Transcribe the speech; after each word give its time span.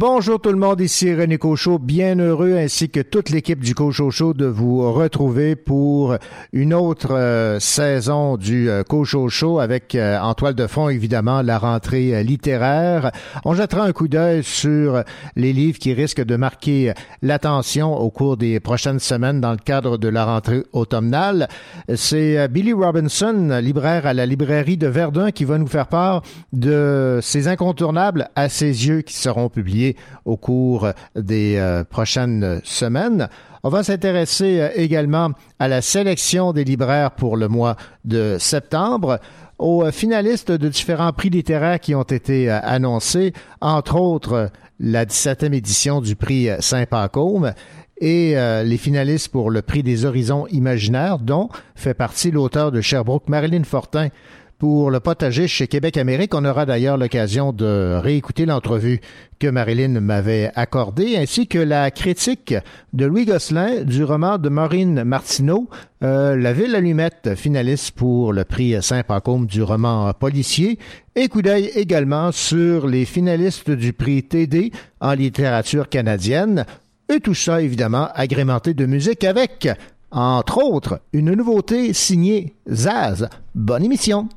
Bonjour 0.00 0.40
tout 0.40 0.52
le 0.52 0.58
monde, 0.58 0.80
ici 0.80 1.12
René 1.12 1.38
Cochot, 1.38 1.80
bien 1.80 2.20
heureux 2.20 2.54
ainsi 2.56 2.88
que 2.88 3.00
toute 3.00 3.30
l'équipe 3.30 3.58
du 3.58 3.74
Cochot 3.74 4.12
Show 4.12 4.32
de 4.32 4.46
vous 4.46 4.92
retrouver 4.92 5.56
pour 5.56 6.14
une 6.52 6.72
autre 6.72 7.16
euh, 7.16 7.58
saison 7.58 8.36
du 8.36 8.70
euh, 8.70 8.84
Cochot 8.84 9.28
Show 9.28 9.58
avec 9.58 9.96
euh, 9.96 10.16
en 10.20 10.34
toile 10.34 10.54
de 10.54 10.68
fond 10.68 10.88
évidemment 10.88 11.42
la 11.42 11.58
rentrée 11.58 12.22
littéraire. 12.22 13.10
On 13.44 13.54
jettera 13.54 13.86
un 13.86 13.92
coup 13.92 14.06
d'œil 14.06 14.44
sur 14.44 15.02
les 15.34 15.52
livres 15.52 15.80
qui 15.80 15.92
risquent 15.94 16.24
de 16.24 16.36
marquer 16.36 16.92
l'attention 17.20 17.92
au 17.92 18.08
cours 18.12 18.36
des 18.36 18.60
prochaines 18.60 19.00
semaines 19.00 19.40
dans 19.40 19.50
le 19.50 19.56
cadre 19.56 19.98
de 19.98 20.06
la 20.06 20.24
rentrée 20.26 20.62
automnale. 20.72 21.48
C'est 21.96 22.46
Billy 22.46 22.72
Robinson, 22.72 23.58
libraire 23.60 24.06
à 24.06 24.14
la 24.14 24.26
librairie 24.26 24.76
de 24.76 24.86
Verdun 24.86 25.32
qui 25.32 25.44
va 25.44 25.58
nous 25.58 25.66
faire 25.66 25.88
part 25.88 26.22
de 26.52 27.18
ces 27.20 27.48
incontournables 27.48 28.28
à 28.36 28.48
ses 28.48 28.86
yeux 28.86 29.02
qui 29.02 29.14
seront 29.14 29.48
publiés 29.48 29.87
au 30.24 30.36
cours 30.36 30.88
des 31.14 31.56
euh, 31.56 31.84
prochaines 31.84 32.60
semaines. 32.64 33.28
On 33.62 33.68
va 33.68 33.82
s'intéresser 33.82 34.60
euh, 34.60 34.68
également 34.74 35.30
à 35.58 35.68
la 35.68 35.82
sélection 35.82 36.52
des 36.52 36.64
libraires 36.64 37.12
pour 37.12 37.36
le 37.36 37.48
mois 37.48 37.76
de 38.04 38.36
septembre 38.38 39.20
aux 39.58 39.84
euh, 39.84 39.92
finalistes 39.92 40.52
de 40.52 40.68
différents 40.68 41.12
prix 41.12 41.30
littéraires 41.30 41.80
qui 41.80 41.94
ont 41.94 42.02
été 42.02 42.50
annoncés, 42.50 43.32
entre 43.60 43.96
autres 43.96 44.50
la 44.80 45.04
17e 45.04 45.52
édition 45.52 46.00
du 46.00 46.14
prix 46.14 46.48
Saint-Pacôme 46.60 47.52
et 48.00 48.36
les 48.64 48.76
finalistes 48.76 49.26
pour 49.32 49.50
le 49.50 49.60
prix 49.60 49.82
des 49.82 50.04
horizons 50.04 50.46
imaginaires, 50.52 51.18
dont 51.18 51.48
fait 51.74 51.94
partie 51.94 52.30
l'auteur 52.30 52.70
de 52.70 52.80
Sherbrooke, 52.80 53.28
Marilyn 53.28 53.64
Fortin, 53.64 54.10
pour 54.58 54.90
le 54.90 54.98
potager 54.98 55.46
chez 55.46 55.68
Québec 55.68 55.96
Amérique. 55.96 56.34
On 56.34 56.44
aura 56.44 56.66
d'ailleurs 56.66 56.96
l'occasion 56.96 57.52
de 57.52 57.98
réécouter 58.02 58.44
l'entrevue 58.44 59.00
que 59.38 59.46
Marilyn 59.46 60.00
m'avait 60.00 60.50
accordée, 60.56 61.16
ainsi 61.16 61.46
que 61.46 61.58
la 61.58 61.92
critique 61.92 62.54
de 62.92 63.06
Louis 63.06 63.24
Gosselin 63.24 63.84
du 63.84 64.02
roman 64.02 64.36
de 64.36 64.48
Maureen 64.48 65.04
Martineau, 65.04 65.68
euh, 66.02 66.36
La 66.36 66.52
Ville 66.52 66.74
Allumette, 66.74 67.36
finaliste 67.36 67.92
pour 67.92 68.32
le 68.32 68.44
prix 68.44 68.82
Saint-Pacôme 68.82 69.46
du 69.46 69.62
roman 69.62 70.12
policier, 70.12 70.78
et 71.14 71.28
coup 71.28 71.42
d'œil 71.42 71.70
également 71.76 72.32
sur 72.32 72.88
les 72.88 73.04
finalistes 73.04 73.70
du 73.70 73.92
prix 73.92 74.24
TD 74.24 74.72
en 75.00 75.12
littérature 75.12 75.88
canadienne, 75.88 76.64
et 77.08 77.20
tout 77.20 77.34
ça 77.34 77.62
évidemment 77.62 78.08
agrémenté 78.14 78.74
de 78.74 78.86
musique 78.86 79.22
avec, 79.22 79.68
entre 80.10 80.58
autres, 80.58 81.00
une 81.12 81.32
nouveauté 81.32 81.92
signée 81.92 82.56
Zaz. 82.68 83.28
Bonne 83.54 83.84
émission! 83.84 84.28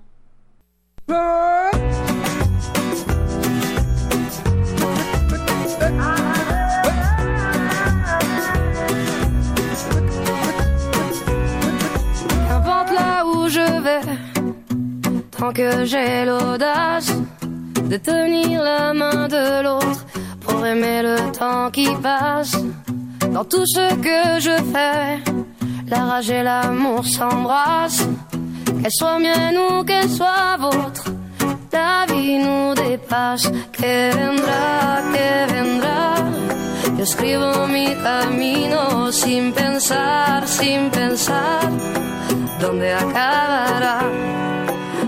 Qu'importe 1.01 1.01
là 1.01 1.01
où 1.01 1.01
je 1.01 1.01
vais, 1.01 1.01
tant 15.42 15.54
que 15.54 15.86
j'ai 15.86 16.26
l'audace 16.26 17.12
de 17.90 17.98
tenir 17.98 18.62
la 18.62 18.94
main 18.94 19.28
de 19.28 19.64
l'autre 19.64 20.06
pour 20.42 20.66
aimer 20.66 21.02
le 21.02 21.32
temps 21.32 21.72
qui 21.72 21.88
passe. 22.02 22.56
Dans 23.34 23.44
tout 23.46 23.66
ce 23.66 23.94
que 23.96 24.40
je 24.40 24.56
fais, 24.72 25.20
la 25.88 26.06
rage 26.06 26.30
et 26.30 26.44
l'amour 26.44 27.06
s'embrassent 27.06 28.08
qu'elle 28.82 28.92
soit 28.92 29.20
mienne 29.20 29.58
ou 29.58 29.84
qu'elle 29.84 30.10
soit 30.10 30.58
vôtre. 30.60 31.06
La 31.72 32.06
vie 32.08 32.38
nous 32.38 32.74
dépasse, 32.74 33.52
que 33.72 34.12
vendrá, 34.16 35.02
que 35.14 35.54
vendrá. 35.54 36.16
Yo 36.98 37.04
escribo 37.04 37.68
mi 37.68 37.96
camino 38.04 39.12
sin 39.12 39.54
pensar, 39.54 40.48
sin 40.48 40.90
pensar 40.90 41.70
dónde 42.60 42.94
acabará. 42.94 44.02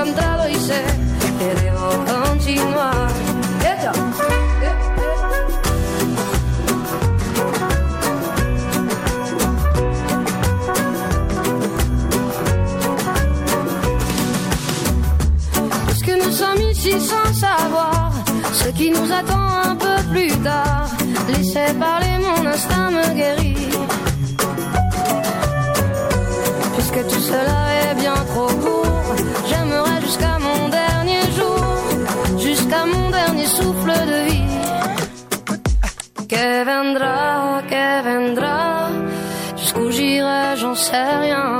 encontrado 0.00 0.48
y 0.48 0.54
sé 0.54 0.82
que 1.38 1.54
debo 1.62 1.90
continuar. 2.06 3.09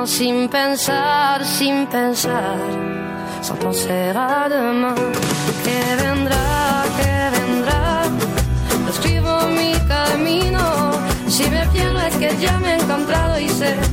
Sin 0.07 0.49
pensar, 0.49 1.45
sin 1.45 1.87
pensar 1.87 2.91
sans 3.43 3.57
penser 3.57 4.17
à 4.17 4.49
demain. 4.49 4.95
Que 5.65 5.97
vendrá, 6.03 6.85
que 6.99 7.13
vendrá, 7.37 8.03
lo 8.85 8.91
escribo 8.91 9.33
mi 9.49 9.73
camino. 9.89 10.93
Si 11.29 11.49
me 11.49 11.67
pierdo 11.67 12.01
es 12.01 12.17
que 12.17 12.37
ya 12.39 12.59
me 12.59 12.73
he 12.73 12.77
encontrado 12.77 13.41
y 13.41 13.49
sé 13.49 13.90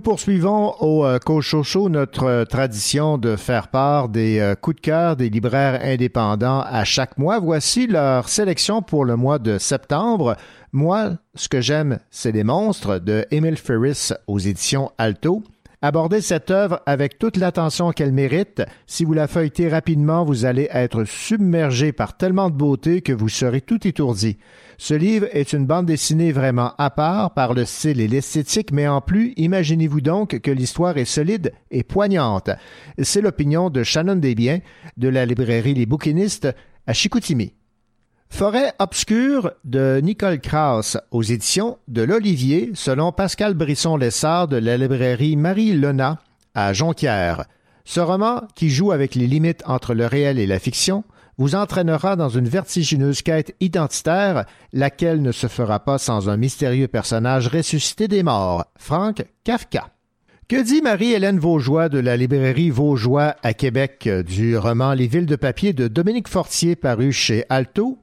Nous 0.00 0.12
poursuivons 0.12 0.76
au 0.80 1.04
euh, 1.04 1.18
Cochocho 1.18 1.90
notre 1.90 2.24
euh, 2.24 2.44
tradition 2.46 3.18
de 3.18 3.36
faire 3.36 3.68
part 3.68 4.08
des 4.08 4.38
euh, 4.38 4.54
coups 4.54 4.76
de 4.76 4.80
cœur 4.80 5.14
des 5.14 5.28
libraires 5.28 5.78
indépendants 5.82 6.62
à 6.62 6.84
chaque 6.84 7.18
mois. 7.18 7.38
Voici 7.38 7.86
leur 7.86 8.30
sélection 8.30 8.80
pour 8.80 9.04
le 9.04 9.16
mois 9.16 9.38
de 9.38 9.58
septembre. 9.58 10.36
Moi, 10.72 11.18
ce 11.34 11.50
que 11.50 11.60
j'aime, 11.60 11.98
c'est 12.10 12.32
les 12.32 12.44
monstres 12.44 12.98
de 12.98 13.26
Emile 13.30 13.58
Ferris 13.58 14.14
aux 14.26 14.38
éditions 14.38 14.90
Alto. 14.96 15.42
Abordez 15.82 16.22
cette 16.22 16.50
œuvre 16.50 16.80
avec 16.86 17.18
toute 17.18 17.36
l'attention 17.36 17.92
qu'elle 17.92 18.12
mérite. 18.12 18.62
Si 18.86 19.04
vous 19.04 19.12
la 19.12 19.28
feuilletez 19.28 19.68
rapidement, 19.68 20.24
vous 20.24 20.46
allez 20.46 20.68
être 20.72 21.04
submergé 21.04 21.92
par 21.92 22.16
tellement 22.16 22.48
de 22.48 22.54
beauté 22.54 23.02
que 23.02 23.12
vous 23.12 23.28
serez 23.28 23.60
tout 23.60 23.86
étourdi. 23.86 24.38
Ce 24.82 24.94
livre 24.94 25.26
est 25.32 25.52
une 25.52 25.66
bande 25.66 25.84
dessinée 25.84 26.32
vraiment 26.32 26.72
à 26.78 26.88
part 26.88 27.34
par 27.34 27.52
le 27.52 27.66
style 27.66 28.00
et 28.00 28.08
l'esthétique, 28.08 28.72
mais 28.72 28.88
en 28.88 29.02
plus, 29.02 29.34
imaginez-vous 29.36 30.00
donc 30.00 30.40
que 30.40 30.50
l'histoire 30.50 30.96
est 30.96 31.04
solide 31.04 31.52
et 31.70 31.82
poignante. 31.82 32.48
C'est 32.98 33.20
l'opinion 33.20 33.68
de 33.68 33.82
Shannon 33.82 34.16
Desbiens 34.16 34.60
de 34.96 35.08
la 35.08 35.26
librairie 35.26 35.74
Les 35.74 35.84
Bouquinistes 35.84 36.48
à 36.86 36.94
Chicoutimi. 36.94 37.52
Forêt 38.30 38.72
obscure 38.78 39.52
de 39.64 40.00
Nicole 40.02 40.40
Krauss 40.40 40.96
aux 41.10 41.22
éditions 41.22 41.76
de 41.86 42.00
l'Olivier, 42.00 42.70
selon 42.72 43.12
Pascal 43.12 43.52
Brisson-Lessard 43.52 44.48
de 44.48 44.56
la 44.56 44.78
librairie 44.78 45.36
Marie 45.36 45.74
Lena 45.74 46.20
à 46.54 46.72
Jonquière. 46.72 47.44
Ce 47.84 48.00
roman, 48.00 48.44
qui 48.54 48.70
joue 48.70 48.92
avec 48.92 49.14
les 49.14 49.26
limites 49.26 49.62
entre 49.66 49.92
le 49.92 50.06
réel 50.06 50.38
et 50.38 50.46
la 50.46 50.58
fiction, 50.58 51.04
vous 51.40 51.54
entraînera 51.54 52.16
dans 52.16 52.28
une 52.28 52.48
vertigineuse 52.48 53.22
quête 53.22 53.56
identitaire, 53.60 54.44
laquelle 54.74 55.22
ne 55.22 55.32
se 55.32 55.46
fera 55.46 55.80
pas 55.80 55.96
sans 55.96 56.28
un 56.28 56.36
mystérieux 56.36 56.86
personnage 56.86 57.48
ressuscité 57.48 58.08
des 58.08 58.22
morts, 58.22 58.66
Frank 58.76 59.24
Kafka. 59.42 59.88
Que 60.48 60.62
dit 60.62 60.82
Marie-Hélène 60.82 61.38
Vaugeois 61.38 61.88
de 61.88 61.98
la 61.98 62.18
librairie 62.18 62.68
Vaugeois 62.68 63.36
à 63.42 63.54
Québec 63.54 64.06
du 64.26 64.58
roman 64.58 64.92
Les 64.92 65.06
villes 65.06 65.24
de 65.24 65.36
papier 65.36 65.72
de 65.72 65.88
Dominique 65.88 66.28
Fortier 66.28 66.76
paru 66.76 67.10
chez 67.10 67.46
Alto? 67.48 67.96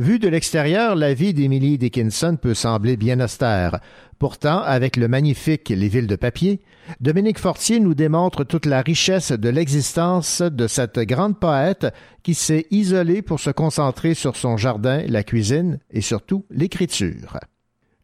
Vu 0.00 0.20
de 0.20 0.28
l'extérieur, 0.28 0.94
la 0.94 1.12
vie 1.12 1.34
d'Emily 1.34 1.76
Dickinson 1.76 2.38
peut 2.40 2.54
sembler 2.54 2.96
bien 2.96 3.18
austère. 3.18 3.80
Pourtant, 4.20 4.62
avec 4.62 4.96
le 4.96 5.08
magnifique 5.08 5.70
Les 5.70 5.88
villes 5.88 6.06
de 6.06 6.14
papier, 6.14 6.60
Dominique 7.00 7.40
Fortier 7.40 7.80
nous 7.80 7.94
démontre 7.94 8.44
toute 8.44 8.64
la 8.64 8.80
richesse 8.80 9.32
de 9.32 9.48
l'existence 9.48 10.40
de 10.40 10.68
cette 10.68 11.00
grande 11.00 11.40
poète 11.40 11.88
qui 12.22 12.34
s'est 12.34 12.66
isolée 12.70 13.22
pour 13.22 13.40
se 13.40 13.50
concentrer 13.50 14.14
sur 14.14 14.36
son 14.36 14.56
jardin, 14.56 15.02
la 15.08 15.24
cuisine 15.24 15.80
et 15.90 16.00
surtout 16.00 16.44
l'écriture. 16.48 17.40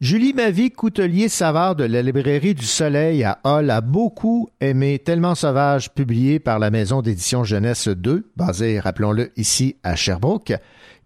Julie 0.01 0.35
Mavie, 0.35 0.73
coutelier 0.73 1.29
savard 1.29 1.77
de 1.77 1.85
la 1.85 2.03
librairie 2.03 2.55
du 2.55 2.67
Soleil 2.67 3.23
à 3.23 3.39
Hall, 3.45 3.71
a 3.71 3.81
beaucoup 3.81 4.51
aimé 4.61 4.99
Tellement 4.99 5.37
sauvage, 5.37 5.95
publié 5.95 6.41
par 6.41 6.59
la 6.59 6.71
maison 6.71 7.01
d'édition 7.01 7.45
Jeunesse 7.45 7.87
2, 7.87 8.33
basée, 8.37 8.81
rappelons-le, 8.81 9.31
ici 9.37 9.77
à 9.85 9.95
Sherbrooke. 9.95 10.55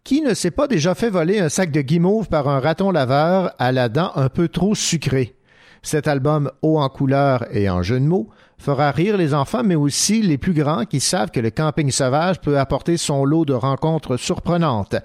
Qui 0.05 0.23
ne 0.23 0.35
s'est 0.35 0.51
pas 0.51 0.69
déjà 0.69 0.95
fait 0.95 1.11
voler 1.11 1.39
un 1.39 1.49
sac 1.49 1.71
de 1.71 1.81
guimauve 1.81 2.29
par 2.29 2.49
un 2.49 2.61
raton 2.61 2.91
laveur 2.91 3.53
à 3.59 3.73
la 3.73 3.89
dent 3.89 4.13
un 4.15 4.29
peu 4.29 4.49
trop 4.49 4.75
sucrée? 4.75 5.37
Cet 5.83 6.09
album 6.09 6.51
haut 6.63 6.79
en 6.79 6.89
couleur 6.89 7.45
et 7.55 7.69
en 7.71 7.83
jeu 7.83 8.01
de 8.01 8.05
mots 8.05 8.29
fera 8.59 8.91
rire 8.91 9.17
les 9.17 9.35
enfants, 9.35 9.63
mais 9.63 9.75
aussi 9.75 10.23
les 10.23 10.39
plus 10.39 10.53
grands 10.55 10.85
qui 10.85 11.01
savent 11.01 11.31
que 11.31 11.41
le 11.41 11.51
camping 11.51 11.91
sauvage 11.91 12.41
peut 12.41 12.59
apporter 12.59 12.97
son 12.97 13.25
lot 13.25 13.45
de 13.45 13.53
rencontres 13.53 14.17
surprenantes 14.17 14.97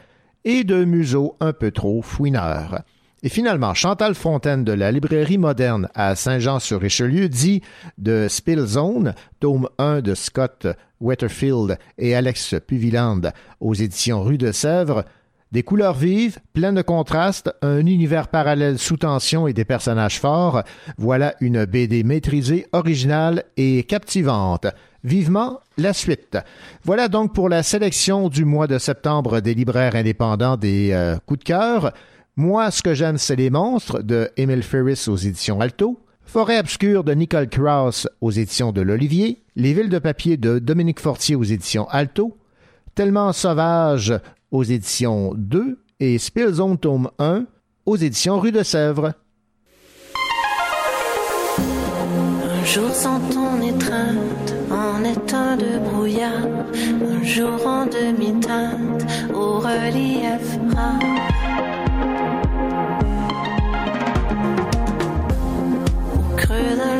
et 0.45 0.63
de 0.63 0.84
museaux 0.84 1.36
un 1.40 1.54
peu 1.54 1.72
trop 1.72 2.01
fouineurs. 2.01 2.81
Et 3.25 3.29
finalement, 3.29 3.73
Chantal 3.73 4.15
Fontaine 4.15 4.65
de 4.65 4.73
la 4.73 4.91
librairie 4.91 5.37
moderne 5.37 5.87
à 5.95 6.13
Saint-Jean-sur-Richelieu 6.13 7.29
dit 7.29 7.61
de 7.97 8.27
Spillzone, 8.27 9.15
tome 9.39 9.69
1 9.77 10.01
de 10.01 10.13
Scott 10.13 10.67
Weatherfield 10.99 11.77
et 11.97 12.15
Alex 12.15 12.55
Puviland 12.67 13.21
aux 13.61 13.73
éditions 13.75 14.23
Rue 14.23 14.37
de 14.37 14.51
Sèvres, 14.51 15.05
des 15.53 15.63
couleurs 15.63 15.93
vives, 15.93 16.39
pleines 16.51 16.75
de 16.75 16.81
contrastes, 16.81 17.49
un 17.61 17.85
univers 17.85 18.27
parallèle 18.27 18.77
sous 18.77 18.97
tension 18.97 19.47
et 19.47 19.53
des 19.53 19.63
personnages 19.63 20.19
forts, 20.19 20.63
voilà 20.97 21.35
une 21.39 21.63
BD 21.63 22.03
maîtrisée, 22.03 22.67
originale 22.73 23.45
et 23.55 23.83
captivante. 23.83 24.67
Vivement 25.05 25.61
la 25.77 25.93
suite. 25.93 26.37
Voilà 26.83 27.07
donc 27.07 27.33
pour 27.33 27.47
la 27.47 27.63
sélection 27.63 28.27
du 28.27 28.43
mois 28.43 28.67
de 28.67 28.79
septembre 28.79 29.39
des 29.39 29.53
libraires 29.53 29.95
indépendants 29.95 30.57
des 30.57 30.91
euh, 30.91 31.17
coups 31.25 31.39
de 31.39 31.45
cœur. 31.45 31.93
Moi, 32.35 32.71
ce 32.71 32.81
que 32.81 32.95
j'aime, 32.95 33.19
c'est 33.19 33.35
les 33.35 33.51
monstres 33.51 34.01
de 34.01 34.31
Emile 34.38 34.63
Ferris 34.63 35.06
aux 35.07 35.15
éditions 35.15 35.62
Alto, 35.62 36.00
Forêt 36.25 36.57
obscure 36.57 37.03
de 37.03 37.13
Nicole 37.13 37.47
Krauss 37.47 38.07
aux 38.21 38.31
éditions 38.31 38.71
de 38.71 38.81
l'Olivier, 38.81 39.44
Les 39.56 39.74
villes 39.74 39.89
de 39.89 40.00
papier 40.00 40.35
de 40.35 40.57
Dominique 40.57 41.00
Fortier 41.00 41.35
aux 41.35 41.44
éditions 41.44 41.88
Alto, 41.89 42.35
Tellement 42.95 43.33
sauvage 43.33 44.19
aux 44.50 44.63
éditions 44.63 45.35
2 45.38 45.77
et 46.00 46.18
Spillzone 46.18 46.80
tome 46.80 47.12
1 47.19 47.45
aux 47.85 47.97
éditions 47.97 48.39
Rue 48.39 48.51
de 48.51 48.63
Sèvres. 48.63 49.13
Un 51.59 52.65
jour 52.65 52.89
sans 52.89 53.19
ton 53.30 53.62
étreinte, 53.62 54.56
en 54.71 55.03
état 55.03 55.56
de 55.56 55.77
brouillard, 55.88 56.47
un 56.74 57.24
jour 57.24 57.68
en 57.68 57.85
demi-teinte, 57.85 59.06
au 59.35 59.59
relief 59.59 60.57
rare. 60.75 61.32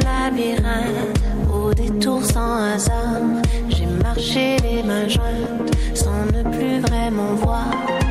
Labyrinthe, 0.04 1.22
au 1.54 1.74
détour 1.74 2.24
sans 2.24 2.74
hasard, 2.74 3.22
j'ai 3.70 3.86
marché 3.86 4.58
les 4.64 4.84
mains 4.84 5.08
jointes 5.08 5.72
sans 5.94 6.26
ne 6.34 6.44
plus 6.44 6.80
vraiment 6.82 7.36
voir. 7.36 8.03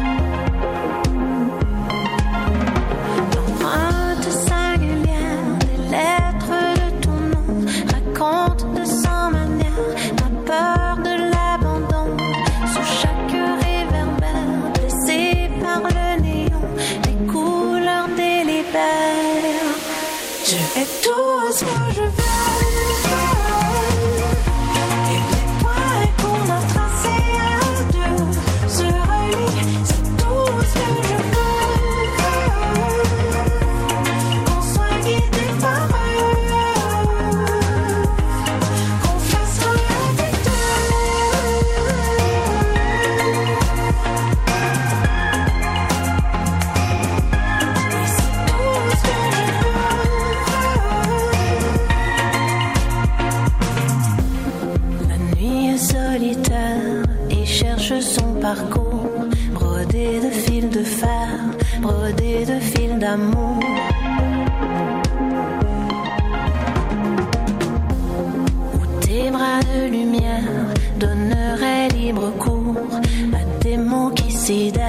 Ce 21.53 21.65
veux. 21.67 22.22
Où 63.15 63.19
tes 69.01 69.31
bras 69.31 69.61
de 69.61 69.91
lumière 69.91 70.41
donneraient 70.99 71.89
libre 71.89 72.33
cours 72.39 72.75
à 73.35 73.45
des 73.63 73.77
mots 73.77 74.09
qui 74.11 74.33
sidèrent, 74.33 74.82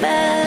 se 0.00 0.45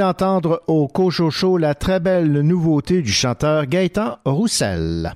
d'entendre 0.00 0.62
au 0.66 0.88
Cochocho 0.88 1.58
la 1.58 1.74
très 1.74 2.00
belle 2.00 2.40
nouveauté 2.40 3.02
du 3.02 3.12
chanteur 3.12 3.66
Gaëtan 3.66 4.16
Roussel. 4.24 5.12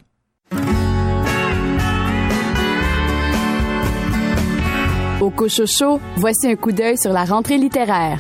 Au 5.23 5.31
Cochocho, 5.31 6.01
voici 6.17 6.49
un 6.49 6.57
coup 6.57 6.73
d'œil 6.73 6.99
sur 6.99 7.15
la 7.15 7.25
rentrée 7.25 7.57
littéraire. 7.57 8.19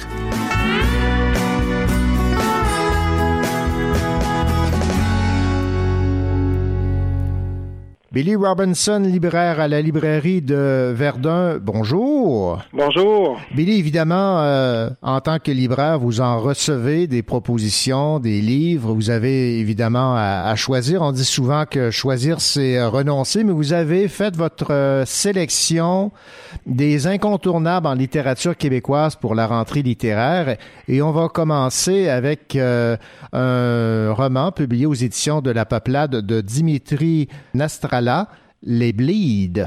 Billy 8.15 8.37
Robinson, 8.37 9.01
libraire 9.01 9.59
à 9.59 9.67
la 9.67 9.83
librairie 9.83 10.41
de 10.41 10.93
Verdun, 10.95 11.59
bonjour. 11.61 12.63
Bonjour. 12.73 13.41
Billy, 13.57 13.77
évidemment, 13.81 14.39
euh, 14.39 14.89
en 15.03 15.21
tant 15.21 15.41
que 15.41 15.51
libraire, 15.51 15.99
vous 15.99 16.21
en 16.21 16.39
recevez 16.39 17.09
des 17.09 17.25
propositions, 17.25 18.21
des 18.21 18.41
livres. 18.41 18.95
Vous 18.95 19.11
avez 19.11 19.59
évidemment 19.59 20.15
à, 20.15 20.45
à 20.49 20.55
choisir. 20.55 21.03
On 21.03 21.11
dit 21.11 21.25
souvent 21.25 21.65
que 21.69 21.91
choisir, 21.91 22.41
c'est 22.41 22.79
euh, 22.79 22.89
renoncer, 22.89 23.43
mais 23.43 23.51
vous 23.51 23.73
avez 23.73 24.07
fait 24.07 24.37
votre 24.37 24.73
euh, 24.73 25.05
sélection 25.05 26.13
des 26.67 27.09
incontournables 27.09 27.89
en 27.89 27.95
littérature 27.95 28.57
québécoise 28.57 29.17
pour 29.17 29.35
la 29.35 29.49
rentrée 29.49 29.83
littéraire. 29.83 30.57
Et 30.87 31.03
on 31.03 31.11
va 31.11 31.29
commencer 31.29 32.09
avec 32.09 32.55
euh, 32.55 32.97
un 33.33 34.13
roman 34.13 34.53
publié 34.53 34.87
aux 34.87 34.95
éditions 34.95 35.41
de 35.41 35.51
la 35.51 35.65
Peuplade 35.65 36.13
de 36.13 36.41
Dimitri 36.41 37.27
Les 38.63 38.93
Bleeds. 38.93 39.65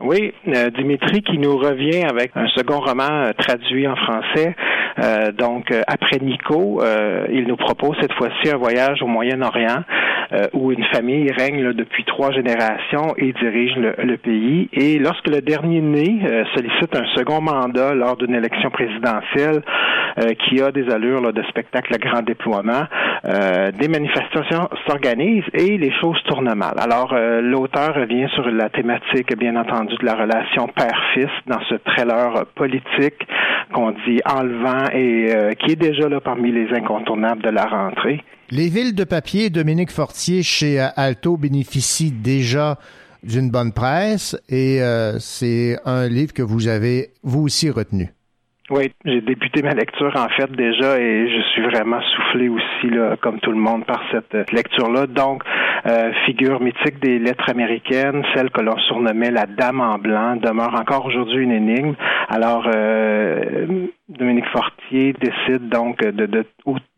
Oui, 0.00 0.32
euh, 0.48 0.70
Dimitri 0.70 1.22
qui 1.22 1.38
nous 1.38 1.56
revient 1.56 2.04
avec 2.04 2.32
un 2.34 2.46
second 2.48 2.80
roman 2.80 3.08
euh, 3.10 3.32
traduit 3.38 3.86
en 3.86 3.96
français. 3.96 4.54
Euh, 5.02 5.32
donc, 5.32 5.70
euh, 5.70 5.82
après 5.86 6.18
Nico, 6.20 6.80
euh, 6.82 7.26
il 7.32 7.46
nous 7.46 7.56
propose 7.56 7.96
cette 8.00 8.12
fois-ci 8.14 8.50
un 8.50 8.56
voyage 8.56 9.02
au 9.02 9.06
Moyen-Orient 9.06 9.82
euh, 10.32 10.46
où 10.52 10.72
une 10.72 10.84
famille 10.92 11.30
règne 11.32 11.72
depuis 11.72 12.04
trois 12.04 12.30
générations 12.32 13.14
et 13.16 13.32
dirige 13.32 13.76
le, 13.76 13.94
le 13.98 14.16
pays. 14.16 14.68
Et 14.72 14.98
lorsque 14.98 15.28
le 15.28 15.40
dernier 15.40 15.80
né 15.80 16.20
euh, 16.24 16.44
sollicite 16.54 16.94
un 16.96 17.06
second 17.16 17.40
mandat 17.40 17.94
lors 17.94 18.16
d'une 18.16 18.34
élection 18.34 18.70
présidentielle 18.70 19.62
qui 20.46 20.62
a 20.62 20.70
des 20.70 20.88
allures 20.90 21.20
là, 21.20 21.32
de 21.32 21.42
spectacle 21.48 21.92
à 21.92 21.98
grand 21.98 22.22
déploiement, 22.22 22.84
des 23.24 23.88
manifestations 23.88 24.68
s'organisent 24.86 25.42
et 25.52 25.76
les 25.76 25.90
choses 26.00 26.22
tournent 26.28 26.54
mal. 26.54 26.74
Alors, 26.78 27.12
l'auteur 27.42 27.96
revient 27.96 28.28
sur 28.32 28.48
la 28.48 28.68
thématique, 28.68 29.36
bien 29.36 29.56
entendu, 29.56 29.96
de 29.96 30.06
la 30.06 30.14
relation 30.14 30.68
père-fils 30.68 31.32
dans 31.48 31.60
ce 31.68 31.74
trailer 31.74 32.46
politique 32.54 33.26
qu'on 33.72 33.90
dit 34.06 34.20
enlevant 34.24 34.83
et 34.92 35.34
euh, 35.34 35.52
qui 35.52 35.72
est 35.72 35.76
déjà 35.76 36.08
là 36.08 36.20
parmi 36.20 36.52
les 36.52 36.68
incontournables 36.72 37.42
de 37.42 37.50
la 37.50 37.64
rentrée. 37.64 38.22
Les 38.50 38.68
villes 38.68 38.94
de 38.94 39.04
papier, 39.04 39.50
Dominique 39.50 39.90
Fortier 39.90 40.42
chez 40.42 40.80
euh, 40.80 40.86
Alto 40.96 41.36
bénéficient 41.36 42.12
déjà 42.12 42.78
d'une 43.22 43.50
bonne 43.50 43.72
presse 43.72 44.36
et 44.48 44.82
euh, 44.82 45.18
c'est 45.18 45.76
un 45.84 46.08
livre 46.08 46.32
que 46.32 46.42
vous 46.42 46.68
avez 46.68 47.08
vous 47.22 47.42
aussi 47.42 47.70
retenu. 47.70 48.10
Oui, 48.70 48.90
j'ai 49.04 49.20
débuté 49.20 49.62
ma 49.62 49.74
lecture 49.74 50.12
en 50.16 50.28
fait 50.30 50.50
déjà 50.52 50.98
et 50.98 51.28
je 51.28 51.42
suis 51.52 51.62
vraiment 51.62 52.00
soufflé 52.00 52.48
aussi, 52.48 52.88
là, 52.88 53.14
comme 53.20 53.38
tout 53.40 53.50
le 53.50 53.58
monde, 53.58 53.84
par 53.84 54.02
cette 54.10 54.50
lecture-là. 54.52 55.06
Donc, 55.06 55.42
euh, 55.86 56.12
figure 56.24 56.62
mythique 56.62 56.98
des 56.98 57.18
lettres 57.18 57.50
américaines, 57.50 58.24
celle 58.34 58.48
que 58.48 58.62
l'on 58.62 58.78
surnommait 58.88 59.30
la 59.30 59.44
Dame 59.44 59.82
en 59.82 59.98
blanc, 59.98 60.36
demeure 60.36 60.74
encore 60.80 61.04
aujourd'hui 61.04 61.44
une 61.44 61.52
énigme. 61.52 61.94
Alors, 62.30 62.66
euh, 62.74 63.86
Dominique 64.18 64.46
Fortier 64.52 65.14
décide 65.14 65.68
donc 65.68 65.98
de, 65.98 66.26
de, 66.26 66.44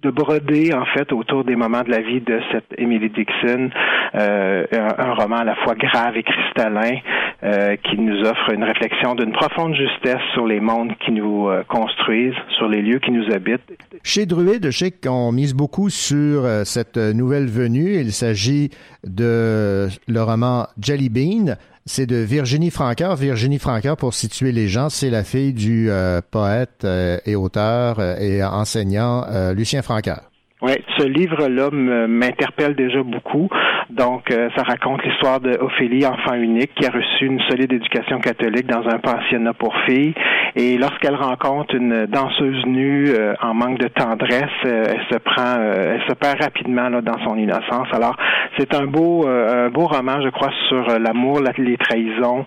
de, 0.03 0.11
broder 0.11 0.75
en 0.75 0.85
fait 0.87 1.13
autour 1.13 1.45
des 1.45 1.57
moments 1.57 1.83
de 1.83 1.91
la 1.91 2.01
vie 2.01 2.21
de 2.21 2.41
cette 2.53 2.67
Emily 2.79 3.11
Dixon 3.11 3.71
euh, 4.15 4.65
un, 4.73 5.15
roman 5.15 5.37
à 5.37 5.45
la 5.45 5.57
fois 5.57 5.75
grave 5.75 6.17
et 6.17 6.23
cristallin 6.23 6.99
euh, 7.43 7.77
qui 7.77 7.99
nous 7.99 8.21
offre 8.21 8.53
une 8.53 8.65
réflexion 8.65 9.15
d'une 9.15 9.33
profonde 9.33 9.75
justesse 9.75 10.23
sur 10.35 10.47
les 10.47 10.61
mondes 10.61 10.93
qui 11.05 11.13
nous 11.13 11.49
euh, 11.49 11.63
construisent, 11.69 12.35
sur 12.57 12.69
les 12.69 12.83
lieux 12.83 12.99
qui 12.99 13.11
nous 13.11 13.33
habitent. 13.33 13.61
Chez 14.03 14.27
Druide, 14.27 14.67
je 14.67 14.79
sais 14.79 14.91
qu'on 14.91 15.33
mise 15.33 15.55
beaucoup 15.55 15.91
sur 15.91 16.45
cette 16.65 16.97
nouvelle 16.97 17.47
venue. 17.47 17.95
Il 18.01 18.13
s'agit 18.13 18.71
de 19.05 19.89
le 20.09 20.23
roman 20.23 20.67
Jelly 20.81 21.09
Bean. 21.09 21.57
C'est 21.89 22.07
de 22.07 22.17
Virginie 22.17 22.73
Francoeur. 22.73 23.15
Virginie 23.15 23.61
Francoeur, 23.61 23.97
pour 23.97 24.13
situer 24.13 24.51
les 24.51 24.67
gens, 24.67 24.89
c'est 24.89 25.09
la 25.09 25.23
fille 25.23 25.53
du 25.53 25.89
euh, 25.89 26.21
poète 26.33 26.83
euh, 26.83 27.19
et 27.25 27.37
auteur 27.37 28.01
euh, 28.01 28.17
et 28.19 28.43
enseignant 28.43 29.23
Lucien 29.55 29.83
Francoeur. 29.83 30.23
Oui, 30.63 30.73
ce 30.99 31.05
livre-là 31.05 31.71
m'interpelle 31.71 32.75
déjà 32.75 33.03
beaucoup. 33.05 33.49
Donc, 33.91 34.33
euh, 34.33 34.49
ça 34.57 34.65
raconte 34.65 35.05
l'histoire 35.05 35.41
de 35.41 35.57
Ophélie, 35.61 36.05
enfant 36.07 36.35
unique, 36.35 36.75
qui 36.75 36.87
a 36.87 36.91
reçu 36.91 37.27
une 37.27 37.41
solide 37.43 37.73
éducation 37.73 38.19
catholique 38.19 38.67
dans 38.67 38.87
un 38.89 38.99
pensionnat 38.99 39.53
pour 39.53 39.77
filles. 39.87 40.15
Et 40.57 40.77
lorsqu'elle 40.77 41.15
rencontre 41.15 41.75
une 41.75 42.07
danseuse 42.07 42.67
nue 42.67 43.11
euh, 43.11 43.35
en 43.41 43.55
manque 43.55 43.79
de 43.79 43.89
tendresse, 43.89 44.43
euh, 44.65 44.85
elle 44.89 45.03
se 45.11 45.19
prend, 45.19 45.61
elle 45.61 46.03
se 46.09 46.15
perd 46.15 46.43
rapidement 46.43 46.89
là, 46.89 47.01
dans 47.01 47.19
son 47.25 47.37
innocence. 47.37 47.87
Alors, 47.93 48.17
c'est 48.59 48.75
un 48.75 48.87
beau, 48.87 49.27
un 49.29 49.69
beau 49.69 49.87
roman, 49.87 50.21
je 50.21 50.31
crois, 50.31 50.51
sur 50.69 50.99
l'amour, 50.99 51.41
les 51.59 51.77
trahisons. 51.77 52.45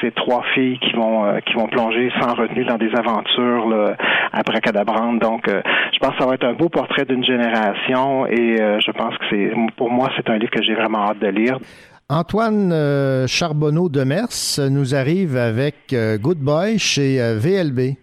C'est 0.00 0.14
trois 0.14 0.42
filles 0.54 0.78
qui 0.78 0.92
vont, 0.92 1.40
qui 1.44 1.54
vont 1.54 1.66
plonger 1.66 2.12
sans 2.20 2.34
retenue 2.34 2.64
dans 2.64 2.76
des 2.76 2.90
aventures 2.94 3.68
là, 3.68 3.96
abracadabrantes. 4.32 5.18
Donc, 5.18 5.48
je 5.48 5.98
pense 5.98 6.12
que 6.12 6.22
ça 6.22 6.26
va 6.26 6.34
être 6.34 6.44
un 6.44 6.52
beau 6.52 6.68
portrait 6.68 7.04
d'une 7.04 7.24
génération. 7.24 8.26
Et 8.26 8.56
je 8.56 8.90
pense 8.92 9.16
que 9.18 9.24
c'est, 9.30 9.52
pour 9.76 9.90
moi, 9.90 10.08
c'est 10.16 10.30
un 10.30 10.38
livre 10.38 10.52
que 10.52 10.62
j'ai 10.62 10.69
vraiment 10.74 11.08
hâte 11.08 11.20
de 11.20 11.28
lire. 11.28 11.58
Antoine 12.10 12.72
euh, 12.72 13.28
Charbonneau 13.28 13.88
de 13.88 14.02
Mers 14.02 14.28
nous 14.68 14.96
arrive 14.96 15.36
avec 15.36 15.92
euh, 15.92 16.18
Good 16.18 16.38
Boy 16.38 16.76
chez 16.76 17.22
euh, 17.22 17.38
VLB. 17.38 17.94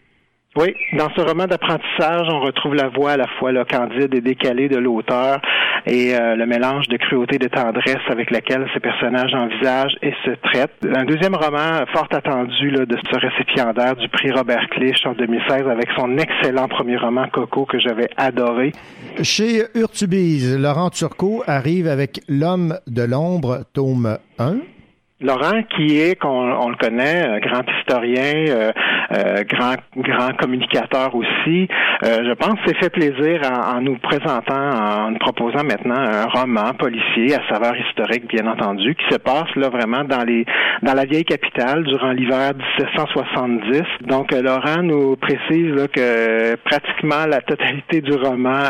Oui, 0.60 0.74
dans 0.93 1.10
ce 1.15 1.22
roman 1.22 1.46
d'apprentissage, 1.46 2.28
on 2.32 2.39
retrouve 2.39 2.74
la 2.74 2.88
voix 2.88 3.12
à 3.12 3.17
la 3.17 3.28
fois 3.38 3.52
là, 3.52 3.63
candide 3.63 4.15
et 4.15 4.22
décalée 4.22 4.67
de 4.67 4.78
l'auteur 4.78 5.39
et 5.86 6.15
euh, 6.15 6.36
le 6.36 6.48
mélange 6.48 6.88
de 6.88 6.98
cruauté 6.98 7.36
et 7.36 7.38
de 7.38 7.48
tendresse 7.48 8.02
avec 8.10 8.32
lequel 8.32 8.67
ces 8.74 8.80
personnages 8.80 9.36
envisagent 9.36 9.96
et 10.02 10.13
se 10.26 10.32
traitent. 10.32 10.84
Un 10.84 11.06
deuxième 11.06 11.36
roman 11.36 11.86
fort 11.93 12.08
attendu 12.12 12.72
là, 12.72 12.88
de 12.88 12.98
ce 12.98 13.20
récipiendaire 13.20 13.96
du 13.98 14.10
prix 14.10 14.32
Robert 14.32 14.67
Clich 14.72 15.06
en 15.06 15.13
2016 15.13 15.67
avec 15.67 15.89
son 15.96 16.17
excellent 16.17 16.67
premier 16.67 16.98
roman 16.98 17.28
Coco 17.32 17.65
que 17.65 17.80
j'avais 17.80 18.10
adoré. 18.17 18.72
Chez 19.22 19.62
Urtubise, 19.76 20.60
Laurent 20.60 20.89
Turcot 20.89 21.43
arrive 21.46 21.88
avec 21.88 22.22
L'homme 22.28 22.80
de 22.88 23.04
l'ombre, 23.04 23.60
tome 23.76 24.17
1. 24.39 24.56
Laurent, 25.20 25.63
qui 25.76 26.00
est, 26.00 26.15
qu'on 26.15 26.30
on 26.30 26.70
le 26.70 26.76
connaît, 26.76 27.39
grand 27.41 27.63
historien, 27.80 28.46
euh, 28.50 28.72
euh, 29.12 29.43
grand 29.43 29.76
grand 29.96 30.34
communicateur 30.38 31.13
aussi, 31.15 31.67
euh, 32.04 32.24
je 32.28 32.34
pense 32.34 32.58
s'est 32.65 32.76
fait 32.76 32.89
plaisir 32.89 33.41
en, 33.46 33.82
nous 33.82 33.98
présentant, 33.98 34.54
en 34.54 35.12
nous 35.12 35.20
proposant 35.20 35.63
maintenant 35.63 36.00
un 36.00 36.26
roman 36.26 36.74
policier 36.74 37.36
à 37.36 37.54
saveur 37.54 37.74
historique, 37.78 38.28
bien 38.28 38.48
entendu, 38.48 38.96
qui 38.96 39.06
se 39.13 39.17
passe 39.17 39.54
là 39.56 39.70
vraiment 39.70 40.04
dans 40.04 40.24
les 40.24 40.46
dans 40.82 40.93
la 40.93 41.06
vieille 41.06 41.26
capitale 41.26 41.84
durant 41.84 42.12
l'hiver 42.12 42.52
1770. 42.80 43.84
Donc 44.02 44.32
Laurent 44.34 44.84
nous 44.84 45.15
précise 45.15 45.74
là, 45.74 45.88
que 45.88 46.56
pratiquement 46.58 47.26
la 47.30 47.41
totalité 47.41 48.02
du 48.02 48.13
roman 48.13 48.63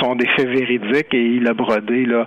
sont 0.00 0.14
des 0.14 0.28
faits 0.36 0.48
véridiques 0.48 1.12
et 1.12 1.22
il 1.22 1.46
a 1.48 1.54
brodé 1.54 2.06
là 2.06 2.26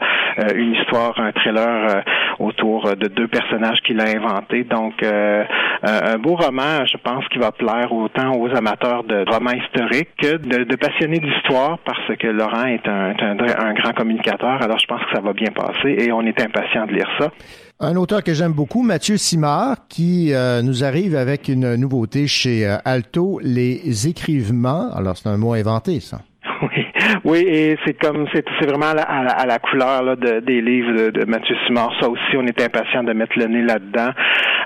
une 0.56 0.74
histoire, 0.74 1.20
un 1.20 1.32
trailer 1.32 2.04
autour 2.40 2.96
de 2.96 3.08
deux 3.08 3.28
personnages 3.28 3.80
qu'il 3.86 4.00
a 4.00 4.06
inventé. 4.06 4.64
Donc, 4.64 5.02
euh, 5.04 5.44
un 5.84 6.18
beau 6.18 6.36
roman, 6.36 6.86
je 6.86 6.98
pense, 6.98 7.28
qui 7.30 7.40
va 7.40 7.52
plaire 7.58 7.92
autant 7.92 8.36
aux 8.40 8.50
amateurs 8.56 9.04
de 9.04 9.24
romans 9.30 9.52
historiques 9.52 10.10
que 10.22 10.38
de, 10.38 10.76
passionnés 10.76 11.20
d'histoire, 11.20 11.80
parce 11.86 12.18
que 12.18 12.28
Laurent 12.28 12.66
est 12.66 12.88
un, 12.88 13.14
un, 13.20 13.74
grand 13.74 13.94
communicateur. 13.94 14.62
Alors, 14.62 14.80
je 14.80 14.86
pense 14.88 15.02
que 15.02 15.16
ça 15.16 15.22
va 15.22 15.34
bien 15.34 15.52
passer 15.52 15.96
et 16.00 16.12
on 16.12 16.22
est 16.22 16.40
impatient 16.42 16.86
de 16.86 16.94
lire 16.94 17.10
ça. 17.20 17.32
Un 17.80 17.96
auteur 17.96 18.24
que 18.24 18.34
j'aime 18.34 18.54
beaucoup, 18.54 18.82
Mathieu 18.82 19.18
Simard, 19.18 19.88
qui 19.90 20.34
euh, 20.34 20.62
nous 20.62 20.84
arrive 20.84 21.16
avec 21.16 21.48
une 21.48 21.76
nouveauté 21.76 22.28
chez 22.28 22.68
euh, 22.68 22.78
Alto, 22.86 23.40
Les 23.44 24.08
écrivements. 24.08 24.90
Alors, 24.94 25.18
c'est 25.18 25.28
un 25.28 25.38
mot 25.38 25.54
inventé, 25.54 26.00
ça. 26.00 26.20
Oui, 27.24 27.40
et 27.48 27.78
c'est 27.86 27.94
comme 27.94 28.28
c'est 28.34 28.46
vraiment 28.66 28.92
à 28.92 28.94
la, 28.94 29.04
à 29.04 29.46
la, 29.46 29.60
couleur 29.60 30.04
là, 30.04 30.16
de, 30.16 30.40
des 30.40 30.62
livres 30.62 31.10
de, 31.12 31.26
Mathieu 31.26 31.56
Simard. 31.66 31.92
Ça 32.00 32.10
aussi, 32.10 32.38
on 32.38 32.46
est 32.46 32.62
impatient 32.62 33.04
de 33.04 33.14
mettre 33.14 33.38
le 33.38 33.46
nez 33.46 33.62
là-dedans. 33.62 34.12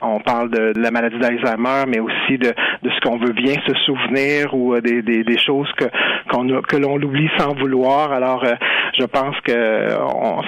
On 0.02 0.19
parle 0.19 0.50
de, 0.52 0.73
la 0.80 0.91
maladie 0.91 1.17
d'Alzheimer, 1.17 1.86
mais 1.88 2.00
aussi 2.00 2.38
de, 2.38 2.50
de 2.50 2.89
ce 2.89 3.00
qu'on 3.02 3.17
veut 3.17 3.34
bien 3.34 3.56
se 3.65 3.73
souvenir 3.86 4.54
ou 4.54 4.76
euh, 4.76 4.82
des, 4.82 5.02
des, 5.02 5.23
des 5.23 5.38
choses 5.38 5.71
que 5.78 5.86
qu'on 6.30 6.47
que 6.62 6.78
l'on 6.78 6.97
l'oublie 6.97 7.30
sans 7.38 7.54
vouloir. 7.56 8.12
Alors, 8.12 8.43
euh, 8.43 8.54
je 8.97 9.06
pense 9.06 9.36
que 9.41 9.54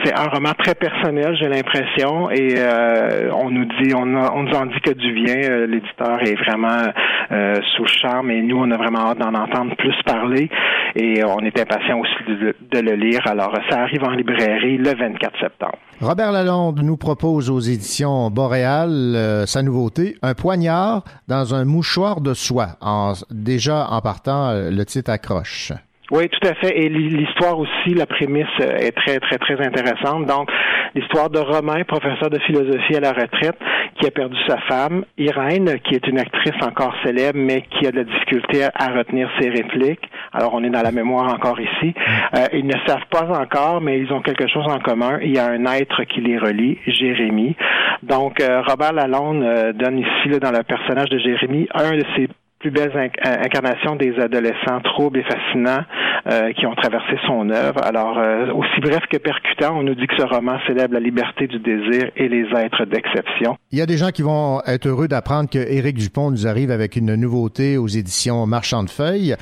c'est 0.04 0.13
un 0.13 0.28
roman 0.28 0.52
très 0.58 0.75
personnel, 0.75 1.36
j'ai 1.39 1.47
l'impression, 1.47 2.30
et 2.32 2.56
euh, 2.58 3.32
on 3.34 3.49
nous 3.49 3.65
dit, 3.65 3.93
on, 3.95 4.04
on 4.04 4.43
nous 4.43 4.56
en 4.56 4.65
dit 4.65 4.80
que 4.82 4.91
du 4.91 5.13
bien. 5.13 5.65
L'éditeur 5.67 6.19
est 6.21 6.36
vraiment 6.36 6.84
sous 7.30 7.84
le 7.84 7.88
charme, 7.88 8.32
et 8.32 8.41
nous, 8.41 8.58
on 8.58 8.71
a 8.71 8.78
vraiment 8.78 9.10
hâte 9.10 9.19
d'en 9.19 9.34
entendre 9.34 9.75
plus 9.75 9.95
parler, 10.06 10.49
et 10.95 11.23
on 11.23 11.39
est 11.39 11.60
impatient 11.60 11.78
aussi 11.95 12.53
de, 12.71 12.79
le 12.79 12.95
lire. 12.95 13.21
Alors, 13.25 13.53
ça 13.69 13.81
arrive 13.81 14.03
en 14.03 14.11
librairie 14.11 14.77
le 14.77 14.95
24 14.95 15.39
septembre. 15.39 15.77
Robert 16.01 16.31
Lalonde 16.31 16.81
nous 16.81 16.97
propose 16.97 17.49
aux 17.49 17.59
éditions 17.59 18.29
Boréal 18.29 18.89
euh, 18.89 19.45
sa 19.45 19.61
nouveauté, 19.63 20.15
un 20.21 20.33
poignard 20.33 21.03
dans 21.27 21.55
un 21.55 21.65
mouchoir 21.65 22.21
de 22.21 22.33
soie. 22.33 22.77
En, 22.81 23.13
déjà 23.31 23.87
en 23.89 24.01
partant, 24.01 24.49
euh, 24.49 24.71
le 24.71 24.85
titre 24.85 25.11
accroche. 25.11 25.73
Oui, 26.11 26.27
tout 26.29 26.47
à 26.47 26.55
fait. 26.55 26.75
Et 26.75 26.89
l'histoire 26.89 27.59
aussi, 27.59 27.93
la 27.93 28.07
prémisse 28.07 28.47
euh, 28.61 28.77
est 28.77 28.91
très, 28.91 29.19
très, 29.19 29.37
très 29.37 29.63
intéressante. 29.63 30.25
Donc, 30.25 30.49
l'histoire 30.95 31.29
de 31.29 31.37
Romain, 31.37 31.83
professeur 31.83 32.31
de 32.31 32.39
philosophie 32.39 32.95
à 32.95 32.99
la 32.99 33.11
retraite, 33.11 33.57
qui 33.99 34.07
a 34.07 34.11
perdu 34.11 34.35
sa 34.47 34.57
femme, 34.61 35.05
Irène, 35.17 35.79
qui 35.83 35.93
est 35.93 36.07
une 36.07 36.17
actrice 36.17 36.59
encore 36.61 36.95
célèbre, 37.05 37.37
mais 37.37 37.61
qui 37.61 37.85
a 37.85 37.91
de 37.91 37.97
la 37.97 38.03
difficulté 38.05 38.63
à 38.63 38.87
retenir 38.87 39.29
ses 39.39 39.49
répliques. 39.49 40.09
Alors, 40.33 40.53
on 40.55 40.63
est 40.63 40.69
dans 40.69 40.81
la 40.81 40.91
mémoire 40.91 41.31
encore 41.31 41.59
ici. 41.59 41.93
Euh, 42.35 42.45
ils 42.53 42.65
ne 42.65 42.75
savent 42.87 43.05
pas 43.11 43.27
encore, 43.39 43.79
mais 43.79 43.99
ils 43.99 44.11
ont 44.11 44.21
quelque 44.21 44.47
chose 44.47 44.65
en 44.67 44.79
commun. 44.79 45.19
Il 45.21 45.35
y 45.35 45.39
a 45.39 45.45
un 45.45 45.65
être 45.65 46.03
qui 46.05 46.21
les 46.21 46.39
relie, 46.39 46.79
Jérémie. 46.87 47.55
Donc, 48.01 48.41
euh, 48.41 48.61
Robert 48.67 48.93
Lalonde 48.93 49.73
donne 49.75 49.99
ici, 49.99 50.29
là, 50.29 50.39
dans 50.39 50.51
le 50.51 50.63
personnage 50.63 51.09
de 51.09 51.19
Jérémie, 51.19 51.67
un 51.75 51.91
de 51.91 52.03
ses 52.15 52.29
plus 52.59 52.71
belles 52.71 52.91
incarnations 53.23 53.95
des 53.95 54.19
adolescents 54.19 54.81
troubles 54.83 55.19
et 55.19 55.23
fascinants 55.23 55.83
euh, 56.27 56.51
qui 56.53 56.65
ont 56.65 56.75
traversé 56.75 57.17
son 57.25 57.49
œuvre. 57.49 57.81
Alors, 57.83 58.17
euh, 58.17 58.51
aussi 58.51 58.81
bref 58.81 59.01
que 59.09 59.17
percutant, 59.17 59.77
on 59.79 59.83
nous 59.83 59.95
dit 59.95 60.07
que 60.07 60.15
ce 60.17 60.25
roman 60.25 60.59
célèbre 60.67 60.93
la 60.93 60.99
liberté 60.99 61.47
du 61.47 61.59
désir 61.59 62.11
et 62.17 62.27
les 62.27 62.45
êtres 62.57 62.85
d'exception. 62.85 63.55
Il 63.71 63.79
y 63.79 63.81
a 63.81 63.85
des 63.85 63.97
gens 63.97 64.09
qui 64.09 64.23
vont 64.23 64.61
être 64.67 64.87
heureux 64.87 65.07
d'apprendre 65.07 65.49
que 65.49 65.59
Éric 65.59 65.97
Dupont 65.97 66.31
nous 66.31 66.47
arrive 66.47 66.71
avec 66.71 66.97
une 66.97 67.15
nouveauté 67.15 67.77
aux 67.77 67.87
éditions 67.87 68.45
Marchand 68.45 68.83
de 68.83 68.89
Feuilles, 68.89 69.35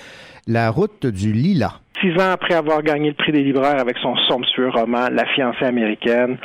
La 0.45 0.69
route 0.69 1.08
du 1.08 1.34
lilas. 1.34 1.82
Six 2.02 2.12
ans 2.22 2.32
après 2.32 2.54
avoir 2.54 2.84
gagné 2.84 3.10
le 3.10 3.16
prix 3.16 3.32
des 3.32 3.44
libraires 3.44 3.80
avec 3.80 3.98
son 3.98 4.16
somptueux 4.28 4.70
roman 4.70 5.08
La 5.12 5.26
fiancée 5.34 5.66
américaine, 5.66 6.38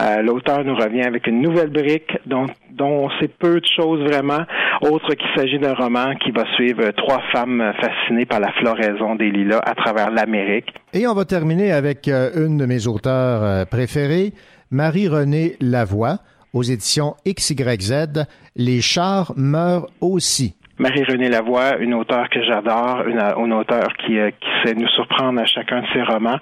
euh, 0.00 0.22
l'auteur 0.22 0.64
nous 0.64 0.76
revient 0.76 1.02
avec 1.02 1.26
une 1.26 1.40
nouvelle 1.40 1.70
brique 1.70 2.16
dont, 2.26 2.46
dont 2.70 3.06
on 3.06 3.10
sait 3.18 3.28
peu 3.28 3.60
de 3.60 3.66
choses 3.76 4.00
vraiment, 4.08 4.40
autre 4.82 5.14
qu'il 5.14 5.28
s'agit 5.34 5.58
d'un 5.58 5.74
roman 5.74 6.14
qui 6.14 6.30
va 6.30 6.44
suivre 6.54 6.90
trois 6.92 7.20
femmes 7.32 7.72
fascinées 7.80 8.24
par 8.24 8.38
la 8.38 8.52
floraison 8.52 9.16
des 9.16 9.30
lilas 9.30 9.60
à 9.64 9.74
travers 9.74 10.10
l'Amérique. 10.10 10.72
Et 10.92 11.08
on 11.08 11.14
va 11.14 11.24
terminer 11.24 11.72
avec 11.72 12.06
euh, 12.06 12.30
une 12.46 12.56
de 12.56 12.66
mes 12.66 12.86
auteurs 12.86 13.42
euh, 13.42 13.64
préférées, 13.64 14.32
Marie-Renée 14.70 15.56
Lavoie, 15.60 16.18
aux 16.52 16.62
éditions 16.62 17.14
XYZ, 17.26 18.26
Les 18.54 18.80
chars 18.80 19.32
meurent 19.36 19.88
aussi. 20.00 20.54
Marie-Renée 20.80 21.28
Lavoie, 21.28 21.76
une 21.78 21.92
auteure 21.92 22.30
que 22.30 22.42
j'adore, 22.42 23.04
une, 23.06 23.20
une 23.20 23.52
auteure 23.52 23.92
qui, 23.98 24.18
euh, 24.18 24.30
qui 24.30 24.48
sait 24.64 24.74
nous 24.74 24.88
surprendre 24.88 25.38
à 25.38 25.44
chacun 25.44 25.82
de 25.82 25.86
ses 25.92 26.02
romans. 26.02 26.38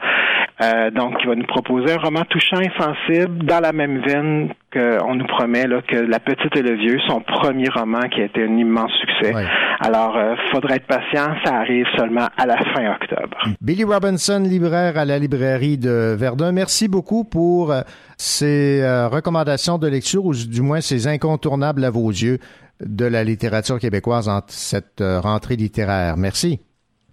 Euh, 0.62 0.90
donc, 0.92 1.18
qui 1.18 1.26
va 1.26 1.34
nous 1.34 1.46
proposer 1.46 1.92
un 1.94 1.98
roman 1.98 2.22
touchant 2.28 2.60
et 2.60 2.70
sensible 2.78 3.44
dans 3.44 3.60
la 3.60 3.72
même 3.72 4.00
veine 4.00 4.50
qu'on 4.72 5.14
nous 5.16 5.26
promet 5.26 5.66
là, 5.66 5.82
que 5.82 5.96
La 5.96 6.20
Petite 6.20 6.56
et 6.56 6.62
le 6.62 6.76
Vieux, 6.76 6.98
son 7.08 7.20
premier 7.20 7.68
roman 7.68 8.02
qui 8.02 8.20
a 8.20 8.24
été 8.24 8.44
un 8.44 8.56
immense 8.56 8.92
succès. 8.92 9.34
Alors, 9.80 10.16
euh, 10.16 10.34
faudrait 10.52 10.76
être 10.76 10.86
patient, 10.86 11.34
ça 11.44 11.56
arrive 11.56 11.86
seulement 11.96 12.28
à 12.36 12.46
la 12.46 12.56
fin 12.74 12.92
octobre. 12.92 13.38
Billy 13.60 13.84
Robinson, 13.84 14.40
libraire 14.44 14.98
à 14.98 15.04
la 15.04 15.18
librairie 15.18 15.78
de 15.78 16.14
Verdun, 16.16 16.52
merci 16.52 16.86
beaucoup 16.86 17.24
pour 17.24 17.72
euh, 17.72 17.80
ces 18.16 18.82
recommandations 19.12 19.78
de 19.78 19.86
lecture 19.86 20.24
ou 20.24 20.34
du 20.34 20.60
moins 20.60 20.80
ces 20.80 21.06
incontournables 21.06 21.84
à 21.84 21.90
vos 21.90 22.10
yeux 22.10 22.38
de 22.80 23.04
la 23.04 23.24
littérature 23.24 23.78
québécoise 23.78 24.28
en 24.28 24.40
cette 24.48 25.00
euh, 25.00 25.20
rentrée 25.20 25.56
littéraire. 25.56 26.16
Merci. 26.16 26.60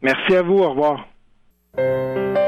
Merci 0.02 0.36
à 0.36 0.42
vous. 0.42 0.60
Au 0.60 0.70
revoir. 0.72 2.45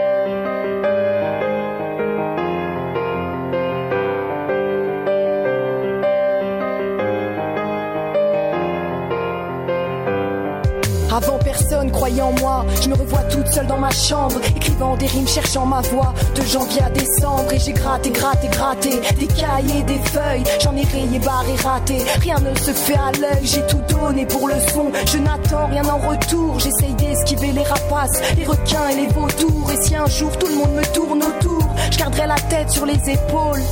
Avant 11.17 11.39
personne 11.39 11.89
croyait 11.89 12.21
en 12.21 12.31
moi, 12.33 12.63
je 12.79 12.89
me 12.89 12.93
revois 12.93 13.23
toute 13.23 13.47
seule 13.47 13.65
dans 13.65 13.79
ma 13.79 13.89
chambre, 13.89 14.35
écrivant 14.55 14.95
des 14.97 15.07
rimes, 15.07 15.27
cherchant 15.27 15.65
ma 15.65 15.81
voix, 15.81 16.13
de 16.35 16.43
janvier 16.43 16.83
à 16.83 16.91
décembre, 16.91 17.51
et 17.51 17.57
j'ai 17.57 17.73
gratté, 17.73 18.11
gratté, 18.11 18.47
gratté, 18.49 18.89
des 19.17 19.25
cahiers, 19.25 19.81
des 19.81 19.97
feuilles, 19.97 20.43
j'en 20.61 20.75
ai 20.75 20.83
rayé, 20.83 21.17
barré, 21.17 21.55
raté, 21.63 21.97
rien 22.21 22.35
ne 22.37 22.55
se 22.59 22.69
fait 22.69 22.93
à 22.93 23.11
l'œil, 23.19 23.41
j'ai 23.41 23.65
tout 23.65 23.81
donné 23.89 24.27
pour 24.27 24.47
le 24.47 24.53
son, 24.71 24.91
je 25.07 25.17
n'attends 25.17 25.65
rien 25.65 25.85
en 25.87 25.97
retour, 26.07 26.59
j'essaye 26.59 26.93
d'esquiver 26.93 27.51
les 27.51 27.63
rapaces, 27.63 28.21
les 28.37 28.45
requins 28.45 28.89
et 28.91 28.95
les 28.97 29.07
vautours, 29.07 29.71
et 29.71 29.83
si 29.83 29.95
un 29.95 30.05
jour 30.05 30.37
tout 30.37 30.45
le 30.45 30.55
monde 30.55 30.75
me 30.75 30.93
tourne 30.93 31.23
autour, 31.23 31.67
je 31.89 31.97
garderai 31.97 32.27
la 32.27 32.39
tête 32.47 32.69
sur 32.69 32.85
les 32.85 33.09
épaules, 33.09 33.63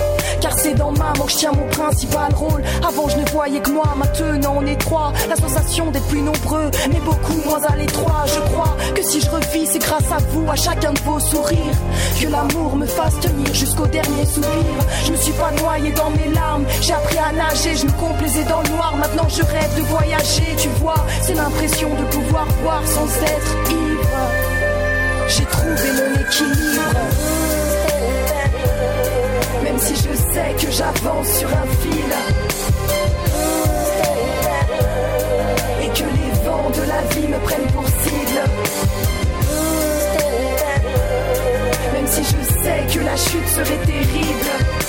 car 0.41 0.57
c'est 0.57 0.73
dans 0.73 0.91
ma 0.93 1.13
manche, 1.19 1.33
je 1.33 1.37
tiens 1.37 1.51
mon 1.51 1.67
principal 1.69 2.33
rôle, 2.33 2.63
avant 2.87 3.07
je 3.07 3.17
ne 3.17 3.25
voyais 3.29 3.59
que 3.59 3.69
moi, 3.69 3.93
maintenant 3.95 4.55
on 4.57 4.65
est 4.65 4.77
trois, 4.77 5.13
la 5.29 5.35
sensation 5.35 5.91
d'être 5.91 6.07
plus 6.07 6.21
nombreux, 6.23 6.71
mais 6.89 6.99
beaucoup 7.01 7.34
moins 7.45 7.61
à 7.63 7.75
l'étroit. 7.75 8.25
Je 8.27 8.39
crois 8.51 8.75
que 8.95 9.03
si 9.03 9.21
je 9.21 9.29
revis, 9.29 9.67
c'est 9.67 9.79
grâce 9.79 10.11
à 10.11 10.17
vous, 10.31 10.49
à 10.49 10.55
chacun 10.55 10.93
de 10.93 10.99
vos 10.99 11.19
sourires, 11.19 11.79
que 12.19 12.27
l'amour 12.27 12.75
me 12.75 12.85
fasse 12.85 13.19
tenir 13.19 13.53
jusqu'au 13.53 13.87
dernier 13.87 14.25
soupir. 14.25 14.77
Je 15.05 15.11
ne 15.11 15.17
suis 15.17 15.33
pas 15.33 15.51
noyé 15.51 15.91
dans 15.91 16.09
mes 16.11 16.33
larmes, 16.33 16.65
j'ai 16.81 16.93
appris 16.93 17.17
à 17.17 17.31
nager, 17.31 17.75
je 17.75 17.85
me 17.85 17.91
complaisais 17.91 18.43
dans 18.45 18.61
le 18.61 18.69
noir. 18.69 18.95
Maintenant 18.97 19.27
je 19.29 19.43
rêve 19.43 19.75
de 19.75 19.81
voyager, 19.81 20.55
tu 20.57 20.69
vois, 20.79 21.05
c'est 21.21 21.35
l'impression 21.35 21.89
de 21.89 22.03
pouvoir 22.15 22.47
boire 22.61 22.83
sans 22.85 23.07
être 23.23 23.71
ivre. 23.71 24.55
J'ai 25.27 25.45
trouvé 25.45 25.91
mon 25.99 26.21
équilibre. 26.21 26.99
Même 29.63 29.79
si 29.79 29.95
je 29.95 30.15
sais 30.15 30.65
que 30.65 30.71
j'avance 30.71 31.27
sur 31.39 31.49
un 31.49 31.67
fil. 31.81 32.44
La 36.95 37.01
vie 37.13 37.27
me 37.27 37.37
prennent 37.39 37.71
pour 37.73 37.87
cible. 37.87 38.39
Même 41.93 42.07
si 42.07 42.23
je 42.23 42.63
sais 42.63 42.93
que 42.93 43.03
la 43.03 43.17
chute 43.17 43.47
serait 43.47 43.85
terrible. 43.85 44.84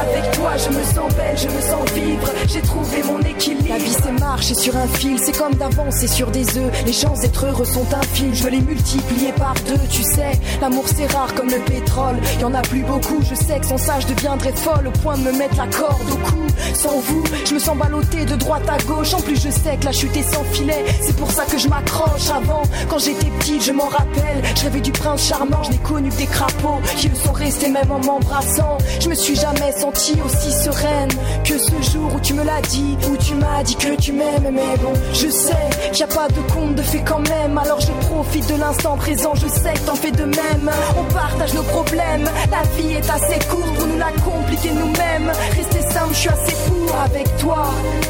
Avec 0.00 0.30
toi, 0.32 0.52
je 0.56 0.68
me 0.70 0.82
sens 0.82 1.14
belle, 1.14 1.36
je 1.36 1.48
me 1.48 1.60
sens 1.60 1.90
vivre. 1.92 2.28
J'ai 2.48 2.62
trouvé 2.62 3.02
mon 3.02 3.20
équilibre. 3.20 3.68
La 3.68 3.78
vie, 3.78 3.94
c'est 4.02 4.12
marcher 4.12 4.54
sur 4.54 4.74
un 4.76 4.86
fil. 4.86 5.18
C'est 5.18 5.36
comme 5.36 5.54
d'avancer 5.54 6.06
sur 6.06 6.30
des 6.30 6.56
œufs. 6.56 6.72
Les 6.86 6.92
chances 6.92 7.20
d'être 7.20 7.44
heureux 7.46 7.66
sont 7.66 7.86
infimes. 7.94 8.34
Je 8.34 8.42
veux 8.42 8.50
les 8.50 8.60
multiplier 8.60 9.32
par 9.32 9.54
deux, 9.66 9.80
tu 9.90 10.02
sais. 10.02 10.32
L'amour, 10.60 10.84
c'est 10.86 11.06
rare 11.12 11.34
comme 11.34 11.50
le 11.50 11.58
pétrole. 11.58 12.16
Y 12.40 12.44
en 12.44 12.54
a 12.54 12.62
plus 12.62 12.82
beaucoup. 12.82 13.20
Je 13.28 13.34
sais 13.34 13.58
que 13.60 13.66
sans 13.66 13.76
ça, 13.78 14.00
je 14.00 14.06
deviendrais 14.06 14.52
folle 14.52 14.86
au 14.88 14.90
point 15.02 15.18
de 15.18 15.22
me 15.22 15.32
mettre 15.32 15.56
la 15.56 15.66
corde 15.66 16.10
au 16.10 16.16
cou. 16.16 16.46
Sans 16.74 16.98
vous, 17.00 17.22
je 17.44 17.54
me 17.54 17.58
sens 17.58 17.76
ballottée 17.76 18.24
de 18.24 18.36
droite 18.36 18.68
à 18.68 18.82
gauche. 18.84 19.12
En 19.12 19.20
plus, 19.20 19.36
je 19.36 19.50
sais 19.50 19.76
que 19.78 19.84
la 19.84 19.92
chute 19.92 20.16
est 20.16 20.34
sans 20.34 20.44
filet. 20.44 20.84
C'est 21.02 21.16
pour 21.16 21.30
ça 21.30 21.44
que 21.44 21.58
je 21.58 21.68
m'accroche 21.68 22.30
avant. 22.30 22.62
Quand 22.88 22.98
j'étais 22.98 23.30
petite, 23.38 23.62
je 23.64 23.72
m'en 23.72 23.88
rappelle. 23.88 24.42
Je 24.56 24.62
rêvais 24.62 24.80
du 24.80 24.92
prince 24.92 25.28
charmant. 25.28 25.62
Je 25.64 25.72
n'ai 25.72 25.78
connu 25.78 26.08
que 26.08 26.16
des 26.16 26.26
crapauds 26.26 26.80
qui 26.96 27.08
le 27.08 27.16
sont 27.16 27.32
restés 27.32 27.68
même 27.68 27.90
en 27.90 27.98
m'embrassant. 27.98 28.78
Je 28.98 29.08
me 29.08 29.14
suis 29.14 29.36
jamais 29.36 29.72
aussi 29.90 30.52
sereine 30.52 31.08
que 31.44 31.58
ce 31.58 31.90
jour 31.90 32.14
où 32.14 32.20
tu 32.20 32.34
me 32.34 32.44
l'as 32.44 32.60
dit, 32.62 32.96
où 33.10 33.16
tu 33.16 33.34
m'as 33.34 33.62
dit 33.64 33.74
que 33.74 33.96
tu 33.96 34.12
m'aimes. 34.12 34.50
Mais 34.52 34.76
bon, 34.78 34.92
je 35.12 35.28
sais 35.28 35.68
qu'il 35.92 36.04
n'y 36.06 36.12
a 36.12 36.14
pas 36.14 36.28
de 36.28 36.40
compte 36.52 36.74
de 36.76 36.82
fait 36.82 37.02
quand 37.02 37.18
même. 37.28 37.58
Alors 37.58 37.80
je 37.80 37.92
profite 38.06 38.48
de 38.48 38.58
l'instant 38.58 38.96
présent. 38.96 39.34
Je 39.34 39.48
sais 39.48 39.72
que 39.74 39.80
t'en 39.80 39.94
fais 39.94 40.12
de 40.12 40.24
même. 40.24 40.70
On 40.96 41.12
partage 41.12 41.54
nos 41.54 41.62
problèmes. 41.62 42.28
La 42.50 42.62
vie 42.76 42.92
est 42.92 43.10
assez 43.10 43.38
courte 43.48 43.74
pour 43.74 43.86
nous 43.86 43.98
la 43.98 44.12
compliquer 44.24 44.70
nous-mêmes. 44.70 45.32
Rester 45.56 45.82
simple, 45.92 46.12
je 46.12 46.18
suis 46.18 46.28
assez 46.28 46.56
pour 46.68 46.94
avec 47.00 47.36
toi. 47.38 47.66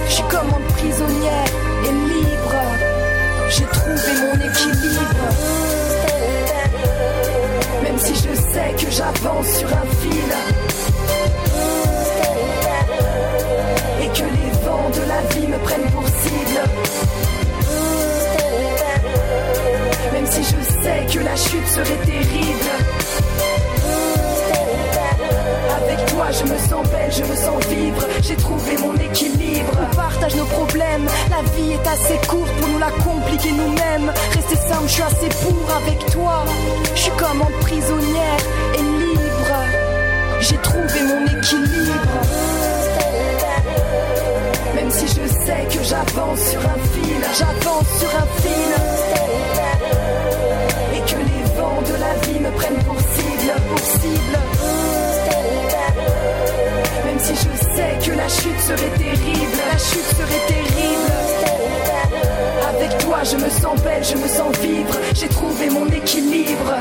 Je 0.06 0.12
suis 0.12 0.24
comme 0.24 0.48
une 0.48 0.74
prisonnière 0.74 1.50
et 1.84 1.92
libre. 1.92 2.56
J'ai 3.48 3.64
trouvé 3.64 4.12
mon 4.22 4.34
équilibre. 4.34 5.26
Même 7.82 7.98
si 7.98 8.14
je 8.14 8.34
sais 8.34 8.84
que 8.84 8.90
j'avance 8.90 9.48
sur 9.58 9.68
un 9.68 9.86
fil. 10.02 10.59
De 14.92 15.02
la 15.06 15.20
vie 15.34 15.46
me 15.46 15.58
prennent 15.58 15.90
pour 15.92 16.06
cible. 16.06 16.60
Même 20.12 20.26
si 20.26 20.42
je 20.42 20.82
sais 20.82 21.18
que 21.18 21.24
la 21.24 21.36
chute 21.36 21.66
serait 21.66 22.04
terrible. 22.04 22.70
Avec 25.76 26.06
toi, 26.06 26.26
je 26.30 26.44
me 26.52 26.58
sens 26.58 26.88
belle, 26.88 27.12
je 27.12 27.22
me 27.22 27.36
sens 27.36 27.66
vivre. 27.66 28.06
J'ai 28.22 28.36
trouvé 28.36 28.76
mon 28.78 28.94
équilibre. 28.94 29.72
On 29.80 29.94
partage 29.94 30.34
nos 30.34 30.44
problèmes. 30.46 31.06
La 31.30 31.42
vie 31.54 31.72
est 31.72 31.86
assez 31.86 32.18
courte 32.26 32.52
pour 32.58 32.68
nous 32.68 32.78
la 32.78 32.90
compliquer 32.90 33.52
nous-mêmes. 33.52 34.12
Rester 34.34 34.56
simple, 34.56 34.86
je 34.86 34.92
suis 34.92 35.02
assez 35.02 35.28
pour 35.42 35.76
avec 35.76 35.98
toi. 36.10 36.44
Je 36.94 37.00
suis 37.00 37.12
comme 37.12 37.42
en 37.42 37.50
prisonnière 37.60 38.42
et 38.74 38.82
libre. 38.82 39.56
J'ai 40.40 40.56
trouvé 40.56 41.02
mon 41.04 41.26
équilibre. 41.26 42.89
Si 45.00 45.06
je 45.06 45.26
sais 45.28 45.64
que 45.72 45.82
j'avance 45.82 46.40
sur 46.50 46.60
un 46.60 46.78
fil, 46.92 47.22
j'avance 47.38 47.88
sur 47.98 48.10
un 48.22 48.28
fil. 48.42 48.72
Et 50.94 51.00
que 51.10 51.16
les 51.16 51.42
vents 51.56 51.80
de 51.80 51.94
la 51.98 52.14
vie 52.26 52.38
me 52.38 52.50
prennent 52.50 52.84
pour 52.84 53.00
cible, 53.00 53.52
pour 53.70 53.78
cible. 53.78 54.38
Même 57.06 57.18
si 57.18 57.34
je 57.34 57.50
sais 57.74 58.10
que 58.10 58.14
la 58.14 58.28
chute 58.28 58.60
serait 58.60 58.98
terrible, 58.98 59.60
la 59.72 59.78
chute 59.78 60.10
serait 60.18 60.46
terrible. 60.48 61.12
Avec 62.68 62.98
toi, 62.98 63.18
je 63.24 63.36
me 63.36 63.48
sens 63.48 63.80
belle, 63.80 64.04
je 64.04 64.16
me 64.16 64.28
sens 64.28 64.54
vivre. 64.58 64.98
J'ai 65.14 65.28
trouvé 65.28 65.70
mon 65.70 65.86
équilibre. 65.86 66.74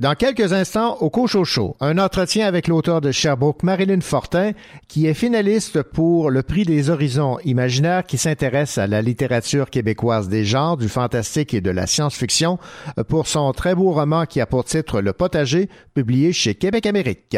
Dans 0.00 0.14
quelques 0.14 0.54
instants, 0.54 0.96
au 1.00 1.10
Cochocho, 1.10 1.76
un 1.78 1.98
entretien 1.98 2.46
avec 2.46 2.68
l'auteur 2.68 3.02
de 3.02 3.12
Sherbrooke, 3.12 3.62
Marilyn 3.62 4.00
Fortin, 4.00 4.52
qui 4.88 5.06
est 5.06 5.12
finaliste 5.12 5.82
pour 5.82 6.30
le 6.30 6.42
prix 6.42 6.64
des 6.64 6.88
horizons 6.88 7.38
imaginaires 7.44 8.04
qui 8.04 8.16
s'intéresse 8.16 8.78
à 8.78 8.86
la 8.86 9.02
littérature 9.02 9.68
québécoise 9.68 10.30
des 10.30 10.46
genres, 10.46 10.78
du 10.78 10.88
fantastique 10.88 11.52
et 11.52 11.60
de 11.60 11.70
la 11.70 11.86
science-fiction 11.86 12.58
pour 13.08 13.26
son 13.26 13.52
très 13.52 13.74
beau 13.74 13.92
roman 13.92 14.24
qui 14.24 14.40
a 14.40 14.46
pour 14.46 14.64
titre 14.64 15.02
Le 15.02 15.12
potager, 15.12 15.68
publié 15.92 16.32
chez 16.32 16.54
Québec 16.54 16.86
Amérique. 16.86 17.36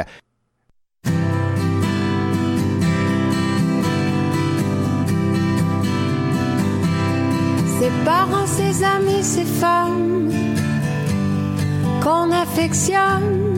Ses 7.81 7.91
parents, 8.05 8.47
ses 8.47 8.85
amis, 8.85 9.25
ses 9.25 9.45
femmes 9.45 10.52
qu'on 12.03 12.33
affectionne, 12.33 13.57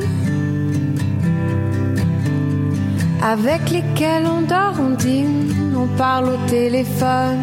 avec 3.22 3.70
lesquels 3.70 4.26
on 4.26 4.42
dort, 4.42 4.76
on 4.78 4.90
dîne, 4.90 5.74
on 5.76 5.86
parle 5.96 6.28
au 6.28 6.48
téléphone. 6.48 7.42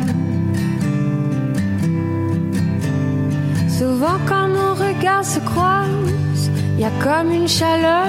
Souvent 3.68 4.20
quand 4.28 4.48
nos 4.48 4.76
regards 4.76 5.26
se 5.26 5.40
croisent, 5.40 6.52
il 6.76 6.82
y 6.82 6.86
a 6.86 6.92
comme 7.02 7.32
une 7.32 7.48
chaleur. 7.48 8.08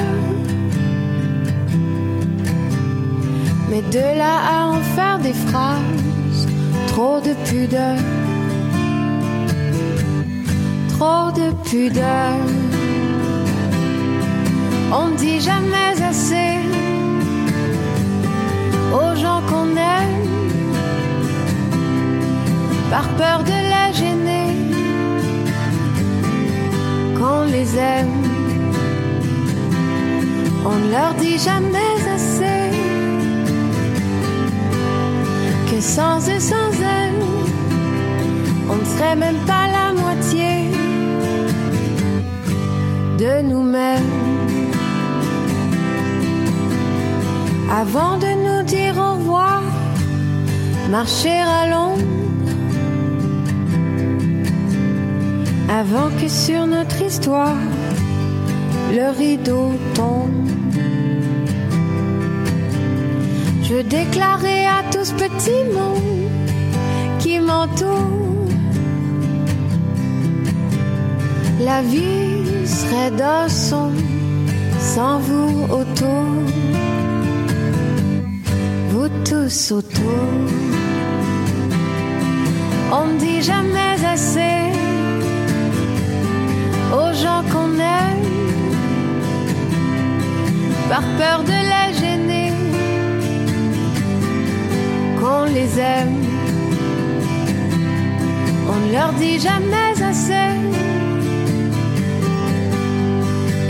Mais 3.71 3.81
de 3.81 4.19
là 4.19 4.35
à 4.55 4.67
en 4.67 4.81
faire 4.95 5.19
des 5.19 5.33
phrases, 5.33 6.47
trop 6.89 7.21
de 7.21 7.33
pudeur. 7.49 7.97
Trop 10.91 11.31
de 11.33 11.51
pudeur. 11.71 12.82
On 14.95 15.09
ne 15.09 15.17
dit 15.17 15.41
jamais 15.41 15.95
assez 16.11 16.59
aux 18.93 19.15
gens 19.17 19.41
qu'on 19.49 19.71
aime 19.75 20.29
par 22.91 23.09
peur 23.17 23.43
de 23.43 23.59
la 23.73 23.91
gêner. 23.93 24.49
Qu'on 27.17 27.45
les 27.45 27.75
aime, 27.77 28.23
on 30.67 30.77
ne 30.83 30.91
leur 30.91 31.15
dit 31.15 31.39
jamais 31.39 31.95
assez 32.15 32.71
que 35.71 35.81
sans 35.81 36.19
eux, 36.29 36.41
sans 36.53 36.73
elles, 36.99 37.23
on 38.69 38.77
ne 38.77 38.85
serait 38.85 39.17
même 39.17 39.41
pas 39.47 39.67
la 39.79 39.95
moitié 39.99 40.71
de 43.19 43.43
nous-mêmes. 43.49 44.22
Avant 47.75 48.19
de 48.19 48.27
nous 48.27 48.63
dire 48.65 48.99
au 48.99 49.15
revoir, 49.15 49.63
marcher 50.91 51.41
à 51.41 51.67
l'ombre. 51.71 52.03
Avant 55.71 56.11
que 56.21 56.29
sur 56.29 56.67
notre 56.67 57.01
histoire, 57.01 57.57
le 58.91 59.17
rideau 59.17 59.73
tombe. 59.95 60.51
Je 63.63 63.81
déclarer 63.81 64.67
à 64.67 64.83
tout 64.93 65.07
ce 65.07 65.15
petit 65.15 65.65
monde 65.73 66.31
qui 67.21 67.41
m'entoure. 67.41 68.51
La 71.65 71.81
vie 71.81 72.67
serait 72.67 73.13
d'un 73.13 73.49
son 73.49 73.93
sans 74.79 75.21
vous 75.21 75.65
autour. 75.73 76.27
On 82.93 83.07
ne 83.07 83.19
dit 83.19 83.43
jamais 83.43 83.97
assez 84.07 84.59
aux 86.93 87.13
gens 87.15 87.43
qu'on 87.51 87.73
aime. 87.79 88.27
Par 90.91 91.03
peur 91.19 91.43
de 91.45 91.59
la 91.73 91.93
gêner 91.99 92.53
qu'on 95.19 95.45
les 95.45 95.79
aime. 95.79 96.23
On 98.69 98.87
ne 98.87 98.93
leur 98.93 99.13
dit 99.15 99.39
jamais 99.39 99.95
assez 100.11 100.51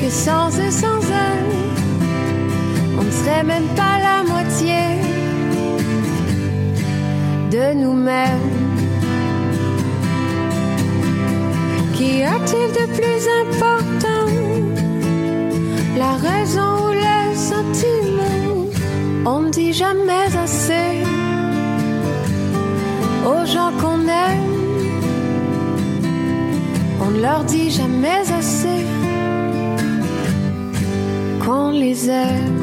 que 0.01 0.11
sans 0.11 0.49
eux, 0.59 0.71
sans 0.71 0.99
eux, 0.99 1.41
on 2.99 3.05
ne 3.05 3.11
serait 3.11 3.45
même 3.45 3.69
pas 3.77 3.99
la 4.01 4.25
moitié 4.25 5.12
de 7.53 7.75
nous-mêmes. 7.75 8.49
Qu'y 11.95 12.23
a-t-il 12.23 12.69
de 12.81 12.87
plus 12.97 13.23
important? 13.43 14.27
La 15.99 16.13
raison 16.29 16.71
ou 16.87 16.93
le 17.07 17.37
sentiment? 17.51 18.67
On 19.27 19.41
ne 19.43 19.51
dit 19.51 19.75
jamais 19.75 20.29
assez 20.45 21.05
aux 23.31 23.45
gens 23.45 23.73
qu'on 23.81 24.01
aime. 24.29 24.53
On 27.03 27.11
ne 27.11 27.21
leur 27.21 27.45
dit 27.45 27.71
jamais 27.71 28.23
assez 28.41 28.87
qu'on 31.45 31.71
les 31.71 32.09
aime. 32.09 32.62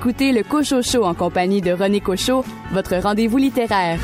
Écoutez 0.00 0.32
le 0.32 0.42
Cocho 0.42 0.80
Show 0.80 1.04
en 1.04 1.12
compagnie 1.12 1.60
de 1.60 1.72
René 1.72 2.00
Cocho, 2.00 2.42
votre 2.72 2.96
rendez-vous 2.96 3.36
littéraire. 3.36 3.98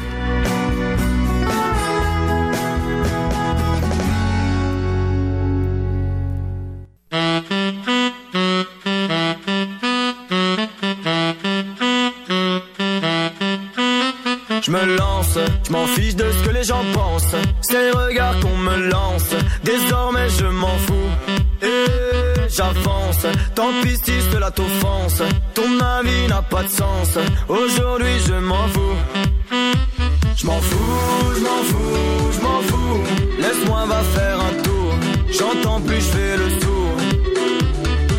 Je 14.61 14.71
me 14.71 14.97
lance, 14.99 15.39
je 15.67 15.73
m'en 15.73 15.87
fiche 15.87 16.15
de 16.15 16.31
ce 16.31 16.45
que 16.47 16.51
les 16.51 16.65
gens 16.65 16.85
pensent. 16.93 17.35
Les 17.73 17.91
regards 17.91 18.39
qu'on 18.41 18.59
me 18.59 18.91
lance. 18.91 19.35
Désormais 19.65 20.29
je 20.29 20.45
m'en 20.45 20.77
fous. 20.77 22.06
J'avance. 22.57 23.27
Tant 23.55 23.73
pis 23.83 23.97
si 24.05 24.15
cela 24.33 24.51
t'offense. 24.51 25.23
Ton 25.55 25.79
avis 25.81 26.27
n'a 26.29 26.43
pas 26.43 26.63
de 26.63 26.69
sens. 26.69 27.19
Aujourd'hui 27.49 28.17
je 28.27 28.35
m'en 28.35 28.67
fous. 28.69 28.99
Je 30.37 30.47
m'en 30.47 30.61
fous, 30.61 31.35
je 31.37 31.41
m'en 31.41 31.63
fous, 31.71 32.33
je 32.35 32.41
m'en 32.47 32.61
fous. 32.69 33.01
Laisse-moi 33.39 33.85
va 33.87 34.01
faire 34.17 34.39
un 34.49 34.63
tour. 34.63 34.91
J'entends 35.39 35.81
plus, 35.81 35.97
je 35.97 36.11
fais 36.17 36.37
le 36.37 36.49
tour. 36.65 36.91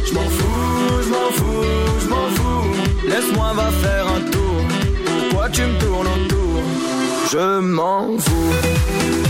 Je 0.08 0.14
m'en 0.14 0.30
fous, 0.38 1.02
je 1.04 1.10
m'en 1.10 1.30
fous, 1.38 1.64
je 2.02 2.08
m'en 2.08 2.28
fous. 2.38 3.08
Laisse-moi 3.08 3.54
va 3.54 3.70
faire 3.84 4.06
un 4.18 4.22
tour. 4.32 4.58
Pourquoi 5.06 5.50
tu 5.50 5.62
me 5.62 5.80
tournes 5.80 6.08
autour? 6.16 6.62
Je 7.32 7.60
m'en 7.60 8.18
fous. 8.18 9.27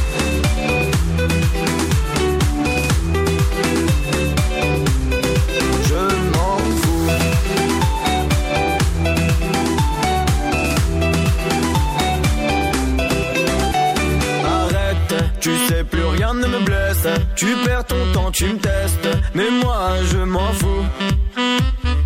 Ton 17.88 18.12
temps, 18.14 18.32
tu 18.32 18.46
me 18.46 18.58
testes. 18.58 19.10
Mais 19.34 19.50
moi, 19.64 19.92
je 20.12 20.18
m'en 20.18 20.52
fous. 20.54 20.86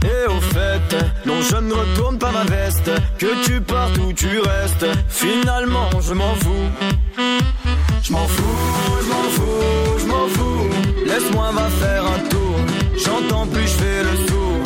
Et 0.03 0.27
au 0.29 0.41
fait, 0.41 0.95
non, 1.25 1.41
je 1.41 1.57
ne 1.57 1.73
retourne 1.73 2.17
pas 2.17 2.31
ma 2.31 2.43
veste. 2.43 2.91
Que 3.17 3.43
tu 3.45 3.61
partes 3.61 3.97
ou 3.97 4.13
tu 4.13 4.39
restes, 4.39 4.85
finalement, 5.09 5.89
je 6.01 6.13
m'en 6.13 6.35
fous. 6.35 6.67
Je 8.03 8.11
m'en 8.11 8.27
fous, 8.27 8.97
je 9.01 9.07
m'en 9.07 9.29
fous, 9.35 9.99
je 9.99 10.05
m'en 10.05 10.27
fous. 10.27 10.69
Laisse-moi 11.05 11.51
va 11.53 11.67
faire 11.83 12.03
un 12.05 12.19
tour. 12.29 12.55
J'entends 13.03 13.47
plus, 13.47 13.63
je 13.63 13.77
fais 13.81 14.03
le 14.03 14.27
sourd. 14.27 14.59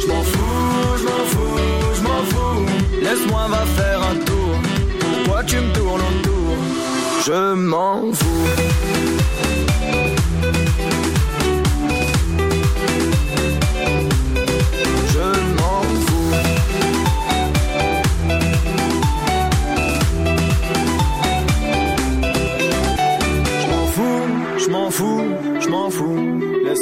Je 0.00 0.06
m'en 0.08 0.22
fous, 0.22 0.96
je 0.98 1.04
m'en 1.04 1.24
fous, 1.32 1.58
je 1.96 2.02
m'en 2.02 2.22
fous. 2.30 2.66
Laisse-moi 3.02 3.46
va 3.48 3.64
faire 3.78 4.00
un 4.02 4.16
tour. 4.24 4.54
Pourquoi 5.00 5.44
tu 5.44 5.56
me 5.56 5.72
tournes 5.72 6.00
autour? 6.00 6.56
Je 7.26 7.54
m'en 7.54 8.12
fous. 8.12 8.59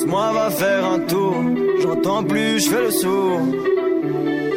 Laisse-moi 0.08 0.32
va 0.32 0.50
faire 0.50 0.84
un 0.86 1.00
tour. 1.00 1.34
J'entends 1.82 2.24
plus, 2.24 2.64
je 2.64 2.70
fais 2.70 2.80
le 2.84 2.90
sourd. 2.90 3.42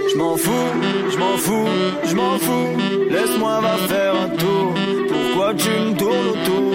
Je 0.10 0.18
m'en 0.18 0.38
fous, 0.38 0.72
je 1.12 1.18
m'en 1.18 1.36
fous, 1.36 1.68
je 2.06 2.16
m'en 2.16 2.40
fous. 2.40 2.78
Laisse-moi 3.10 3.60
va 3.60 3.76
faire 3.90 4.14
un 4.16 4.30
tour. 4.30 4.74
Pourquoi 5.10 5.54
tu 5.56 5.70
me 5.70 5.94
tournes 5.98 6.30
autour? 6.30 6.74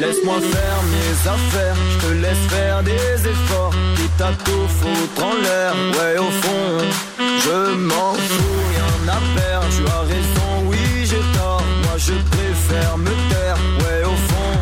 Laisse-moi 0.00 0.36
faire 0.54 0.80
mes 0.94 1.28
affaires, 1.28 1.76
je 1.90 2.06
te 2.06 2.12
laisse 2.12 2.44
faire 2.48 2.80
des 2.84 3.28
efforts. 3.32 3.74
Quitte 3.96 4.20
à 4.20 4.32
tout 4.44 4.68
foutre 4.68 5.24
en 5.24 5.34
l'air, 5.42 5.74
ouais 5.96 6.18
au 6.18 6.30
fond, 6.42 6.78
je 7.18 7.74
m'en 7.74 8.12
fous, 8.14 8.60
rien 8.70 9.14
à 9.16 9.20
perdre. 9.36 9.66
Tu 9.76 9.82
as 9.82 10.04
raison, 10.14 10.70
oui 10.70 10.78
j'ai 11.02 11.24
tort. 11.36 11.64
Moi 11.82 11.96
je 11.96 12.14
préfère 12.36 12.98
me 12.98 13.14
taire, 13.30 13.58
ouais 13.80 14.04
au 14.04 14.16
fond, 14.28 14.60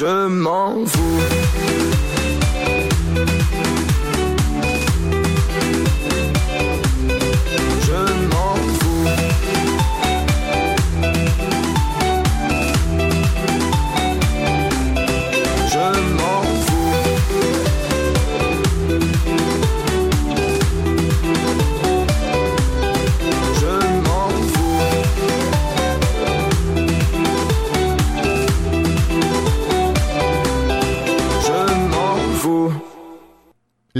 je 0.00 0.26
m'en 0.26 0.84
fous. 0.86 1.71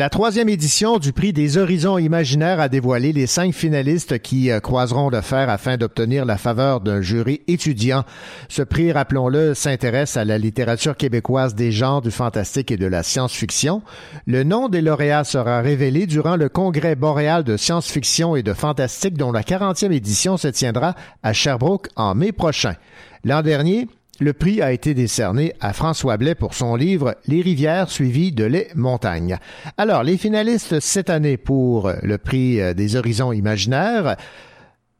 La 0.03 0.11
troisième 0.11 0.49
édition 0.49 0.99
du 0.99 1.13
prix 1.13 1.33
des 1.33 1.59
Horizons 1.59 1.97
imaginaires 1.97 2.59
a 2.59 2.69
dévoilé 2.69 3.13
les 3.13 3.29
cinq 3.29 3.55
finalistes 3.55 4.19
qui 4.19 4.51
euh, 4.51 4.59
croiseront 4.59 5.11
le 5.11 5.21
fer 5.21 5.49
afin 5.49 5.77
d'obtenir 5.77 6.25
la 6.25 6.39
faveur 6.39 6.81
d'un 6.81 7.01
jury 7.01 7.43
étudiant. 7.47 8.03
Ce 8.49 8.63
prix, 8.63 8.91
rappelons-le, 8.91 9.55
s'intéresse 9.55 10.17
à 10.17 10.25
la 10.25 10.39
littérature 10.39 10.97
québécoise 10.97 11.55
des 11.55 11.71
genres 11.71 12.03
du 12.03 12.11
fantastique 12.11 12.73
et 12.73 12.77
de 12.77 12.87
la 12.87 13.05
science-fiction. 13.05 13.81
Le 14.27 14.43
nom 14.43 14.69
des 14.69 14.81
lauréats 14.81 15.23
sera 15.23 15.61
révélé 15.61 16.09
durant 16.09 16.35
le 16.35 16.49
congrès 16.49 16.97
boréal 16.97 17.45
de 17.45 17.57
science-fiction 17.57 18.35
et 18.35 18.43
de 18.43 18.55
fantastique 18.55 19.17
dont 19.17 19.31
la 19.31 19.43
40e 19.43 19.93
édition 19.93 20.37
se 20.37 20.49
tiendra 20.49 20.97
à 21.23 21.33
Sherbrooke 21.33 21.91
en 21.95 22.17
mai 22.17 22.33
prochain. 22.33 22.75
L'an 23.23 23.43
dernier, 23.43 23.87
le 24.23 24.33
prix 24.33 24.63
a 24.63 24.73
été 24.73 24.95
décerné 24.95 25.53
à 25.61 25.73
François 25.73 26.17
Blais 26.17 26.37
pour 26.37 26.55
son 26.55 26.77
livre 26.77 27.17
Les 27.27 27.43
rivières 27.43 27.91
suivies 27.91 28.31
de 28.31 28.45
les 28.45 28.69
montagnes. 28.77 29.37
Alors, 29.77 30.05
les 30.05 30.17
finalistes 30.17 30.79
cette 30.79 31.11
année 31.11 31.37
pour 31.37 31.93
le 32.03 32.19
prix 32.19 32.75
des 32.75 32.97
horizons 32.97 33.33
imaginaires, 33.33 34.17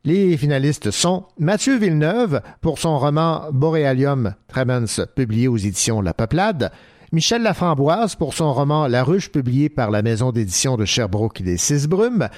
les 0.05 0.37
finalistes 0.37 0.91
sont 0.91 1.27
Mathieu 1.39 1.79
Villeneuve 1.79 2.41
pour 2.61 2.81
son 2.81 2.99
roman 2.99 3.45
Borealium 3.53 4.35
Tremens 4.49 5.01
publié 5.15 5.47
aux 5.47 5.57
éditions 5.57 6.01
La 6.01 6.15
Peuplade, 6.15 6.73
Michel 7.13 7.43
Laframboise 7.43 8.17
pour 8.17 8.35
son 8.35 8.53
roman 8.53 8.89
La 8.89 9.05
Ruche 9.05 9.31
publié 9.31 9.69
par 9.69 9.93
la 9.93 10.03
maison 10.03 10.33
d'édition 10.33 10.77
de 10.77 10.85
Sherbrooke 10.85 11.43
des 11.43 11.59
Six 11.59 11.87
Brumes, 11.87 12.29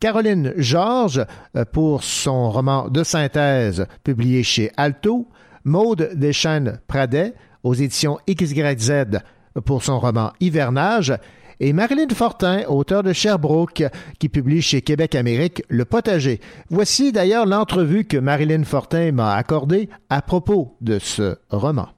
Caroline 0.00 0.52
Georges 0.56 1.24
pour 1.72 2.02
son 2.02 2.50
roman 2.50 2.88
de 2.88 3.04
synthèse 3.04 3.86
publié 4.02 4.42
chez 4.42 4.72
Alto, 4.76 5.28
Maude 5.64 6.10
Deschênes-Pradet 6.14 7.34
aux 7.62 7.74
éditions 7.74 8.18
XYZ 8.28 9.20
pour 9.64 9.82
son 9.82 9.98
roman 9.98 10.32
Hivernage 10.40 11.14
et 11.60 11.72
Marilyn 11.72 12.08
Fortin, 12.08 12.64
auteur 12.68 13.02
de 13.02 13.12
Sherbrooke, 13.12 13.84
qui 14.18 14.28
publie 14.28 14.62
chez 14.62 14.82
Québec 14.82 15.14
Amérique 15.14 15.62
Le 15.68 15.84
Potager. 15.84 16.40
Voici 16.68 17.12
d'ailleurs 17.12 17.46
l'entrevue 17.46 18.04
que 18.04 18.16
Marilyn 18.16 18.64
Fortin 18.64 19.12
m'a 19.12 19.34
accordée 19.34 19.88
à 20.10 20.20
propos 20.22 20.76
de 20.80 20.98
ce 20.98 21.36
roman. 21.50 21.88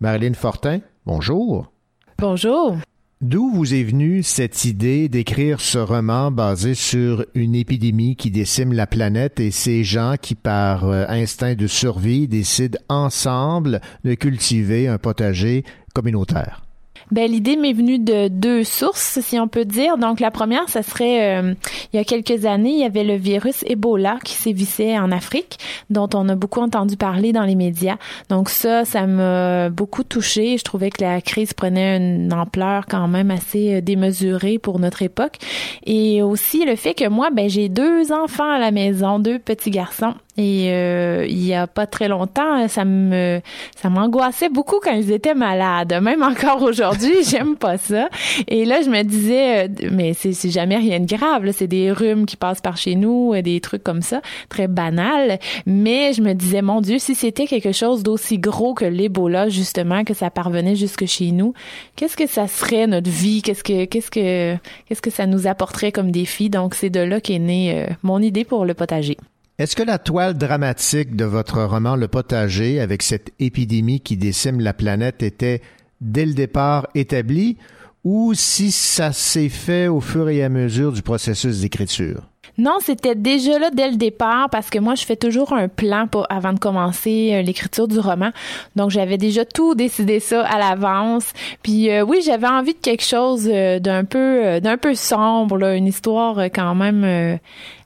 Marilyn 0.00 0.34
Fortin, 0.34 0.80
bonjour. 1.06 1.70
Bonjour. 2.18 2.78
D'où 3.20 3.50
vous 3.52 3.74
est 3.74 3.82
venue 3.82 4.22
cette 4.22 4.64
idée 4.64 5.08
d'écrire 5.08 5.60
ce 5.60 5.78
roman 5.78 6.30
basé 6.30 6.74
sur 6.74 7.26
une 7.34 7.56
épidémie 7.56 8.14
qui 8.14 8.30
décime 8.30 8.72
la 8.72 8.86
planète 8.86 9.40
et 9.40 9.50
ces 9.50 9.82
gens 9.82 10.14
qui, 10.22 10.36
par 10.36 10.84
euh, 10.84 11.04
instinct 11.08 11.56
de 11.56 11.66
survie, 11.66 12.28
décident 12.28 12.78
ensemble 12.88 13.80
de 14.04 14.14
cultiver 14.14 14.86
un 14.86 14.98
potager 14.98 15.64
communautaire? 15.94 16.67
Ben, 17.10 17.30
l'idée 17.30 17.56
m'est 17.56 17.72
venue 17.72 17.98
de 17.98 18.28
deux 18.28 18.64
sources, 18.64 19.20
si 19.20 19.38
on 19.38 19.48
peut 19.48 19.64
dire. 19.64 19.96
Donc, 19.98 20.20
la 20.20 20.30
première, 20.30 20.68
ça 20.68 20.82
serait, 20.82 21.38
euh, 21.38 21.54
il 21.92 21.96
y 21.96 21.98
a 21.98 22.04
quelques 22.04 22.44
années, 22.44 22.70
il 22.70 22.80
y 22.80 22.84
avait 22.84 23.04
le 23.04 23.16
virus 23.16 23.64
Ebola 23.66 24.18
qui 24.24 24.34
sévissait 24.34 24.98
en 24.98 25.10
Afrique, 25.10 25.58
dont 25.90 26.08
on 26.14 26.28
a 26.28 26.34
beaucoup 26.34 26.60
entendu 26.60 26.96
parler 26.96 27.32
dans 27.32 27.44
les 27.44 27.54
médias. 27.54 27.96
Donc, 28.28 28.50
ça, 28.50 28.84
ça 28.84 29.06
m'a 29.06 29.70
beaucoup 29.70 30.04
touché. 30.04 30.58
Je 30.58 30.64
trouvais 30.64 30.90
que 30.90 31.02
la 31.02 31.20
crise 31.20 31.54
prenait 31.54 31.96
une 31.96 32.32
ampleur 32.32 32.86
quand 32.86 33.08
même 33.08 33.30
assez 33.30 33.76
euh, 33.76 33.80
démesurée 33.80 34.58
pour 34.58 34.78
notre 34.78 35.02
époque. 35.02 35.38
Et 35.86 36.22
aussi 36.22 36.64
le 36.64 36.76
fait 36.76 36.94
que 36.94 37.08
moi, 37.08 37.30
ben, 37.30 37.48
j'ai 37.48 37.68
deux 37.68 38.12
enfants 38.12 38.50
à 38.50 38.58
la 38.58 38.70
maison, 38.70 39.18
deux 39.18 39.38
petits 39.38 39.70
garçons. 39.70 40.14
Et 40.38 40.68
euh, 40.70 41.26
il 41.28 41.44
y 41.44 41.52
a 41.52 41.66
pas 41.66 41.88
très 41.88 42.06
longtemps, 42.06 42.68
ça 42.68 42.84
me 42.84 43.40
ça 43.74 43.90
m'angoissait 43.90 44.48
beaucoup 44.48 44.78
quand 44.80 44.92
ils 44.92 45.10
étaient 45.10 45.34
malades. 45.34 46.00
Même 46.00 46.22
encore 46.22 46.62
aujourd'hui, 46.62 47.24
j'aime 47.28 47.56
pas 47.56 47.76
ça. 47.76 48.08
Et 48.46 48.64
là, 48.64 48.80
je 48.80 48.88
me 48.88 49.02
disais, 49.02 49.66
euh, 49.66 49.88
mais 49.90 50.14
c'est 50.14 50.50
jamais 50.50 50.76
rien 50.76 51.00
de 51.00 51.06
grave. 51.06 51.50
C'est 51.50 51.66
des 51.66 51.90
rhumes 51.90 52.24
qui 52.24 52.36
passent 52.36 52.60
par 52.60 52.76
chez 52.76 52.94
nous, 52.94 53.34
euh, 53.34 53.42
des 53.42 53.60
trucs 53.60 53.82
comme 53.82 54.00
ça, 54.00 54.22
très 54.48 54.68
banal. 54.68 55.40
Mais 55.66 56.12
je 56.12 56.22
me 56.22 56.34
disais, 56.34 56.62
mon 56.62 56.80
Dieu, 56.80 57.00
si 57.00 57.16
c'était 57.16 57.46
quelque 57.46 57.72
chose 57.72 58.04
d'aussi 58.04 58.38
gros 58.38 58.74
que 58.74 58.84
l'Ebola, 58.84 59.48
justement, 59.48 60.04
que 60.04 60.14
ça 60.14 60.30
parvenait 60.30 60.76
jusque 60.76 61.06
chez 61.06 61.32
nous, 61.32 61.52
qu'est-ce 61.96 62.16
que 62.16 62.28
ça 62.28 62.46
serait 62.46 62.86
notre 62.86 63.10
vie? 63.10 63.42
Qu'est-ce 63.42 63.64
que 63.64 63.86
qu'est-ce 63.86 64.12
que 64.12 64.56
qu'est-ce 64.86 65.02
que 65.02 65.10
ça 65.10 65.26
nous 65.26 65.48
apporterait 65.48 65.90
comme 65.90 66.12
défi? 66.12 66.48
Donc, 66.48 66.74
c'est 66.74 66.90
de 66.90 67.00
là 67.00 67.20
qu'est 67.20 67.40
née 67.40 67.86
mon 68.04 68.20
idée 68.22 68.44
pour 68.44 68.64
le 68.64 68.74
potager. 68.74 69.16
Est-ce 69.58 69.74
que 69.74 69.82
la 69.82 69.98
toile 69.98 70.38
dramatique 70.38 71.16
de 71.16 71.24
votre 71.24 71.60
roman 71.64 71.96
Le 71.96 72.06
Potager, 72.06 72.78
avec 72.78 73.02
cette 73.02 73.32
épidémie 73.40 74.00
qui 74.00 74.16
décime 74.16 74.60
la 74.60 74.72
planète, 74.72 75.20
était 75.24 75.62
dès 76.00 76.26
le 76.26 76.34
départ 76.34 76.86
établie 76.94 77.56
ou 78.04 78.34
si 78.34 78.70
ça 78.70 79.12
s'est 79.12 79.48
fait 79.48 79.88
au 79.88 80.00
fur 80.00 80.28
et 80.28 80.44
à 80.44 80.48
mesure 80.48 80.92
du 80.92 81.02
processus 81.02 81.62
d'écriture? 81.62 82.27
Non, 82.58 82.78
c'était 82.80 83.14
déjà 83.14 83.58
là 83.60 83.70
dès 83.72 83.88
le 83.88 83.96
départ 83.96 84.50
parce 84.50 84.68
que 84.68 84.80
moi, 84.80 84.96
je 84.96 85.04
fais 85.04 85.14
toujours 85.14 85.52
un 85.52 85.68
plan 85.68 86.08
pour, 86.08 86.26
avant 86.28 86.52
de 86.52 86.58
commencer 86.58 87.30
euh, 87.32 87.42
l'écriture 87.42 87.86
du 87.86 88.00
roman. 88.00 88.30
Donc, 88.74 88.90
j'avais 88.90 89.16
déjà 89.16 89.44
tout 89.44 89.76
décidé 89.76 90.18
ça 90.18 90.44
à 90.44 90.58
l'avance. 90.58 91.32
Puis 91.62 91.88
euh, 91.88 92.02
oui, 92.02 92.20
j'avais 92.24 92.48
envie 92.48 92.74
de 92.74 92.80
quelque 92.80 93.04
chose 93.04 93.48
euh, 93.50 93.78
d'un 93.78 94.04
peu, 94.04 94.60
d'un 94.60 94.76
peu 94.76 94.94
sombre, 94.94 95.56
là, 95.56 95.76
une 95.76 95.86
histoire 95.86 96.38
quand 96.46 96.74
même 96.74 97.38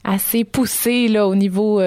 assez 0.05 0.45
poussé 0.45 1.09
là 1.09 1.27
au 1.27 1.35
niveau 1.35 1.81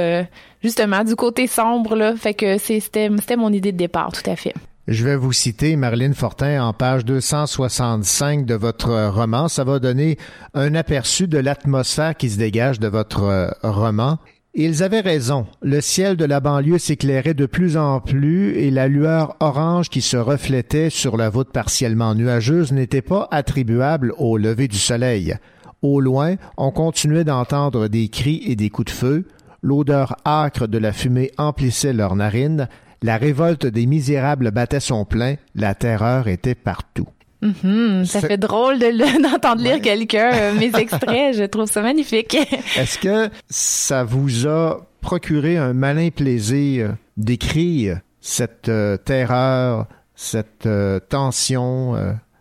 justement 0.63 1.03
du 1.03 1.15
côté 1.15 1.47
sombre 1.47 1.95
là. 1.95 2.15
Fait 2.15 2.33
que 2.33 2.57
c'était 2.57 3.09
c'était 3.17 3.35
mon 3.35 3.51
idée 3.51 3.71
de 3.71 3.77
départ, 3.77 4.11
tout 4.11 4.29
à 4.29 4.35
fait. 4.35 4.53
Je 4.87 5.03
vais 5.03 5.15
vous 5.15 5.33
citer 5.33 5.75
Marilyn 5.77 6.13
Fortin 6.13 6.63
en 6.63 6.71
page 6.71 7.05
265 7.05 8.45
de 8.45 8.53
votre 8.53 9.07
roman. 9.09 9.47
Ça 9.47 9.63
va 9.63 9.79
donner 9.79 10.19
un 10.53 10.75
aperçu 10.75 11.27
de 11.27 11.39
l'atmosphère 11.39 12.15
qui 12.15 12.29
se 12.29 12.37
dégage 12.37 12.79
de 12.79 12.87
votre 12.87 13.23
euh, 13.23 13.49
roman. 13.63 14.19
Ils 14.53 14.83
avaient 14.83 14.99
raison. 14.99 15.47
Le 15.63 15.81
ciel 15.81 16.17
de 16.17 16.25
la 16.25 16.39
banlieue 16.39 16.77
s'éclairait 16.77 17.33
de 17.33 17.47
plus 17.47 17.77
en 17.77 17.99
plus 17.99 18.59
et 18.59 18.69
la 18.69 18.87
lueur 18.87 19.35
orange 19.39 19.89
qui 19.89 20.01
se 20.01 20.17
reflétait 20.17 20.91
sur 20.91 21.17
la 21.17 21.31
voûte 21.31 21.51
partiellement 21.51 22.13
nuageuse 22.13 22.71
n'était 22.71 23.01
pas 23.01 23.27
attribuable 23.31 24.13
au 24.19 24.37
lever 24.37 24.67
du 24.67 24.77
soleil. 24.77 25.35
Au 25.81 25.99
loin, 25.99 26.35
on 26.57 26.69
continuait 26.69 27.23
d'entendre 27.23 27.87
des 27.87 28.07
cris 28.07 28.43
et 28.45 28.55
des 28.55 28.69
coups 28.69 28.91
de 28.91 28.95
feu. 28.95 29.25
L'odeur 29.63 30.15
âcre 30.27 30.67
de 30.67 30.77
la 30.77 30.93
fumée 30.93 31.31
emplissait 31.39 31.91
leurs 31.91 32.15
narines. 32.15 32.69
La 33.05 33.17
révolte 33.17 33.67
des 33.67 33.85
misérables 33.85 34.49
battait 34.49 34.79
son 34.79 35.05
plein. 35.05 35.35
La 35.53 35.75
terreur 35.75 36.27
était 36.27 36.55
partout. 36.55 37.07
Mm-hmm. 37.43 38.05
ça 38.05 38.19
fait 38.21 38.39
drôle 38.39 38.79
d'entendre 39.21 39.61
lire 39.61 39.79
quelqu'un 39.79 40.31
euh, 40.33 40.53
mes 40.55 40.75
extraits. 40.79 41.37
Je 41.37 41.43
trouve 41.43 41.69
ça 41.69 41.83
magnifique. 41.83 42.33
Est-ce 42.75 42.97
que 42.97 43.29
ça 43.47 44.03
vous 44.03 44.47
a 44.47 44.87
procuré 45.01 45.55
un 45.55 45.73
malin 45.73 46.09
plaisir 46.09 46.95
d'écrire 47.15 47.99
cette 48.21 48.69
euh, 48.69 48.97
terreur, 48.97 49.85
cette 50.15 50.65
euh, 50.65 50.99
tension 50.99 51.93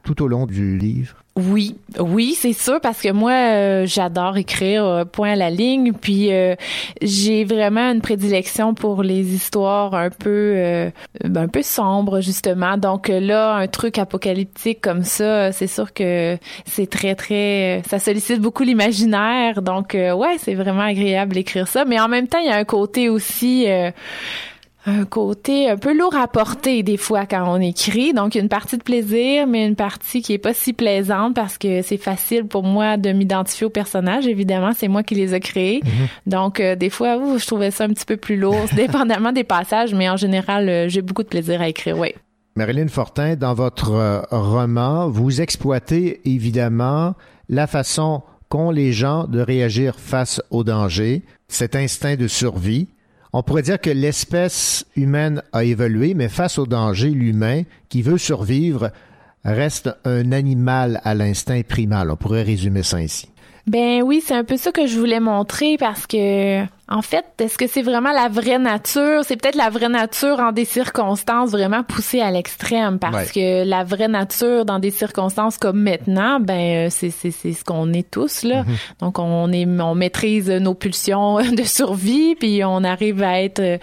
tout 0.03 0.23
au 0.23 0.29
long 0.29 0.47
du 0.47 0.79
livre? 0.79 1.24
Oui, 1.37 1.75
oui, 1.99 2.37
c'est 2.39 2.53
sûr 2.53 2.81
parce 2.81 3.03
que 3.03 3.11
moi 3.11 3.33
euh, 3.33 3.87
j'adore 3.87 4.37
écrire 4.37 4.85
euh, 4.85 5.05
point 5.05 5.33
à 5.33 5.35
la 5.35 5.51
ligne 5.51 5.93
puis 5.93 6.33
euh, 6.33 6.55
j'ai 7.03 7.45
vraiment 7.45 7.91
une 7.91 8.01
prédilection 8.01 8.73
pour 8.73 9.03
les 9.03 9.35
histoires 9.35 9.95
un 9.95 10.11
peu 10.11 10.93
un 11.25 11.49
peu 11.49 11.63
sombres 11.63 12.21
justement. 12.21 12.77
Donc 12.77 13.09
là 13.09 13.57
un 13.57 13.67
truc 13.67 13.99
apocalyptique 13.99 14.81
comme 14.81 15.03
ça, 15.03 15.51
c'est 15.51 15.67
sûr 15.67 15.93
que 15.93 16.39
c'est 16.67 16.89
très 16.89 17.17
très 17.17 17.83
ça 17.89 17.99
sollicite 17.99 18.41
beaucoup 18.41 18.63
l'imaginaire. 18.63 19.61
Donc 19.61 19.95
ouais, 19.95 20.37
c'est 20.39 20.55
vraiment 20.55 20.83
agréable 20.83 21.35
d'écrire 21.35 21.67
ça, 21.67 21.85
mais 21.85 21.99
en 21.99 22.07
même 22.07 22.29
temps 22.29 22.39
il 22.39 22.47
y 22.47 22.53
a 22.53 22.57
un 22.57 22.65
côté 22.65 23.09
aussi 23.09 23.67
un 24.87 25.05
côté 25.05 25.71
un 25.71 25.77
peu 25.77 25.97
lourd 25.97 26.15
à 26.15 26.29
porter 26.29 26.83
des 26.83 26.97
fois 26.97 27.25
quand 27.27 27.45
on 27.49 27.61
écrit. 27.61 28.13
Donc, 28.13 28.35
une 28.35 28.49
partie 28.49 28.77
de 28.77 28.83
plaisir, 28.83 29.47
mais 29.47 29.67
une 29.67 29.77
partie 29.77 30.21
qui 30.21 30.35
est 30.35 30.39
pas 30.39 30.53
si 30.53 30.73
plaisante 30.73 31.35
parce 31.35 31.57
que 31.57 31.83
c'est 31.83 31.97
facile 31.97 32.47
pour 32.47 32.63
moi 32.63 32.97
de 32.97 33.11
m'identifier 33.13 33.67
aux 33.67 33.71
personnages. 33.71 34.27
Évidemment, 34.27 34.73
c'est 34.77 34.89
moi 34.89 35.03
qui 35.03 35.15
les 35.15 35.35
ai 35.35 35.41
créés. 35.41 35.81
Mm-hmm. 35.81 36.31
Donc, 36.31 36.61
euh, 36.61 36.77
des 36.77 36.91
fois, 36.91 37.19
je 37.39 37.47
trouvais 37.47 37.71
ça 37.71 37.85
un 37.85 37.89
petit 37.89 38.05
peu 38.05 38.17
plus 38.17 38.37
lourd, 38.37 38.67
dépendamment 38.77 39.33
des 39.33 39.45
passages, 39.45 39.95
mais 39.95 40.09
en 40.09 40.17
général, 40.17 40.69
euh, 40.69 40.89
j'ai 40.89 41.01
beaucoup 41.01 41.23
de 41.23 41.29
plaisir 41.29 41.61
à 41.63 41.69
écrire, 41.69 41.99
oui. 41.99 42.15
Marilyn 42.57 42.89
Fortin, 42.89 43.37
dans 43.37 43.55
votre 43.55 43.93
euh, 43.93 44.21
roman, 44.31 45.09
vous 45.09 45.41
exploitez 45.41 46.21
évidemment 46.29 47.15
la 47.49 47.67
façon 47.67 48.23
qu'ont 48.49 48.71
les 48.71 48.93
gens 48.93 49.25
de 49.25 49.41
réagir 49.41 49.97
face 49.99 50.41
au 50.51 50.63
danger, 50.63 51.23
cet 51.49 51.75
instinct 51.75 52.17
de 52.17 52.29
survie, 52.29 52.89
on 53.35 53.43
pourrait 53.43 53.63
dire 53.63 53.81
que 53.81 53.91
l'espèce 53.91 54.87
humaine 54.95 55.43
a 55.53 55.65
évolué, 55.65 56.15
mais 56.15 56.29
face 56.29 56.57
au 56.57 56.67
danger, 56.67 57.11
l'humain, 57.11 57.63
qui 57.89 58.01
veut 58.01 58.17
survivre, 58.17 58.93
reste 59.45 59.91
un 60.05 60.31
animal 60.31 61.01
à 61.03 61.17
l'instinct 61.17 61.61
primal. 61.69 62.13
On 62.13 62.17
pourrait 62.17 62.45
résumer 62.45 62.85
ça 62.85 62.99
ainsi. 62.99 63.29
Ben 63.67 64.03
oui, 64.03 64.23
c'est 64.25 64.35
un 64.35 64.45
peu 64.45 64.57
ça 64.57 64.71
que 64.71 64.87
je 64.87 64.97
voulais 64.97 65.19
montrer 65.19 65.77
parce 65.79 66.07
que 66.07 66.63
En 66.87 67.01
fait, 67.01 67.25
est-ce 67.39 67.57
que 67.57 67.67
c'est 67.67 67.81
vraiment 67.81 68.13
la 68.13 68.29
vraie 68.29 68.59
nature? 68.59 69.23
C'est 69.25 69.37
peut-être 69.41 69.55
la 69.55 69.71
vraie 69.71 69.89
nature 69.89 70.39
en 70.39 70.53
des 70.53 70.67
circonstances 70.67 71.51
vraiment 71.51 71.83
poussées 71.83 72.21
à 72.21 72.31
l'extrême 72.31 72.99
parce 72.99 73.33
que 73.33 73.65
la 73.65 73.85
vraie 73.85 74.09
nature 74.09 74.67
dans 74.67 74.79
des 74.79 74.91
circonstances 74.91 75.57
comme 75.57 75.81
maintenant, 75.81 76.41
ben 76.41 76.87
euh, 76.87 76.89
c'est 76.91 77.09
c'est 77.09 77.31
c'est 77.31 77.55
ce 77.55 77.65
qu'on 77.65 77.91
est 77.95 78.11
tous 78.11 78.43
là. 78.43 78.65
Mhm. 78.65 78.77
Donc 79.01 79.19
on 79.19 79.51
est 79.51 79.65
on 79.65 79.95
maîtrise 79.95 80.51
nos 80.51 80.75
pulsions 80.75 81.37
de 81.57 81.63
survie 81.63 82.35
puis 82.35 82.63
on 82.65 82.85
arrive 82.85 83.23
à 83.23 83.41
être 83.43 83.61
euh, 83.61 83.79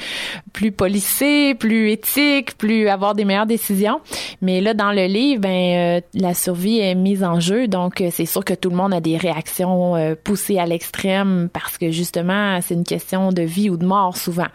plus 0.54 0.72
policé, 0.72 1.56
plus 1.56 1.89
éthique, 1.89 2.56
plus 2.56 2.88
avoir 2.88 3.16
des 3.16 3.26
meilleures 3.26 3.47
décisions. 3.47 3.99
Mais 4.43 4.62
là 4.62 4.76
dans 4.76 4.91
le 4.91 5.08
livre, 5.08 5.41
ben 5.41 5.49
euh, 5.49 6.02
la 6.14 6.36
survie 6.36 6.78
est 6.78 6.93
mise 6.93 7.24
en 7.24 7.39
jeu 7.39 7.68
donc 7.68 8.04
c'est 8.12 8.28
sûr 8.28 8.45
que 8.45 8.54
tout 8.54 8.70
le 8.70 8.76
monde 8.76 8.93
a 8.93 9.02
des 9.02 9.18
réactions 9.18 9.95
poussées 10.24 10.60
à 10.60 10.68
l'extrême 10.68 11.49
parce 11.52 11.80
que 11.80 11.89
justement 11.89 12.60
c'est 12.62 12.76
une 12.76 12.84
question 12.92 13.32
de 13.32 13.42
vie 13.42 13.70
ou 13.70 13.78
de 13.78 13.86
mort 13.86 14.18
souvent. 14.18 14.48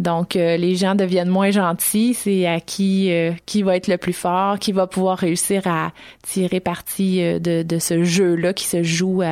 Donc 0.00 0.34
euh, 0.34 0.56
les 0.56 0.74
gens 0.74 0.96
deviennent 0.96 1.28
moins 1.28 1.52
gentils, 1.52 2.12
c'est 2.14 2.44
à 2.46 2.58
qui 2.58 3.12
euh, 3.12 3.32
qui 3.46 3.62
va 3.62 3.76
être 3.76 3.86
le 3.86 3.98
plus 3.98 4.12
fort, 4.12 4.58
qui 4.58 4.72
va 4.72 4.88
pouvoir 4.88 5.18
réussir 5.18 5.62
à 5.66 5.92
tirer 6.22 6.58
parti 6.58 7.22
euh, 7.22 7.38
de, 7.38 7.62
de 7.62 7.78
ce 7.78 8.02
jeu-là 8.02 8.52
qui 8.52 8.64
se 8.64 8.82
joue 8.82 9.22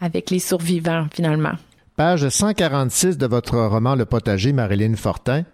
avec 0.00 0.30
les 0.30 0.38
survivants 0.38 1.06
finalement. 1.12 1.52
Page 1.96 2.28
146 2.28 3.18
de 3.18 3.26
votre 3.26 3.58
roman 3.58 3.94
Le 3.94 4.04
potager, 4.04 4.52
Marilyn 4.52 4.96
Fortin. 4.96 5.44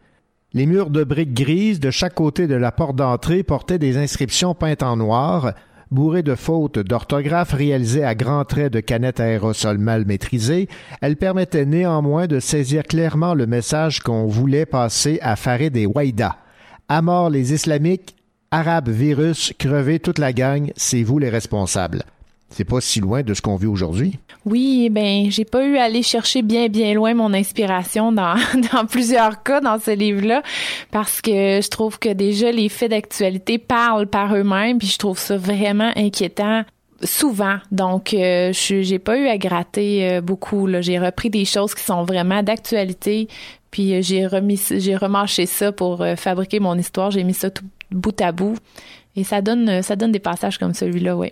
Les 0.55 0.67
murs 0.67 0.91
de 0.91 1.03
briques 1.03 1.35
grises 1.35 1.81
de 1.81 1.91
chaque 1.91 2.15
côté 2.15 2.47
de 2.47 2.55
la 2.55 2.73
porte 2.73 2.97
d'entrée 2.97 3.43
portaient 3.43 3.79
des 3.79 3.97
inscriptions 3.97 4.55
peintes 4.55 4.83
en 4.83 4.97
noir 4.97 5.55
Bourrée 5.93 6.23
de 6.23 6.35
fautes 6.35 6.79
d'orthographe 6.79 7.53
réalisées 7.53 8.03
à 8.03 8.15
grands 8.15 8.47
traits 8.47 8.73
de 8.73 8.81
canettes 8.81 9.21
aérosols 9.21 9.77
mal 9.77 10.07
maîtrisées, 10.07 10.67
elle 11.03 11.19
permettait 11.19 11.67
néanmoins 11.67 12.27
de 12.27 12.41
saisir 12.41 12.85
clairement 12.85 13.35
le 13.35 13.47
message 13.47 14.01
qu'on 14.01 14.27
voulait 14.27 14.65
passer 14.65 15.19
à 15.21 15.37
Farid 15.37 15.77
et 15.77 15.85
Waïda. 15.85 16.39
À 16.89 17.03
mort 17.03 17.29
les 17.29 17.53
islamiques, 17.53 18.17
arabes 18.51 18.89
virus, 18.89 19.53
crevez 19.59 19.99
toute 19.99 20.19
la 20.19 20.33
gang, 20.33 20.73
c'est 20.77 21.03
vous 21.03 21.19
les 21.19 21.29
responsables 21.29 22.05
c'est 22.53 22.65
pas 22.65 22.81
si 22.81 23.01
loin 23.01 23.23
de 23.23 23.35
ce 23.35 23.43
qu'on 23.43 23.57
vit 23.57 23.67
aujourd'hui. 23.67 24.19
Oui, 24.45 24.89
ben 24.91 25.31
j'ai 25.31 25.45
pas 25.45 25.65
eu 25.65 25.77
à 25.77 25.85
aller 25.85 26.03
chercher 26.03 26.43
bien 26.43 26.69
bien 26.69 26.95
loin 26.95 27.15
mon 27.15 27.33
inspiration 27.33 28.13
dans, 28.13 28.37
plusieurs 28.89 29.43
cas 29.43 29.61
dans 29.61 29.79
ce 29.79 29.91
livre-là 29.91 30.43
parce 30.91 31.21
que 31.21 31.61
je 31.61 31.69
trouve 31.69 31.99
que 31.99 32.13
déjà 32.13 32.51
les 32.53 32.69
faits 32.69 32.91
d'actualité 32.91 33.59
parlent 33.59 34.07
par 34.07 34.35
eux-mêmes 34.35 34.79
puis 34.79 34.89
je 34.89 34.99
trouve 34.99 35.19
ça 35.19 35.37
vraiment 35.37 35.93
inquiétant 35.97 36.65
souvent. 37.05 37.57
Donc, 37.71 38.15
euh, 38.15 38.53
je 38.53 38.83
j'ai 38.83 38.99
pas 38.99 39.19
eu 39.19 39.27
à 39.27 39.39
gratter 39.39 40.09
euh, 40.09 40.21
beaucoup. 40.21 40.69
J'ai 40.81 40.99
repris 40.99 41.31
des 41.31 41.45
choses 41.45 41.75
qui 41.75 41.83
sont 41.83 42.05
vraiment 42.05 42.43
d'actualité, 42.43 43.29
puis 43.71 43.95
euh, 43.95 44.03
j'ai 44.03 44.27
remis, 44.27 44.61
j'ai 44.71 45.47
ça 45.47 45.73
pour 45.73 46.05
fabriquer 46.17 46.61
mon 46.61 46.77
histoire. 46.79 47.11
J'ai 47.11 47.25
mis 47.25 47.35
ça 47.35 47.51
tout 47.51 47.65
bout 47.91 48.19
à 48.21 48.33
bout, 48.33 48.57
et 49.17 49.25
ça 49.25 49.41
donne, 49.41 49.83
ça 49.83 49.97
donne 49.97 50.13
des 50.13 50.21
passages 50.21 50.59
comme 50.59 50.75
celui-là, 50.75 51.17
oui. 51.17 51.31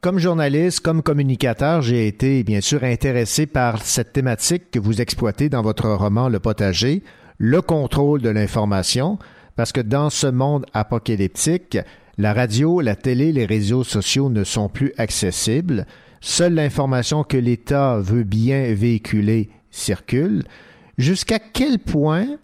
Comme 0.00 0.20
journaliste, 0.20 0.78
comme 0.78 1.02
communicateur, 1.02 1.82
j'ai 1.82 2.06
été 2.06 2.44
bien 2.44 2.60
sûr 2.60 2.84
intéressé 2.84 3.46
par 3.46 3.82
cette 3.82 4.12
thématique 4.12 4.70
que 4.70 4.78
vous 4.78 5.00
exploitez 5.00 5.48
dans 5.48 5.60
votre 5.60 5.90
roman 5.90 6.28
Le 6.28 6.38
potager, 6.38 7.02
le 7.36 7.60
contrôle 7.62 8.22
de 8.22 8.28
l'information, 8.28 9.18
parce 9.56 9.72
que 9.72 9.80
dans 9.80 10.08
ce 10.08 10.28
monde 10.28 10.66
apocalyptique, 10.72 11.78
la 12.16 12.32
radio, 12.32 12.80
la 12.80 12.94
télé, 12.94 13.32
les 13.32 13.44
réseaux 13.44 13.82
sociaux 13.82 14.30
ne 14.30 14.44
sont 14.44 14.68
plus 14.68 14.92
accessibles. 14.98 15.84
Seule 16.20 16.54
l'information 16.54 17.24
que 17.24 17.36
l'État 17.36 17.98
veut 17.98 18.22
bien 18.22 18.72
véhiculer 18.74 19.50
circule. 19.72 20.44
Jusqu'à 20.96 21.40
quel 21.40 21.80
point 21.80 22.38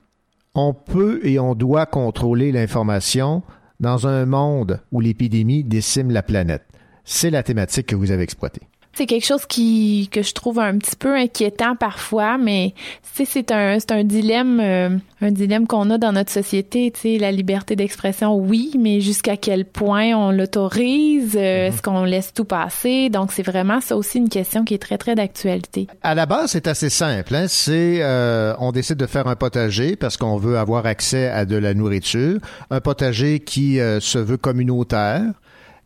on 0.56 0.74
peut 0.74 1.20
et 1.22 1.38
on 1.38 1.54
doit 1.54 1.86
contrôler 1.86 2.50
l'information 2.50 3.44
dans 3.78 4.08
un 4.08 4.26
monde 4.26 4.80
où 4.90 4.98
l'épidémie 4.98 5.62
décime 5.62 6.10
la 6.10 6.24
planète? 6.24 6.64
C'est 7.04 7.30
la 7.30 7.42
thématique 7.42 7.86
que 7.86 7.96
vous 7.96 8.10
avez 8.10 8.22
exploitée. 8.22 8.62
C'est 8.96 9.06
quelque 9.06 9.26
chose 9.26 9.44
qui 9.46 10.08
que 10.12 10.22
je 10.22 10.32
trouve 10.34 10.60
un 10.60 10.78
petit 10.78 10.94
peu 10.94 11.16
inquiétant 11.16 11.74
parfois, 11.74 12.38
mais 12.38 12.74
c'est 13.02 13.50
un 13.50 13.80
c'est 13.80 13.90
un 13.90 14.04
dilemme 14.04 14.60
euh, 14.60 14.88
un 15.20 15.30
dilemme 15.32 15.66
qu'on 15.66 15.90
a 15.90 15.98
dans 15.98 16.12
notre 16.12 16.30
société. 16.30 16.92
Tu 16.92 17.00
sais, 17.00 17.18
la 17.18 17.32
liberté 17.32 17.74
d'expression, 17.74 18.36
oui, 18.36 18.70
mais 18.78 19.00
jusqu'à 19.00 19.36
quel 19.36 19.64
point 19.64 20.14
on 20.14 20.30
l'autorise 20.30 21.34
euh, 21.34 21.66
Est-ce 21.66 21.82
qu'on 21.82 22.04
laisse 22.04 22.32
tout 22.32 22.44
passer? 22.44 23.08
Donc 23.08 23.32
c'est 23.32 23.42
vraiment 23.42 23.80
ça 23.80 23.96
aussi 23.96 24.18
une 24.18 24.28
question 24.28 24.64
qui 24.64 24.74
est 24.74 24.82
très 24.82 24.98
très 24.98 25.16
d'actualité. 25.16 25.88
À 26.02 26.14
la 26.14 26.26
base, 26.26 26.52
c'est 26.52 26.68
assez 26.68 26.90
simple. 26.90 27.34
Hein? 27.34 27.46
C'est 27.48 27.98
euh, 28.00 28.54
on 28.60 28.70
décide 28.70 28.96
de 28.96 29.06
faire 29.06 29.26
un 29.26 29.36
potager 29.36 29.96
parce 29.96 30.16
qu'on 30.16 30.36
veut 30.36 30.56
avoir 30.56 30.86
accès 30.86 31.26
à 31.26 31.46
de 31.46 31.56
la 31.56 31.74
nourriture, 31.74 32.38
un 32.70 32.80
potager 32.80 33.40
qui 33.40 33.78
se 33.78 34.18
veut 34.18 34.36
communautaire 34.36 35.32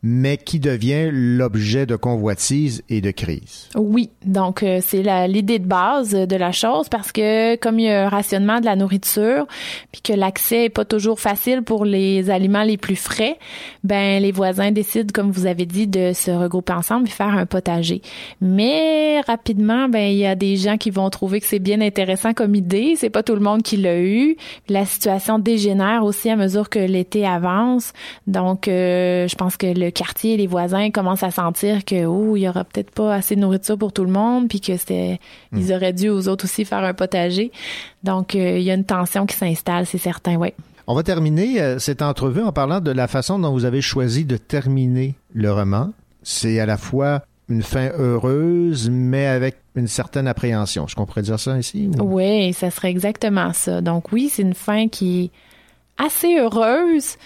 mais 0.03 0.37
qui 0.37 0.61
devient 0.61 1.11
l'objet 1.13 1.87
de 1.87 1.97
convoitise 1.97 2.83
et 2.89 3.01
de 3.01 3.11
crise. 3.11 3.69
Oui, 3.75 4.11
donc 4.25 4.63
euh, 4.63 4.81
c'est 4.83 5.03
l'idée 5.27 5.59
de 5.59 5.67
base 5.67 6.11
de 6.11 6.37
la 6.37 6.53
chose 6.53 6.89
parce 6.89 7.13
que 7.13 7.57
comme 7.57 7.79
il 7.79 7.87
y 7.87 7.91
a 7.91 8.07
un 8.07 8.09
rationnement 8.09 8.61
de 8.61 8.65
la 8.65 8.77
nourriture, 8.77 9.47
puis 9.93 10.01
que 10.01 10.13
l'accès 10.13 10.67
est 10.67 10.71
pas 10.71 10.85
toujours 10.85 11.19
facile 11.19 11.63
pour 11.63 11.85
les 11.85 12.31
aliments 12.31 12.63
les 12.63 12.77
plus 12.77 12.97
frais, 12.97 13.39
ben 13.83 14.23
les 14.23 14.33
voisins 14.33 14.71
décident, 14.71 15.11
comme 15.13 15.31
vous 15.31 15.47
avez 15.47 15.67
dit, 15.67 15.87
de 15.87 16.13
se 16.13 16.31
regrouper 16.31 16.73
ensemble 16.73 17.09
et 17.09 17.11
faire 17.11 17.29
un 17.29 17.47
potager. 17.47 18.03
Mais 18.41 19.21
rapidement, 19.23 19.89
ben 19.89 20.11
il 20.11 20.19
y 20.19 20.27
a 20.27 20.35
des 20.35 20.57
gens 20.57 20.77
qui 20.77 20.91
vont 20.91 21.11
trouver 21.11 21.41
que 21.41 21.47
c'est 21.47 21.59
bien 21.59 21.81
intéressant 21.81 22.35
comme 22.35 22.55
idée. 22.55 22.95
C'est 22.97 23.11
pas 23.11 23.23
tout 23.23 23.35
le 23.35 23.41
monde 23.41 23.63
qui 23.63 23.77
l'a 23.77 24.01
eu. 24.01 24.37
La 24.69 24.85
situation 24.85 25.39
dégénère 25.39 26.05
aussi 26.05 26.31
à 26.31 26.37
mesure 26.37 26.69
que 26.69 26.79
l'été 26.79 27.27
avance. 27.27 27.93
Donc, 28.27 28.69
euh, 28.69 29.27
je 29.27 29.35
pense 29.35 29.57
que 29.57 29.67
le 29.67 29.88
le 29.89 29.93
quartier, 29.93 30.37
les 30.37 30.47
voisins 30.47 30.91
commencent 30.91 31.23
à 31.23 31.31
sentir 31.31 31.85
que 31.87 32.05
oh, 32.05 32.37
il 32.37 32.43
y 32.43 32.49
aura 32.49 32.65
peut-être 32.65 32.91
pas 32.91 33.15
assez 33.15 33.37
de 33.37 33.41
nourriture 33.41 33.79
pour 33.79 33.93
tout 33.93 34.05
le 34.05 34.11
monde, 34.11 34.49
puis 34.49 34.61
que 34.61 34.77
c'était, 34.77 35.19
ils 35.53 35.69
hmm. 35.69 35.73
auraient 35.73 35.93
dû 35.95 36.11
aux 36.11 36.29
autres 36.29 36.45
aussi 36.45 36.67
faire 36.67 36.85
un 36.85 36.93
potager. 36.93 37.51
Donc 38.05 38.35
euh, 38.35 38.59
il 38.59 38.65
y 38.65 38.71
a 38.71 38.75
une 38.75 38.85
tension 38.85 39.25
qui 39.25 39.35
s'installe, 39.35 39.87
c'est 39.87 39.99
certain, 39.99 40.37
oui. 40.37 40.53
On 40.87 40.95
va 40.95 41.03
terminer 41.03 41.61
euh, 41.61 41.79
cette 41.79 42.03
entrevue 42.03 42.43
en 42.43 42.53
parlant 42.53 42.81
de 42.81 42.91
la 42.91 43.09
façon 43.09 43.39
dont 43.39 43.51
vous 43.51 43.65
avez 43.65 43.81
choisi 43.81 44.27
de 44.27 44.37
terminer 44.37 45.15
le 45.33 45.51
roman. 45.53 45.93
C'est 46.23 46.61
à 46.61 46.67
la 46.67 46.77
fois 46.77 47.23
une 47.49 47.63
fin 47.63 47.91
heureuse, 47.99 48.91
mais 48.91 49.27
avec 49.27 49.57
une 49.75 49.87
certaine 49.87 50.27
appréhension. 50.27 50.87
Je 50.87 50.95
comprends 50.95 51.23
dire 51.23 51.41
ça 51.41 51.59
ici? 51.59 51.89
Oui, 51.99 52.53
ça 52.53 52.71
serait 52.71 52.91
exactement 52.91 53.55
ça. 53.55 53.81
Donc 53.81 54.13
oui, 54.13 54.31
c'est 54.31 54.43
une 54.43 54.55
fin 54.55 54.89
qui 54.89 55.25
est 55.25 55.31
assez 55.99 56.39
heureuse, 56.39 57.17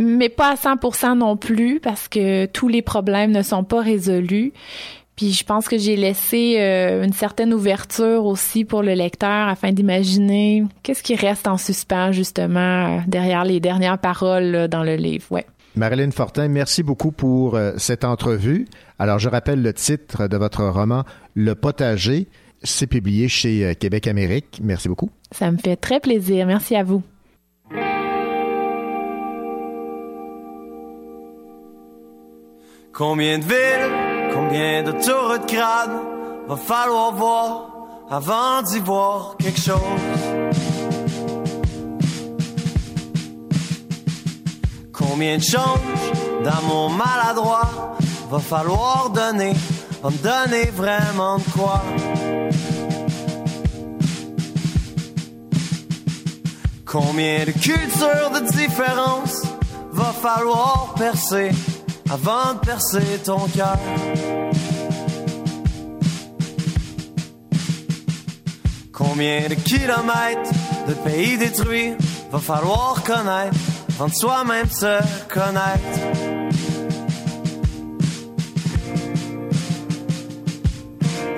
mais 0.00 0.30
pas 0.30 0.52
à 0.52 0.54
100% 0.54 1.18
non 1.18 1.36
plus 1.36 1.78
parce 1.78 2.08
que 2.08 2.46
tous 2.46 2.68
les 2.68 2.82
problèmes 2.82 3.32
ne 3.32 3.42
sont 3.42 3.64
pas 3.64 3.82
résolus. 3.82 4.52
Puis 5.14 5.32
je 5.32 5.44
pense 5.44 5.68
que 5.68 5.76
j'ai 5.76 5.96
laissé 5.96 6.56
euh, 6.58 7.04
une 7.04 7.12
certaine 7.12 7.52
ouverture 7.52 8.24
aussi 8.24 8.64
pour 8.64 8.82
le 8.82 8.94
lecteur 8.94 9.48
afin 9.48 9.72
d'imaginer 9.72 10.64
qu'est-ce 10.82 11.02
qui 11.02 11.14
reste 11.14 11.46
en 11.46 11.58
suspens 11.58 12.12
justement 12.12 12.60
euh, 12.60 13.00
derrière 13.06 13.44
les 13.44 13.60
dernières 13.60 13.98
paroles 13.98 14.68
dans 14.68 14.82
le 14.82 14.96
livre. 14.96 15.26
Ouais. 15.30 15.44
Marilyn 15.76 16.10
Fortin, 16.10 16.48
merci 16.48 16.82
beaucoup 16.82 17.12
pour 17.12 17.54
euh, 17.54 17.72
cette 17.76 18.04
entrevue. 18.04 18.66
Alors 18.98 19.18
je 19.18 19.28
rappelle 19.28 19.60
le 19.60 19.74
titre 19.74 20.26
de 20.26 20.36
votre 20.38 20.64
roman 20.64 21.04
Le 21.34 21.54
potager. 21.54 22.28
C'est 22.62 22.86
publié 22.86 23.28
chez 23.28 23.74
Québec 23.78 24.06
Amérique. 24.06 24.60
Merci 24.62 24.88
beaucoup. 24.88 25.10
Ça 25.32 25.50
me 25.50 25.58
fait 25.58 25.76
très 25.76 26.00
plaisir. 26.00 26.46
Merci 26.46 26.76
à 26.76 26.82
vous. 26.82 27.02
Combien 33.00 33.38
de 33.38 33.44
villes, 33.44 34.30
combien 34.34 34.82
de 34.82 34.92
tours 34.92 35.38
de 35.38 35.46
crâne 35.50 36.02
va 36.46 36.54
falloir 36.54 37.14
voir 37.14 37.70
avant 38.10 38.60
d'y 38.60 38.78
voir 38.78 39.36
quelque 39.38 39.58
chose? 39.58 39.78
Combien 44.92 45.38
de 45.38 45.42
changes 45.42 45.80
d'amour 46.44 46.90
maladroit 46.90 47.96
va 48.30 48.38
falloir 48.38 49.08
donner, 49.08 49.54
en 50.02 50.10
donner 50.10 50.66
vraiment 50.66 51.38
de 51.38 51.44
quoi? 51.56 51.82
Combien 56.84 57.46
de 57.46 57.52
cultures 57.52 58.30
de 58.34 58.40
différence 58.58 59.40
va 59.90 60.12
falloir 60.12 60.92
percer? 60.98 61.50
Avant 62.10 62.54
de 62.54 62.58
percer 62.58 63.20
ton 63.24 63.46
cœur. 63.48 63.78
Combien 68.92 69.48
de 69.48 69.54
kilomètres 69.54 70.50
de 70.88 70.94
pays 70.94 71.38
détruits 71.38 71.94
va 72.32 72.38
falloir 72.38 73.02
connaître 73.04 73.56
avant 73.94 74.08
de 74.08 74.14
soi-même 74.14 74.68
se 74.68 74.98
connaître? 75.28 75.98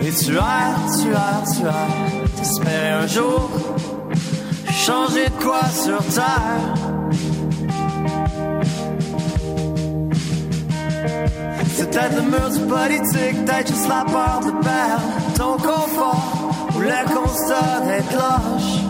Et 0.01 0.11
tu 0.11 0.37
as, 0.37 0.75
tu 1.01 1.15
as, 1.15 1.43
tu 1.55 1.67
as 1.67 2.37
T'espérais 2.37 2.91
un 2.91 3.07
jour 3.07 3.51
changer 4.71 5.27
de 5.27 5.43
quoi 5.43 5.61
sur 5.69 6.05
terre? 6.13 6.92
Peut-être 11.83 12.15
le 12.15 12.23
mur 12.23 12.49
du 12.49 12.61
politique, 12.61 13.45
peut-être 13.45 13.67
juste 13.67 13.89
la 13.89 14.05
peur 14.05 14.41
de 14.45 14.53
perdre 14.63 15.03
ton 15.37 15.57
confort 15.57 16.69
ou 16.77 16.79
le 16.79 17.05
constat 17.13 17.81
d'être 17.89 18.13
lâche. 18.13 18.83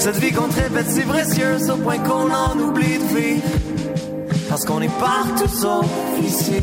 Cette 0.00 0.16
vie 0.16 0.32
qu'on 0.32 0.48
répète 0.48 0.90
si 0.90 1.02
précieuse 1.02 1.70
au 1.70 1.76
point 1.76 1.98
qu'on 1.98 2.28
en 2.28 2.58
oublie 2.58 2.98
de 2.98 3.04
vivre. 3.16 3.44
Parce 4.48 4.64
qu'on 4.64 4.82
est 4.82 4.98
partout 4.98 5.46
sauf 5.46 5.86
ici. 6.24 6.60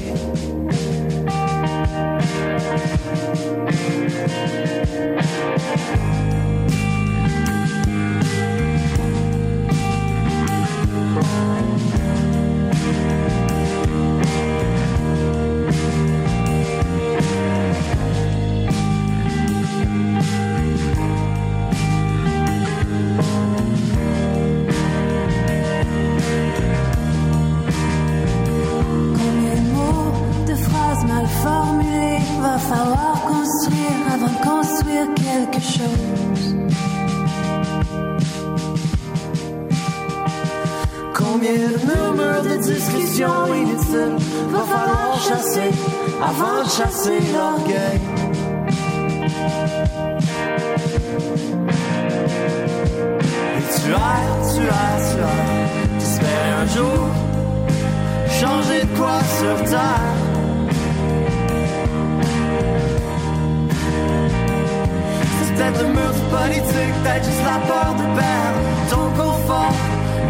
Politique, 66.49 66.93
peut-être 67.03 67.25
juste 67.25 67.43
la 67.45 67.59
peur 67.67 67.93
de 67.93 68.05
perdre 68.17 68.59
ton 68.89 69.21
confort 69.21 69.73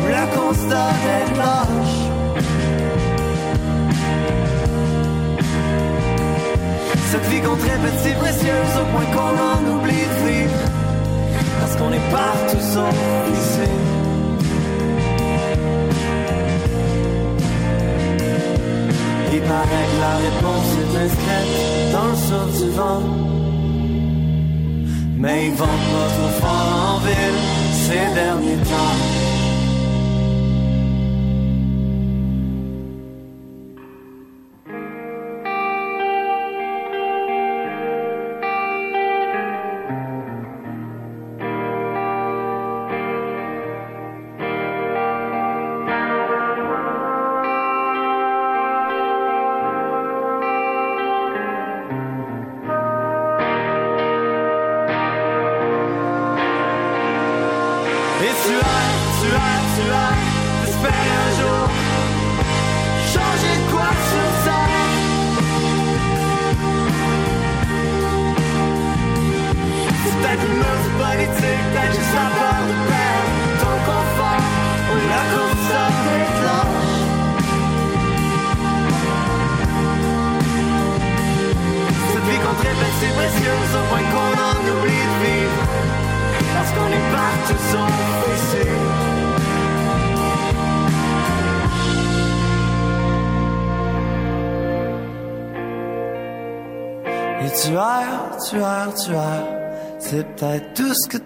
le 0.08 0.24
constat 0.38 0.92
d'être 1.04 1.38
lâche. 1.38 2.00
Cette 7.12 7.26
vie 7.28 7.42
qu'on 7.42 7.56
répète 7.56 8.00
si 8.04 8.12
précieuse 8.14 8.76
au 8.82 8.86
point 8.92 9.06
qu'on 9.14 9.36
en 9.52 9.78
oublie 9.78 9.94
de 9.94 10.28
vivre. 10.28 10.60
Parce 11.60 11.76
qu'on 11.76 11.92
est 11.92 12.12
partout 12.12 12.64
sauf 12.74 12.96
ici. 13.34 13.70
Il 19.32 19.42
paraît 19.42 19.88
que 19.92 20.00
la 20.02 20.16
réponse 20.26 20.70
est 20.82 20.94
inscrite 21.06 21.92
dans 21.94 22.08
le 22.08 22.16
sort 22.16 22.66
du 22.66 22.72
vent. 22.76 23.29
Mais 25.22 25.48
ils 25.48 25.52
vont 25.52 25.66
pas 25.66 26.10
trop 26.16 26.40
fort 26.40 26.96
en 26.96 27.00
ville 27.00 27.40
ces 27.74 28.16
derniers 28.16 28.64
temps. 28.64 29.19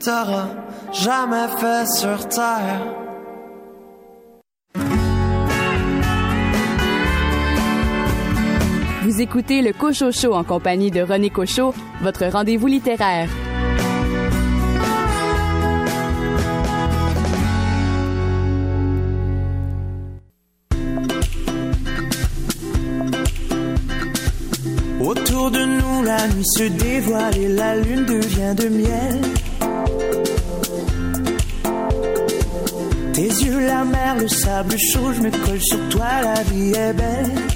T'auras 0.04 0.50
jamais 0.92 1.48
fait 1.60 1.88
sur 1.88 2.28
terre. 2.28 2.82
Vous 9.04 9.22
écoutez 9.22 9.62
le 9.62 9.74
Cocho 9.74 10.12
Show 10.12 10.34
en 10.34 10.44
compagnie 10.44 10.92
de 10.92 11.02
René 11.02 11.30
Cocho, 11.30 11.74
votre 12.02 12.26
rendez-vous 12.26 12.68
littéraire. 12.68 13.30
Autour 25.02 25.52
de 25.52 25.60
nous, 25.60 26.04
la 26.04 26.28
nuit 26.30 26.46
se 26.46 26.64
dévoile 26.64 27.38
et 27.38 27.50
la 27.50 27.76
lune 27.76 28.06
devient 28.06 28.56
de 28.56 28.70
miel. 28.70 29.43
Tes 33.14 33.28
yeux, 33.28 33.60
la 33.60 33.84
mer, 33.84 34.16
le 34.16 34.28
sable 34.28 34.76
chaud, 34.78 35.14
je 35.14 35.22
me 35.22 35.30
colle 35.30 35.62
sur 35.62 35.90
toi, 35.90 36.08
la 36.24 36.42
vie 36.44 36.74
est 36.74 36.94
belle. 36.94 37.53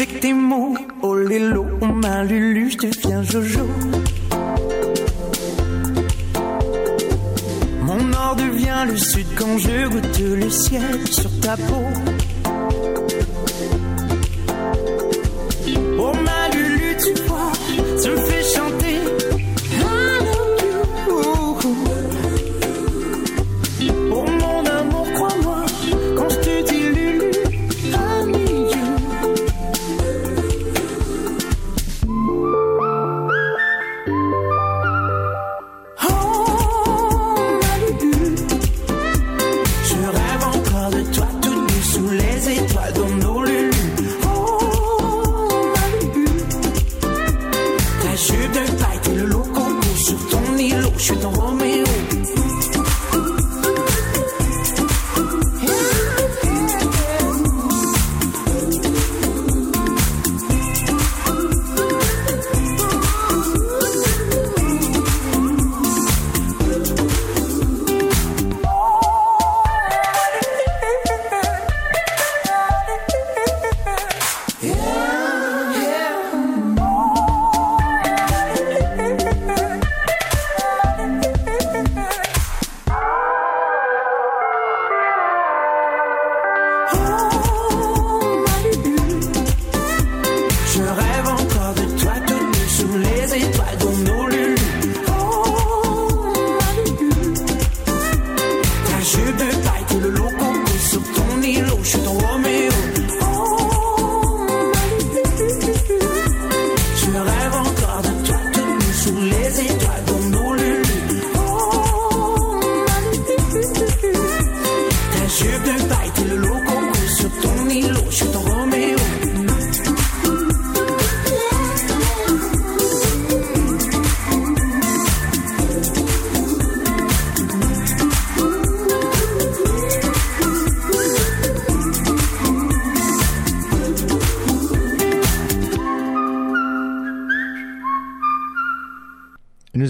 Avec 0.00 0.20
tes 0.20 0.32
mots, 0.32 0.76
oh 1.02 1.16
lélo, 1.16 1.66
on 1.80 1.88
m'a 1.88 2.22
lulu, 2.22 2.70
je 2.70 2.86
deviens 2.86 3.20
jojo. 3.24 3.66
Mon 7.82 8.04
nord 8.04 8.36
devient 8.36 8.84
le 8.86 8.96
sud 8.96 9.26
quand 9.36 9.58
je 9.58 9.88
goûte 9.88 10.20
le 10.20 10.50
ciel 10.50 11.04
sur 11.10 11.40
ta 11.40 11.56
peau. 11.56 11.82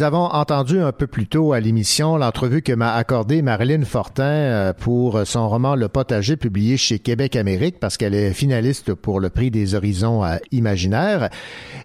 Avons 0.09 0.25
entendu 0.25 0.81
un 0.81 0.91
peu 0.91 1.07
plus 1.07 1.27
tôt 1.27 1.53
à 1.53 1.61
l'émission 1.61 2.17
l'entrevue 2.17 2.63
que 2.63 2.73
m'a 2.73 2.95
accordée 2.95 3.43
Marilyn 3.43 3.85
Fortin 3.85 4.23
euh, 4.23 4.73
pour 4.73 5.27
son 5.27 5.51
roman 5.51 5.75
Le 5.75 5.89
Potager 5.89 6.39
publié 6.39 6.79
chez 6.79 6.99
Québec 6.99 7.37
Amérique 7.37 7.79
parce 7.79 7.99
qu'elle 7.99 8.15
est 8.15 8.33
finaliste 8.33 8.95
pour 8.95 9.21
le 9.21 9.29
prix 9.29 9.51
des 9.51 9.75
horizons 9.75 10.23
à 10.23 10.39
imaginaire. 10.51 11.29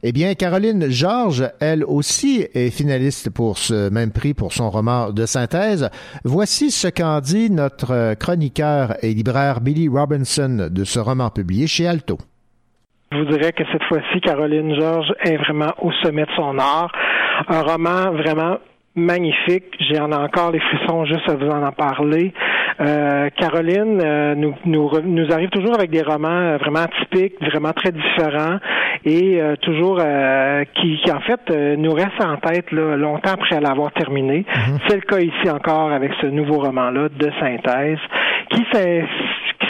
Eh 0.03 0.13
bien, 0.13 0.35
Caroline 0.35 0.89
Georges, 0.89 1.49
elle 1.59 1.83
aussi 1.83 2.47
est 2.53 2.69
finaliste 2.69 3.29
pour 3.29 3.57
ce 3.57 3.89
même 3.89 4.13
prix 4.13 4.33
pour 4.33 4.53
son 4.53 4.69
roman 4.69 5.11
de 5.11 5.25
synthèse. 5.25 5.89
Voici 6.23 6.71
ce 6.71 6.87
qu'en 6.87 7.19
dit 7.19 7.49
notre 7.49 8.13
chroniqueur 8.13 8.95
et 9.03 9.13
libraire 9.13 9.59
Billy 9.59 9.89
Robinson 9.89 10.69
de 10.71 10.83
ce 10.85 10.99
roman 10.99 11.29
publié 11.29 11.67
chez 11.67 11.87
Alto. 11.87 12.17
Je 13.13 13.19
vous 13.19 13.25
dirais 13.25 13.51
que 13.51 13.63
cette 13.71 13.83
fois-ci, 13.83 14.21
Caroline 14.21 14.73
Georges 14.79 15.13
est 15.19 15.37
vraiment 15.37 15.71
au 15.81 15.91
sommet 16.01 16.25
de 16.25 16.31
son 16.35 16.57
art. 16.57 16.91
Un 17.47 17.61
roman 17.61 18.11
vraiment 18.11 18.57
magnifique. 18.95 19.65
J'en 19.91 20.11
ai 20.11 20.15
encore 20.15 20.51
les 20.51 20.59
frissons 20.59 21.05
juste 21.05 21.27
à 21.27 21.35
vous 21.35 21.49
en 21.49 21.63
en 21.63 21.71
parler. 21.71 22.33
Euh, 22.79 23.29
Caroline 23.37 23.99
euh, 24.03 24.35
nous, 24.35 24.53
nous, 24.65 24.89
nous 25.03 25.31
arrive 25.31 25.49
toujours 25.49 25.75
avec 25.75 25.89
des 25.91 26.01
romans 26.01 26.27
euh, 26.29 26.57
vraiment 26.57 26.85
typiques, 26.99 27.39
vraiment 27.41 27.71
très 27.71 27.91
différents 27.91 28.57
et 29.05 29.41
euh, 29.41 29.55
toujours 29.57 29.99
euh, 29.99 30.63
qui, 30.75 30.99
qui 31.03 31.11
en 31.11 31.21
fait 31.21 31.39
euh, 31.51 31.75
nous 31.75 31.93
restent 31.93 32.23
en 32.23 32.37
tête 32.37 32.71
là, 32.71 32.95
longtemps 32.95 33.33
après 33.33 33.59
l'avoir 33.59 33.91
terminé. 33.93 34.45
C'est 34.87 34.95
le 34.95 35.01
cas 35.01 35.19
ici 35.19 35.49
encore 35.49 35.91
avec 35.91 36.11
ce 36.21 36.27
nouveau 36.27 36.59
roman-là 36.59 37.09
de 37.09 37.31
synthèse 37.39 37.99
qui 38.49 38.63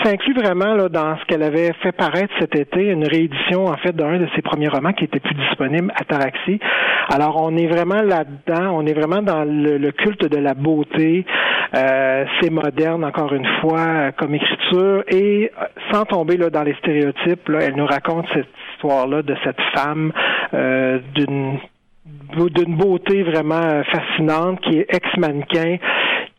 qui 0.03 0.09
s'inclut 0.09 0.33
vraiment 0.33 0.73
là, 0.73 0.89
dans 0.89 1.17
ce 1.17 1.25
qu'elle 1.25 1.43
avait 1.43 1.71
fait 1.81 1.91
paraître 1.91 2.33
cet 2.39 2.55
été, 2.55 2.87
une 2.87 3.07
réédition 3.07 3.65
en 3.65 3.77
fait 3.77 3.95
d'un 3.95 4.19
de 4.19 4.27
ses 4.35 4.41
premiers 4.41 4.67
romans 4.67 4.93
qui 4.93 5.05
était 5.05 5.19
plus 5.19 5.35
disponible, 5.35 5.91
Ataraxie. 5.95 6.59
Alors 7.09 7.41
on 7.41 7.55
est 7.57 7.67
vraiment 7.67 8.01
là-dedans, 8.01 8.71
on 8.73 8.85
est 8.85 8.93
vraiment 8.93 9.21
dans 9.21 9.43
le, 9.43 9.91
culte 9.91 10.25
de 10.25 10.37
la 10.37 10.53
beauté. 10.53 11.25
Euh, 11.75 12.25
c'est 12.39 12.51
moderne 12.51 13.03
encore 13.03 13.33
une 13.33 13.47
fois 13.61 14.11
comme 14.17 14.35
écriture 14.35 15.03
et 15.07 15.51
euh, 15.59 15.65
sans 15.91 16.05
tomber 16.05 16.37
là 16.37 16.49
dans 16.49 16.63
les 16.63 16.75
stéréotypes, 16.75 17.49
là, 17.49 17.59
elle 17.61 17.75
nous 17.75 17.85
raconte 17.85 18.25
cette 18.33 18.47
histoire-là 18.73 19.23
de 19.23 19.35
cette 19.43 19.61
femme 19.73 20.11
euh, 20.53 20.99
d'une 21.15 21.59
d'une 22.35 22.75
beauté 22.75 23.23
vraiment 23.23 23.61
euh, 23.61 23.83
fascinante 23.83 24.59
qui 24.61 24.79
est 24.79 24.93
ex-mannequin 24.93 25.77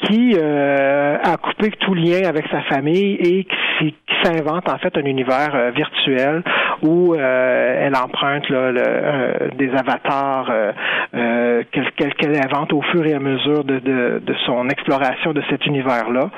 qui 0.00 0.36
euh, 0.36 1.16
a 1.22 1.36
coupé 1.36 1.70
tout 1.80 1.94
lien 1.94 2.22
avec 2.26 2.46
sa 2.50 2.62
famille 2.62 3.14
et 3.14 3.44
qui, 3.44 3.94
s'invente 4.22 4.68
en 4.70 4.78
fait 4.78 4.96
un 4.96 5.04
univers 5.04 5.54
euh, 5.54 5.70
virtuel 5.72 6.42
où 6.80 7.14
euh, 7.14 7.86
elle 7.86 7.94
emprunte 7.94 8.48
là, 8.48 8.56
euh, 8.56 9.50
des 9.58 9.70
avatars 9.70 10.50
qu'elle 11.10 12.36
invente 12.42 12.72
au 12.72 12.80
fur 12.82 13.04
et 13.04 13.12
à 13.12 13.18
mesure 13.18 13.64
de, 13.64 13.80
de, 13.80 14.22
de 14.24 14.34
son 14.46 14.68
exploration 14.68 15.32
de 15.34 15.42
cet 15.50 15.66
univers-là. 15.66 16.30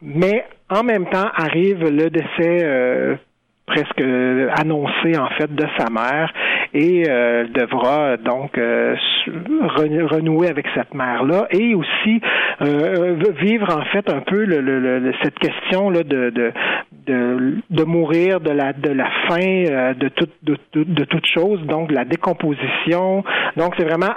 Mais 0.00 0.44
en 0.70 0.82
même 0.82 1.06
temps 1.06 1.28
arrive 1.34 1.84
le 1.88 2.10
décès 2.10 2.64
euh, 2.64 3.16
presque 3.66 4.00
euh, 4.00 4.48
annoncé 4.58 5.18
en 5.18 5.28
fait 5.38 5.52
de 5.54 5.64
sa 5.76 5.90
mère 5.90 6.32
et 6.72 7.04
euh, 7.08 7.46
devra 7.52 8.16
donc 8.16 8.56
euh, 8.58 8.94
renouer 10.10 10.48
avec 10.48 10.66
cette 10.74 10.94
mère 10.94 11.24
là 11.24 11.46
et 11.50 11.74
aussi 11.74 12.20
euh, 12.62 13.16
vivre 13.40 13.76
en 13.76 13.84
fait 13.86 14.08
un 14.10 14.20
peu 14.20 14.44
le, 14.44 14.60
le- 14.60 15.12
cette 15.22 15.38
question 15.38 15.90
là 15.90 16.02
de, 16.02 16.30
de 16.30 16.52
de, 17.06 17.84
mourir 17.84 18.40
de 18.40 18.50
la 18.50 18.72
de 18.72 18.90
la 18.90 19.08
fin 19.28 19.40
euh, 19.40 19.94
de 19.94 20.08
toute 20.08 20.32
de, 20.42 20.56
de, 20.72 20.82
de 20.84 21.04
toute 21.04 21.26
chose 21.26 21.60
donc 21.66 21.92
la 21.92 22.04
décomposition. 22.04 23.22
Donc 23.56 23.74
c'est 23.78 23.84
vraiment 23.84 24.12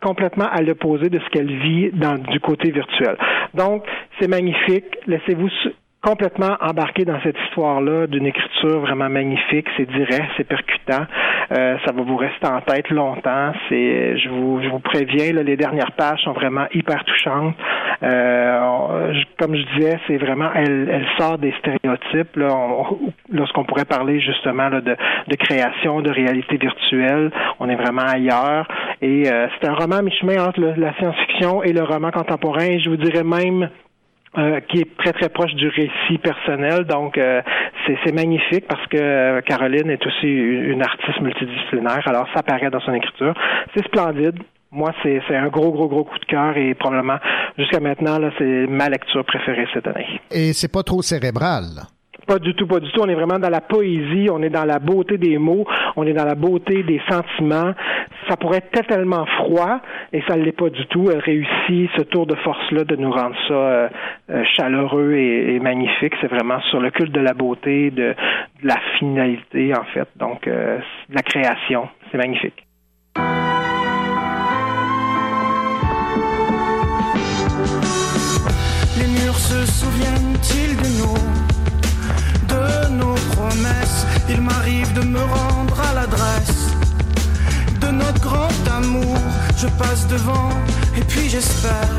complètement 0.00 0.46
à 0.50 0.62
l'opposé 0.62 1.08
de 1.10 1.18
ce 1.18 1.28
qu'elle 1.30 1.52
vit 1.52 1.90
dans 1.92 2.14
du 2.16 2.40
côté 2.40 2.70
virtuel. 2.70 3.16
Donc 3.54 3.84
c'est 4.18 4.28
magnifique. 4.28 4.86
Laissez-vous 5.06 5.48
complètement 6.02 6.56
embarqué 6.60 7.04
dans 7.04 7.20
cette 7.22 7.36
histoire-là 7.46 8.06
d'une 8.06 8.26
écriture 8.26 8.80
vraiment 8.80 9.10
magnifique. 9.10 9.66
C'est 9.76 9.90
direct, 9.90 10.30
c'est 10.36 10.44
percutant. 10.44 11.04
Euh, 11.52 11.76
ça 11.84 11.92
va 11.92 12.02
vous 12.02 12.16
rester 12.16 12.46
en 12.46 12.60
tête 12.62 12.88
longtemps. 12.90 13.52
C'est, 13.68 14.18
je 14.18 14.28
vous, 14.28 14.62
je 14.62 14.68
vous 14.68 14.78
préviens, 14.78 15.32
les 15.42 15.56
dernières 15.56 15.92
pages 15.92 16.20
sont 16.22 16.32
vraiment 16.32 16.66
hyper 16.72 17.04
touchantes. 17.04 17.54
Euh, 18.02 19.12
comme 19.38 19.54
je 19.54 19.62
disais, 19.74 19.98
c'est 20.06 20.16
vraiment, 20.16 20.50
elle, 20.54 20.88
elle 20.90 21.06
sort 21.18 21.38
des 21.38 21.52
stéréotypes. 21.58 22.36
Lorsqu'on 23.30 23.64
pourrait 23.64 23.84
parler 23.84 24.20
justement 24.20 24.70
de, 24.70 24.96
création, 25.36 26.00
de 26.00 26.10
réalité 26.10 26.56
virtuelle, 26.56 27.30
on 27.58 27.68
est 27.68 27.76
vraiment 27.76 28.06
ailleurs. 28.06 28.66
Et 29.02 29.30
euh, 29.30 29.48
c'est 29.60 29.68
un 29.68 29.74
roman 29.74 30.02
mi-chemin 30.02 30.46
entre 30.46 30.60
la 30.60 30.94
science-fiction 30.94 31.62
et 31.62 31.72
le 31.72 31.82
roman 31.82 32.10
contemporain. 32.10 32.78
Je 32.78 32.88
vous 32.88 32.96
dirais 32.96 33.24
même 33.24 33.68
euh, 34.38 34.60
qui 34.60 34.78
est 34.78 34.96
très 34.96 35.12
très 35.12 35.28
proche 35.28 35.52
du 35.54 35.68
récit 35.68 36.18
personnel. 36.22 36.84
Donc 36.84 37.18
euh, 37.18 37.42
c'est 38.04 38.14
magnifique 38.14 38.66
parce 38.68 38.86
que 38.86 38.96
euh, 38.96 39.40
Caroline 39.40 39.90
est 39.90 40.06
aussi 40.06 40.26
une 40.26 40.64
une 40.70 40.82
artiste 40.82 41.20
multidisciplinaire. 41.20 42.06
Alors 42.06 42.26
ça 42.32 42.40
apparaît 42.40 42.70
dans 42.70 42.80
son 42.80 42.94
écriture. 42.94 43.34
C'est 43.74 43.84
splendide. 43.84 44.38
moi, 44.70 44.92
c'est 45.02 45.20
un 45.34 45.48
gros, 45.48 45.72
gros, 45.72 45.88
gros 45.88 46.04
coup 46.04 46.18
de 46.18 46.24
cœur 46.26 46.56
et 46.56 46.74
probablement, 46.74 47.18
jusqu'à 47.58 47.80
maintenant, 47.80 48.18
là, 48.20 48.30
c'est 48.38 48.66
ma 48.68 48.88
lecture 48.88 49.24
préférée 49.24 49.66
cette 49.74 49.88
année. 49.88 50.20
Et 50.30 50.52
c'est 50.52 50.70
pas 50.70 50.84
trop 50.84 51.02
cérébral. 51.02 51.64
Pas 52.30 52.38
du 52.38 52.54
tout, 52.54 52.68
pas 52.68 52.78
du 52.78 52.88
tout. 52.92 53.00
On 53.02 53.08
est 53.08 53.16
vraiment 53.16 53.40
dans 53.40 53.50
la 53.50 53.60
poésie, 53.60 54.28
on 54.30 54.40
est 54.40 54.50
dans 54.50 54.64
la 54.64 54.78
beauté 54.78 55.18
des 55.18 55.36
mots, 55.36 55.66
on 55.96 56.06
est 56.06 56.12
dans 56.12 56.24
la 56.24 56.36
beauté 56.36 56.84
des 56.84 57.02
sentiments. 57.08 57.74
Ça 58.28 58.36
pourrait 58.36 58.58
être 58.58 58.86
tellement 58.86 59.26
froid 59.26 59.80
et 60.12 60.22
ça 60.28 60.36
ne 60.36 60.44
l'est 60.44 60.52
pas 60.52 60.70
du 60.70 60.86
tout. 60.86 61.10
Elle 61.10 61.18
réussit 61.18 61.90
ce 61.96 62.02
tour 62.02 62.26
de 62.26 62.36
force-là 62.36 62.84
de 62.84 62.94
nous 62.94 63.10
rendre 63.10 63.34
ça 63.48 63.54
euh, 63.54 63.88
euh, 64.30 64.44
chaleureux 64.56 65.14
et, 65.14 65.58
magnifique. 65.58 66.14
C'est 66.20 66.30
vraiment 66.30 66.60
sur 66.70 66.78
le 66.78 66.92
culte 66.92 67.10
de 67.10 67.20
la 67.20 67.34
beauté, 67.34 67.90
de, 67.90 68.14
la 68.62 68.76
finalité 69.00 69.74
en 69.74 69.82
fait. 69.92 70.08
Donc, 70.14 70.46
euh, 70.46 70.78
de 71.08 71.16
la 71.16 71.22
création. 71.22 71.88
C'est 72.12 72.18
magnifique. 72.18 72.69
M'arrive 84.40 84.90
de 84.94 85.02
me 85.02 85.20
rendre 85.20 85.78
à 85.80 85.92
l'adresse 85.92 86.68
de 87.78 87.88
notre 87.88 88.20
grand 88.20 88.48
amour. 88.74 89.18
Je 89.58 89.66
passe 89.66 90.06
devant 90.06 90.48
et 90.96 91.02
puis 91.02 91.28
j'espère 91.28 91.94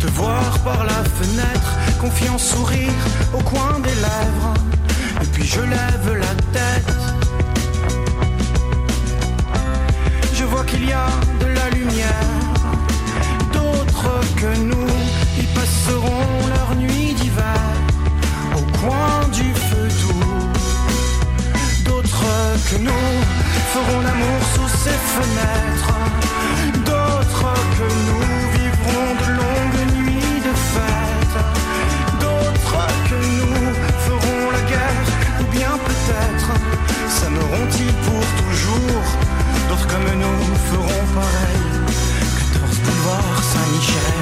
te 0.00 0.08
voir 0.08 0.58
par 0.64 0.84
la 0.84 1.04
fenêtre, 1.18 1.70
confiant 2.00 2.36
sourire 2.36 3.02
au 3.32 3.38
coin 3.38 3.78
des 3.78 3.94
lèvres. 3.94 4.54
Et 5.22 5.26
puis 5.26 5.44
je 5.44 5.60
lève 5.60 6.18
la 6.18 6.34
tête. 6.52 6.96
Je 10.34 10.44
vois 10.44 10.64
qu'il 10.64 10.84
y 10.88 10.92
a 10.92 11.06
de 11.40 11.46
la 11.46 11.70
lumière, 11.70 12.32
d'autres 13.52 14.20
que 14.36 14.58
nous 14.58 14.88
ils 15.38 15.46
passeront 15.54 16.46
leur 16.54 16.76
nuit 16.76 17.14
d'hiver 17.14 17.60
au 18.56 18.62
coin 18.78 19.25
que 22.64 22.78
nous 22.78 22.90
feront 23.72 24.00
l'amour 24.00 24.40
sous 24.54 24.68
ces 24.68 24.98
fenêtres. 25.14 25.94
D'autres 26.84 27.54
que 27.76 27.88
nous 28.08 28.26
vivront 28.56 29.10
de 29.20 29.28
longues 29.40 29.86
nuits 29.98 30.40
de 30.40 30.54
fête. 30.72 31.36
D'autres 32.20 32.86
que 33.08 33.18
nous 33.38 33.74
feront 34.06 34.50
la 34.52 34.62
guerre, 34.70 35.06
ou 35.40 35.44
bien 35.52 35.72
peut-être 35.88 36.50
s'aimeront-ils 37.08 37.94
pour 38.06 38.24
toujours. 38.40 39.06
D'autres 39.68 39.86
comme 39.88 40.10
nous 40.18 40.40
feront 40.70 41.04
pareil. 41.14 41.62
14 42.54 42.78
boulevard 42.80 43.42
Saint-Michel. 43.52 44.15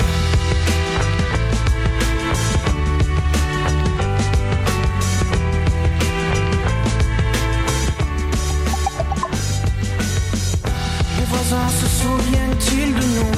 Se 11.50 11.86
souviennent-ils 11.86 12.94
de 12.94 13.06
nous, 13.16 13.36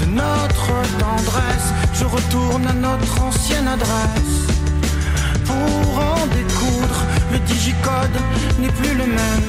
de 0.00 0.06
notre 0.12 0.72
tendresse 0.98 1.68
Je 1.92 2.04
retourne 2.04 2.66
à 2.68 2.72
notre 2.72 3.20
ancienne 3.20 3.66
adresse 3.66 4.38
pour 5.44 5.98
en 5.98 6.26
découdre. 6.26 7.00
Le 7.32 7.38
digicode 7.40 8.16
n'est 8.60 8.72
plus 8.80 8.94
le 8.96 9.06
même. 9.06 9.48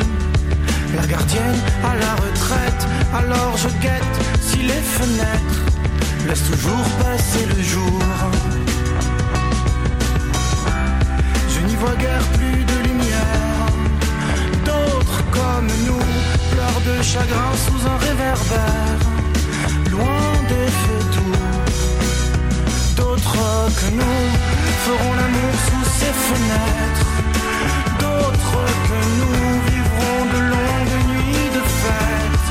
La 0.95 1.05
gardienne 1.05 1.61
à 1.83 1.95
la 1.95 2.13
retraite, 2.15 2.87
alors 3.13 3.55
je 3.57 3.69
guette 3.79 4.17
si 4.41 4.57
les 4.57 4.83
fenêtres 4.97 5.61
laissent 6.27 6.49
toujours 6.49 6.87
passer 7.03 7.45
le 7.55 7.61
jour. 7.61 8.01
Je 11.53 11.59
n'y 11.67 11.75
vois 11.75 11.95
guère 11.95 12.25
plus 12.37 12.63
de 12.63 12.74
comme 15.55 15.67
nous 15.87 16.05
pleurent 16.51 16.83
de 16.85 17.01
chagrin 17.01 17.51
sous 17.65 17.81
un 17.87 17.97
réverbère, 17.97 18.99
loin 19.89 20.27
des 20.51 20.69
feux 20.81 21.05
doux. 21.15 21.39
D'autres 22.97 23.71
que 23.79 23.87
nous 23.99 24.23
feront 24.85 25.13
l'amour 25.19 25.53
sous 25.67 25.85
ces 25.99 26.13
fenêtres. 26.27 27.07
D'autres 28.01 28.63
que 28.87 28.99
nous 29.19 29.47
vivront 29.71 30.21
de 30.33 30.39
longues 30.53 30.99
nuits 31.11 31.49
de 31.57 31.63
fête. 31.81 32.47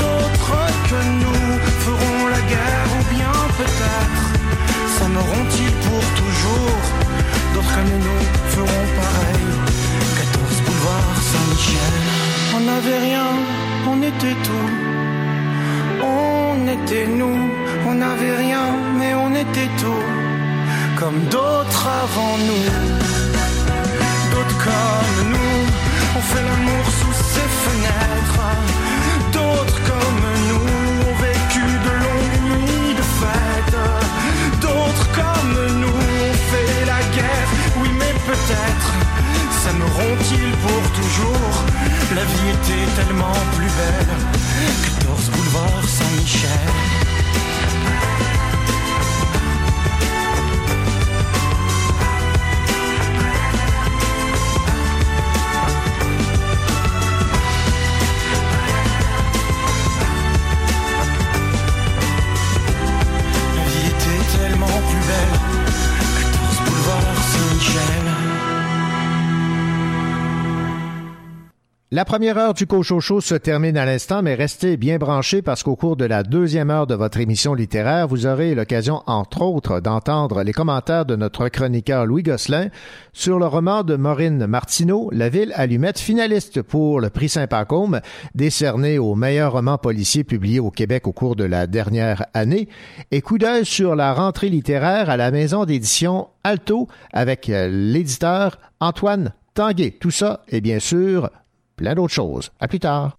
D'autres 0.00 0.62
que 0.88 1.00
nous 1.22 1.48
feront 1.84 2.26
la 2.34 2.42
guerre 2.52 2.88
ou 2.98 3.02
bien 3.16 3.34
peut-être 3.58 4.22
s'aimeront-ils 4.94 5.74
pour 5.86 6.04
toujours. 6.20 6.82
D'autres 7.54 7.74
comme 7.74 7.92
nous 8.06 8.24
feront 8.54 8.86
pareil. 9.00 9.62
14 10.82 10.92
boulevard 10.92 11.22
Saint-Michel. 11.22 11.94
On 12.56 12.60
n'avait 12.60 12.98
rien, 12.98 13.26
on 13.88 14.02
était 14.02 14.36
tout. 14.46 14.70
On 16.02 16.68
était 16.68 17.06
nous, 17.06 17.50
on 17.88 17.94
n'avait 17.94 18.36
rien, 18.36 18.66
mais 18.98 19.14
on 19.14 19.30
était 19.34 19.70
tout. 19.78 20.04
Comme 20.98 21.20
d'autres 21.30 21.88
avant 22.02 22.36
nous. 22.48 22.64
D'autres 24.30 24.58
comme 24.64 25.30
nous, 25.30 25.58
on 26.16 26.20
fait 26.20 26.44
l'amour 26.48 26.84
sous 26.98 27.16
ces 27.32 27.48
fenêtres. 27.64 28.42
D'autres 29.32 29.80
comme 29.90 30.24
nous 30.48 30.66
ont 31.10 31.14
vécu 31.26 31.64
de 31.86 31.92
longues 32.04 32.42
nuits 32.50 32.94
de 32.94 33.06
fête. 33.20 33.76
D'autres 34.60 35.08
comme 35.18 35.80
nous 35.80 35.88
ont 35.88 36.34
fait 36.50 36.84
la 36.86 37.00
guerre, 37.16 37.48
oui 37.80 37.88
mais 37.98 38.14
peut-être 38.26 39.01
s'aimeront-ils 39.62 40.52
pour 40.64 40.82
toujours? 40.98 41.52
La 42.16 42.24
vie 42.24 42.48
était 42.56 42.86
tellement 42.96 43.32
plus 43.56 43.70
belle 43.78 44.16
14 45.00 45.30
boulevard 45.30 45.84
Saint-Michel 45.86 47.01
La 71.94 72.06
première 72.06 72.38
heure 72.38 72.54
du 72.54 72.66
Cochocho 72.66 73.20
se 73.20 73.34
termine 73.34 73.76
à 73.76 73.84
l'instant, 73.84 74.22
mais 74.22 74.34
restez 74.34 74.78
bien 74.78 74.96
branchés 74.96 75.42
parce 75.42 75.62
qu'au 75.62 75.76
cours 75.76 75.94
de 75.94 76.06
la 76.06 76.22
deuxième 76.22 76.70
heure 76.70 76.86
de 76.86 76.94
votre 76.94 77.20
émission 77.20 77.52
littéraire, 77.52 78.08
vous 78.08 78.24
aurez 78.24 78.54
l'occasion, 78.54 79.02
entre 79.06 79.42
autres, 79.42 79.80
d'entendre 79.80 80.42
les 80.42 80.54
commentaires 80.54 81.04
de 81.04 81.16
notre 81.16 81.50
chroniqueur 81.50 82.06
Louis 82.06 82.22
Gosselin 82.22 82.68
sur 83.12 83.38
le 83.38 83.44
roman 83.44 83.82
de 83.82 83.96
Maureen 83.96 84.46
Martineau, 84.46 85.10
La 85.12 85.28
ville 85.28 85.52
allumette, 85.54 85.98
finaliste 85.98 86.62
pour 86.62 86.98
le 86.98 87.10
prix 87.10 87.28
Saint-Pacôme, 87.28 88.00
décerné 88.34 88.98
au 88.98 89.14
meilleur 89.14 89.52
roman 89.52 89.76
policier 89.76 90.24
publié 90.24 90.60
au 90.60 90.70
Québec 90.70 91.06
au 91.06 91.12
cours 91.12 91.36
de 91.36 91.44
la 91.44 91.66
dernière 91.66 92.24
année, 92.32 92.70
et 93.10 93.20
coup 93.20 93.36
d'œil 93.36 93.66
sur 93.66 93.96
la 93.96 94.14
rentrée 94.14 94.48
littéraire 94.48 95.10
à 95.10 95.18
la 95.18 95.30
maison 95.30 95.66
d'édition 95.66 96.28
Alto 96.42 96.88
avec 97.12 97.48
l'éditeur 97.48 98.58
Antoine 98.80 99.34
Tanguay. 99.52 99.90
Tout 99.90 100.10
ça 100.10 100.40
et 100.48 100.62
bien 100.62 100.78
sûr 100.78 101.28
plein 101.82 101.96
d'autres 101.96 102.14
choses. 102.14 102.52
À 102.60 102.68
plus 102.68 102.78
tard. 102.78 103.18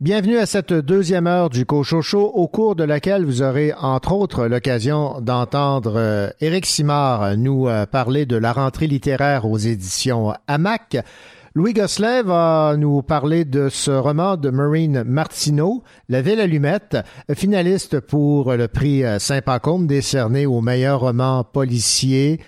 Bienvenue 0.00 0.38
à 0.38 0.46
cette 0.46 0.72
deuxième 0.72 1.26
heure 1.26 1.50
du 1.50 1.66
Cochocho, 1.66 2.22
au 2.22 2.48
cours 2.48 2.74
de 2.74 2.84
laquelle 2.84 3.26
vous 3.26 3.42
aurez 3.42 3.74
entre 3.78 4.14
autres 4.14 4.46
l'occasion 4.46 5.20
d'entendre 5.20 5.92
euh, 5.96 6.30
Éric 6.40 6.64
Simard 6.64 7.36
nous 7.36 7.68
euh, 7.68 7.84
parler 7.84 8.24
de 8.24 8.36
la 8.36 8.54
rentrée 8.54 8.86
littéraire 8.86 9.44
aux 9.44 9.58
éditions 9.58 10.32
Hamac. 10.46 10.96
Louis 11.54 11.74
Gosselin 11.74 12.22
va 12.22 12.76
nous 12.78 13.02
parler 13.02 13.44
de 13.44 13.68
ce 13.68 13.90
roman 13.90 14.38
de 14.38 14.48
Marine 14.48 15.04
Martineau, 15.04 15.82
La 16.08 16.22
Ville 16.22 16.40
Allumette, 16.40 16.96
finaliste 17.34 18.00
pour 18.00 18.54
le 18.54 18.68
prix 18.68 19.04
euh, 19.04 19.18
Saint-Pacôme 19.18 19.86
décerné 19.86 20.46
au 20.46 20.62
meilleur 20.62 21.00
roman 21.00 21.44
policier 21.44 22.40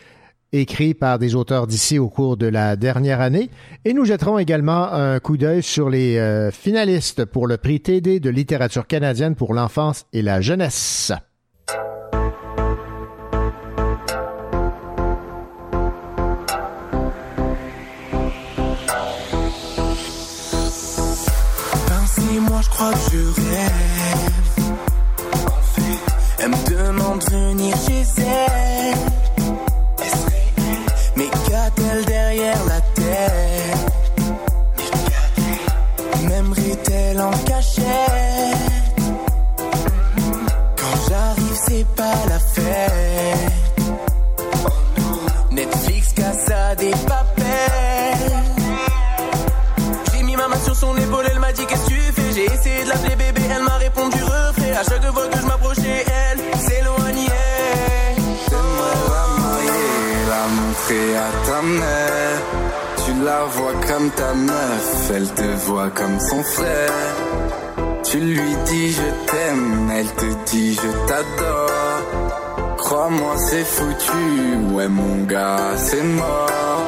écrit 0.53 0.95
par 0.95 1.19
des 1.19 1.35
auteurs 1.35 1.67
d'ici 1.67 1.99
au 1.99 2.09
cours 2.09 2.37
de 2.37 2.47
la 2.47 2.77
dernière 2.77 3.21
année. 3.21 3.51
Et 3.85 3.95
nous 3.95 4.05
jetterons 4.05 4.39
également 4.39 4.93
un 4.93 5.19
coup 5.21 5.37
d'œil 5.37 5.63
sur 5.63 5.89
les 5.89 6.19
euh, 6.19 6.51
finalistes 6.51 7.25
pour 7.25 7.47
le 7.47 7.57
prix 7.57 7.81
TD 7.81 8.21
de 8.21 8.31
littérature 8.31 8.87
canadienne 8.87 9.35
pour 9.35 9.55
l'enfance 9.55 10.07
et 10.13 10.23
la 10.23 10.41
jeunesse. 10.41 11.13
Quand 37.23 37.31
j'arrive, 41.09 41.57
c'est 41.69 41.87
pas 41.95 42.19
la 42.29 42.39
fête. 42.41 43.53
Netflix, 45.53 46.13
Casa 46.15 46.75
des 46.75 46.91
papels. 46.91 48.33
J'ai 50.13 50.23
mis 50.25 50.35
ma 50.35 50.49
main 50.49 50.57
sur 50.65 50.75
son 50.75 50.97
épaule, 50.97 51.27
elle 51.31 51.39
m'a 51.39 51.53
dit 51.53 51.65
qu'est-ce 51.65 51.85
que 51.85 51.91
tu 51.91 51.95
fais? 51.95 52.33
J'ai 52.35 52.47
essayé 52.47 52.83
de 52.85 52.89
l'appeler 52.89 53.15
bébé, 53.15 53.43
elle 53.55 53.63
m'a 53.63 53.77
répondu 53.77 54.21
refrais. 54.25 54.73
À 54.73 54.83
chaque 54.83 55.07
fois 55.13 55.29
que 55.29 55.39
je 55.39 55.47
m'approchais, 55.47 56.05
elle 56.05 56.41
s'éloignait. 56.59 58.17
J'aimerais 58.49 58.99
la 60.29 60.35
la 60.35 60.43
montrer 60.49 61.17
à 61.17 61.31
ta 61.47 61.63
mère. 61.63 62.12
La 63.25 63.45
vois 63.45 63.75
comme 63.87 64.11
ta 64.11 64.35
meuf, 64.35 65.11
elle 65.15 65.29
te 65.29 65.67
voit 65.67 65.91
comme 65.91 66.19
son 66.19 66.43
frère. 66.43 67.15
Tu 68.03 68.19
lui 68.19 68.57
dis 68.67 68.91
je 68.91 69.09
t'aime, 69.31 69.91
elle 69.95 70.13
te 70.15 70.51
dit 70.51 70.75
je 70.75 70.91
t'adore. 71.07 72.77
Crois-moi 72.79 73.37
c'est 73.39 73.65
foutu, 73.65 74.75
ouais 74.75 74.89
mon 74.89 75.23
gars 75.25 75.77
c'est 75.77 76.03
mort. 76.03 76.83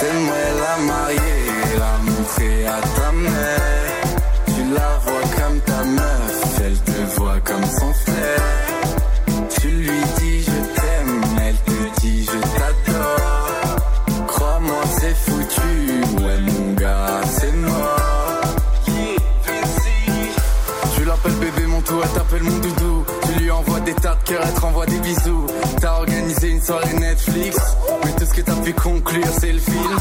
T'aimerais 0.00 0.52
la 0.64 0.76
marier, 0.86 1.44
la 1.78 2.10
montrer 2.10 2.66
à 2.66 2.80
ta 2.96 3.12
mère. 3.12 4.02
Tu 4.46 4.62
la 4.72 4.90
vois 5.04 5.28
comme 5.36 5.60
ta 5.60 5.84
meuf, 5.84 6.60
elle 6.64 6.78
te 6.78 7.18
voit 7.18 7.40
comme 7.44 7.66
son 7.78 7.92
frère. 7.92 8.61
Des 24.86 24.98
bisous. 24.98 25.46
T'as 25.80 25.94
organisé 25.94 26.50
une 26.50 26.62
soirée 26.62 26.94
Netflix, 26.94 27.56
mais 28.04 28.12
tout 28.12 28.24
ce 28.24 28.34
que 28.34 28.40
t'as 28.42 28.56
pu 28.56 28.72
conclure 28.72 29.26
c'est 29.40 29.52
le 29.52 29.58
film. 29.58 29.96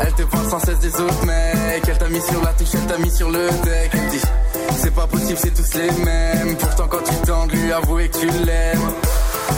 Elle 0.00 0.12
te 0.12 0.22
parle 0.22 0.48
sans 0.48 0.60
cesse 0.60 0.78
des 0.78 0.94
autres 1.00 1.26
mecs, 1.26 1.88
elle 1.88 1.98
t'a 1.98 2.08
mis 2.08 2.20
sur 2.20 2.42
la 2.42 2.52
touche, 2.52 2.68
elle 2.74 2.86
t'a 2.86 2.98
mis 2.98 3.10
sur 3.10 3.30
le 3.30 3.48
deck. 3.64 3.90
Elle 3.92 4.08
dit, 4.08 4.22
c'est 4.80 4.94
pas 4.94 5.06
possible, 5.06 5.38
c'est 5.38 5.54
tous 5.54 5.74
les 5.78 6.04
mêmes. 6.04 6.56
Pourtant 6.56 6.86
quand 6.88 7.02
tu 7.04 7.14
tentes 7.26 7.52
lui 7.52 7.72
avouer 7.72 8.08
que 8.08 8.18
tu 8.18 8.26
l'aimes. 8.26 8.90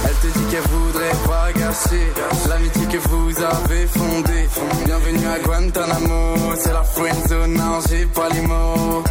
Elle 0.04 0.30
te 0.30 0.38
dit 0.38 0.44
qu'elle 0.50 0.62
voudrait 0.62 1.16
pas 1.26 1.52
gâcher 1.52 2.12
l'amitié 2.48 2.86
que 2.86 3.08
vous 3.08 3.42
avez 3.42 3.86
fondée. 3.86 4.48
Bienvenue 4.84 5.26
à 5.26 5.38
Guantanamo, 5.40 6.54
c'est 6.56 6.72
la 6.72 6.82
friend 6.82 7.28
zone, 7.28 7.54
non 7.54 7.80
j'ai 7.88 8.06
pas 8.06 8.28
les 8.30 8.42
mots. 8.42 9.04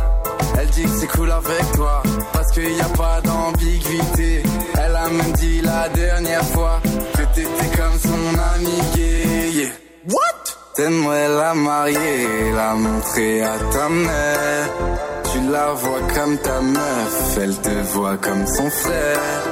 Elle 0.59 0.69
dit 0.69 0.83
que 0.83 0.89
c'est 0.99 1.07
cool 1.07 1.31
avec 1.31 1.71
toi, 1.73 2.03
parce 2.33 2.51
qu'il 2.51 2.75
y 2.75 2.81
a 2.81 2.89
pas 2.97 3.21
d'ambiguïté. 3.21 4.43
Elle 4.75 4.95
a 4.95 5.09
même 5.09 5.31
dit 5.33 5.61
la 5.61 5.89
dernière 5.89 6.45
fois 6.45 6.79
que 7.13 7.23
t'étais 7.33 7.77
comme 7.77 7.99
son 7.99 8.39
ami 8.55 8.77
gay. 8.95 9.49
Yeah. 9.51 9.69
What? 10.09 10.43
T'aimerais 10.75 11.29
la 11.29 11.53
marier, 11.53 12.51
la 12.55 12.73
montrer 12.73 13.41
à 13.43 13.57
ta 13.71 13.89
mère. 13.89 14.69
Tu 15.31 15.39
la 15.51 15.73
vois 15.73 16.01
comme 16.15 16.37
ta 16.37 16.61
meuf, 16.61 17.37
elle 17.41 17.55
te 17.57 17.93
voit 17.93 18.17
comme 18.17 18.47
son 18.47 18.69
frère. 18.69 19.43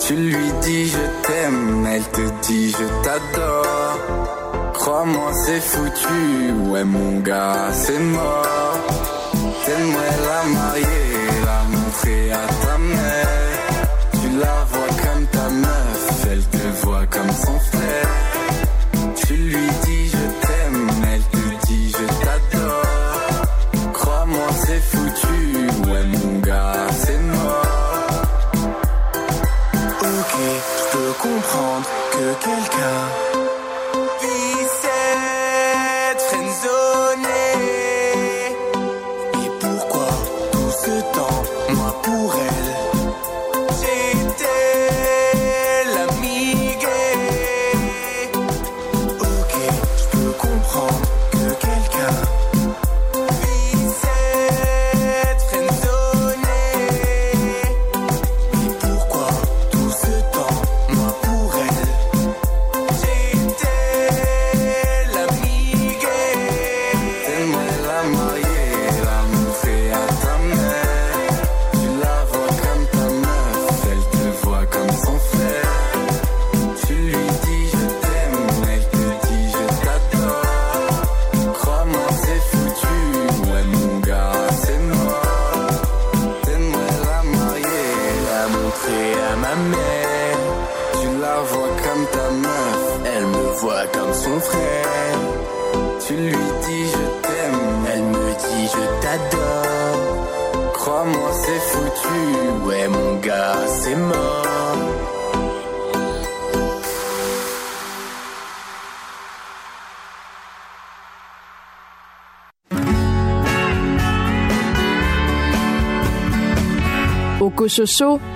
Tu 0.00 0.14
lui 0.14 0.52
dis 0.62 0.86
je 0.88 1.26
t'aime, 1.26 1.86
elle 1.86 2.02
te 2.04 2.46
dit 2.46 2.70
je 2.70 2.84
t'adore. 3.04 3.98
Crois-moi 4.72 5.32
c'est 5.44 5.60
foutu, 5.60 6.70
ouais 6.70 6.84
mon 6.84 7.20
gars 7.20 7.72
c'est 7.72 7.98
mort. 7.98 9.17
T'aimerais 9.68 10.16
la 10.28 10.42
marier, 10.48 10.86
la 11.44 11.62
montrer 11.76 12.32
à 12.32 12.46
ta 12.64 12.78
mère. 12.78 13.28
Tu 14.12 14.28
la 14.40 14.64
vois 14.70 14.92
comme 15.04 15.26
ta 15.26 15.48
meuf, 15.50 16.26
elle 16.32 16.42
te 16.44 16.86
voit 16.86 17.06
comme 17.06 17.30
son 17.44 17.60
frère. 17.60 18.27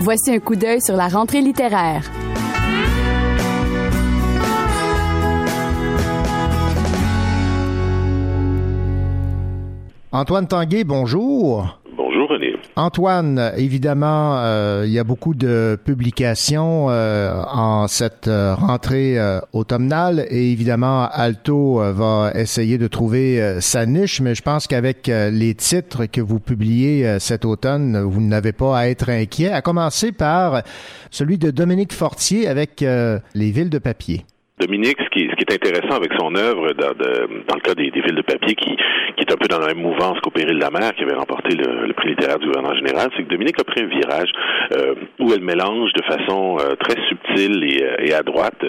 Voici 0.01 0.31
un 0.31 0.39
coup 0.39 0.57
d'œil 0.57 0.81
sur 0.81 0.97
la 0.97 1.09
rentrée 1.09 1.41
littéraire. 1.41 2.11
Antoine 10.13 10.47
Tanguay, 10.47 10.85
bonjour. 10.85 11.82
Antoine, 12.75 13.53
évidemment, 13.59 14.39
euh, 14.39 14.85
il 14.87 14.93
y 14.93 14.99
a 14.99 15.05
beaucoup 15.05 15.35
de 15.35 15.79
publications 15.85 16.87
euh, 16.89 17.43
en 17.53 17.87
cette 17.87 18.29
euh, 18.29 18.55
rentrée 18.55 19.19
automnale 19.53 20.27
et 20.31 20.53
évidemment, 20.53 21.07
Alto 21.11 21.83
va 21.93 22.33
essayer 22.35 22.79
de 22.79 22.87
trouver 22.87 23.59
sa 23.61 23.85
niche, 23.85 24.21
mais 24.21 24.35
je 24.35 24.43
pense 24.43 24.67
qu'avec 24.67 25.07
les 25.09 25.55
titres 25.55 26.07
que 26.07 26.21
vous 26.21 26.39
publiez 26.39 27.19
cet 27.19 27.45
automne, 27.45 28.01
vous 28.01 28.21
n'avez 28.21 28.53
pas 28.53 28.79
à 28.79 28.87
être 28.89 29.11
inquiet, 29.11 29.51
à 29.53 29.61
commencer 29.61 30.13
par 30.13 30.63
celui 31.11 31.39
de 31.39 31.51
Dominique 31.51 31.93
Fortier 31.93 32.49
avec 32.49 32.81
Les 32.81 33.51
villes 33.51 33.71
de 33.71 33.79
papier. 33.79 34.25
Dominique, 34.67 34.99
ce 35.03 35.09
qui, 35.11 35.25
est 35.25 35.53
intéressant 35.53 35.97
avec 35.97 36.13
son 36.19 36.35
œuvre 36.37 36.73
dans, 36.75 36.95
le 36.95 37.61
cas 37.61 37.75
des, 37.75 37.91
villes 37.91 38.15
de 38.15 38.23
papier, 38.23 38.55
qui, 38.55 38.77
est 39.19 39.33
un 39.33 39.37
peu 39.37 39.49
dans 39.49 39.59
la 39.59 39.69
même 39.69 39.83
mouvance 39.83 40.21
qu'au 40.21 40.31
Péril 40.31 40.55
de 40.55 40.61
la 40.61 40.71
mer, 40.71 40.93
qui 40.95 41.03
avait 41.03 41.15
remporté 41.15 41.57
le, 41.57 41.93
prix 41.95 42.11
littéraire 42.11 42.39
du 42.39 42.47
gouvernement 42.47 42.77
général, 42.77 43.11
c'est 43.17 43.25
que 43.25 43.29
Dominique 43.29 43.59
a 43.61 43.65
pris 43.65 43.83
un 43.83 43.87
virage 43.87 44.31
euh, 44.77 44.95
où 45.19 45.33
elle 45.33 45.43
mélange 45.43 45.93
de 45.95 46.03
façon 46.05 46.59
euh, 46.61 46.75
très 46.77 46.97
subtile 47.09 47.65
et, 47.65 47.83
euh, 47.83 48.19
à 48.19 48.23
droite 48.23 48.65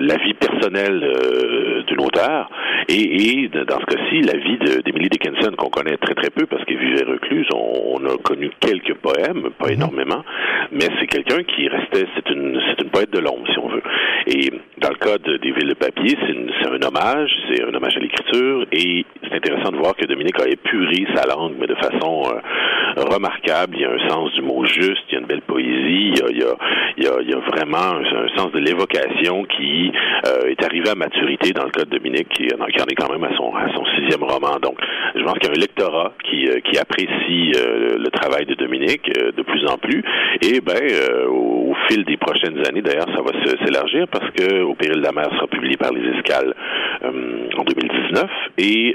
la 0.00 0.16
vie 0.16 0.34
personnelle 0.34 1.84
d'une 1.86 2.00
auteur 2.00 2.48
et, 2.88 3.48
dans 3.48 3.80
ce 3.80 3.86
cas-ci, 3.86 4.22
la 4.22 4.36
vie 4.36 4.58
d'Emily 4.84 5.08
Dickinson, 5.08 5.52
qu'on 5.56 5.70
connaît 5.70 5.96
très 5.98 6.14
très 6.14 6.30
peu 6.30 6.46
parce 6.46 6.64
qu'elle 6.64 6.78
vivait 6.78 7.04
recluse. 7.04 7.46
On, 7.54 8.04
a 8.04 8.16
connu 8.18 8.50
quelques 8.60 8.94
poèmes, 8.94 9.50
pas 9.58 9.66
mhm. 9.66 9.74
énormément, 9.74 10.24
mais 10.72 10.86
c'est 10.98 11.06
quelqu'un 11.06 11.42
qui 11.44 11.68
restait, 11.68 12.06
c'est 12.16 12.30
une, 12.30 12.60
une 12.82 12.90
poète 12.90 13.10
de 13.12 13.20
l'ombre, 13.20 13.46
si 13.52 13.58
on 13.58 13.68
veut. 13.68 13.82
Et 14.26 14.50
dans 14.78 14.90
le 14.90 14.96
cas 14.96 15.11
des 15.18 15.52
villes 15.52 15.68
de 15.68 15.74
papier, 15.74 16.16
c'est 16.26 16.68
un 16.68 16.82
hommage, 16.82 17.30
c'est 17.48 17.62
un 17.64 17.74
hommage 17.74 17.96
à 17.96 18.00
l'écriture, 18.00 18.64
et 18.72 19.04
c'est 19.22 19.34
intéressant 19.34 19.70
de 19.72 19.76
voir 19.76 19.94
que 19.96 20.06
Dominique 20.06 20.40
a 20.40 20.48
épuré 20.48 21.06
sa 21.14 21.26
langue, 21.26 21.54
mais 21.58 21.66
de 21.66 21.74
façon 21.74 22.22
euh, 22.26 23.04
remarquable. 23.10 23.76
Il 23.76 23.82
y 23.82 23.84
a 23.84 23.90
un 23.90 24.08
sens 24.08 24.32
du 24.32 24.42
mot 24.42 24.64
juste, 24.64 25.04
il 25.08 25.14
y 25.14 25.16
a 25.16 25.20
une 25.20 25.26
belle 25.26 25.42
poésie, 25.42 26.12
il 26.12 26.18
y 26.18 26.22
a, 26.22 26.26
il 26.30 26.38
y 26.38 26.44
a, 26.44 26.54
il 26.96 27.04
y 27.04 27.06
a, 27.06 27.12
il 27.20 27.30
y 27.30 27.34
a 27.34 27.38
vraiment 27.38 27.98
un, 27.98 28.28
sens 28.36 28.52
de 28.52 28.58
l'évocation 28.58 29.44
qui 29.44 29.92
euh, 30.26 30.48
est 30.48 30.64
arrivé 30.64 30.88
à 30.90 30.94
maturité 30.94 31.52
dans 31.52 31.64
le 31.64 31.70
cas 31.70 31.84
de 31.84 31.90
Dominique, 31.90 32.28
qui, 32.30 32.46
qui 32.46 32.54
en 32.54 32.86
est 32.86 32.94
quand 32.94 33.10
même 33.10 33.24
à 33.24 33.36
son, 33.36 33.54
à 33.54 33.68
son 33.74 33.84
sixième 33.96 34.22
roman. 34.22 34.58
Donc, 34.60 34.78
je 35.14 35.22
pense 35.22 35.34
qu'il 35.34 35.48
y 35.48 35.52
a 35.52 35.56
un 35.56 35.60
lectorat 35.60 36.12
qui, 36.24 36.48
euh, 36.48 36.60
qui 36.60 36.78
apprécie 36.78 37.52
le 37.52 38.08
travail 38.10 38.46
de 38.46 38.54
Dominique 38.54 39.10
de 39.12 39.42
plus 39.42 39.66
en 39.66 39.76
plus, 39.76 40.02
et 40.40 40.60
ben 40.60 40.80
au, 41.28 41.70
au, 41.70 41.74
fil 41.88 42.04
des 42.04 42.16
prochaines 42.16 42.58
années, 42.66 42.82
d'ailleurs, 42.82 43.08
ça 43.14 43.22
va 43.22 43.32
s'élargir 43.64 44.06
parce 44.08 44.30
que 44.30 44.62
Au 44.62 44.74
péril 44.74 45.01
la 45.02 45.12
mer 45.12 45.26
sera 45.34 45.46
publié 45.46 45.76
par 45.76 45.92
les 45.92 46.08
Escales 46.16 46.54
en 47.02 47.64
2019, 47.64 48.24
et 48.58 48.94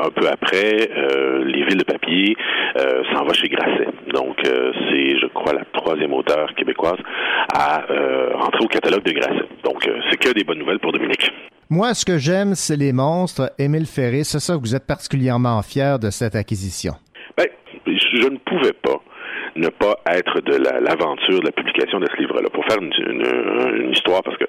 un 0.00 0.10
peu 0.10 0.28
après, 0.28 0.90
euh, 0.96 1.44
Les 1.44 1.64
Villes 1.64 1.78
de 1.78 1.84
papier 1.84 2.36
euh, 2.78 3.02
s'en 3.12 3.24
va 3.24 3.32
chez 3.34 3.48
Grasset. 3.48 3.88
Donc, 4.12 4.36
euh, 4.46 4.72
c'est, 4.88 5.18
je 5.18 5.26
crois, 5.32 5.52
la 5.52 5.64
troisième 5.72 6.12
auteure 6.12 6.54
québécoise 6.54 6.98
à 7.54 7.84
rentrer 8.34 8.64
au 8.64 8.68
catalogue 8.68 9.04
de 9.04 9.12
Grasset. 9.12 9.48
Donc, 9.64 9.88
c'est 10.10 10.16
que 10.18 10.32
des 10.32 10.44
bonnes 10.44 10.58
nouvelles 10.58 10.80
pour 10.80 10.92
Dominique. 10.92 11.30
Moi, 11.70 11.94
ce 11.94 12.04
que 12.04 12.18
j'aime, 12.18 12.54
c'est 12.54 12.76
les 12.76 12.92
monstres. 12.92 13.52
Émile 13.58 13.86
Ferris, 13.86 14.24
c'est 14.24 14.40
ça 14.40 14.54
que 14.54 14.60
vous 14.60 14.74
êtes 14.74 14.86
particulièrement 14.86 15.62
fier 15.62 15.98
de 15.98 16.10
cette 16.10 16.34
acquisition? 16.34 16.92
Ben, 17.36 17.46
je 17.86 18.28
ne 18.28 18.36
pouvais 18.38 18.72
pas 18.72 19.00
ne 19.56 19.68
pas 19.68 19.96
être 20.10 20.40
de 20.40 20.56
l'aventure 20.56 21.40
de 21.40 21.46
la 21.46 21.52
publication 21.52 22.00
de 22.00 22.06
ce 22.06 22.16
livre-là. 22.16 22.48
Pour 22.50 22.64
faire 22.66 22.78
une, 22.80 22.92
une, 22.92 23.90
histoire, 23.90 24.22
parce 24.22 24.36
que 24.36 24.44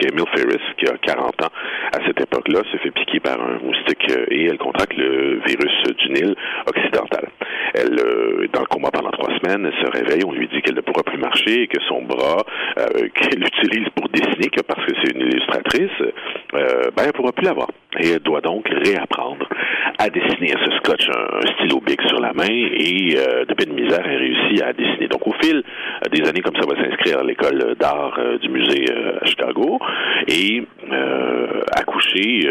Emile 0.00 0.24
Ferris, 0.34 0.62
qui 0.78 0.86
a 0.86 0.96
40 0.96 1.42
ans 1.44 1.52
à 1.92 2.06
cette 2.06 2.20
époque-là, 2.20 2.60
s'est 2.70 2.78
fait 2.78 2.90
piquer 2.90 3.20
par 3.20 3.40
un 3.40 3.58
moustique 3.58 4.04
euh, 4.10 4.24
et 4.30 4.46
elle 4.46 4.58
contracte 4.58 4.96
le 4.96 5.40
virus 5.46 5.82
du 5.98 6.10
Nil 6.10 6.34
occidental. 6.66 7.28
Elle 7.74 7.98
euh, 8.00 8.44
est 8.44 8.54
dans 8.54 8.60
le 8.60 8.66
coma 8.66 8.90
pendant 8.90 9.10
trois 9.10 9.32
semaines, 9.38 9.66
elle 9.66 9.86
se 9.86 9.90
réveille, 9.90 10.24
on 10.26 10.32
lui 10.32 10.48
dit 10.48 10.62
qu'elle 10.62 10.76
ne 10.76 10.80
pourra 10.80 11.02
plus 11.02 11.18
marcher 11.18 11.62
et 11.62 11.66
que 11.66 11.80
son 11.88 12.02
bras 12.02 12.44
euh, 12.78 13.08
qu'elle 13.14 13.42
utilise 13.42 13.88
pour 13.94 14.08
dessiner, 14.08 14.48
parce 14.66 14.84
que 14.86 14.92
c'est 15.02 15.14
une 15.14 15.22
illustratrice, 15.22 16.12
euh, 16.54 16.90
ben 16.96 17.04
elle 17.06 17.12
pourra 17.12 17.32
plus 17.32 17.44
l'avoir. 17.44 17.68
Et 17.98 18.10
elle 18.10 18.20
doit 18.20 18.40
donc 18.40 18.68
réapprendre 18.68 19.48
à 19.98 20.08
dessiner. 20.08 20.52
Elle 20.52 20.72
se 20.72 20.78
scotche 20.78 21.08
un, 21.08 21.40
stylo 21.54 21.80
bic 21.80 22.00
sur 22.08 22.20
la 22.20 22.32
main 22.32 22.48
et 22.48 23.14
euh, 23.16 23.44
de 23.44 23.54
peine 23.54 23.72
misère, 23.72 24.02
elle 24.04 24.18
réussit 24.18 24.62
à 24.62 24.72
dessiner. 24.72 25.08
Donc 25.08 25.26
au 25.26 25.32
fil 25.42 25.62
des 26.10 26.28
années 26.28 26.40
comme 26.40 26.56
ça, 26.56 26.66
va 26.66 26.82
s'inscrire 26.82 27.18
à 27.18 27.24
l'école 27.24 27.74
d'art 27.78 28.18
du 28.40 28.48
musée 28.48 28.84
à 29.20 29.26
Chicago 29.26 29.78
et 30.28 30.62
accoucher 31.76 32.48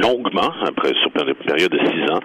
longuement, 0.00 0.52
après 0.66 0.94
sur 1.00 1.10
une 1.26 1.34
période 1.34 1.70
de 1.70 1.78
six 1.78 2.12
ans, 2.12 2.20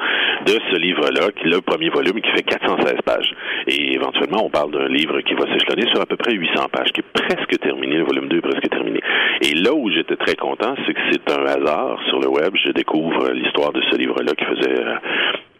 de 0.45 0.59
ce 0.71 0.77
livre-là, 0.77 1.31
qui 1.35 1.47
est 1.47 1.51
le 1.51 1.61
premier 1.61 1.89
volume 1.89 2.21
qui 2.21 2.29
fait 2.31 2.43
416 2.43 3.01
pages. 3.05 3.33
Et 3.67 3.93
éventuellement, 3.93 4.45
on 4.45 4.49
parle 4.49 4.71
d'un 4.71 4.87
livre 4.87 5.21
qui 5.21 5.33
va 5.33 5.45
s'échelonner 5.51 5.89
sur 5.91 6.01
à 6.01 6.05
peu 6.05 6.17
près 6.17 6.33
800 6.33 6.67
pages, 6.71 6.91
qui 6.93 7.01
est 7.01 7.11
presque 7.13 7.59
terminé, 7.59 7.97
le 7.97 8.03
volume 8.03 8.27
2 8.27 8.37
est 8.37 8.41
presque 8.41 8.69
terminé. 8.69 8.99
Et 9.41 9.55
là 9.55 9.73
où 9.73 9.89
j'étais 9.89 10.15
très 10.15 10.35
content, 10.35 10.62
c'est 10.85 10.93
que 10.93 10.99
c'est 11.11 11.31
un 11.31 11.45
hasard 11.45 11.99
sur 12.07 12.19
le 12.19 12.29
web, 12.29 12.53
je 12.55 12.71
découvre 12.71 13.31
l'histoire 13.31 13.73
de 13.73 13.81
ce 13.91 13.97
livre-là 13.97 14.31
qui 14.33 14.45
faisait 14.45 14.81
euh, 14.81 14.95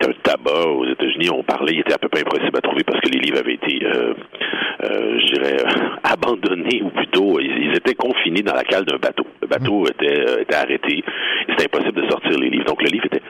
un 0.07 0.13
tabac 0.23 0.67
aux 0.67 0.85
États-Unis. 0.85 1.29
On 1.33 1.43
parlait, 1.43 1.73
il 1.73 1.79
était 1.79 1.93
à 1.93 1.97
peu 1.97 2.07
près 2.09 2.21
impossible 2.21 2.57
à 2.57 2.61
trouver 2.61 2.83
parce 2.83 2.99
que 3.01 3.09
les 3.09 3.19
livres 3.19 3.39
avaient 3.39 3.55
été, 3.55 3.85
euh, 3.85 4.13
euh, 4.83 5.19
je 5.19 5.33
dirais, 5.33 5.57
abandonnés 6.03 6.81
ou 6.83 6.89
plutôt, 6.89 7.39
ils, 7.39 7.75
étaient 7.75 7.95
confinés 7.95 8.43
dans 8.43 8.53
la 8.53 8.63
cale 8.63 8.85
d'un 8.85 8.97
bateau. 8.97 9.25
Le 9.41 9.47
bateau 9.47 9.85
était, 9.87 10.41
était 10.41 10.55
arrêté. 10.55 11.03
C'était 11.49 11.65
impossible 11.65 12.01
de 12.01 12.09
sortir 12.09 12.39
les 12.39 12.49
livres. 12.49 12.65
Donc 12.65 12.81
le 12.81 12.89
livre 12.89 13.05
était 13.05 13.21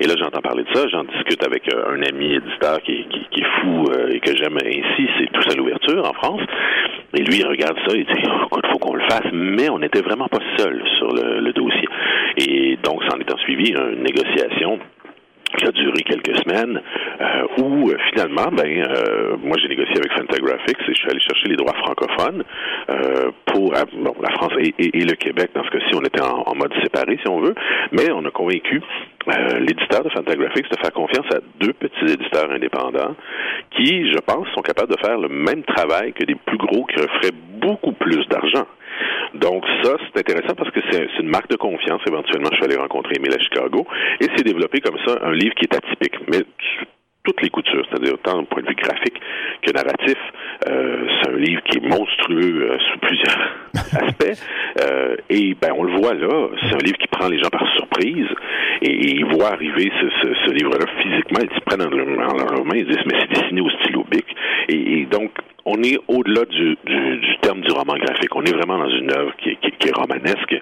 Et 0.00 0.06
là, 0.06 0.14
j'entends 0.18 0.40
parler 0.40 0.64
de 0.64 0.74
ça. 0.74 0.86
J'en 0.88 1.04
discute 1.04 1.44
avec 1.44 1.62
un 1.72 2.02
ami 2.02 2.34
éditeur 2.34 2.80
qui, 2.82 2.92
est 3.02 3.60
fou 3.60 3.84
et 4.10 4.20
que 4.20 4.36
j'aime 4.36 4.56
ainsi. 4.56 5.08
C'est 5.18 5.32
tout 5.32 5.50
à 5.50 5.54
l'ouverture 5.54 6.08
en 6.08 6.12
France. 6.14 6.42
Et 7.14 7.22
lui, 7.22 7.38
il 7.38 7.46
regarde 7.46 7.76
ça, 7.86 7.96
il 7.96 8.04
dit, 8.04 8.20
écoute, 8.46 8.66
faut 8.70 8.78
qu'on 8.78 8.94
le 8.94 9.02
fasse, 9.08 9.32
mais 9.32 9.70
on 9.70 9.78
n'était 9.78 10.02
vraiment 10.02 10.28
pas 10.28 10.40
seul 10.58 10.82
sur 10.98 11.08
le, 11.08 11.40
le 11.40 11.52
dossier. 11.52 11.88
Et 12.36 12.78
donc, 12.82 13.02
ça 13.04 13.16
en 13.16 13.20
étant 13.20 13.38
suivi 13.38 13.70
une 13.70 14.02
négociation 14.02 14.78
qui 15.56 15.66
a 15.66 15.72
duré 15.72 16.02
quelques 16.02 16.36
semaines, 16.38 16.80
euh, 17.20 17.62
où 17.62 17.90
euh, 17.90 17.96
finalement, 18.10 18.48
ben, 18.52 18.66
euh, 18.66 19.36
moi 19.42 19.56
j'ai 19.60 19.68
négocié 19.68 19.96
avec 19.96 20.12
Fantagraphics 20.12 20.78
et 20.80 20.92
je 20.92 20.94
suis 20.94 21.10
allé 21.10 21.20
chercher 21.20 21.48
les 21.48 21.56
droits 21.56 21.74
francophones 21.74 22.44
euh, 22.90 23.30
pour 23.46 23.72
bon, 23.72 24.14
la 24.20 24.30
France 24.34 24.52
et, 24.60 24.74
et, 24.78 25.04
le 25.04 25.14
Québec. 25.14 25.50
Dans 25.54 25.64
ce 25.64 25.70
cas-ci, 25.70 25.94
on 25.94 26.02
était 26.02 26.20
en, 26.20 26.54
mode 26.54 26.72
séparé, 26.82 27.18
si 27.22 27.28
on 27.28 27.40
veut, 27.40 27.54
mais 27.92 28.10
on 28.12 28.24
a 28.24 28.30
convaincu 28.30 28.82
l'éditeur 29.60 30.02
de 30.04 30.08
Fantagraphics 30.10 30.70
de 30.70 30.76
faire 30.80 30.92
confiance 30.92 31.26
à 31.34 31.38
deux 31.60 31.72
petits 31.74 32.12
éditeurs 32.12 32.50
indépendants 32.50 33.14
qui, 33.76 34.10
je 34.10 34.18
pense, 34.18 34.48
sont 34.54 34.62
capables 34.62 34.94
de 34.94 35.00
faire 35.00 35.18
le 35.18 35.28
même 35.28 35.62
travail 35.64 36.12
que 36.12 36.24
des 36.24 36.34
plus 36.34 36.56
gros 36.56 36.84
qui 36.86 36.96
feraient 36.96 37.34
beaucoup 37.60 37.92
plus 37.92 38.26
d'argent. 38.28 38.66
Donc 39.34 39.64
ça, 39.82 39.96
c'est 39.98 40.20
intéressant 40.20 40.54
parce 40.54 40.70
que 40.70 40.80
c'est 40.90 41.06
une 41.20 41.28
marque 41.28 41.50
de 41.50 41.56
confiance. 41.56 42.00
Éventuellement, 42.06 42.48
je 42.52 42.56
suis 42.56 42.64
allé 42.64 42.76
rencontrer 42.76 43.14
Emile 43.16 43.34
à 43.34 43.38
Chicago 43.38 43.86
et 44.20 44.26
c'est 44.36 44.44
développé 44.44 44.80
comme 44.80 44.98
ça 45.06 45.18
un 45.22 45.32
livre 45.32 45.54
qui 45.54 45.64
est 45.64 45.74
atypique. 45.74 46.16
Mais 46.28 46.44
toutes 47.28 47.42
les 47.42 47.50
coutures, 47.50 47.84
c'est-à-dire 47.90 48.14
autant 48.14 48.38
d'un 48.38 48.44
point 48.44 48.62
de 48.62 48.68
vue 48.68 48.74
graphique 48.74 49.20
que 49.62 49.72
narratif. 49.72 50.16
Euh, 50.68 51.06
c'est 51.22 51.30
un 51.30 51.36
livre 51.36 51.62
qui 51.64 51.78
est 51.78 51.86
monstrueux 51.86 52.70
euh, 52.70 52.78
sous 52.78 52.98
plusieurs 53.00 53.56
aspects. 53.74 54.44
Euh, 54.80 55.16
et 55.28 55.54
ben 55.60 55.72
on 55.76 55.82
le 55.84 55.92
voit 56.00 56.14
là, 56.14 56.48
c'est 56.62 56.74
un 56.74 56.78
livre 56.78 56.96
qui 56.98 57.06
prend 57.08 57.28
les 57.28 57.38
gens 57.38 57.50
par 57.50 57.66
surprise 57.76 58.28
et, 58.82 59.16
ils 59.16 59.26
voient 59.26 59.52
arriver 59.52 59.92
ce, 60.00 60.50
livre-là 60.50 60.86
physiquement, 61.02 61.40
ils 61.42 61.54
se 61.54 61.60
prennent 61.64 61.80
dans 61.80 61.90
leurs 61.90 62.64
mains, 62.64 62.76
ils 62.76 62.86
disent 62.86 63.04
mais 63.06 63.18
c'est 63.20 63.40
dessiné 63.40 63.60
au 63.60 63.70
stylo 63.82 64.04
bic. 64.10 64.26
Et, 64.68 65.06
donc 65.10 65.32
on 65.68 65.82
est 65.82 65.98
au-delà 66.08 66.44
du, 66.46 66.76
terme 67.42 67.60
du 67.60 67.70
roman 67.72 67.94
graphique. 67.96 68.34
On 68.34 68.42
est 68.42 68.52
vraiment 68.52 68.78
dans 68.78 68.88
une 68.88 69.12
œuvre 69.12 69.32
qui, 69.36 69.50
est 69.50 69.96
romanesque 69.96 70.54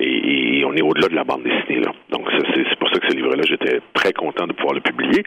et, 0.00 0.62
on 0.66 0.74
est 0.74 0.82
au-delà 0.82 1.08
de 1.08 1.14
la 1.14 1.24
bande 1.24 1.42
dessinée. 1.42 1.82
Donc 2.10 2.28
c'est 2.30 2.78
pour 2.78 2.88
ça 2.90 3.00
que 3.00 3.08
ce 3.08 3.16
livre-là, 3.16 3.42
j'étais 3.48 3.80
très 3.94 4.12
content 4.12 4.46
de 4.46 4.52
pouvoir 4.52 4.74
le 4.74 4.80
publier. 4.80 5.24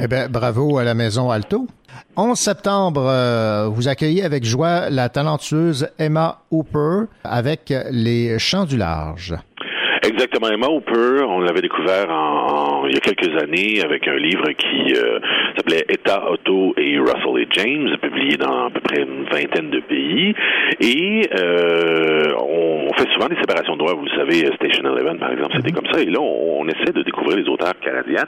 Eh 0.00 0.08
bien, 0.08 0.28
bravo 0.28 0.78
à 0.78 0.84
la 0.84 0.94
Maison 0.94 1.30
Alto. 1.30 1.66
11 2.16 2.38
septembre, 2.38 3.06
euh, 3.06 3.68
vous 3.68 3.88
accueillez 3.88 4.24
avec 4.24 4.44
joie 4.44 4.90
la 4.90 5.08
talentueuse 5.08 5.88
Emma 5.98 6.38
Hooper 6.50 7.04
avec 7.24 7.72
Les 7.90 8.38
Chants 8.38 8.64
du 8.64 8.76
Large. 8.76 9.34
Exactement. 10.16 10.48
Emma 10.48 10.68
Hooper, 10.68 11.24
on 11.28 11.40
l'avait 11.40 11.60
découvert 11.60 12.08
en, 12.08 12.84
en- 12.84 12.86
il 12.86 12.94
y 12.94 12.96
a 12.96 13.00
quelques 13.00 13.36
années 13.42 13.82
avec 13.84 14.08
un 14.08 14.16
livre 14.16 14.48
qui 14.52 14.94
euh, 14.96 15.18
s'appelait 15.56 15.84
État, 15.90 16.30
Auto 16.30 16.72
et 16.78 16.98
Russell 16.98 17.42
et 17.42 17.46
James, 17.50 17.98
publié 18.00 18.38
dans 18.38 18.68
à 18.68 18.70
peu 18.70 18.80
près 18.80 19.02
une 19.02 19.24
vingtaine 19.30 19.68
de 19.68 19.80
pays. 19.80 20.34
Et 20.80 21.28
euh, 21.38 22.32
on, 22.38 22.88
fait 22.96 23.10
souvent 23.12 23.26
des 23.28 23.36
séparations 23.36 23.74
de 23.74 23.78
droits. 23.80 23.92
Vous 23.92 24.06
le 24.06 24.16
savez, 24.16 24.46
Station 24.54 24.84
Eleven, 24.96 25.18
par 25.18 25.32
exemple, 25.32 25.52
c'était 25.56 25.72
comme 25.72 25.86
ça. 25.92 26.00
Et 26.00 26.06
là, 26.06 26.18
on, 26.20 26.60
on 26.62 26.68
essaie 26.68 26.92
de 26.94 27.02
découvrir 27.02 27.36
les 27.36 27.46
auteurs 27.50 27.78
canadiens 27.80 28.24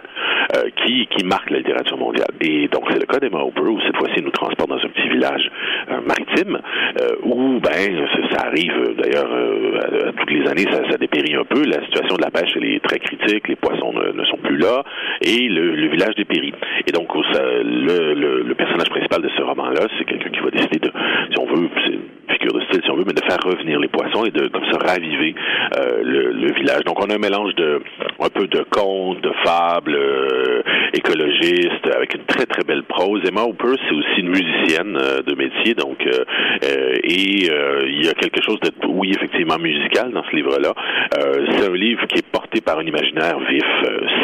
euh, 0.57 0.68
qui, 0.84 1.07
qui 1.16 1.24
marquent 1.24 1.49
la 1.51 1.59
littérature 1.59 1.97
mondiale. 1.97 2.28
Et 2.43 2.68
donc, 2.68 2.84
c'est 2.91 2.99
le 3.01 3.07
cas 3.07 3.18
d'Emma 3.18 3.41
Hooper, 3.45 3.62
où 3.62 3.80
cette 3.80 3.97
fois-ci, 3.97 4.22
nous 4.22 4.30
transporte 4.30 4.68
dans 4.68 4.76
un 4.76 4.89
petit 4.91 5.09
village 5.09 5.51
euh, 5.91 6.01
maritime, 6.07 6.59
euh, 7.01 7.14
où, 7.22 7.61
ben, 7.61 8.07
ça, 8.12 8.36
ça 8.36 8.47
arrive, 8.49 8.72
euh, 8.76 8.95
d'ailleurs, 8.99 9.30
euh, 9.32 10.12
toutes 10.18 10.30
les 10.32 10.47
années, 10.51 10.66
ça, 10.70 10.82
ça 10.91 10.99
dépérit 10.99 11.34
un 11.34 11.45
peu. 11.45 11.62
La 11.64 11.78
situation 11.85 12.16
de 12.16 12.22
la 12.22 12.31
pêche, 12.31 12.51
elle 12.57 12.64
est 12.64 12.85
très 12.85 12.99
critique. 12.99 13.49
Les 13.49 13.57
poissons 13.57 13.93
ne, 13.93 14.24
sont 14.24 14.39
plus 14.39 14.59
là. 14.59 14.83
Et 15.22 15.49
le, 15.49 15.89
village 15.89 16.14
dépérit. 16.16 16.53
Et 16.87 16.93
donc, 16.93 17.09
le, 17.14 18.14
le, 18.14 18.55
personnage 18.55 18.89
principal 18.91 19.22
de 19.22 19.29
ce 19.37 19.43
roman-là, 19.43 19.87
c'est 19.97 20.05
quelqu'un 20.05 20.31
qui 20.31 20.41
va 20.41 20.51
décider 20.51 20.79
de, 20.79 20.91
si 21.31 21.39
on 21.39 21.47
veut, 21.47 21.68
c'est 21.85 21.93
une 21.93 22.01
figure 22.29 22.53
de 22.53 22.64
style, 22.64 22.81
si 22.85 22.91
on 22.91 22.97
veut, 22.97 23.05
mais 23.07 23.14
de 23.14 23.24
faire 23.24 23.39
revenir 23.43 23.79
les 23.79 23.89
poissons 23.89 24.24
et 24.24 24.31
de, 24.31 24.49
comme 24.49 24.64
ça, 24.70 24.79
raviver 24.79 25.35
euh, 25.79 26.03
le, 26.03 26.33
le 26.33 26.53
village. 26.53 26.85
Donc, 26.85 27.03
on 27.03 27.09
a 27.11 27.14
un 27.14 27.18
mélange 27.18 27.55
de, 27.55 27.81
un 28.20 28.29
peu 28.29 28.47
de 28.47 28.64
contes, 28.70 29.20
de 29.20 29.33
fables, 29.45 29.95
euh, 29.95 30.62
écologistes, 30.99 31.86
avec 31.94 32.14
une 32.14 32.24
très, 32.24 32.46
très 32.46 32.64
belle 32.64 32.82
prose. 32.82 33.22
Emma 33.26 33.42
Hooper, 33.42 33.74
c'est 33.88 33.94
aussi 33.94 34.20
une 34.20 34.30
musicienne 34.30 34.96
euh, 34.96 35.22
de 35.22 35.34
métier, 35.34 35.74
donc, 35.74 35.99
euh, 36.07 36.24
euh, 36.64 36.94
et 37.03 37.49
il 37.88 38.05
y 38.05 38.09
a 38.09 38.14
quelque 38.14 38.42
chose 38.42 38.59
de, 38.61 38.70
oui, 38.86 39.12
effectivement, 39.16 39.59
musical 39.59 40.11
dans 40.12 40.24
ce 40.24 40.36
livre-là. 40.36 40.74
C'est 41.12 41.66
un 41.66 41.74
livre 41.74 42.07
qui 42.07 42.18
est 42.18 42.26
porté 42.26 42.61
par 42.61 42.78
un 42.78 42.86
imaginaire 42.86 43.38
vif, 43.49 43.64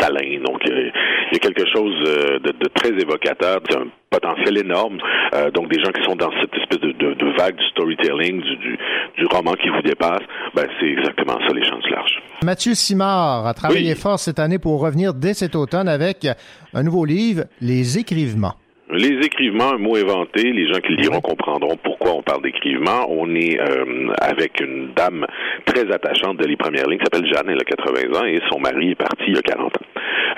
salin, 0.01 0.41
donc 0.45 0.61
il 0.67 0.93
y 1.33 1.37
a 1.37 1.39
quelque 1.39 1.65
chose 1.75 1.95
euh, 2.07 2.39
de, 2.39 2.51
de 2.53 2.69
très 2.75 2.91
évocateur, 2.91 3.61
c'est 3.69 3.77
un 3.77 3.87
potentiel 4.11 4.59
énorme. 4.59 4.99
Euh, 5.35 5.51
donc 5.51 5.69
des 5.73 5.83
gens 5.83 5.91
qui 5.91 6.03
sont 6.05 6.15
dans 6.17 6.31
cette 6.41 6.55
espèce 6.55 6.81
de, 6.81 6.93
de, 6.93 7.15
de 7.15 7.37
vague 7.39 7.57
du 7.57 7.65
storytelling, 7.71 8.41
du, 8.41 8.57
du, 8.57 8.79
du 9.19 9.27
roman 9.27 9.53
qui 9.55 9.69
vous 9.69 9.83
dépasse, 9.83 10.23
ben, 10.55 10.67
c'est 10.81 10.87
exactement 10.89 11.39
ça 11.47 11.55
les 11.55 11.65
champs 11.65 11.79
du 11.79 11.91
large. 11.91 12.23
Mathieu 12.45 12.75
Simard 12.75 13.47
a 13.47 13.55
travaillé 13.55 13.93
Oui. 13.95 13.99
fort 14.01 14.19
cette 14.19 14.39
année 14.39 14.59
pour 14.59 14.81
revenir 14.81 15.15
dès 15.15 15.35
cet 15.35 15.57
automne 15.57 15.89
avec 15.89 16.27
un 16.75 16.83
nouveau 16.83 17.05
livre, 17.05 17.45
Les 17.61 17.99
écrivements. 17.99 18.55
Les 18.91 19.27
écrivements, 19.27 19.73
un 19.75 19.79
mot 19.79 19.97
inventé, 19.97 20.53
les 20.53 20.67
gens 20.73 20.79
qui 20.81 20.91
le 20.93 20.97
liront 21.03 21.21
comprendront 21.21 21.77
pourquoi 21.83 22.13
on 22.13 22.23
parle 22.23 22.43
d'écrivement. 22.43 23.07
On 23.09 23.35
est 23.35 23.59
euh, 23.59 24.13
avec 24.21 24.61
une 24.61 24.93
dame 24.95 25.27
très 25.65 25.91
attachante 25.91 26.37
de 26.37 26.45
les 26.47 26.57
premières 26.57 26.87
lignes, 26.87 26.99
qui 26.99 27.05
s'appelle 27.05 27.27
Jeanne, 27.33 27.49
elle 27.49 27.61
a 27.61 27.65
80 27.65 28.21
ans, 28.21 28.25
et 28.27 28.41
son 28.53 28.61
mari 28.61 28.91
est 28.91 28.95
parti 28.95 29.25
il 29.29 29.35
y 29.35 29.39
a 29.39 29.43
40 29.43 29.67
ans. 29.77 29.87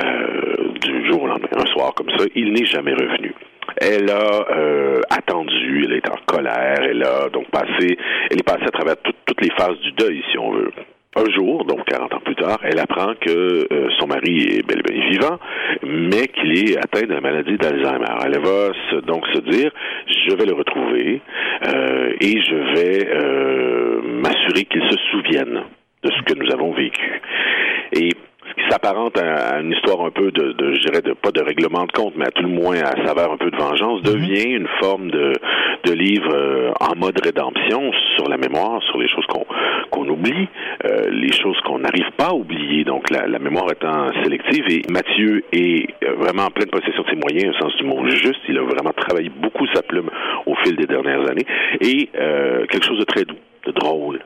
Euh, 0.04 0.54
du 0.80 1.06
jour 1.10 1.22
au 1.24 1.26
lendemain, 1.26 1.48
un 1.56 1.66
soir 1.66 1.92
comme 1.94 2.08
ça, 2.10 2.24
il 2.36 2.52
n'est 2.52 2.66
jamais 2.66 2.92
revenu. 2.94 3.34
Elle 3.78 4.08
a 4.10 4.46
euh, 4.56 5.00
attendu, 5.10 5.84
elle 5.84 5.94
est 5.94 6.08
en 6.08 6.16
colère, 6.24 6.78
elle 6.82 7.02
a 7.02 7.28
donc 7.28 7.50
passé, 7.50 7.98
elle 8.30 8.38
est 8.38 8.46
passée 8.46 8.64
à 8.66 8.70
travers 8.70 8.96
tout- 9.02 9.12
toutes 9.26 9.42
les 9.42 9.50
phases 9.58 9.78
du 9.80 9.90
deuil, 9.92 10.22
si 10.30 10.38
on 10.38 10.52
veut. 10.52 10.70
Un 11.18 11.30
jour, 11.34 11.64
donc 11.64 11.84
40 11.86 12.12
ans 12.12 12.20
plus 12.22 12.34
tard, 12.34 12.58
elle 12.62 12.78
apprend 12.78 13.14
que 13.18 13.66
euh, 13.72 13.88
son 13.98 14.06
mari 14.06 14.42
est 14.58 14.66
bel 14.66 14.80
et 14.80 14.92
bien 14.92 15.08
vivant, 15.08 15.38
mais 15.82 16.28
qu'il 16.28 16.70
est 16.70 16.76
atteint 16.76 17.06
de 17.06 17.14
la 17.14 17.22
maladie 17.22 17.56
d'Alzheimer. 17.56 18.04
Elle 18.24 18.38
va 18.38 18.68
se- 18.90 19.00
donc 19.06 19.26
se 19.28 19.40
dire, 19.40 19.70
je 20.06 20.36
vais 20.36 20.44
le 20.44 20.52
retrouver 20.52 21.22
euh, 21.74 22.12
et 22.20 22.38
je 22.42 22.54
vais 22.74 23.08
euh, 23.08 24.00
m'assurer 24.02 24.64
qu'il 24.64 24.82
se 24.90 24.96
souvienne 25.10 25.62
de 26.02 26.10
ce 26.10 26.22
que 26.22 26.38
nous 26.38 26.52
avons 26.52 26.72
vécu. 26.72 27.22
Qui 28.56 28.64
s'apparente 28.70 29.18
à, 29.18 29.56
à 29.56 29.60
une 29.60 29.72
histoire 29.72 30.04
un 30.04 30.10
peu 30.10 30.30
de, 30.30 30.52
de 30.52 30.74
je 30.74 30.80
dirais, 30.80 31.02
de, 31.02 31.12
pas 31.12 31.30
de 31.30 31.42
règlement 31.42 31.84
de 31.84 31.92
compte, 31.92 32.14
mais 32.16 32.26
à 32.26 32.30
tout 32.30 32.42
le 32.42 32.48
moins 32.48 32.76
à 32.76 33.06
saveur 33.06 33.32
un 33.32 33.36
peu 33.36 33.50
de 33.50 33.56
vengeance, 33.56 34.02
devient 34.02 34.54
une 34.54 34.68
forme 34.80 35.10
de, 35.10 35.32
de 35.84 35.92
livre 35.92 36.34
euh, 36.34 36.72
en 36.80 36.96
mode 36.96 37.18
rédemption 37.22 37.92
sur 38.16 38.28
la 38.28 38.36
mémoire, 38.36 38.82
sur 38.84 38.98
les 38.98 39.08
choses 39.08 39.26
qu'on 39.26 39.46
qu'on 39.90 40.08
oublie, 40.08 40.48
euh, 40.84 41.08
les 41.10 41.32
choses 41.32 41.58
qu'on 41.64 41.78
n'arrive 41.78 42.10
pas 42.16 42.30
à 42.30 42.34
oublier, 42.34 42.84
donc 42.84 43.08
la, 43.10 43.26
la 43.26 43.38
mémoire 43.38 43.70
étant 43.70 44.12
sélective. 44.22 44.64
Et 44.68 44.82
Mathieu 44.90 45.44
est 45.52 45.86
euh, 46.04 46.14
vraiment 46.18 46.44
en 46.44 46.50
pleine 46.50 46.70
possession 46.70 47.02
de 47.02 47.08
ses 47.10 47.16
moyens, 47.16 47.54
au 47.56 47.62
sens 47.62 47.76
du 47.76 47.84
mot 47.84 48.04
juste. 48.10 48.40
Il 48.48 48.58
a 48.58 48.62
vraiment 48.62 48.92
travaillé 48.92 49.30
beaucoup 49.30 49.66
sa 49.74 49.82
plume 49.82 50.10
au 50.46 50.54
fil 50.56 50.76
des 50.76 50.86
dernières 50.86 51.28
années. 51.30 51.46
Et 51.80 52.08
euh, 52.18 52.66
quelque 52.66 52.84
chose 52.84 52.98
de 52.98 53.04
très 53.04 53.24
doux 53.24 53.36
de 53.66 53.72
drôle. 53.72 54.20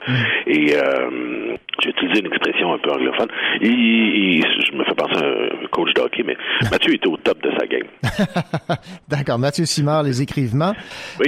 Et 0.46 0.74
euh, 0.74 1.56
j'ai 1.82 1.90
utilisé 1.90 2.20
une 2.20 2.26
expression 2.26 2.72
un 2.74 2.78
peu 2.78 2.90
anglophone. 2.90 3.28
Il, 3.60 3.70
il- 3.70 4.44
je 4.66 4.72
me 4.76 4.84
fais 4.84 4.94
penser 4.94 5.22
à 5.24 5.26
un 5.28 5.66
coach 5.70 5.92
de 5.94 6.00
hockey, 6.00 6.22
mais 6.26 6.36
Mathieu 6.70 6.94
était 6.94 7.08
au 7.08 7.16
top 7.16 7.42
de 7.42 7.50
sa 7.58 7.66
game. 7.66 7.86
D'accord, 9.08 9.38
Mathieu 9.38 9.64
Simard, 9.64 10.02
Les 10.02 10.22
écrivements. 10.22 10.72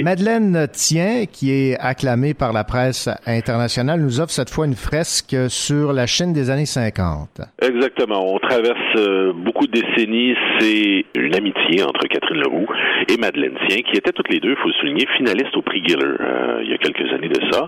Madeleine 0.01 0.67
Tien, 0.71 1.25
qui 1.31 1.51
est 1.51 1.77
acclamée 1.79 2.33
par 2.33 2.53
la 2.53 2.63
presse 2.63 3.09
internationale, 3.25 3.99
nous 4.01 4.19
offre 4.19 4.31
cette 4.31 4.49
fois 4.49 4.65
une 4.65 4.75
fresque 4.75 5.35
sur 5.49 5.93
la 5.93 6.05
Chine 6.07 6.33
des 6.33 6.49
années 6.49 6.65
50. 6.65 7.41
Exactement. 7.61 8.33
On 8.33 8.39
traverse 8.39 8.77
euh, 8.97 9.33
beaucoup 9.33 9.67
de 9.67 9.71
décennies. 9.81 10.35
C'est 10.59 11.05
une 11.15 11.35
amitié 11.35 11.83
entre 11.83 12.07
Catherine 12.07 12.39
Leroux 12.39 12.67
et 13.09 13.17
Madeleine 13.17 13.55
Tien, 13.67 13.77
qui 13.81 13.97
étaient 13.97 14.11
toutes 14.11 14.29
les 14.29 14.39
deux, 14.39 14.51
il 14.51 14.57
faut 14.57 14.67
le 14.67 14.73
souligner, 14.75 15.05
finalistes 15.17 15.55
au 15.57 15.61
prix 15.61 15.83
Giller 15.83 16.03
euh, 16.19 16.61
il 16.63 16.69
y 16.69 16.73
a 16.73 16.77
quelques 16.77 17.11
années 17.13 17.29
de 17.29 17.39
ça. 17.51 17.67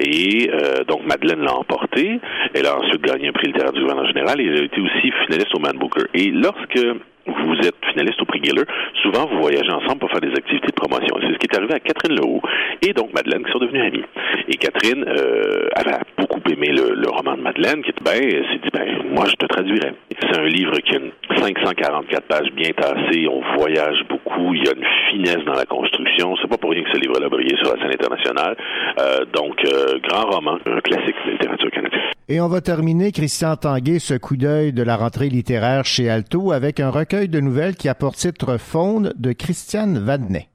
Et 0.00 0.50
euh, 0.52 0.84
donc 0.84 1.04
Madeleine 1.06 1.40
l'a 1.40 1.54
emporté. 1.54 2.20
Elle 2.54 2.66
a 2.66 2.78
ensuite 2.78 3.02
gagné 3.02 3.28
un 3.28 3.32
prix 3.32 3.48
littéraire 3.48 3.72
du 3.72 3.80
gouvernement 3.80 4.08
général 4.08 4.40
et 4.40 4.46
elle 4.46 4.60
a 4.60 4.64
été 4.64 4.80
aussi 4.80 5.12
finaliste 5.26 5.54
au 5.54 5.60
Man 5.60 5.76
Booker. 5.78 6.06
Et 6.14 6.30
lorsque 6.30 6.78
vous 7.26 7.54
êtes 7.66 7.74
finaliste 7.90 8.20
au 8.22 8.24
prix 8.24 8.40
Giller, 8.42 8.64
souvent 9.02 9.26
vous 9.26 9.40
voyagez 9.40 9.70
ensemble 9.72 9.98
pour 9.98 10.10
faire 10.10 10.20
des 10.20 10.30
activités 10.30 10.68
de 10.68 10.72
promotion. 10.72 11.16
C'est 11.20 11.32
ce 11.32 11.38
qui 11.38 11.46
est 11.46 11.56
arrivé 11.56 11.74
à 11.74 11.80
Catherine 11.80 12.16
Leroux 12.16 12.40
et 12.82 12.92
donc 12.92 13.12
Madeleine 13.12 13.44
qui 13.44 13.52
sont 13.52 13.58
devenues 13.58 13.82
amies. 13.82 14.04
Et 14.48 14.56
Catherine 14.56 15.04
euh, 15.08 15.68
avait 15.74 15.98
beaucoup 16.18 16.40
aimé 16.50 16.68
le, 16.70 17.08
roman 17.10 17.36
de 17.36 17.42
Madeleine, 17.42 17.82
qui 17.82 17.90
était 17.90 18.04
ben, 18.04 18.20
s'est 18.20 18.60
dit 18.62 18.70
ben 18.72 18.86
moi 19.12 19.24
je 19.28 19.34
te 19.34 19.46
traduirai. 19.46 19.92
C'est 20.20 20.38
un 20.38 20.46
livre 20.46 20.76
qui 20.78 20.94
a 20.94 20.98
une 20.98 21.12
544 21.36 22.26
pages 22.26 22.50
bien 22.54 22.70
tassées, 22.76 23.26
on 23.28 23.42
voyage 23.58 23.98
beaucoup, 24.08 24.54
il 24.54 24.64
y 24.64 24.68
a 24.68 24.72
une 24.72 24.86
finesse 25.10 25.44
dans 25.44 25.54
la 25.54 25.66
construction. 25.66 26.34
C'est 26.40 26.48
pas 26.48 26.56
pour 26.56 26.70
rien 26.70 26.82
que 26.82 26.90
ce 26.92 26.98
livre-là 26.98 27.28
brillé 27.28 27.56
sur 27.62 27.74
la 27.74 27.82
scène 27.82 27.92
internationale. 27.92 28.56
Euh, 28.98 29.24
donc 29.34 29.56
euh, 29.64 29.98
grand 30.08 30.30
roman, 30.30 30.58
un 30.66 30.80
classique 30.80 31.14
de 31.24 31.26
la 31.26 31.32
littérature 31.32 31.70
canadienne. 31.70 32.00
Et 32.28 32.40
on 32.40 32.48
va 32.48 32.60
terminer, 32.60 33.12
Christian 33.12 33.56
Tanguay, 33.56 33.98
ce 33.98 34.14
coup 34.14 34.36
d'œil 34.36 34.72
de 34.72 34.82
la 34.82 34.96
rentrée 34.96 35.28
littéraire 35.28 35.84
chez 35.84 36.10
Alto 36.10 36.52
avec 36.52 36.80
un 36.80 36.90
recueil 36.90 37.28
de 37.28 37.40
nouvelles 37.40 37.76
qui 37.76 37.88
a 37.88 37.94
pour 37.94 38.14
titre 38.14 38.58
Faune 38.58 39.12
de 39.16 39.32
Christiane 39.32 39.98
Vadney. 39.98 40.48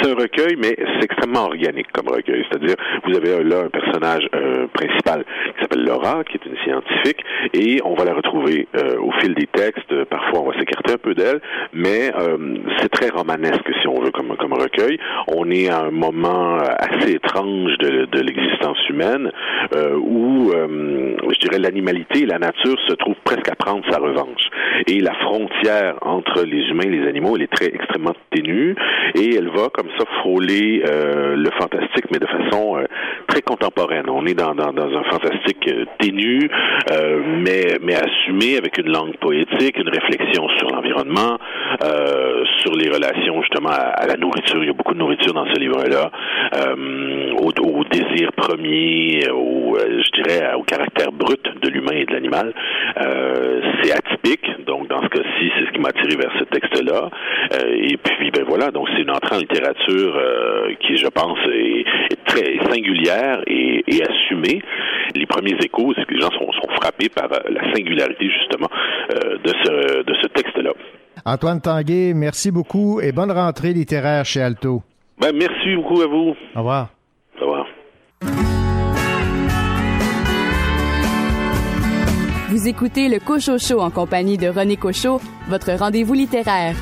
C'est 0.00 0.10
un 0.10 0.14
recueil, 0.14 0.56
mais 0.56 0.76
c'est 0.78 1.04
extrêmement 1.04 1.46
organique 1.46 1.90
comme 1.92 2.08
recueil. 2.08 2.44
C'est-à-dire, 2.50 2.76
vous 3.04 3.16
avez 3.16 3.42
là 3.44 3.64
un 3.64 3.68
personnage 3.68 4.26
euh, 4.34 4.66
principal 4.72 5.24
qui 5.54 5.60
s'appelle 5.60 5.84
Laura, 5.84 6.24
qui 6.24 6.36
est 6.36 6.46
une 6.46 6.56
scientifique, 6.64 7.22
et 7.52 7.80
on 7.84 7.94
va 7.94 8.04
la 8.04 8.14
retrouver 8.14 8.68
euh, 8.76 8.98
au 8.98 9.12
fil 9.20 9.34
des 9.34 9.46
textes. 9.46 9.92
Parfois, 10.04 10.40
on 10.40 10.50
va 10.50 10.58
s'écarter 10.58 10.94
un 10.94 10.98
peu 10.98 11.14
d'elle, 11.14 11.40
mais 11.72 12.12
euh, 12.18 12.56
c'est 12.78 12.88
très 12.88 13.10
romanesque, 13.10 13.68
si 13.80 13.88
on 13.88 14.00
veut, 14.00 14.10
comme, 14.10 14.36
comme 14.36 14.52
recueil. 14.52 14.98
On 15.28 15.50
est 15.50 15.68
à 15.68 15.80
un 15.82 15.90
moment 15.90 16.56
assez 16.56 17.12
étrange 17.12 17.76
de, 17.78 18.20
l'existence 18.20 18.78
humaine, 18.88 19.30
où, 20.02 20.52
je 20.52 21.38
dirais, 21.40 21.58
l'animalité 21.58 22.22
et 22.22 22.26
la 22.26 22.38
nature 22.38 22.76
se 22.86 22.94
trouvent 22.94 23.20
presque 23.24 23.48
à 23.50 23.54
prendre 23.54 23.84
sa 23.90 23.98
revanche. 23.98 24.42
Et 24.86 25.00
la 25.00 25.14
frontière 25.14 25.96
entre 26.02 26.44
les 26.44 26.68
humains 26.68 26.84
et 26.84 26.90
les 26.90 27.08
animaux, 27.08 27.36
elle 27.36 27.42
est 27.42 27.52
très 27.52 27.66
extrêmement 27.66 28.14
ténue, 28.30 28.74
et 29.14 29.34
elle 29.36 29.48
va 29.48 29.68
comme 29.72 29.89
ça 29.98 30.04
frôler 30.20 30.82
euh, 30.86 31.36
le 31.36 31.50
fantastique, 31.58 32.06
mais 32.12 32.18
de 32.18 32.26
façon 32.26 32.78
euh, 32.78 32.84
très 33.26 33.42
contemporaine. 33.42 34.08
On 34.08 34.26
est 34.26 34.34
dans, 34.34 34.54
dans, 34.54 34.70
un 34.70 35.04
fantastique 35.04 35.68
euh, 35.68 35.84
ténu, 35.98 36.50
mais, 37.44 37.78
mais 37.82 37.94
assumé 37.94 38.56
avec 38.56 38.78
une 38.78 38.90
langue 38.90 39.16
poétique, 39.16 39.78
une 39.78 39.88
réflexion 39.88 40.48
sur 40.58 40.69
euh, 41.82 42.44
sur 42.60 42.74
les 42.74 42.88
relations 42.88 43.40
justement 43.42 43.70
à, 43.70 44.06
la 44.06 44.16
nourriture. 44.16 44.62
Il 44.62 44.66
y 44.66 44.70
a 44.70 44.72
beaucoup 44.72 44.94
de 44.94 44.98
nourriture 44.98 45.32
dans 45.32 45.46
ce 45.46 45.58
livre-là, 45.58 46.10
euh, 46.56 47.32
au, 47.38 47.50
au 47.62 47.84
désir 47.84 48.32
premier, 48.36 49.20
au, 49.30 49.76
euh, 49.76 50.02
je 50.02 50.22
dirais, 50.22 50.52
au 50.54 50.62
caractère 50.62 51.12
brut 51.12 51.42
de 51.62 51.68
l'humain 51.68 51.92
et 51.92 52.04
de 52.04 52.12
l'animal. 52.12 52.52
Euh, 53.00 53.60
c'est 53.82 53.92
atypique, 53.92 54.64
donc 54.66 54.88
dans 54.88 55.02
ce 55.02 55.08
cas-ci, 55.08 55.50
c'est 55.56 55.66
ce 55.66 55.72
qui 55.72 55.80
m'a 55.80 55.88
attiré 55.88 56.16
vers 56.16 56.32
ce 56.38 56.44
texte-là. 56.44 57.10
Et 57.72 57.96
puis, 57.96 58.30
ben 58.30 58.44
voilà, 58.46 58.70
donc 58.70 58.88
c'est 58.94 59.02
une 59.02 59.10
entrée 59.10 59.36
en 59.36 59.38
littérature 59.38 60.20
qui, 60.80 60.96
je 60.96 61.06
pense, 61.08 61.38
est, 61.52 61.84
très 62.26 62.58
singulière 62.70 63.42
et, 63.46 63.82
assumée. 64.08 64.62
Les 65.14 65.26
premiers 65.26 65.56
échos, 65.62 65.92
c'est 65.96 66.06
que 66.06 66.14
les 66.14 66.20
gens 66.20 66.30
sont, 66.30 66.50
sont 66.52 66.68
frappés 66.80 67.08
par 67.08 67.28
la 67.28 67.74
singularité 67.74 68.30
justement 68.30 68.68
de 69.10 69.52
ce 69.64 70.02
de 70.02 70.14
ce 70.20 70.26
texte-là. 70.28 70.69
Antoine 71.24 71.60
Tanguay, 71.60 72.12
merci 72.14 72.50
beaucoup 72.50 73.00
et 73.00 73.12
bonne 73.12 73.32
rentrée 73.32 73.72
littéraire 73.72 74.24
chez 74.24 74.40
Alto. 74.42 74.82
Ben 75.20 75.32
merci 75.36 75.76
beaucoup 75.76 76.00
à 76.00 76.06
vous. 76.06 76.34
Au 76.54 76.58
revoir. 76.58 76.88
Au 77.40 77.44
revoir. 77.44 77.66
Vous 82.50 82.66
écoutez 82.68 83.08
le 83.08 83.18
Cocho 83.20 83.58
Show 83.58 83.80
en 83.80 83.90
compagnie 83.90 84.36
de 84.36 84.48
René 84.48 84.76
Cochot, 84.76 85.20
votre 85.48 85.72
rendez-vous 85.72 86.14
littéraire. 86.14 86.74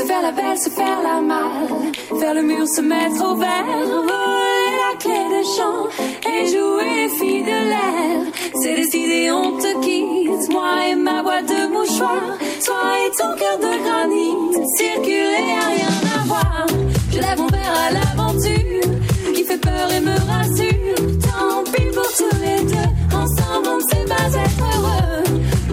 Se 0.00 0.06
faire 0.06 0.22
la 0.22 0.32
belle, 0.32 0.58
se 0.58 0.70
faire 0.70 1.02
la 1.02 1.20
mal, 1.20 1.92
faire 2.18 2.32
le 2.32 2.40
mur, 2.40 2.66
se 2.66 2.80
mettre 2.80 3.22
au 3.22 3.34
vert, 3.36 3.66
voler 3.84 4.72
la 4.80 4.96
clé 4.98 5.20
des 5.28 5.44
champs 5.44 5.88
et 6.24 6.46
jouer 6.46 6.94
les 7.02 7.08
filles 7.18 7.42
de 7.42 7.58
l'air. 7.70 8.32
C'est 8.62 8.76
décidé, 8.76 9.30
on 9.30 9.58
te 9.58 9.78
quitte, 9.82 10.50
moi 10.50 10.88
et 10.88 10.94
ma 10.94 11.22
boîte 11.22 11.50
de 11.50 11.66
mouchoirs, 11.70 12.38
toi 12.64 12.82
et 13.04 13.10
ton 13.10 13.34
cœur 13.36 13.58
de 13.58 13.72
granit, 13.84 14.66
circuler 14.74 15.52
à 15.60 15.68
rien 15.68 15.94
à 16.18 16.24
voir. 16.24 16.66
Je 17.12 17.18
lève 17.18 17.38
mon 17.38 17.48
verre 17.48 17.74
à 17.86 17.90
l'aventure, 17.92 19.34
qui 19.34 19.44
fait 19.44 19.58
peur 19.58 19.92
et 19.92 20.00
me 20.00 20.16
rassure. 20.30 20.96
Tant 21.20 21.62
pis 21.72 21.90
pour 21.94 22.10
tous 22.16 22.36
les 22.40 22.62
deux, 22.64 22.90
ensemble 23.14 23.68
on 23.68 23.76
ne 23.76 23.82
sait 23.82 24.06
pas 24.08 24.28
être 24.44 24.62
heureux. 24.72 25.24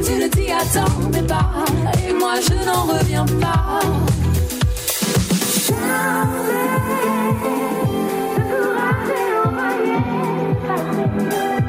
Tu 0.04 0.12
ne 0.22 0.28
t'y 0.28 0.52
attendais 0.52 1.26
pas, 1.26 1.64
et 2.06 2.12
moi 2.12 2.34
je 2.41 2.66
n'en 2.66 2.84
reviens 2.84 3.26
pas. 3.40 3.80
Thank 5.88 6.32
you. 11.62 11.66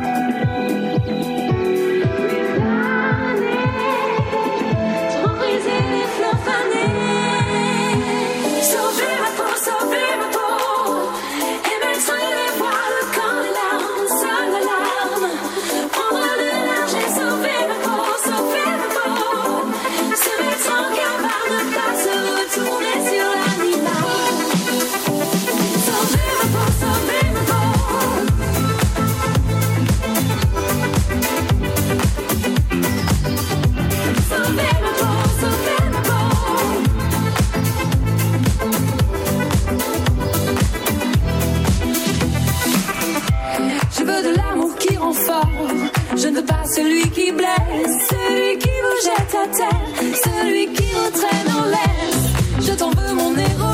Je 46.20 46.26
ne 46.26 46.34
veux 46.34 46.44
pas 46.44 46.64
celui 46.74 47.08
qui 47.10 47.30
blesse, 47.30 48.08
celui 48.10 48.58
qui 48.58 48.68
vous 48.68 48.98
jette 49.04 49.34
à 49.34 49.46
terre, 49.56 49.86
celui 50.24 50.66
qui 50.72 50.90
vous 50.92 51.10
traîne 51.10 51.50
en 51.56 51.64
laisse. 51.66 52.66
Je 52.66 52.72
t'en 52.72 52.90
veux 52.90 53.14
mon 53.14 53.36
héroïne, 53.36 53.67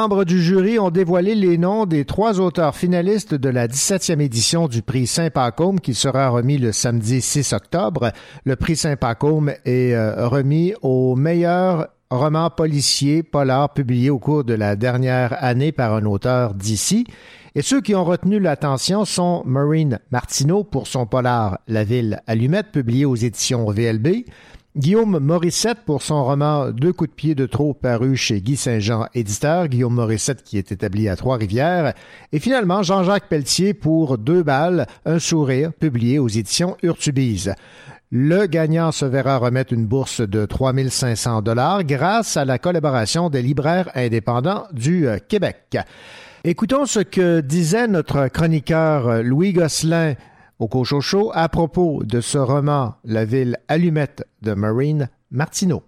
membres 0.00 0.24
du 0.24 0.40
jury 0.40 0.78
ont 0.78 0.90
dévoilé 0.90 1.34
les 1.34 1.58
noms 1.58 1.84
des 1.84 2.04
trois 2.04 2.38
auteurs 2.38 2.76
finalistes 2.76 3.34
de 3.34 3.48
la 3.48 3.66
17e 3.66 4.20
édition 4.20 4.68
du 4.68 4.80
prix 4.80 5.08
Saint-Pacôme 5.08 5.80
qui 5.80 5.92
sera 5.92 6.28
remis 6.28 6.56
le 6.56 6.70
samedi 6.70 7.20
6 7.20 7.52
octobre. 7.52 8.12
Le 8.44 8.54
prix 8.54 8.76
Saint-Pacôme 8.76 9.50
est 9.64 9.94
euh, 9.94 10.28
remis 10.28 10.72
au 10.82 11.16
meilleur 11.16 11.88
roman 12.10 12.48
policier 12.48 13.24
polar 13.24 13.74
publié 13.74 14.08
au 14.08 14.20
cours 14.20 14.44
de 14.44 14.54
la 14.54 14.76
dernière 14.76 15.36
année 15.42 15.72
par 15.72 15.92
un 15.94 16.04
auteur 16.04 16.54
d'ici. 16.54 17.04
Et 17.56 17.62
ceux 17.62 17.80
qui 17.80 17.96
ont 17.96 18.04
retenu 18.04 18.38
l'attention 18.38 19.04
sont 19.04 19.42
Maureen 19.46 19.98
Martineau 20.12 20.62
pour 20.62 20.86
son 20.86 21.06
polar 21.06 21.58
La 21.66 21.82
ville 21.82 22.22
allumette 22.28 22.70
publié 22.70 23.04
aux 23.04 23.16
éditions 23.16 23.68
VLB, 23.68 24.26
Guillaume 24.78 25.18
Morissette 25.18 25.78
pour 25.84 26.02
son 26.02 26.24
roman 26.24 26.70
Deux 26.70 26.92
coups 26.92 27.10
de 27.10 27.14
pied 27.16 27.34
de 27.34 27.46
trop 27.46 27.74
paru 27.74 28.16
chez 28.16 28.40
Guy 28.40 28.54
Saint-Jean, 28.54 29.06
éditeur, 29.12 29.66
Guillaume 29.66 29.94
Morissette 29.94 30.44
qui 30.44 30.56
est 30.56 30.70
établi 30.70 31.08
à 31.08 31.16
Trois-Rivières, 31.16 31.94
et 32.30 32.38
finalement 32.38 32.84
Jean-Jacques 32.84 33.28
Pelletier 33.28 33.74
pour 33.74 34.18
Deux 34.18 34.44
balles, 34.44 34.86
un 35.04 35.18
sourire, 35.18 35.72
publié 35.72 36.20
aux 36.20 36.28
éditions 36.28 36.76
Urtubise. 36.84 37.54
Le 38.12 38.46
gagnant 38.46 38.92
se 38.92 39.04
verra 39.04 39.38
remettre 39.38 39.72
une 39.72 39.84
bourse 39.84 40.20
de 40.20 40.46
3500 40.46 41.42
dollars 41.42 41.82
grâce 41.82 42.36
à 42.36 42.44
la 42.44 42.60
collaboration 42.60 43.30
des 43.30 43.42
libraires 43.42 43.90
indépendants 43.96 44.68
du 44.72 45.08
euh, 45.08 45.18
Québec. 45.18 45.76
Écoutons 46.44 46.86
ce 46.86 47.00
que 47.00 47.40
disait 47.40 47.88
notre 47.88 48.28
chroniqueur 48.28 49.08
euh, 49.08 49.22
Louis 49.22 49.52
Gosselin 49.52 50.14
au 50.58 50.68
Cochocho 50.68 51.30
à 51.34 51.48
propos 51.48 52.02
de 52.04 52.20
ce 52.20 52.38
roman 52.38 52.94
La 53.04 53.24
ville 53.24 53.58
allumette 53.68 54.26
de 54.42 54.54
Marine 54.54 55.08
Martineau. 55.30 55.82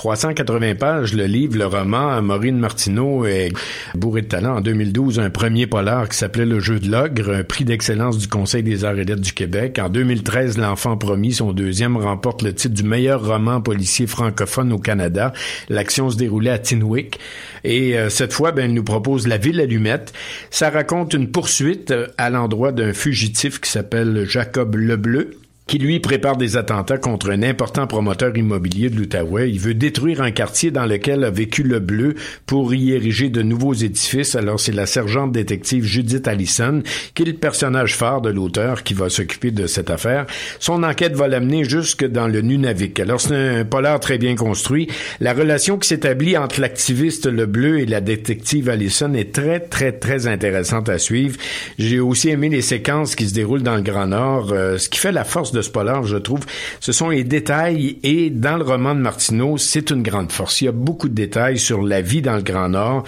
380 0.00 0.76
pages, 0.76 1.12
le 1.12 1.26
livre, 1.26 1.58
le 1.58 1.66
roman, 1.66 2.22
Maureen 2.22 2.56
Martineau 2.56 3.26
est 3.26 3.52
bourré 3.94 4.22
de 4.22 4.28
talent. 4.28 4.56
En 4.56 4.60
2012, 4.62 5.20
un 5.20 5.28
premier 5.28 5.66
polar 5.66 6.08
qui 6.08 6.16
s'appelait 6.16 6.46
Le 6.46 6.58
jeu 6.58 6.80
de 6.80 6.90
l'ogre, 6.90 7.34
un 7.34 7.44
prix 7.44 7.66
d'excellence 7.66 8.16
du 8.16 8.26
Conseil 8.26 8.62
des 8.62 8.86
arts 8.86 8.98
et 8.98 9.04
lettres 9.04 9.20
du 9.20 9.34
Québec. 9.34 9.78
En 9.78 9.90
2013, 9.90 10.56
L'enfant 10.56 10.96
promis, 10.96 11.34
son 11.34 11.52
deuxième, 11.52 11.98
remporte 11.98 12.40
le 12.40 12.54
titre 12.54 12.72
du 12.72 12.82
meilleur 12.82 13.26
roman 13.26 13.60
policier 13.60 14.06
francophone 14.06 14.72
au 14.72 14.78
Canada. 14.78 15.34
L'action 15.68 16.08
se 16.08 16.16
déroulait 16.16 16.48
à 16.48 16.58
Tinwick. 16.58 17.18
Et 17.64 17.98
euh, 17.98 18.08
cette 18.08 18.32
fois, 18.32 18.52
ben, 18.52 18.72
nous 18.72 18.84
propose 18.84 19.28
La 19.28 19.36
ville 19.36 19.60
allumette. 19.60 20.14
Ça 20.48 20.70
raconte 20.70 21.12
une 21.12 21.30
poursuite 21.30 21.90
euh, 21.90 22.06
à 22.16 22.30
l'endroit 22.30 22.72
d'un 22.72 22.94
fugitif 22.94 23.60
qui 23.60 23.70
s'appelle 23.70 24.24
Jacob 24.26 24.76
Lebleu 24.76 25.32
qui 25.70 25.78
lui 25.78 26.00
prépare 26.00 26.36
des 26.36 26.56
attentats 26.56 26.98
contre 26.98 27.30
un 27.30 27.44
important 27.44 27.86
promoteur 27.86 28.36
immobilier 28.36 28.90
de 28.90 28.96
l'Outaouais. 28.96 29.48
Il 29.50 29.60
veut 29.60 29.72
détruire 29.72 30.20
un 30.20 30.32
quartier 30.32 30.72
dans 30.72 30.84
lequel 30.84 31.22
a 31.22 31.30
vécu 31.30 31.62
le 31.62 31.78
bleu 31.78 32.16
pour 32.44 32.74
y 32.74 32.90
ériger 32.90 33.28
de 33.28 33.40
nouveaux 33.40 33.72
édifices. 33.72 34.34
Alors 34.34 34.58
c'est 34.58 34.72
la 34.72 34.86
sergente 34.86 35.30
détective 35.30 35.84
Judith 35.84 36.26
Allison 36.26 36.82
qui 37.14 37.22
est 37.22 37.26
le 37.26 37.34
personnage 37.34 37.94
phare 37.94 38.20
de 38.20 38.30
l'auteur 38.30 38.82
qui 38.82 38.94
va 38.94 39.08
s'occuper 39.08 39.52
de 39.52 39.68
cette 39.68 39.90
affaire. 39.90 40.26
Son 40.58 40.82
enquête 40.82 41.14
va 41.14 41.28
l'amener 41.28 41.62
jusque 41.62 42.04
dans 42.04 42.26
le 42.26 42.40
Nunavik. 42.40 42.98
Alors 42.98 43.20
c'est 43.20 43.60
un 43.60 43.64
polar 43.64 44.00
très 44.00 44.18
bien 44.18 44.34
construit. 44.34 44.88
La 45.20 45.34
relation 45.34 45.78
qui 45.78 45.86
s'établit 45.86 46.36
entre 46.36 46.60
l'activiste 46.60 47.26
Le 47.26 47.46
Bleu 47.46 47.78
et 47.78 47.86
la 47.86 48.00
détective 48.00 48.68
Allison 48.70 49.14
est 49.14 49.32
très 49.32 49.60
très 49.60 49.92
très 49.92 50.26
intéressante 50.26 50.88
à 50.88 50.98
suivre. 50.98 51.38
J'ai 51.78 52.00
aussi 52.00 52.28
aimé 52.28 52.48
les 52.48 52.60
séquences 52.60 53.14
qui 53.14 53.28
se 53.28 53.34
déroulent 53.34 53.62
dans 53.62 53.76
le 53.76 53.82
Grand 53.82 54.08
Nord. 54.08 54.50
Euh, 54.50 54.76
ce 54.76 54.88
qui 54.88 54.98
fait 54.98 55.12
la 55.12 55.22
force 55.22 55.52
de 55.52 55.59
polar, 55.68 56.04
je 56.04 56.16
trouve, 56.16 56.40
ce 56.80 56.92
sont 56.92 57.08
les 57.08 57.24
détails 57.24 57.98
et 58.02 58.30
dans 58.30 58.56
le 58.56 58.64
roman 58.64 58.94
de 58.94 59.00
Martineau, 59.00 59.58
c'est 59.58 59.90
une 59.90 60.02
grande 60.02 60.32
force. 60.32 60.60
Il 60.60 60.64
y 60.66 60.68
a 60.68 60.72
beaucoup 60.72 61.08
de 61.08 61.14
détails 61.14 61.58
sur 61.58 61.82
la 61.82 62.00
vie 62.00 62.22
dans 62.22 62.36
le 62.36 62.42
Grand 62.42 62.68
Nord 62.68 63.04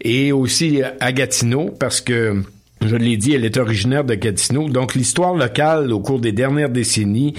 et 0.00 0.32
aussi 0.32 0.82
à 1.00 1.12
Gatineau 1.12 1.74
parce 1.78 2.00
que 2.00 2.42
je 2.86 2.96
l'ai 2.96 3.16
dit, 3.16 3.34
elle 3.34 3.44
est 3.44 3.56
originaire 3.56 4.04
de 4.04 4.14
Gatineau. 4.14 4.68
Donc, 4.68 4.94
l'histoire 4.94 5.34
locale 5.34 5.92
au 5.92 6.00
cours 6.00 6.20
des 6.20 6.32
dernières 6.32 6.70
décennies 6.70 7.34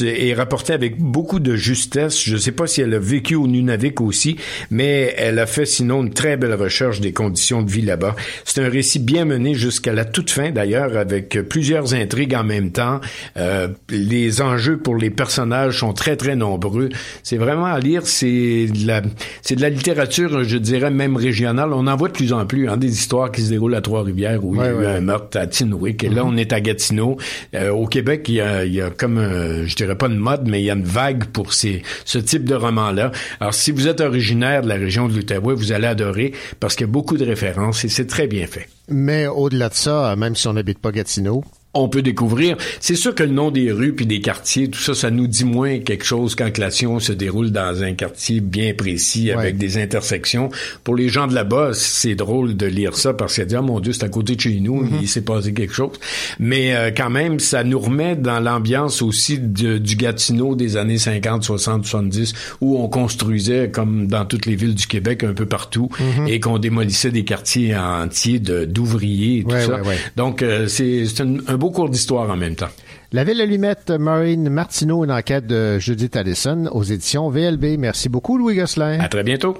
est 0.00 0.34
rapportée 0.34 0.72
avec 0.72 0.98
beaucoup 0.98 1.40
de 1.40 1.56
justesse. 1.56 2.22
Je 2.22 2.34
ne 2.34 2.38
sais 2.38 2.52
pas 2.52 2.66
si 2.66 2.80
elle 2.80 2.94
a 2.94 2.98
vécu 2.98 3.34
au 3.34 3.46
Nunavik 3.46 4.00
aussi, 4.00 4.36
mais 4.70 5.14
elle 5.16 5.38
a 5.38 5.46
fait 5.46 5.66
sinon 5.66 6.02
une 6.02 6.12
très 6.12 6.36
belle 6.36 6.54
recherche 6.54 7.00
des 7.00 7.12
conditions 7.12 7.62
de 7.62 7.70
vie 7.70 7.82
là-bas. 7.82 8.16
C'est 8.44 8.62
un 8.62 8.68
récit 8.68 8.98
bien 8.98 9.24
mené 9.24 9.54
jusqu'à 9.54 9.92
la 9.92 10.04
toute 10.04 10.30
fin, 10.30 10.50
d'ailleurs, 10.50 10.96
avec 10.96 11.38
plusieurs 11.48 11.94
intrigues 11.94 12.34
en 12.34 12.44
même 12.44 12.72
temps. 12.72 13.00
Euh, 13.36 13.68
les 13.88 14.40
enjeux 14.42 14.78
pour 14.78 14.96
les 14.96 15.10
personnages 15.10 15.78
sont 15.80 15.92
très, 15.92 16.16
très 16.16 16.36
nombreux. 16.36 16.88
C'est 17.22 17.36
vraiment 17.36 17.66
à 17.66 17.78
lire. 17.80 18.06
C'est 18.06 18.66
de 18.66 18.86
la, 18.86 19.02
c'est 19.42 19.56
de 19.56 19.62
la 19.62 19.68
littérature, 19.68 20.44
je 20.44 20.58
dirais, 20.58 20.90
même 20.90 21.16
régionale. 21.16 21.72
On 21.72 21.86
en 21.86 21.96
voit 21.96 22.08
de 22.08 22.14
plus 22.14 22.32
en 22.32 22.46
plus, 22.46 22.68
hein, 22.68 22.76
des 22.76 22.92
histoires 22.92 23.30
qui 23.30 23.42
se 23.42 23.50
déroulent 23.50 23.74
à 23.74 23.80
Trois-Rivières 23.80 24.44
où 24.44 24.54
il 24.54 24.60
y 24.60 24.64
a 24.64 24.72
eu 24.72 24.86
un 24.92 25.00
meurtre 25.00 25.38
à 25.38 25.46
Tinwick. 25.46 26.04
Et 26.04 26.08
là, 26.08 26.24
on 26.24 26.36
est 26.36 26.52
à 26.52 26.60
Gatineau. 26.60 27.16
Euh, 27.54 27.70
au 27.70 27.86
Québec, 27.86 28.24
il 28.28 28.34
y 28.34 28.40
a, 28.40 28.64
il 28.64 28.74
y 28.74 28.80
a 28.80 28.90
comme, 28.90 29.18
un, 29.18 29.66
je 29.66 29.74
dirais 29.74 29.96
pas 29.96 30.06
une 30.06 30.16
mode, 30.16 30.48
mais 30.48 30.60
il 30.60 30.64
y 30.64 30.70
a 30.70 30.74
une 30.74 30.84
vague 30.84 31.24
pour 31.24 31.52
ces, 31.52 31.82
ce 32.04 32.18
type 32.18 32.44
de 32.44 32.54
roman-là. 32.54 33.12
Alors, 33.40 33.54
si 33.54 33.70
vous 33.70 33.88
êtes 33.88 34.00
originaire 34.00 34.62
de 34.62 34.68
la 34.68 34.76
région 34.76 35.08
de 35.08 35.14
l'Outaouais, 35.14 35.54
vous 35.54 35.72
allez 35.72 35.86
adorer 35.86 36.32
parce 36.60 36.74
qu'il 36.74 36.86
y 36.86 36.90
a 36.90 36.92
beaucoup 36.92 37.16
de 37.16 37.24
références 37.24 37.84
et 37.84 37.88
c'est 37.88 38.06
très 38.06 38.26
bien 38.26 38.46
fait. 38.46 38.68
Mais 38.88 39.26
au-delà 39.26 39.68
de 39.68 39.74
ça, 39.74 40.14
même 40.16 40.36
si 40.36 40.46
on 40.48 40.52
n'habite 40.52 40.78
pas 40.78 40.92
Gatineau, 40.92 41.44
on 41.74 41.88
peut 41.88 42.02
découvrir. 42.02 42.56
C'est 42.80 42.94
sûr 42.96 43.14
que 43.14 43.22
le 43.22 43.30
nom 43.30 43.50
des 43.50 43.72
rues 43.72 43.94
puis 43.94 44.06
des 44.06 44.20
quartiers, 44.20 44.68
tout 44.68 44.78
ça, 44.80 44.94
ça 44.94 45.10
nous 45.10 45.26
dit 45.26 45.44
moins 45.44 45.78
quelque 45.78 46.04
chose 46.04 46.34
quand 46.34 46.58
l'action 46.58 46.98
se 47.00 47.12
déroule 47.12 47.50
dans 47.50 47.82
un 47.82 47.94
quartier 47.94 48.40
bien 48.40 48.74
précis 48.74 49.30
avec 49.30 49.56
des 49.56 49.78
intersections. 49.78 50.50
Pour 50.84 50.96
les 50.96 51.08
gens 51.08 51.26
de 51.26 51.34
là-bas, 51.34 51.70
c'est 51.72 52.14
drôle 52.14 52.56
de 52.56 52.66
lire 52.66 52.94
ça 52.96 53.14
parce 53.14 53.34
qu'ils 53.34 53.46
disent 53.46 53.56
ah 53.58 53.62
mon 53.62 53.80
Dieu, 53.80 53.92
c'est 53.92 54.04
à 54.04 54.08
côté 54.08 54.36
de 54.36 54.40
chez 54.40 54.60
nous, 54.60 54.86
il 55.00 55.08
s'est 55.08 55.22
passé 55.24 55.52
quelque 55.54 55.72
chose. 55.72 55.92
Mais 56.38 56.74
euh, 56.74 56.90
quand 56.94 57.10
même, 57.10 57.40
ça 57.40 57.64
nous 57.64 57.78
remet 57.78 58.16
dans 58.16 58.40
l'ambiance 58.40 59.00
aussi 59.02 59.38
de, 59.38 59.78
du 59.78 59.96
Gatineau 59.96 60.54
des 60.54 60.76
années 60.76 60.98
50, 60.98 61.42
60, 61.42 61.84
70 61.86 62.34
où 62.60 62.78
on 62.78 62.88
construisait 62.88 63.70
comme 63.70 64.06
dans 64.08 64.24
toutes 64.26 64.46
les 64.46 64.56
villes 64.56 64.74
du 64.74 64.86
Québec 64.86 65.24
un 65.24 65.32
peu 65.32 65.46
partout 65.46 65.88
et 66.28 66.38
qu'on 66.40 66.58
démolissait 66.58 67.10
des 67.10 67.24
quartiers 67.24 67.74
entiers 67.76 68.40
d'ouvriers 68.40 69.38
et 69.38 69.42
tout 69.44 69.50
Ouais, 69.50 69.66
ça. 69.66 69.80
ouais. 69.82 69.96
Donc 70.16 70.42
euh, 70.42 70.66
c'est 70.68 71.06
c'est 71.06 71.22
un, 71.22 71.36
un 71.46 71.56
beau 71.62 71.70
cours 71.70 71.88
d'histoire 71.88 72.28
en 72.28 72.36
même 72.36 72.56
temps. 72.56 72.70
La 73.12 73.22
Ville 73.22 73.40
Allumette, 73.40 73.92
Maureen 73.92 74.48
Martineau, 74.48 75.04
une 75.04 75.12
enquête 75.12 75.46
de 75.46 75.78
Judith 75.78 76.16
Allison 76.16 76.66
aux 76.72 76.82
éditions 76.82 77.30
VLB. 77.30 77.78
Merci 77.78 78.08
beaucoup, 78.08 78.36
Louis 78.36 78.56
Gosselin. 78.56 78.98
À 78.98 79.08
très 79.08 79.22
bientôt. 79.22 79.56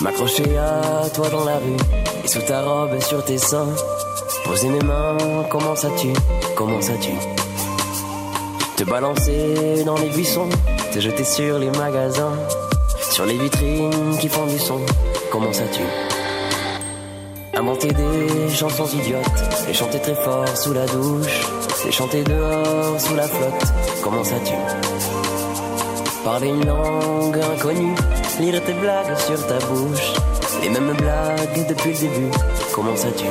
M'accrocher 0.00 0.56
à 0.56 1.08
toi 1.12 1.28
dans 1.30 1.44
la 1.44 1.58
rue 1.58 1.76
et 2.22 2.28
sous 2.28 2.42
ta 2.42 2.62
robe 2.62 2.94
et 2.96 3.00
sur 3.00 3.24
tes 3.24 3.38
seins. 3.38 3.74
Poser 4.44 4.68
mes 4.68 4.84
mains, 4.84 5.16
comment 5.50 5.74
ça 5.74 5.88
tue, 5.98 6.12
comment 6.54 6.80
ça 6.80 6.92
tue. 6.98 7.10
Te 8.76 8.84
balancer 8.84 9.82
dans 9.84 9.98
les 9.98 10.10
buissons, 10.10 10.50
te 10.92 11.00
jeter 11.00 11.24
sur 11.24 11.58
les 11.58 11.70
magasins, 11.70 12.36
sur 13.16 13.24
les 13.24 13.38
vitrines 13.38 14.18
qui 14.20 14.28
font 14.28 14.44
du 14.44 14.58
son, 14.58 14.78
comment 15.32 15.50
ça 15.50 15.64
tue? 15.72 15.80
Inventer 17.54 17.88
des 17.88 18.54
chansons 18.54 18.86
idiotes, 18.88 19.42
les 19.66 19.72
chanter 19.72 19.98
très 20.00 20.14
fort 20.16 20.46
sous 20.54 20.74
la 20.74 20.84
douche, 20.84 21.46
les 21.86 21.92
chanter 21.92 22.22
dehors 22.24 23.00
sous 23.00 23.14
la 23.14 23.22
flotte, 23.22 23.72
comment 24.04 24.22
ça 24.22 24.36
tue? 24.44 24.52
Parler 26.26 26.48
une 26.48 26.66
langue 26.66 27.38
inconnue, 27.38 27.94
lire 28.38 28.62
tes 28.62 28.74
blagues 28.74 29.16
sur 29.16 29.46
ta 29.46 29.64
bouche, 29.64 30.12
les 30.60 30.68
mêmes 30.68 30.92
blagues 30.92 31.66
depuis 31.70 31.92
le 31.94 31.98
début, 31.98 32.30
comment 32.74 32.96
ça 32.96 33.08
tue? 33.12 33.24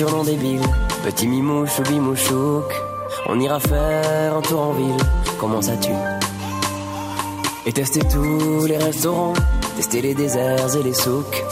Des 0.00 0.06
surnoms 0.06 0.24
débiles 0.24 0.62
Petit 1.04 1.26
mimouche 1.26 1.78
ou 2.30 2.62
On 3.28 3.38
ira 3.38 3.60
faire 3.60 4.34
un 4.34 4.40
tour 4.40 4.60
en 4.60 4.72
ville. 4.72 4.96
Comment 5.38 5.60
ça 5.60 5.76
tue 5.76 5.90
Et 7.66 7.72
tester 7.72 8.00
tous 8.00 8.66
les 8.66 8.78
restaurants 8.78 9.34
Tester 9.76 10.00
les 10.00 10.14
déserts 10.14 10.76
et 10.76 10.82
les 10.82 10.94
souks 10.94 11.44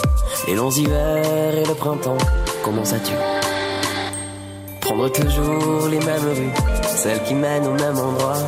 Les 0.46 0.54
longs 0.54 0.70
hivers 0.70 1.58
et 1.58 1.64
le 1.64 1.74
printemps. 1.74 2.16
Comment 2.64 2.84
ça 2.84 2.98
tue 3.00 3.12
Prendre 4.80 5.08
toujours 5.10 5.88
les 5.90 5.98
mêmes 5.98 6.28
rues 6.34 6.86
Celles 6.96 7.22
qui 7.24 7.34
mènent 7.34 7.66
au 7.66 7.74
même 7.74 7.98
endroit 7.98 8.38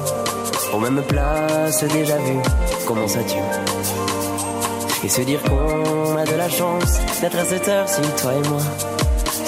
Aux 0.72 0.78
mêmes 0.78 1.02
places 1.02 1.84
déjà 1.84 2.16
vues. 2.16 2.42
Comment 2.86 3.08
ça 3.08 3.20
tue 3.22 3.36
et 5.02 5.08
se 5.08 5.22
dire 5.22 5.42
qu'on 5.42 6.14
a 6.18 6.26
de 6.26 6.34
la 6.36 6.50
chance 6.50 7.00
d'être 7.22 7.38
à 7.38 7.44
cette 7.46 7.66
heure-ci, 7.68 8.02
toi 8.20 8.34
et 8.34 8.48
moi, 8.50 8.60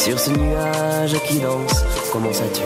sur 0.05 0.19
ce 0.19 0.31
nuage 0.31 1.15
qui 1.29 1.39
danse, 1.39 1.85
comment 2.11 2.33
ça 2.33 2.45
tue 2.53 2.62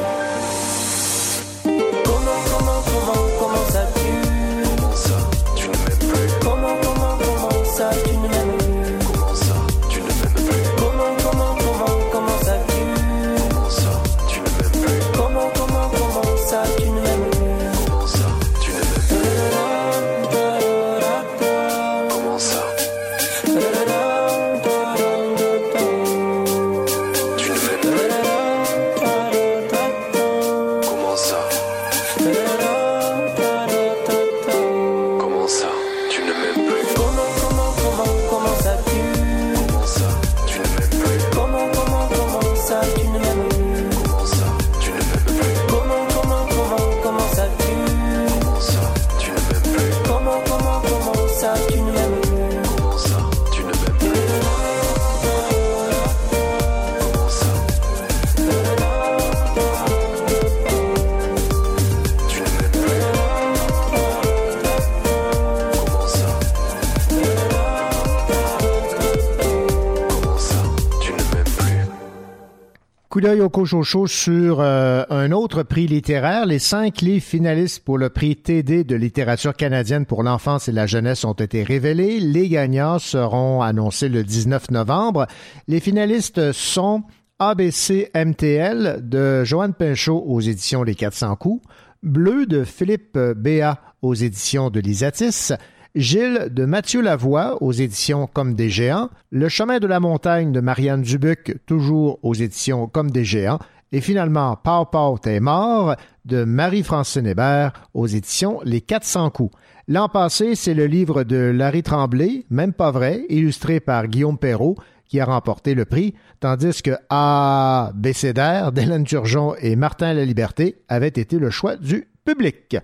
d'œil 73.26 73.40
au 73.40 73.48
Cochocho 73.48 74.06
sur 74.06 74.60
euh, 74.60 75.02
un 75.10 75.32
autre 75.32 75.64
prix 75.64 75.88
littéraire. 75.88 76.46
Les 76.46 76.60
cinq 76.60 77.00
livres 77.00 77.24
finalistes 77.24 77.82
pour 77.82 77.98
le 77.98 78.08
prix 78.08 78.36
TD 78.36 78.84
de 78.84 78.94
littérature 78.94 79.52
canadienne 79.54 80.06
pour 80.06 80.22
l'enfance 80.22 80.68
et 80.68 80.72
la 80.72 80.86
jeunesse 80.86 81.24
ont 81.24 81.32
été 81.32 81.64
révélés. 81.64 82.20
Les 82.20 82.48
gagnants 82.48 83.00
seront 83.00 83.62
annoncés 83.62 84.08
le 84.08 84.22
19 84.22 84.70
novembre. 84.70 85.26
Les 85.66 85.80
finalistes 85.80 86.52
sont 86.52 87.02
ABC 87.40 88.12
MTL 88.14 89.00
de 89.02 89.42
Joanne 89.42 89.74
Pinchot 89.74 90.22
aux 90.24 90.40
éditions 90.40 90.84
Les 90.84 90.94
400 90.94 91.34
coups, 91.34 91.66
Bleu 92.04 92.46
de 92.46 92.62
Philippe 92.62 93.18
Béat 93.18 93.80
aux 94.02 94.14
éditions 94.14 94.70
de 94.70 94.78
Lisatis, 94.78 95.52
Gilles 95.96 96.48
de 96.50 96.66
Mathieu 96.66 97.00
Lavoie 97.00 97.56
aux 97.62 97.72
éditions 97.72 98.28
Comme 98.30 98.54
des 98.54 98.68
géants, 98.68 99.08
Le 99.30 99.48
chemin 99.48 99.78
de 99.78 99.86
la 99.86 99.98
montagne 99.98 100.52
de 100.52 100.60
Marianne 100.60 101.00
Dubuc 101.00 101.56
toujours 101.64 102.18
aux 102.22 102.34
éditions 102.34 102.86
Comme 102.86 103.10
des 103.10 103.24
géants 103.24 103.58
et 103.92 104.02
finalement 104.02 104.56
Pau 104.62 104.84
Pau 104.84 105.16
t'es 105.16 105.40
mort 105.40 105.96
de 106.26 106.44
Marie-Francine 106.44 107.26
Hébert 107.26 107.72
aux 107.94 108.06
éditions 108.06 108.60
Les 108.64 108.82
400 108.82 109.30
coups. 109.30 109.56
L'an 109.88 110.10
passé, 110.10 110.54
c'est 110.54 110.74
le 110.74 110.86
livre 110.86 111.24
de 111.24 111.36
Larry 111.36 111.82
Tremblay, 111.82 112.44
même 112.50 112.74
pas 112.74 112.90
vrai, 112.90 113.24
illustré 113.30 113.80
par 113.80 114.08
Guillaume 114.08 114.36
Perrault, 114.36 114.76
qui 115.08 115.18
a 115.18 115.24
remporté 115.24 115.74
le 115.74 115.86
prix, 115.86 116.14
tandis 116.40 116.82
que 116.82 116.96
A. 117.08 117.92
Bécédaire 117.94 118.72
d'Hélène 118.72 119.04
Turgeon 119.04 119.54
et 119.60 119.76
Martin 119.76 120.12
La 120.12 120.26
Liberté 120.26 120.82
avaient 120.88 121.08
été 121.08 121.38
le 121.38 121.48
choix 121.48 121.76
du 121.76 122.06
public. 122.24 122.76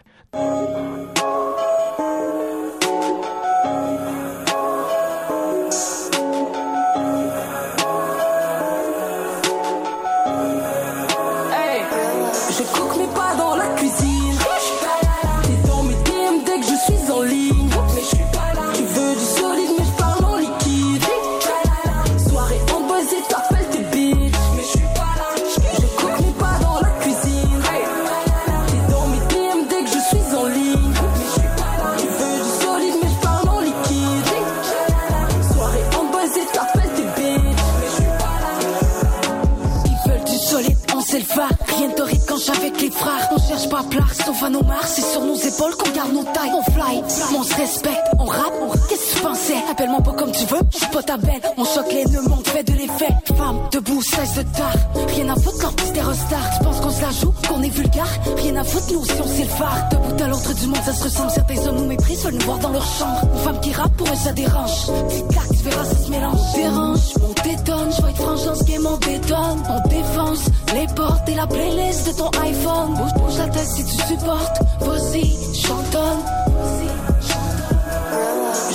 On 43.84 44.24
sauf 44.24 44.42
à 44.42 44.50
nos 44.50 44.62
marques. 44.62 44.86
C'est 44.86 45.02
sur 45.02 45.22
nos 45.22 45.36
épaules 45.36 45.74
qu'on 45.76 45.90
garde 45.90 46.12
nos 46.12 46.22
tailles. 46.22 46.52
On 46.54 46.70
fly, 46.70 47.02
on 47.36 47.42
se 47.42 47.54
respecte, 47.54 48.00
on 48.18 48.24
rap. 48.24 48.52
Qu'est-ce 48.88 49.14
que 49.14 49.18
tu 49.18 49.22
pensais? 49.22 49.56
Appelle-moi 49.70 50.00
pas 50.00 50.12
comme 50.12 50.32
tu 50.32 50.44
veux, 50.46 50.60
je 50.70 50.78
suis 50.78 50.86
pas 50.86 51.02
ta 51.02 51.16
belle. 51.16 51.40
On 51.56 51.64
choque 51.64 51.92
les 51.92 52.04
nœuds, 52.06 52.24
on 52.30 52.50
fait 52.50 52.62
de 52.62 52.72
l'effet. 52.72 53.08
Femme, 53.36 53.60
debout, 53.70 54.02
cesse 54.02 54.34
de 54.34 54.42
tard. 54.42 54.74
Rien 55.08 55.28
à 55.28 55.34
foutre 55.34 55.58
quand 55.60 55.72
petit 55.74 55.88
stars. 55.88 56.58
Tu 56.58 56.64
penses 56.64 56.80
qu'on 56.80 56.90
se 56.90 57.02
la 57.02 57.10
joue, 57.10 57.34
qu'on 57.48 57.62
est 57.62 57.68
vulgaire? 57.68 58.20
Rien 58.36 58.56
à 58.56 58.64
foutre, 58.64 58.92
nous 58.92 59.04
si 59.04 59.12
on 59.22 59.26
sait 59.26 59.42
le 59.42 59.48
phare. 59.48 59.88
Debout 59.90 60.22
à 60.22 60.28
l'autre 60.28 60.54
du 60.54 60.66
monde, 60.66 60.82
ça 60.84 60.92
se 60.92 61.04
ressemble. 61.04 61.30
Certains 61.30 61.66
hommes 61.66 61.76
nous 61.76 61.86
méprisent, 61.86 62.24
veulent 62.24 62.34
nous 62.34 62.46
voir 62.46 62.58
dans 62.58 62.70
leur 62.70 62.86
chambre. 62.86 63.20
Une 63.34 63.40
femme 63.40 63.60
qui 63.60 63.72
rappe, 63.72 63.96
pour 63.96 64.06
eux 64.08 64.16
ça 64.22 64.32
dérange. 64.32 64.86
Claque, 65.30 65.48
tu 65.50 65.64
verras, 65.64 65.84
ça 65.84 65.96
se 65.96 66.10
mélange. 66.10 66.40
Dérange, 66.54 67.00
on 67.16 67.48
détonne, 67.48 67.92
je 67.96 68.02
vais 68.02 68.10
être 68.10 68.22
franche 68.22 68.44
dans 68.44 68.54
ce 68.54 68.64
game, 68.64 68.86
on 68.86 68.96
détonne. 68.98 69.62
On 69.68 69.88
défonce 69.88 70.44
les 70.74 70.86
portes 70.94 71.28
et 71.28 71.34
la 71.34 71.46
playlist 71.46 72.06
de 72.06 72.12
ton 72.12 72.30
iPhone. 72.42 72.94
Bouge, 72.94 73.14
bouge 73.14 73.38
la 73.38 73.48
tête 73.48 73.68
si 73.74 73.84
tu 73.84 73.96
supportes. 74.06 74.60
Vas-y, 74.80 75.36
chantonne. 75.54 76.22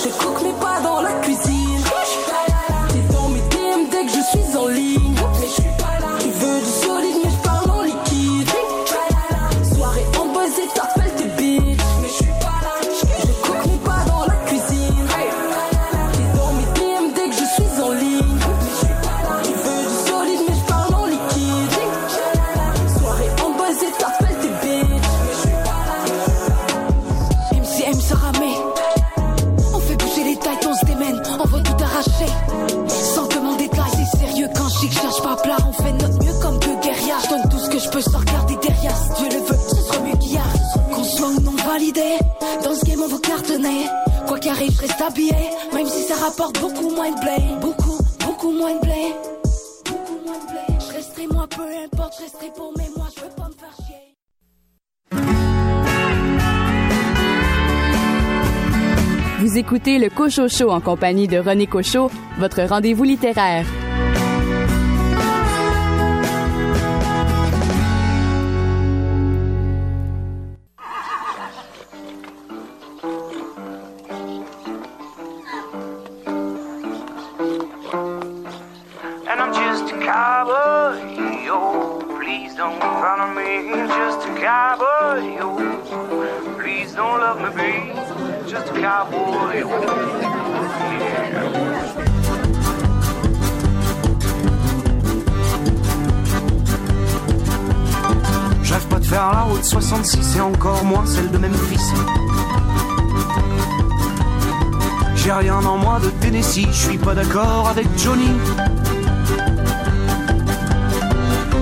Je 0.04 0.10
cook 0.10 0.44
mes 0.44 0.54
pas 0.60 0.80
dans 0.82 1.02
la 1.02 1.12
cuisine. 1.22 1.57
Quoi 44.28 44.40
qu'il 44.40 44.52
arrive, 44.52 44.72
je 44.72 44.82
reste 44.82 45.02
habillé. 45.02 45.32
Même 45.74 45.88
si 45.88 46.04
ça 46.04 46.16
rapporte 46.16 46.60
beaucoup 46.60 46.90
moins 46.90 47.12
de 47.12 47.20
blé. 47.20 47.38
Beaucoup, 47.62 47.98
beaucoup 48.26 48.52
moins 48.52 48.76
de 48.76 48.80
blé. 48.82 49.14
Beaucoup 49.86 50.20
moins 50.26 50.38
de 50.38 50.46
blé. 50.52 50.60
Je 50.80 50.94
resterai 50.94 51.28
moi, 51.28 51.48
peu 51.48 51.64
importe, 51.86 52.14
je 52.18 52.24
resterai 52.24 52.52
pour 52.56 52.74
mes 52.78 52.90
mois, 52.96 53.08
je 53.16 53.22
veux 53.22 53.30
pas 53.30 53.48
me 53.48 53.54
faire 53.54 53.76
chier. 53.86 54.16
Vous 59.40 59.58
écoutez 59.58 60.00
le 60.00 60.10
Cocho 60.10 60.50
Show 60.50 60.72
en 60.72 60.82
compagnie 60.82 61.28
de 61.28 61.38
René 61.38 61.68
Cocho, 61.68 62.10
votre 62.40 62.64
rendez-vous 62.64 63.04
littéraire. 63.04 63.66
Celle 101.06 101.32
de 101.32 101.38
Memphis. 101.38 101.94
J'ai 105.16 105.32
rien 105.32 105.56
en 105.58 105.78
moi 105.78 106.00
de 106.00 106.10
Tennessee, 106.22 106.68
je 106.72 106.90
suis 106.90 106.98
pas 106.98 107.14
d'accord 107.14 107.68
avec 107.70 107.88
Johnny. 107.98 108.32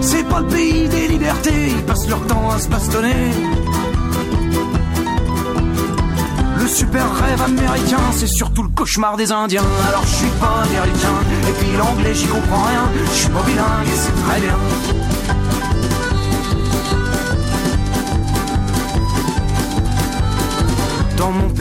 C'est 0.01 0.23
pas 0.23 0.39
le 0.39 0.47
pays 0.47 0.87
des 0.87 1.07
libertés, 1.07 1.69
ils 1.69 1.83
passent 1.83 2.07
leur 2.07 2.21
temps 2.27 2.51
à 2.51 2.59
se 2.59 2.69
bastonner. 2.69 3.31
Le 6.59 6.67
super 6.67 7.11
rêve 7.15 7.41
américain, 7.41 8.01
c'est 8.11 8.27
surtout 8.27 8.63
le 8.63 8.69
cauchemar 8.69 9.17
des 9.17 9.31
Indiens. 9.31 9.63
Alors 9.87 10.03
je 10.03 10.15
suis 10.15 10.31
pas 10.39 10.63
américain, 10.63 11.15
et 11.47 11.51
puis 11.59 11.77
l'anglais 11.77 12.13
j'y 12.13 12.27
comprends 12.27 12.63
rien. 12.63 12.89
Je 13.11 13.19
suis 13.19 13.29
pas 13.29 13.43
bilingue 13.43 13.87
et 13.87 13.97
c'est 13.97 14.23
très 14.23 14.41
bien. 14.41 15.04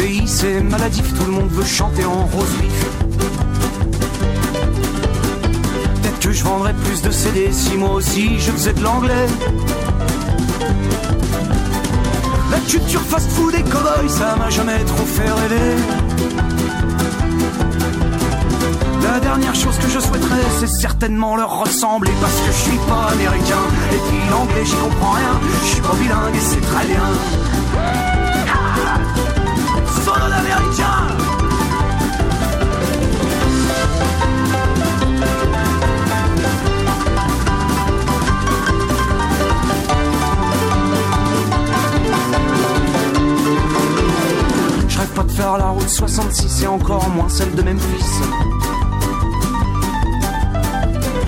Pays, 0.04 0.22
c'est 0.26 0.60
maladif, 0.60 1.14
tout 1.14 1.24
le 1.24 1.32
monde 1.32 1.50
veut 1.50 1.64
chanter 1.64 2.04
en 2.04 2.26
rose 2.26 2.54
vif. 2.60 2.78
Peut-être 5.94 6.20
que 6.20 6.32
je 6.32 6.44
vendrais 6.44 6.74
plus 6.74 7.00
de 7.00 7.10
CD 7.10 7.48
si 7.52 7.74
moi 7.76 7.92
aussi 7.92 8.38
je 8.38 8.50
faisais 8.50 8.74
de 8.74 8.82
l'anglais. 8.82 9.26
La 12.50 12.58
culture 12.70 13.00
fast-food 13.00 13.54
et 13.54 13.62
cow-boy, 13.62 14.08
ça 14.08 14.36
m'a 14.36 14.50
jamais 14.50 14.78
trop 14.84 15.06
fait 15.06 15.30
rêver. 15.40 15.76
La 19.02 19.20
dernière 19.20 19.54
chose 19.54 19.76
que 19.78 19.88
je 19.88 20.00
souhaiterais, 20.00 20.46
c'est 20.58 20.72
certainement 20.86 21.36
leur 21.36 21.60
ressembler 21.60 22.12
parce 22.20 22.40
que 22.40 22.52
je 22.52 22.70
suis 22.70 22.80
pas 22.88 23.12
américain. 23.12 23.64
Et 23.92 24.00
puis 24.08 24.18
l'anglais, 24.30 24.64
j'y 24.64 24.76
comprends 24.76 25.12
rien. 25.12 25.40
Je 25.62 25.68
suis 25.68 25.80
pas 25.80 25.94
bilingue 25.94 26.36
et 26.36 26.40
c'est 26.40 26.60
très 26.60 26.86
bien. 26.86 27.08
De 45.36 45.88
66 45.88 46.62
et 46.62 46.66
encore 46.68 47.08
moins 47.08 47.28
celle 47.28 47.52
de 47.54 47.62
Memphis. 47.62 48.04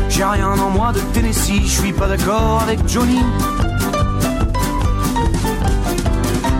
J'ai 0.08 0.24
rien 0.24 0.50
en 0.50 0.70
moi 0.70 0.92
de 0.92 1.00
Tennessee, 1.12 1.62
je 1.64 1.80
suis 1.80 1.92
pas 1.92 2.06
d'accord 2.06 2.62
avec 2.62 2.86
Johnny. 2.86 3.20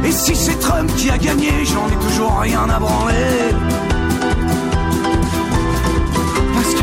Et 0.04 0.10
si 0.10 0.34
c'est 0.34 0.58
Trump 0.58 0.90
qui 0.96 1.08
a 1.08 1.18
gagné, 1.18 1.52
j'en 1.64 1.86
ai 1.88 2.04
toujours 2.08 2.36
rien 2.40 2.68
à 2.68 2.80
branler. 2.80 3.54
Parce 6.54 6.74
que, 6.74 6.82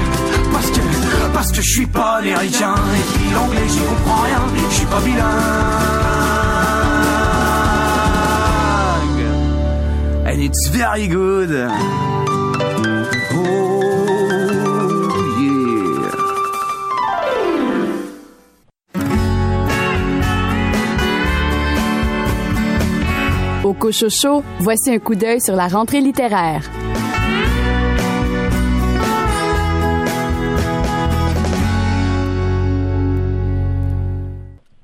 parce 0.53 0.69
que, 0.71 1.33
parce 1.33 1.51
que 1.51 1.61
je 1.61 1.69
suis 1.69 1.87
pas 1.87 2.19
américain. 2.19 2.75
Et 2.95 3.17
puis 3.17 3.33
l'anglais, 3.33 3.67
j'y 3.67 3.79
comprends 3.79 4.21
rien, 4.21 4.41
je 4.69 4.75
suis 4.75 4.85
pas 4.85 5.01
bilingue. 5.01 6.52
It's 10.45 10.67
very 10.69 11.07
good. 11.07 11.51
Oh. 13.33 13.69
Au 23.63 23.73
Cochocho, 23.73 24.43
voici 24.59 24.91
un 24.91 24.99
coup 24.99 25.15
d'œil 25.15 25.39
sur 25.39 25.55
la 25.55 25.67
rentrée 25.67 26.01
littéraire. 26.01 26.69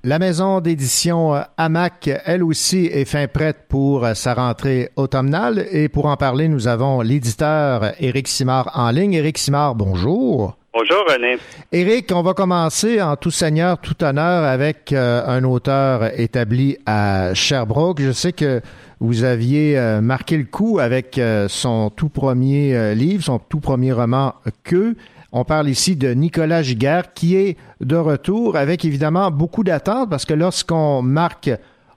La 0.09 0.17
maison 0.17 0.59
d'édition 0.59 1.35
euh, 1.35 1.41
Hamac, 1.55 2.09
elle 2.25 2.43
aussi, 2.43 2.87
est 2.87 3.05
fin 3.05 3.27
prête 3.27 3.67
pour 3.69 4.03
euh, 4.03 4.15
sa 4.15 4.33
rentrée 4.33 4.89
automnale. 4.95 5.67
Et 5.71 5.87
pour 5.87 6.07
en 6.07 6.17
parler, 6.17 6.47
nous 6.47 6.67
avons 6.67 7.01
l'éditeur 7.01 7.91
Éric 7.99 8.27
Simard 8.27 8.71
en 8.73 8.89
ligne. 8.89 9.13
Éric 9.13 9.37
Simard, 9.37 9.75
bonjour. 9.75 10.57
Bonjour 10.71 11.03
René. 11.09 11.37
Éric, 11.71 12.11
on 12.13 12.21
va 12.21 12.33
commencer 12.33 13.01
en 13.01 13.15
tout 13.15 13.31
seigneur, 13.31 13.79
tout 13.79 14.03
honneur 14.03 14.43
avec 14.43 14.93
euh, 14.93 15.23
un 15.25 15.43
auteur 15.43 16.17
établi 16.19 16.77
à 16.85 17.33
Sherbrooke. 17.33 17.99
Je 17.99 18.11
sais 18.11 18.33
que 18.33 18.61
vous 18.99 19.23
aviez 19.23 19.77
euh, 19.79 19.99
marqué 19.99 20.37
le 20.37 20.43
coup 20.43 20.77
avec 20.77 21.17
euh, 21.17 21.47
son 21.47 21.89
tout 21.89 22.09
premier 22.09 22.93
livre, 22.93 23.23
son 23.23 23.39
tout 23.39 23.59
premier 23.59 23.91
roman 23.91 24.35
Que. 24.63 24.95
On 25.31 25.43
parle 25.43 25.69
ici 25.69 25.95
de 25.95 26.09
Nicolas 26.09 26.63
Giguère 26.63 27.13
qui 27.13 27.35
est 27.35 27.57
de 27.81 27.95
retour 27.95 28.57
avec 28.57 28.83
évidemment 28.83 29.29
beaucoup 29.29 29.63
d'attentes 29.63 30.09
parce 30.09 30.25
que 30.25 30.33
lorsqu'on 30.33 31.03
marque 31.03 31.51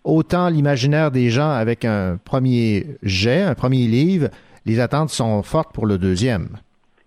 autant 0.04 0.50
l'imaginaire 0.50 1.10
des 1.10 1.30
gens 1.30 1.50
avec 1.50 1.86
un 1.86 2.18
premier 2.22 2.84
jet, 3.02 3.40
un 3.40 3.54
premier 3.54 3.86
livre, 3.86 4.28
les 4.66 4.80
attentes 4.80 5.08
sont 5.08 5.42
fortes 5.42 5.72
pour 5.72 5.86
le 5.86 5.96
deuxième. 5.96 6.58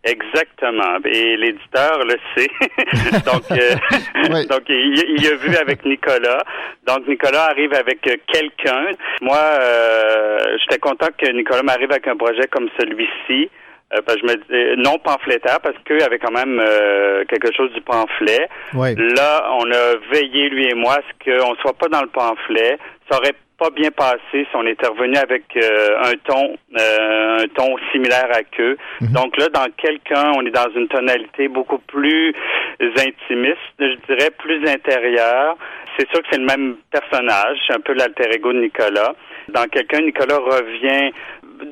Exactement. 0.04 0.98
Et 1.06 1.36
l'éditeur 1.38 2.00
le 2.06 2.16
sait. 2.36 2.50
donc, 3.26 3.44
euh, 3.52 4.44
donc 4.46 4.62
il, 4.70 5.04
il 5.18 5.28
a 5.28 5.36
vu 5.36 5.56
avec 5.56 5.84
Nicolas. 5.84 6.44
Donc, 6.86 7.08
Nicolas 7.08 7.46
arrive 7.50 7.74
avec 7.74 8.02
quelqu'un. 8.02 8.86
Moi, 9.22 9.38
euh, 9.38 10.58
j'étais 10.60 10.80
content 10.80 11.08
que 11.18 11.32
Nicolas 11.32 11.64
m'arrive 11.64 11.92
avec 11.92 12.08
un 12.08 12.16
projet 12.18 12.48
comme 12.52 12.70
celui-ci. 12.80 13.50
Euh, 13.96 14.02
parce 14.06 14.20
que 14.20 14.28
je 14.28 14.34
me 14.34 14.76
dis, 14.76 14.82
non 14.82 14.98
pamphlétaire 15.00 15.60
parce 15.62 15.76
qu'il 15.86 16.00
y 16.00 16.04
avait 16.04 16.20
quand 16.20 16.32
même 16.32 16.60
euh, 16.60 17.24
quelque 17.26 17.54
chose 17.56 17.72
du 17.74 17.82
pamphlet. 17.82 18.50
Ouais. 18.74 18.96
Là, 18.96 19.50
on 19.60 19.72
a 19.72 19.96
veillé 20.12 20.50
lui 20.50 20.68
et 20.68 20.76
moi 20.76 20.96
à 20.96 21.02
ce 21.02 21.32
qu'on 21.32 21.56
soit 21.56 21.74
pas 21.74 21.88
dans 21.88 22.02
le 22.02 22.08
pamphlet. 22.08 22.78
Ça 23.10 23.18
aurait 23.18 23.34
pas 23.58 23.70
bien 23.70 23.92
passé 23.92 24.20
si 24.34 24.56
on 24.56 24.66
était 24.66 24.88
revenu 24.88 25.16
avec 25.18 25.44
euh, 25.56 25.98
un 26.04 26.14
ton 26.26 26.58
euh, 26.78 27.40
un 27.40 27.48
ton 27.50 27.78
similaire 27.92 28.30
à 28.32 28.44
queue. 28.44 28.78
Donc 29.02 29.38
là, 29.38 29.48
dans 29.50 29.68
quelqu'un, 29.78 30.32
on 30.36 30.46
est 30.46 30.52
dans 30.52 30.70
une 30.76 30.88
tonalité 30.88 31.48
beaucoup 31.48 31.80
plus 31.80 32.34
intimiste, 32.82 33.58
je 33.80 33.96
dirais 34.08 34.32
plus 34.38 34.68
intérieure. 34.68 35.58
C'est 35.98 36.10
sûr 36.10 36.22
que 36.22 36.28
c'est 36.30 36.40
le 36.40 36.46
même 36.46 36.76
personnage, 36.92 37.58
un 37.70 37.80
peu 37.80 37.94
l'alter 37.94 38.30
ego 38.34 38.52
de 38.52 38.60
Nicolas. 38.60 39.16
Dans 39.48 39.66
quelqu'un, 39.66 40.02
Nicolas 40.02 40.38
revient 40.38 41.12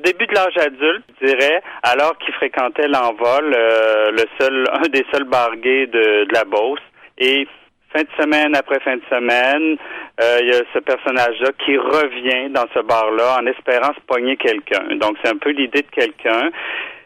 début 0.04 0.28
de 0.28 0.34
l'âge 0.34 0.58
adulte, 0.58 1.04
je 1.22 1.28
dirais, 1.28 1.62
alors 1.84 2.18
qu'il 2.20 2.34
fréquentait 2.36 2.88
l'envol, 2.88 3.54
euh, 3.54 4.12
le 4.12 4.24
seul, 4.40 4.66
un 4.74 4.88
des 4.90 5.06
seuls 5.12 5.26
barguets 5.26 5.88
de, 5.88 6.26
de 6.26 6.34
la 6.34 6.46
Beauce. 6.46 6.80
Et 7.18 7.48
fin 7.96 8.04
de 8.04 8.22
semaine 8.22 8.56
après 8.56 8.80
fin 8.80 8.98
de 8.98 9.04
semaine, 9.10 9.78
euh, 10.22 10.40
il 10.42 10.48
y 10.48 10.56
a 10.56 10.62
ce 10.74 10.80
personnage-là 10.80 11.50
qui 11.66 11.78
revient 11.78 12.50
dans 12.50 12.66
ce 12.74 12.80
bar-là 12.80 13.38
en 13.42 13.46
espérant 13.46 13.94
se 13.94 14.02
pogner 14.08 14.38
quelqu'un. 14.38 14.96
Donc, 14.96 15.18
c'est 15.24 15.32
un 15.32 15.38
peu 15.38 15.52
l'idée 15.52 15.82
de 15.82 15.92
quelqu'un. 15.92 16.50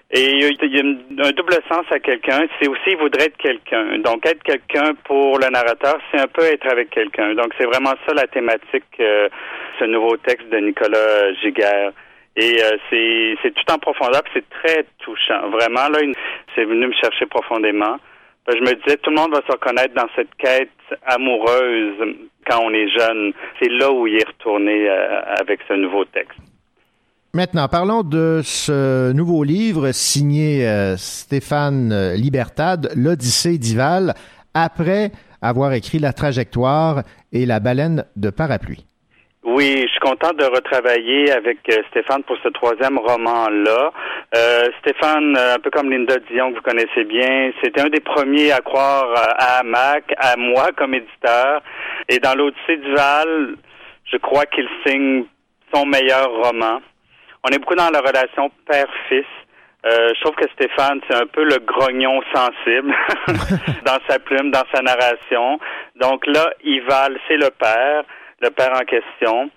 Et 0.09 0.23
il 0.23 0.41
y 0.41 0.80
a, 0.80 1.27
un 1.27 1.31
double 1.31 1.59
sens 1.69 1.85
à 1.91 1.99
quelqu'un, 1.99 2.47
c'est 2.59 2.69
aussi 2.69 2.91
il 2.91 2.97
voudrait 2.97 3.26
être 3.26 3.38
quelqu'un. 3.38 3.97
Donc 3.99 4.26
être 4.26 4.41
quelqu'un 4.41 4.93
pour 5.03 5.38
le 5.38 5.49
narrateur, 5.49 5.97
c'est 6.09 6.19
un 6.22 6.27
peu 6.27 6.43
être 6.43 6.65
avec 6.72 6.91
quelqu'un. 6.91 7.34
Donc 7.34 7.53
c'est 7.57 7.65
vraiment 7.65 7.93
ça 8.07 8.14
la 8.14 8.26
thématique, 8.27 8.85
euh, 9.01 9.27
ce 9.77 9.84
nouveau 9.84 10.15
texte 10.15 10.47
de 10.47 10.59
Nicolas 10.59 11.34
Giguère. 11.41 11.91
Et 12.38 12.55
euh, 12.64 13.35
c'est 13.41 13.53
tout 13.53 13.73
en 13.73 13.80
profondeur, 13.80 14.22
c'est 14.34 14.47
très 14.49 14.85
touchant. 14.99 15.49
Vraiment 15.49 15.89
là, 15.89 15.99
c'est 16.55 16.64
venu 16.64 16.88
me 16.88 16.93
chercher 16.93 17.26
profondément. 17.26 17.97
Ben, 18.47 18.55
Je 18.55 18.61
me 18.61 18.75
disais, 18.81 18.97
tout 18.97 19.09
le 19.09 19.17
monde 19.17 19.31
va 19.31 19.41
se 19.45 19.51
reconnaître 19.51 19.93
dans 19.93 20.07
cette 20.15 20.33
quête 20.37 20.69
amoureuse 21.05 22.15
quand 22.49 22.61
on 22.63 22.73
est 22.73 22.87
jeune. 22.89 23.33
C'est 23.61 23.69
là 23.69 23.91
où 23.91 24.07
il 24.07 24.15
est 24.15 24.27
retourné 24.27 24.89
euh, 24.89 25.21
avec 25.39 25.59
ce 25.67 25.73
nouveau 25.73 26.05
texte. 26.05 26.39
Maintenant, 27.33 27.67
parlons 27.67 28.03
de 28.03 28.41
ce 28.43 29.11
nouveau 29.11 29.43
livre 29.43 29.91
signé 29.91 30.65
euh, 30.65 30.95
Stéphane 30.95 31.91
euh, 31.91 32.15
Libertad, 32.15 32.89
L'Odyssée 32.95 33.57
d'Ival, 33.57 34.13
après 34.53 35.11
avoir 35.41 35.73
écrit 35.73 35.99
La 35.99 36.13
trajectoire 36.13 37.03
et 37.33 37.45
La 37.45 37.59
baleine 37.59 38.05
de 38.15 38.29
parapluie. 38.29 38.85
Oui, 39.49 39.83
je 39.83 39.87
suis 39.87 39.99
content 40.01 40.33
de 40.33 40.43
retravailler 40.43 41.31
avec 41.31 41.59
euh, 41.69 41.81
Stéphane 41.89 42.21
pour 42.23 42.35
ce 42.43 42.49
troisième 42.49 42.97
roman-là. 42.97 43.93
Euh, 44.35 44.69
Stéphane, 44.81 45.37
euh, 45.37 45.55
un 45.55 45.59
peu 45.59 45.69
comme 45.69 45.89
Linda 45.89 46.17
Dion 46.29 46.51
que 46.51 46.57
vous 46.57 46.61
connaissez 46.61 47.05
bien, 47.05 47.53
c'était 47.63 47.79
un 47.79 47.87
des 47.87 48.01
premiers 48.01 48.51
à 48.51 48.59
croire 48.59 49.05
euh, 49.05 49.59
à 49.59 49.63
Mac, 49.63 50.03
à 50.17 50.35
moi 50.35 50.71
comme 50.75 50.95
éditeur. 50.95 51.61
Et 52.09 52.19
dans 52.19 52.35
l'Odyssée 52.35 52.75
du 52.75 52.93
Val, 52.93 53.55
je 54.11 54.17
crois 54.17 54.45
qu'il 54.47 54.67
signe 54.85 55.23
son 55.73 55.85
meilleur 55.85 56.29
roman. 56.29 56.81
On 57.45 57.49
est 57.49 57.57
beaucoup 57.57 57.75
dans 57.75 57.89
la 57.89 58.01
relation 58.01 58.51
père-fils. 58.69 59.23
Euh, 59.85 60.09
je 60.13 60.21
trouve 60.23 60.35
que 60.35 60.49
Stéphane, 60.55 60.99
c'est 61.09 61.15
un 61.15 61.27
peu 61.27 61.45
le 61.45 61.59
grognon 61.59 62.21
sensible 62.35 62.93
dans 63.85 63.99
sa 64.09 64.19
plume, 64.19 64.51
dans 64.51 64.65
sa 64.73 64.81
narration. 64.81 65.57
Donc 65.95 66.27
là, 66.27 66.49
Ival, 66.65 67.17
c'est 67.29 67.37
le 67.37 67.49
père, 67.57 68.03
le 68.41 68.49
père 68.49 68.73
en 68.73 68.85
question. 68.85 69.49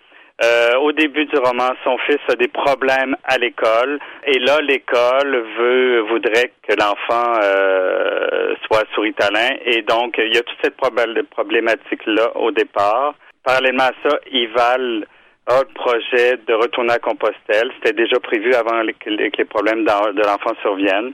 Euh, 0.43 0.77
au 0.79 0.93
début 0.93 1.27
du 1.27 1.37
roman, 1.37 1.69
son 1.85 1.99
fils 1.99 2.19
a 2.29 2.35
des 2.35 2.49
problèmes 2.49 3.15
à 3.25 3.37
l'école 3.37 3.99
et 4.27 4.39
là, 4.39 4.59
l'école 4.63 5.45
veut 5.59 6.01
voudrait 6.09 6.53
que 6.67 6.75
l'enfant 6.79 7.35
euh, 7.43 8.55
soit 8.65 8.85
souritalin 8.95 9.51
et 9.67 9.83
donc 9.83 10.15
il 10.17 10.35
y 10.35 10.39
a 10.39 10.43
toute 10.43 10.57
cette 10.63 10.79
probl- 10.79 11.25
problématique-là 11.25 12.35
au 12.37 12.53
départ. 12.53 13.15
Parallèlement 13.45 13.85
à 13.85 14.09
ça, 14.09 14.19
Ival 14.33 15.07
a 15.47 15.61
le 15.61 15.75
projet 15.75 16.39
de 16.47 16.55
retourner 16.55 16.95
à 16.95 16.99
Compostelle. 16.99 17.71
C'était 17.77 17.97
déjà 17.97 18.19
prévu 18.21 18.55
avant 18.55 18.81
que 18.99 19.11
les, 19.11 19.45
problèmes 19.45 19.85
de 19.85 20.23
l'enfant 20.25 20.55
surviennent. 20.63 21.13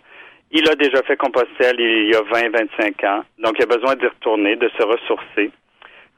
Il 0.52 0.68
a 0.68 0.76
déjà 0.76 1.02
fait 1.02 1.16
Compostelle 1.16 1.80
il 1.80 2.12
y 2.12 2.14
a 2.14 2.20
20-25 2.20 3.06
ans, 3.08 3.24
donc 3.38 3.54
il 3.58 3.64
a 3.64 3.66
besoin 3.66 3.96
d'y 3.96 4.06
retourner, 4.06 4.54
de 4.54 4.70
se 4.78 4.84
ressourcer. 4.84 5.50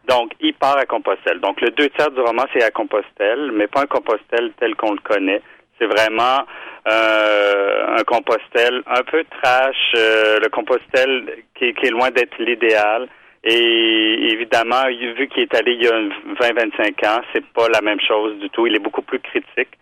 Donc, 0.08 0.32
il 0.40 0.54
part 0.54 0.78
à 0.78 0.86
Compostelle. 0.86 1.40
Donc, 1.40 1.60
le 1.60 1.70
deux 1.70 1.90
tiers 1.90 2.10
du 2.10 2.20
roman, 2.20 2.44
c'est 2.52 2.62
à 2.62 2.70
Compostelle, 2.70 3.52
mais 3.52 3.66
pas 3.66 3.82
un 3.82 3.86
Compostelle 3.86 4.52
tel 4.58 4.74
qu'on 4.74 4.92
le 4.92 5.00
connaît. 5.00 5.42
C'est 5.78 5.86
vraiment 5.86 6.44
euh, 6.88 7.96
un 7.98 8.02
Compostelle 8.04 8.82
un 8.86 9.02
peu 9.02 9.24
trash, 9.42 9.92
euh, 9.96 10.38
le 10.40 10.48
Compostelle 10.48 11.44
qui, 11.54 11.74
qui 11.74 11.86
est 11.86 11.90
loin 11.90 12.10
d'être 12.10 12.38
l'idéal. 12.38 13.06
Et 13.44 14.32
évidemment, 14.32 14.86
vu 14.88 15.28
qu'il 15.28 15.42
est 15.42 15.54
allé 15.54 15.72
il 15.72 15.82
y 15.84 15.86
a 15.86 16.00
20-25 16.40 17.06
ans, 17.06 17.20
c'est 17.32 17.46
pas 17.52 17.68
la 17.68 17.80
même 17.82 18.00
chose 18.00 18.38
du 18.38 18.50
tout. 18.50 18.66
Il 18.66 18.74
est 18.74 18.80
beaucoup 18.80 19.02
plus 19.02 19.20
critique. 19.20 19.78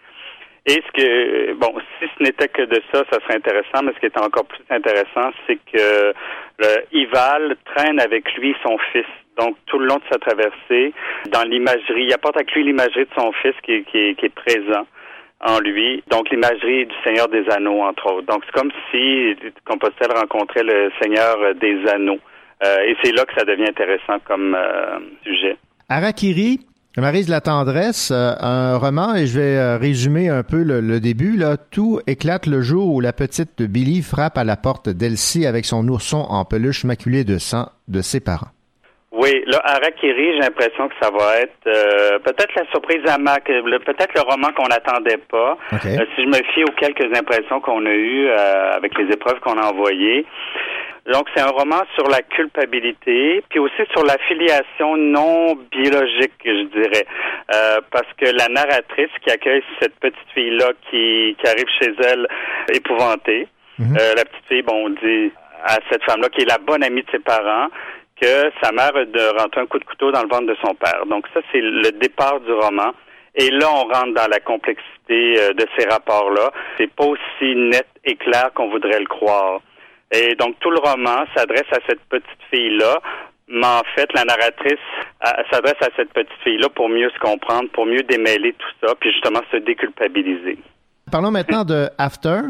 Et 0.66 0.82
ce 0.84 0.92
que, 0.92 1.52
bon, 1.54 1.74
si 1.98 2.08
ce 2.18 2.22
n'était 2.24 2.48
que 2.48 2.62
de 2.62 2.82
ça, 2.92 3.04
ça 3.10 3.20
serait 3.20 3.36
intéressant, 3.36 3.84
mais 3.84 3.92
ce 3.94 4.00
qui 4.00 4.06
est 4.06 4.18
encore 4.18 4.46
plus 4.46 4.64
intéressant, 4.68 5.30
c'est 5.46 5.58
que 5.72 6.12
le 6.58 6.84
Ival 6.92 7.56
traîne 7.74 8.00
avec 8.00 8.34
lui 8.34 8.54
son 8.64 8.76
fils. 8.92 9.06
Donc, 9.38 9.56
tout 9.66 9.78
le 9.78 9.86
long 9.86 9.96
de 9.96 10.02
sa 10.10 10.18
traversée, 10.18 10.92
dans 11.28 11.42
l'imagerie, 11.44 12.06
il 12.06 12.12
apporte 12.12 12.36
avec 12.36 12.52
lui 12.52 12.64
l'imagerie 12.64 13.04
de 13.04 13.14
son 13.16 13.30
fils 13.32 13.54
qui, 13.62 13.84
qui, 13.84 14.16
qui 14.16 14.26
est 14.26 14.34
présent 14.34 14.86
en 15.40 15.60
lui. 15.60 16.02
Donc, 16.10 16.30
l'imagerie 16.30 16.86
du 16.86 16.94
Seigneur 17.04 17.28
des 17.28 17.48
Anneaux, 17.50 17.82
entre 17.82 18.12
autres. 18.12 18.26
Donc, 18.26 18.42
c'est 18.46 18.58
comme 18.58 18.72
si 18.90 19.36
Compostelle 19.66 20.12
rencontrait 20.16 20.64
le 20.64 20.90
Seigneur 21.00 21.54
des 21.54 21.86
Anneaux. 21.88 22.18
Euh, 22.64 22.78
et 22.86 22.96
c'est 23.02 23.12
là 23.12 23.24
que 23.24 23.34
ça 23.38 23.44
devient 23.44 23.68
intéressant 23.68 24.18
comme 24.24 24.54
euh, 24.54 24.98
sujet. 25.22 25.56
Harakiri, 25.88 26.60
Marise 26.98 27.28
la 27.28 27.42
tendresse, 27.42 28.10
euh, 28.10 28.32
un 28.40 28.78
roman, 28.78 29.14
et 29.14 29.26
je 29.26 29.38
vais 29.38 29.56
euh, 29.56 29.76
résumer 29.76 30.30
un 30.30 30.42
peu 30.42 30.62
le, 30.62 30.80
le 30.80 30.98
début. 30.98 31.36
Là. 31.36 31.56
Tout 31.58 32.00
éclate 32.06 32.46
le 32.46 32.62
jour 32.62 32.94
où 32.94 33.00
la 33.00 33.12
petite 33.12 33.62
Billy 33.62 34.02
frappe 34.02 34.38
à 34.38 34.44
la 34.44 34.56
porte 34.56 34.88
d'Elsie 34.88 35.46
avec 35.46 35.66
son 35.66 35.86
ourson 35.88 36.24
en 36.28 36.44
peluche 36.44 36.84
maculé 36.84 37.24
de 37.24 37.36
sang 37.38 37.68
de 37.88 38.00
ses 38.00 38.20
parents. 38.20 38.48
Oui, 39.16 39.42
là, 39.46 39.60
Harakiri, 39.64 40.34
j'ai 40.34 40.40
l'impression 40.40 40.88
que 40.88 40.94
ça 41.00 41.10
va 41.10 41.38
être 41.40 41.66
euh, 41.66 42.18
peut-être 42.18 42.54
la 42.54 42.66
surprise 42.70 43.00
à 43.08 43.16
Mac, 43.16 43.44
peut-être 43.44 44.14
le 44.14 44.20
roman 44.20 44.48
qu'on 44.52 44.68
n'attendait 44.68 45.16
pas. 45.30 45.56
Euh, 45.72 46.04
si 46.14 46.22
je 46.22 46.28
me 46.28 46.42
fie 46.52 46.64
aux 46.64 46.74
quelques 46.78 47.16
impressions 47.16 47.60
qu'on 47.60 47.86
a 47.86 47.94
eues 47.94 48.28
euh, 48.28 48.72
avec 48.76 48.96
les 48.98 49.12
épreuves 49.14 49.40
qu'on 49.40 49.56
a 49.58 49.72
envoyées. 49.72 50.26
Donc, 51.12 51.28
c'est 51.34 51.42
un 51.42 51.50
roman 51.50 51.82
sur 51.94 52.08
la 52.08 52.22
culpabilité, 52.22 53.42
puis 53.48 53.58
aussi 53.60 53.82
sur 53.92 54.04
la 54.04 54.18
filiation 54.26 54.96
non 54.96 55.54
biologique, 55.70 56.32
je 56.44 56.64
dirais. 56.64 57.06
Euh, 57.54 57.80
parce 57.92 58.08
que 58.16 58.26
la 58.26 58.48
narratrice 58.48 59.10
qui 59.22 59.30
accueille 59.30 59.62
cette 59.80 59.94
petite 60.00 60.28
fille-là 60.34 60.72
qui, 60.90 61.36
qui 61.40 61.46
arrive 61.46 61.68
chez 61.80 61.94
elle 62.04 62.26
épouvantée, 62.72 63.46
euh, 63.78 64.14
la 64.16 64.24
petite 64.24 64.46
fille, 64.48 64.62
bon, 64.62 64.86
on 64.86 64.90
dit 64.90 65.30
à 65.62 65.78
cette 65.90 66.02
femme-là, 66.04 66.28
qui 66.30 66.42
est 66.42 66.48
la 66.48 66.58
bonne 66.58 66.82
amie 66.82 67.02
de 67.02 67.10
ses 67.10 67.18
parents, 67.18 67.68
que 68.20 68.50
sa 68.62 68.72
mère 68.72 68.96
a 68.96 69.04
de 69.04 69.38
rentrer 69.38 69.60
un 69.60 69.66
coup 69.66 69.78
de 69.78 69.84
couteau 69.84 70.10
dans 70.10 70.22
le 70.22 70.28
ventre 70.28 70.46
de 70.46 70.56
son 70.64 70.74
père. 70.74 71.04
Donc 71.06 71.26
ça, 71.34 71.40
c'est 71.52 71.60
le 71.60 71.90
départ 71.92 72.40
du 72.40 72.52
roman. 72.52 72.92
Et 73.34 73.50
là, 73.50 73.66
on 73.70 73.84
rentre 73.84 74.14
dans 74.14 74.28
la 74.30 74.40
complexité 74.40 75.34
euh, 75.38 75.52
de 75.52 75.66
ces 75.76 75.86
rapports-là. 75.86 76.50
C'est 76.78 76.90
pas 76.90 77.04
aussi 77.04 77.54
net 77.54 77.86
et 78.04 78.16
clair 78.16 78.50
qu'on 78.54 78.70
voudrait 78.70 78.98
le 78.98 79.06
croire. 79.06 79.60
Et 80.12 80.34
donc, 80.36 80.58
tout 80.60 80.70
le 80.70 80.78
roman 80.78 81.24
s'adresse 81.34 81.70
à 81.72 81.78
cette 81.88 82.00
petite 82.08 82.42
fille-là. 82.50 83.00
Mais 83.48 83.66
en 83.66 83.82
fait, 83.94 84.08
la 84.14 84.24
narratrice 84.24 84.72
euh, 85.24 85.30
s'adresse 85.50 85.80
à 85.80 85.88
cette 85.96 86.12
petite 86.12 86.38
fille-là 86.42 86.68
pour 86.70 86.88
mieux 86.88 87.10
se 87.10 87.18
comprendre, 87.20 87.68
pour 87.70 87.86
mieux 87.86 88.02
démêler 88.02 88.54
tout 88.54 88.86
ça, 88.86 88.94
puis 88.98 89.12
justement 89.12 89.40
se 89.52 89.58
déculpabiliser. 89.58 90.58
Parlons 91.12 91.30
maintenant 91.30 91.64
de 91.64 91.88
After 91.98 92.40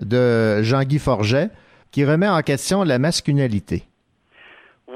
de 0.00 0.62
Jean-Guy 0.62 0.98
Forget, 0.98 1.50
qui 1.92 2.04
remet 2.04 2.28
en 2.28 2.40
question 2.40 2.82
la 2.82 2.98
masculinité. 2.98 3.84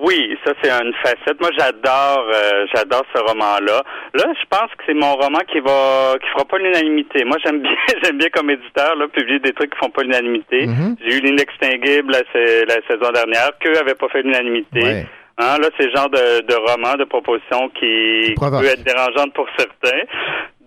Oui, 0.02 0.36
ça 0.44 0.52
c'est 0.62 0.70
une 0.70 0.93
facette. 1.02 1.40
Moi 1.40 1.51
j'adore 1.56 2.27
euh, 2.32 2.66
j'adore 2.74 3.05
ce 3.14 3.20
roman-là. 3.20 3.82
Là, 4.14 4.24
je 4.39 4.47
pense 4.48 4.70
que 4.77 4.85
c'est 4.86 4.94
mon 4.94 5.14
roman 5.14 5.40
qui 5.51 5.60
va 5.60 6.14
qui 6.20 6.28
fera 6.28 6.44
pas 6.44 6.59
l'unanimité. 6.59 7.24
Moi 7.24 7.36
j'aime 7.44 7.62
bien 7.62 7.77
j'aime 8.02 8.18
bien 8.18 8.28
comme 8.28 8.51
éditeur 8.51 8.94
là 8.97 9.09
publier 9.09 9.39
des 9.39 9.52
trucs 9.52 9.73
qui 9.73 9.78
font 9.78 9.90
pas 9.90 10.02
l'unanimité. 10.02 10.66
J'ai 11.01 11.16
eu 11.16 11.20
l'inextinguible 11.20 12.12
la, 12.12 12.40
la 12.40 12.86
saison 12.86 13.10
dernière, 13.12 13.51
qu'eux 13.60 13.78
avaient 13.78 13.94
pas 13.94 14.09
fait 14.09 14.23
l'unanimité. 14.23 14.82
Ouais. 14.82 15.06
Hein, 15.39 15.59
là, 15.60 15.68
c'est 15.77 15.86
le 15.86 15.94
genre 15.94 16.09
de, 16.09 16.40
de 16.47 16.55
roman, 16.55 16.94
de 16.97 17.05
proposition 17.05 17.68
qui, 17.78 18.35
qui 18.35 18.35
peut 18.35 18.64
être 18.64 18.85
dérangeante 18.85 19.35
pour 19.35 19.47
certains. 19.59 20.01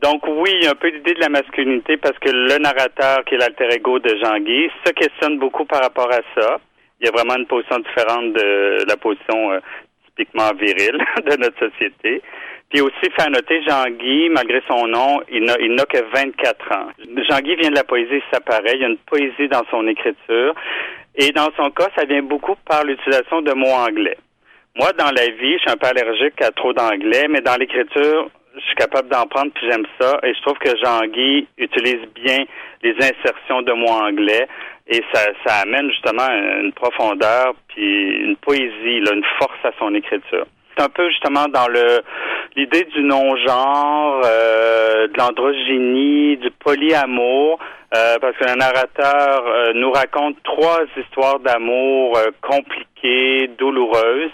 Donc 0.01 0.21
oui, 0.27 0.51
il 0.53 0.63
y 0.63 0.67
a 0.67 0.71
un 0.71 0.75
peu 0.75 0.89
l'idée 0.89 1.15
de 1.15 1.19
la 1.19 1.29
masculinité 1.29 1.97
parce 1.97 2.17
que 2.19 2.29
le 2.29 2.57
narrateur, 2.59 3.25
qui 3.25 3.35
est 3.35 3.37
l'alter 3.37 3.67
ego 3.73 3.99
de 3.99 4.15
Jean-Guy, 4.21 4.69
se 4.85 4.91
questionne 4.91 5.39
beaucoup 5.39 5.65
par 5.65 5.81
rapport 5.81 6.09
à 6.11 6.21
ça. 6.39 6.59
Il 6.99 7.05
y 7.05 7.09
a 7.09 7.11
vraiment 7.11 7.37
une 7.37 7.47
position 7.47 7.79
différente 7.79 8.33
de 8.33 8.85
la 8.87 8.97
position 8.97 9.51
euh, 9.51 9.59
typiquement 10.07 10.51
virile 10.59 10.97
de 11.25 11.35
notre 11.37 11.59
société. 11.59 12.21
Puis 12.69 12.81
aussi, 12.81 13.01
fait 13.01 13.23
à 13.23 13.29
noter, 13.29 13.63
Jean-Guy, 13.67 14.29
malgré 14.29 14.61
son 14.69 14.87
nom, 14.87 15.21
il 15.31 15.43
n'a, 15.43 15.55
il 15.59 15.73
n'a 15.73 15.85
que 15.85 15.97
24 16.13 16.71
ans. 16.71 16.89
Jean-Guy 17.29 17.55
vient 17.55 17.71
de 17.71 17.75
la 17.75 17.83
poésie, 17.83 18.21
ça 18.31 18.39
paraît. 18.39 18.75
Il 18.75 18.81
y 18.81 18.85
a 18.85 18.89
une 18.89 18.97
poésie 18.97 19.47
dans 19.47 19.63
son 19.71 19.87
écriture. 19.87 20.53
Et 21.15 21.31
dans 21.31 21.49
son 21.57 21.71
cas, 21.71 21.87
ça 21.97 22.05
vient 22.05 22.21
beaucoup 22.21 22.55
par 22.67 22.83
l'utilisation 22.83 23.41
de 23.41 23.53
mots 23.53 23.73
anglais. 23.73 24.17
Moi, 24.75 24.91
dans 24.93 25.11
la 25.11 25.25
vie, 25.25 25.53
je 25.53 25.59
suis 25.59 25.71
un 25.71 25.77
peu 25.77 25.87
allergique 25.87 26.39
à 26.41 26.51
trop 26.51 26.71
d'anglais, 26.73 27.27
mais 27.27 27.41
dans 27.41 27.55
l'écriture, 27.55 28.29
je 28.55 28.61
suis 28.61 28.75
capable 28.75 29.09
d'en 29.09 29.25
prendre, 29.25 29.51
puis 29.53 29.67
j'aime 29.69 29.85
ça. 29.99 30.19
Et 30.23 30.33
je 30.33 30.41
trouve 30.41 30.57
que 30.59 30.69
Jean-Guy 30.77 31.47
utilise 31.57 32.05
bien 32.13 32.45
les 32.83 32.95
insertions 32.97 33.63
de 33.63 33.73
mots 33.73 33.89
anglais. 33.89 34.47
Et 34.91 35.03
ça, 35.13 35.21
ça 35.45 35.55
amène 35.63 35.89
justement 35.91 36.27
une 36.29 36.73
profondeur, 36.73 37.53
puis 37.67 38.25
une 38.25 38.35
poésie, 38.37 38.99
là, 39.01 39.13
une 39.13 39.25
force 39.37 39.63
à 39.63 39.71
son 39.77 39.93
écriture. 39.93 40.45
C'est 40.75 40.83
un 40.83 40.89
peu 40.89 41.09
justement 41.09 41.47
dans 41.47 41.67
le 41.67 42.01
l'idée 42.55 42.85
du 42.85 43.03
non-genre, 43.03 44.21
euh, 44.25 45.07
de 45.07 45.17
l'androgynie, 45.17 46.37
du 46.37 46.49
polyamour, 46.51 47.59
euh, 47.95 48.17
parce 48.19 48.35
que 48.37 48.45
le 48.45 48.55
narrateur 48.55 49.43
euh, 49.45 49.73
nous 49.75 49.91
raconte 49.91 50.41
trois 50.43 50.81
histoires 50.97 51.39
d'amour 51.39 52.17
euh, 52.17 52.31
compliquées, 52.41 53.49
douloureuses, 53.59 54.31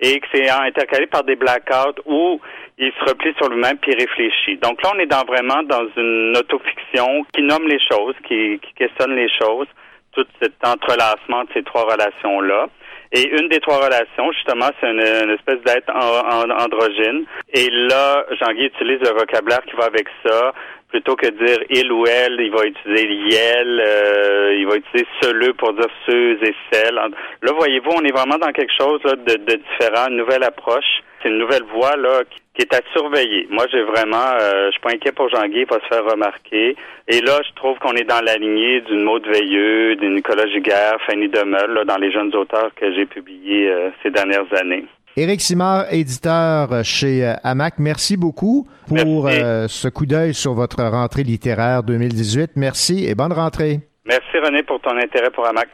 et 0.00 0.20
que 0.20 0.26
c'est 0.32 0.48
intercalé 0.48 1.06
par 1.06 1.24
des 1.24 1.34
blackouts 1.34 2.00
où 2.06 2.40
il 2.78 2.92
se 2.92 3.10
replie 3.10 3.34
sur 3.36 3.48
lui-même 3.48 3.78
puis 3.78 3.92
réfléchit. 3.94 4.56
Donc 4.58 4.80
là, 4.82 4.92
on 4.94 4.98
est 5.00 5.06
dans 5.06 5.24
vraiment 5.24 5.62
dans 5.64 5.86
une 5.96 6.36
autofiction 6.36 7.24
qui 7.32 7.42
nomme 7.42 7.66
les 7.66 7.80
choses, 7.80 8.14
qui, 8.26 8.60
qui 8.60 8.72
questionne 8.74 9.16
les 9.16 9.28
choses, 9.28 9.66
tout 10.12 10.26
cet 10.40 10.54
entrelacement 10.64 11.44
de 11.44 11.48
ces 11.54 11.62
trois 11.62 11.84
relations-là. 11.84 12.66
Et 13.12 13.26
une 13.26 13.48
des 13.48 13.60
trois 13.60 13.78
relations, 13.78 14.30
justement, 14.32 14.68
c'est 14.80 14.90
une, 14.90 15.30
espèce 15.30 15.60
d'être 15.64 15.88
en- 15.90 16.50
en- 16.50 16.50
androgyne. 16.64 17.24
Et 17.54 17.68
là, 17.70 18.24
Jean-Guy 18.38 18.66
utilise 18.66 19.00
le 19.00 19.18
vocabulaire 19.18 19.62
qui 19.62 19.76
va 19.76 19.84
avec 19.86 20.06
ça. 20.26 20.52
Plutôt 20.90 21.16
que 21.16 21.26
dire 21.26 21.58
il 21.68 21.92
ou 21.92 22.06
elle, 22.06 22.40
il 22.40 22.50
va 22.50 22.64
utiliser 22.64 23.06
liel, 23.06 23.82
euh, 23.86 24.54
il 24.58 24.66
va 24.66 24.76
utiliser 24.76 25.06
celui 25.20 25.52
pour 25.54 25.74
dire 25.74 25.86
ceux 26.06 26.42
et 26.42 26.54
celles. 26.72 26.94
Là, 26.94 27.52
voyez-vous, 27.56 27.90
on 27.90 28.04
est 28.04 28.12
vraiment 28.12 28.38
dans 28.38 28.52
quelque 28.52 28.72
chose 28.78 29.00
là, 29.04 29.14
de, 29.16 29.34
de 29.36 29.56
différent, 29.56 30.08
une 30.08 30.16
nouvelle 30.16 30.44
approche. 30.44 31.02
C'est 31.22 31.28
une 31.28 31.38
nouvelle 31.38 31.64
voie 31.74 31.94
là 31.96 32.20
qui 32.58 32.62
est 32.62 32.74
à 32.74 32.80
surveiller. 32.92 33.46
Moi, 33.50 33.66
j'ai 33.70 33.82
vraiment, 33.82 34.34
euh, 34.40 34.66
je 34.66 34.72
suis 34.72 34.80
pas 34.80 34.90
inquiet 34.90 35.12
pour 35.12 35.28
Jean-Guy, 35.28 35.60
il 35.60 35.66
va 35.66 35.78
se 35.78 35.86
faire 35.86 36.04
remarquer. 36.04 36.74
Et 37.06 37.20
là, 37.20 37.38
je 37.48 37.54
trouve 37.54 37.78
qu'on 37.78 37.92
est 37.92 38.04
dans 38.04 38.20
la 38.24 38.36
lignée 38.36 38.80
d'une 38.80 39.02
Maud 39.04 39.24
Veilleux, 39.26 39.94
d'une 39.94 40.16
Nicolas 40.16 40.46
Giguère, 40.48 40.96
Fanny 41.06 41.28
Demeul, 41.28 41.72
là, 41.72 41.84
dans 41.84 41.98
les 41.98 42.10
jeunes 42.10 42.34
auteurs 42.34 42.70
que 42.74 42.92
j'ai 42.92 43.06
publiés 43.06 43.70
euh, 43.70 43.90
ces 44.02 44.10
dernières 44.10 44.52
années. 44.60 44.84
Éric 45.16 45.40
Simard, 45.40 45.92
éditeur 45.92 46.84
chez 46.84 47.24
euh, 47.24 47.34
Hamac, 47.44 47.74
merci 47.78 48.16
beaucoup 48.16 48.68
pour 48.88 49.28
euh, 49.28 49.66
ce 49.68 49.88
coup 49.88 50.06
d'œil 50.06 50.34
sur 50.34 50.54
votre 50.54 50.82
rentrée 50.82 51.22
littéraire 51.22 51.84
2018. 51.84 52.52
Merci 52.56 53.06
et 53.06 53.14
bonne 53.14 53.32
rentrée. 53.32 53.80
Merci 54.04 54.38
René 54.38 54.64
pour 54.64 54.80
ton 54.80 54.96
intérêt 54.96 55.30
pour 55.30 55.46
Hamac. 55.46 55.68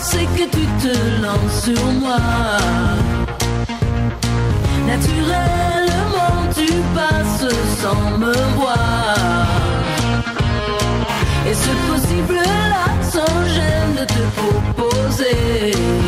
C'est 0.00 0.26
que 0.36 0.44
tu 0.44 0.64
te 0.82 1.22
lances 1.22 1.64
sur 1.64 1.84
moi. 2.00 2.18
Naturellement, 4.86 6.36
tu 6.54 6.72
passes 6.94 7.54
sans 7.80 8.18
me 8.18 8.32
voir. 8.56 9.46
Et 11.46 11.54
ce 11.54 11.72
possible-là, 11.90 12.84
sans 13.02 13.44
gêne 13.54 13.94
de 14.00 14.04
te 14.04 14.22
proposer. 14.36 16.07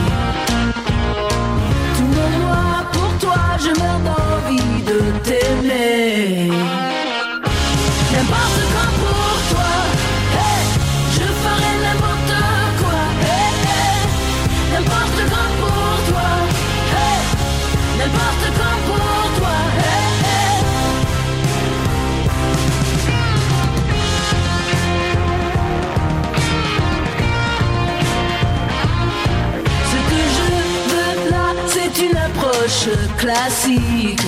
Classique. 33.21 34.27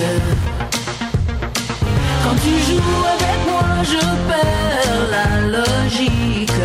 Quand 2.23 2.35
tu 2.43 2.53
joues 2.65 3.05
avec 3.15 3.37
moi, 3.49 3.65
je 3.83 4.03
perds 4.29 5.03
la 5.15 5.27
logique. 5.57 6.61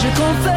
Je 0.00 0.08
confesse 0.20 0.53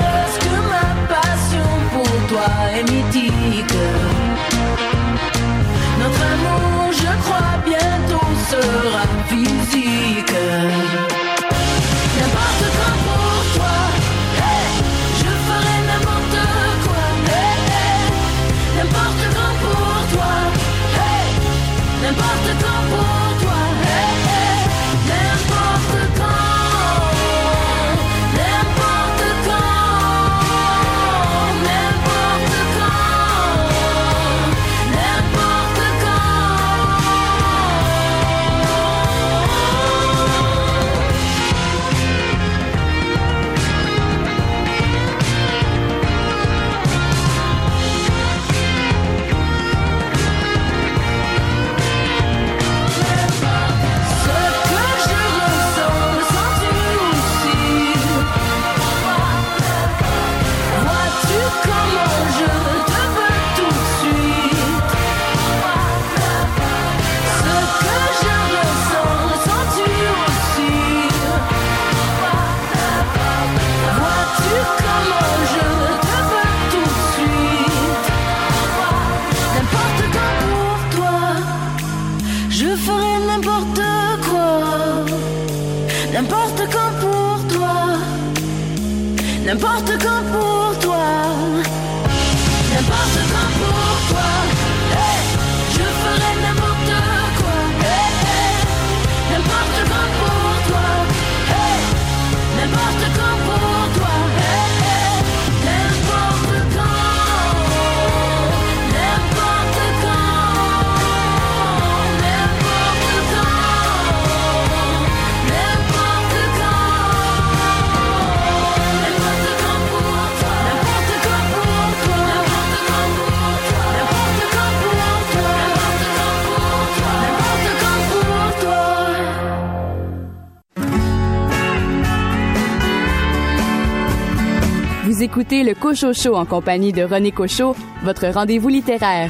écoutez 135.28 135.64
le 135.64 135.74
Cocho 135.74 136.14
Show 136.14 136.36
en 136.36 136.46
compagnie 136.46 136.94
de 136.94 137.04
René 137.04 137.34
Cocho, 137.34 137.76
votre 138.02 138.28
rendez-vous 138.28 138.70
littéraire. 138.70 139.30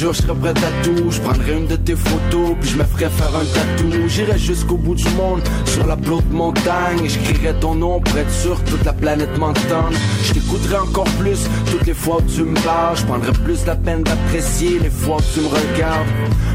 Je 0.00 0.06
je 0.06 0.12
serai 0.12 0.34
prêt 0.34 0.50
à 0.50 0.84
tout. 0.84 1.10
Je 1.10 1.20
prendrai 1.20 1.52
une 1.58 1.66
de 1.66 1.76
tes 1.76 1.94
photos, 1.94 2.56
puis 2.58 2.70
je 2.70 2.76
me 2.78 2.84
ferai 2.84 3.10
faire 3.10 3.34
un 3.36 3.44
tatou. 3.44 4.08
J'irai 4.08 4.38
jusqu'au 4.38 4.76
bout 4.78 4.94
du 4.94 5.08
monde, 5.10 5.42
sur 5.66 5.86
la 5.86 5.96
plus 5.96 6.12
haute 6.12 6.30
montagne. 6.30 7.06
Je 7.06 7.18
crierai 7.18 7.54
ton 7.60 7.74
nom 7.74 8.00
être 8.16 8.30
sûr 8.30 8.64
que 8.64 8.70
toute 8.70 8.84
la 8.84 8.94
planète 8.94 9.36
m'entende. 9.38 9.94
Je 10.24 10.32
t'écouterai 10.32 10.78
encore 10.78 11.10
plus 11.18 11.40
toutes 11.70 11.86
les 11.86 11.92
fois 11.94 12.16
où 12.18 12.22
tu 12.22 12.44
me 12.44 12.54
parles. 12.64 12.96
Je 12.96 13.04
prendrai 13.04 13.32
plus 13.32 13.66
la 13.66 13.76
peine 13.76 14.02
d'apprécier 14.02 14.78
les 14.78 14.90
fois 14.90 15.16
où 15.16 15.34
tu 15.34 15.40
me 15.40 15.48
regardes. 15.48 16.08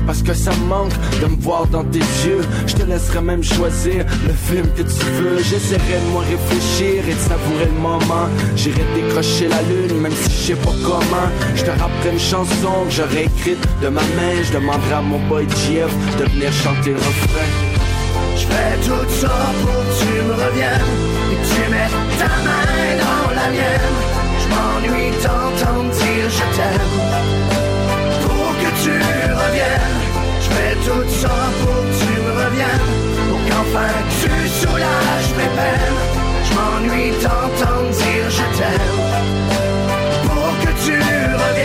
Parce 0.06 0.22
que 0.22 0.34
ça 0.34 0.52
manque 0.68 0.94
de 1.22 1.28
me 1.28 1.42
voir 1.42 1.66
dans 1.68 1.84
tes 1.84 2.00
yeux. 2.00 2.42
Je 2.68 2.76
te 2.76 2.84
laisserai 2.84 3.22
même 3.22 3.44
choisir 3.44 4.06
le 4.28 4.34
film 4.34 4.68
que 4.76 4.84
tu 4.84 5.06
veux. 5.18 5.38
J'essaierai 5.44 6.00
de 6.06 6.12
moi 6.12 6.24
réfléchir 6.24 7.04
et 7.08 7.14
de 7.14 7.20
savourer 7.20 7.66
le 7.66 7.80
moment. 7.80 8.28
J'irai 8.56 8.84
décrocher 8.96 9.48
la 9.48 9.62
lune, 9.64 10.02
même 10.02 10.12
si 10.14 10.30
je 10.30 10.54
sais 10.54 10.56
pas 10.56 10.76
comment. 10.84 11.30
Je 11.56 11.64
te 11.64 11.72
rapperai 11.72 12.12
une 12.14 12.20
chanson 12.20 12.86
que 12.88 12.92
j'aurais 12.92 13.26
écrite 13.26 13.66
de 13.82 13.88
ma 13.88 14.02
main. 14.02 14.36
Je 14.44 14.54
demanderai 14.54 14.94
à 14.94 15.02
mon 15.02 15.20
boy 15.28 15.48
GF 15.50 15.92
de 16.20 16.26
venir 16.32 16.52
chanter 16.54 16.92
le 16.92 16.98
refrain. 16.98 17.50
Je 18.38 18.46
fais 18.48 18.78
tout 18.86 19.10
ça 19.10 19.36
pour 19.62 19.74
que 19.74 19.94
tu 20.00 20.12
me 20.28 20.34
reviennes 20.34 20.92
et 21.32 21.36
que 21.36 21.48
tu 21.48 21.72
mettes 21.72 22.20
ta 22.20 22.28
main 22.46 22.90
dans 23.04 23.34
la 23.34 23.50
mienne. 23.50 23.96
Je 24.42 24.48
m'ennuie 24.52 25.12
d'entendre 25.24 25.90
dire 25.92 26.30
je 26.30 26.46
t'aime. 26.56 26.96
Pour 28.24 28.50
que 28.60 28.84
tu 28.84 29.15
je 29.54 30.50
fais 30.50 30.76
tout 30.86 31.10
ça 31.10 31.36
pour 31.62 31.82
que 31.86 31.94
tu 32.00 32.12
me 32.22 32.32
reviennes. 32.44 32.88
Pour 33.30 33.40
qu'enfin 33.50 33.94
tu 34.22 34.50
soulages 34.50 35.32
mes 35.38 35.52
peines. 35.58 36.00
Je 36.46 36.54
m'ennuie 36.56 37.12
d'entendre 37.22 37.90
dire 37.90 38.30
je 38.30 38.58
t'aime. 38.58 39.26
Pour 40.24 40.52
que 40.62 40.72
tu 40.86 40.94
reviennes. 40.94 41.56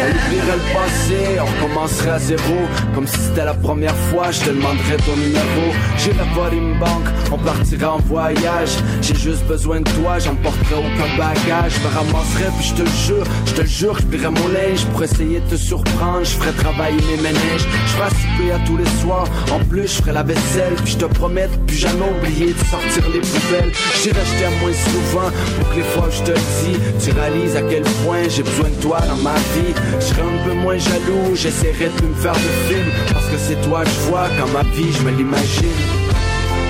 le 0.47 0.59
passé, 0.75 1.41
on 1.41 1.63
commencerait 1.63 2.11
à 2.11 2.19
zéro 2.19 2.57
Comme 2.95 3.07
si 3.07 3.19
c'était 3.19 3.45
la 3.45 3.55
première 3.55 3.97
fois, 4.11 4.31
je 4.31 4.41
te 4.41 4.51
demanderais 4.51 4.97
ton 5.07 5.17
numéro 5.17 5.65
J'irai 5.99 6.25
voler 6.35 6.57
une 6.57 6.79
banque, 6.79 7.09
on 7.33 7.39
partira 7.39 7.95
en 7.95 7.99
voyage 7.99 8.71
J'ai 9.03 9.15
juste 9.15 9.45
besoin 9.47 9.81
de 9.81 9.91
toi, 9.91 10.19
j'emporterai 10.19 10.77
aucun 10.77 11.17
bagage 11.19 11.73
Je 11.75 11.81
me 11.81 11.95
ramasserai 11.95 12.45
puis 12.59 12.69
je 12.69 12.83
te 12.83 12.89
jure, 13.07 13.27
te 13.61 13.65
le 13.65 13.69
jure, 13.69 13.97
je 13.99 14.07
plierai 14.07 14.31
mon 14.31 14.49
linge. 14.49 14.85
Pour 14.93 15.03
essayer 15.03 15.41
de 15.41 15.51
te 15.51 15.57
surprendre, 15.57 16.25
je 16.25 16.31
ferai 16.31 16.53
travailler 16.53 17.01
mes 17.11 17.23
ménages 17.23 17.67
Je 17.87 17.93
ferai 17.93 18.53
à 18.53 18.59
tous 18.67 18.77
les 18.77 18.91
soirs, 19.03 19.29
en 19.53 19.59
plus 19.65 19.83
je 19.83 20.03
ferai 20.03 20.13
la 20.13 20.23
vaisselle. 20.23 20.75
Puis 20.85 20.93
je 20.93 20.99
te 20.99 21.05
promets 21.05 21.49
de 21.49 21.57
plus 21.67 21.77
jamais 21.77 22.09
oublier 22.17 22.53
de 22.53 22.65
sortir 22.71 23.05
les 23.13 23.21
poubelles. 23.21 23.73
J'irai 24.03 24.21
acheter 24.21 24.45
à 24.45 24.51
moins 24.61 24.73
souvent, 24.73 25.31
pour 25.59 25.71
que 25.71 25.77
les 25.77 25.83
fois 25.83 26.09
je 26.11 26.23
te 26.23 26.33
dis 26.33 26.77
Tu 27.03 27.11
réalises 27.13 27.57
à 27.57 27.63
quel 27.63 27.83
point 28.05 28.23
j'ai 28.29 28.43
besoin 28.43 28.69
de 28.69 28.83
toi 28.83 28.99
dans 29.09 29.23
ma 29.23 29.37
vie. 29.55 29.75
Je 30.01 30.05
serai 30.07 30.23
un 30.23 30.45
peu 30.47 30.55
moins 30.55 30.79
jaloux, 30.79 31.35
j'essaierai 31.35 31.91
de 32.01 32.07
me 32.07 32.15
faire 32.15 32.33
de 32.33 32.51
films. 32.69 32.93
Parce 33.13 33.27
que 33.27 33.39
c'est 33.39 33.61
toi 33.63 33.85
que 33.85 33.91
je 33.91 34.01
vois 34.09 34.29
quand 34.39 34.51
ma 34.53 34.63
vie 34.75 34.93
je 34.93 35.03
me 35.03 35.11
l'imagine. 35.11 35.81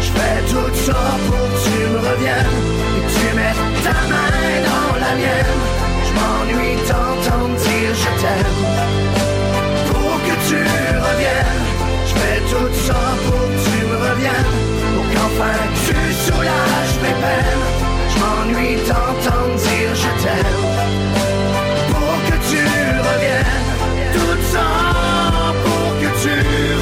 Je 0.03 0.11
fais 0.17 0.41
tout 0.51 0.75
ça 0.87 0.99
pour 1.27 1.39
que 1.39 1.59
tu 1.65 1.77
me 1.93 1.99
reviennes. 1.99 2.57
Et 2.97 3.03
que 3.07 3.13
tu 3.15 3.37
mettes 3.37 3.85
ta 3.85 3.93
main 4.11 4.57
dans 4.67 4.99
la 4.99 5.15
mienne. 5.15 5.80
M'ennuie 6.21 6.77
d'entendre 6.89 7.57
dire 7.57 7.95
je 8.03 8.11
t'aime. 8.21 8.59
Pour 9.89 10.15
que 10.27 10.35
tu 10.49 10.61
reviennes, 11.07 11.67
je 12.09 12.15
fais 12.21 12.41
tout 12.51 12.73
ça 12.87 13.01
pour 13.27 13.45
que 13.51 13.59
tu 13.65 13.77
me 13.91 13.97
reviennes. 14.09 14.53
Pour 14.95 15.07
qu'enfin 15.13 15.59
tu 15.87 15.97
soulages 16.25 16.97
mes 17.03 17.17
peines. 17.23 17.67
Je 18.11 18.17
m'ennuie 18.21 18.77
d'entendre 18.89 19.57
dire 19.57 19.93
je 20.05 20.11
t'aime. 20.23 20.61
Pour 21.93 22.17
que 22.29 22.37
tu 22.51 22.63
reviennes, 23.09 23.71
tout 24.15 24.39
ça 24.53 24.69
pour 25.65 25.89
que 26.01 26.09
tu 26.23 26.35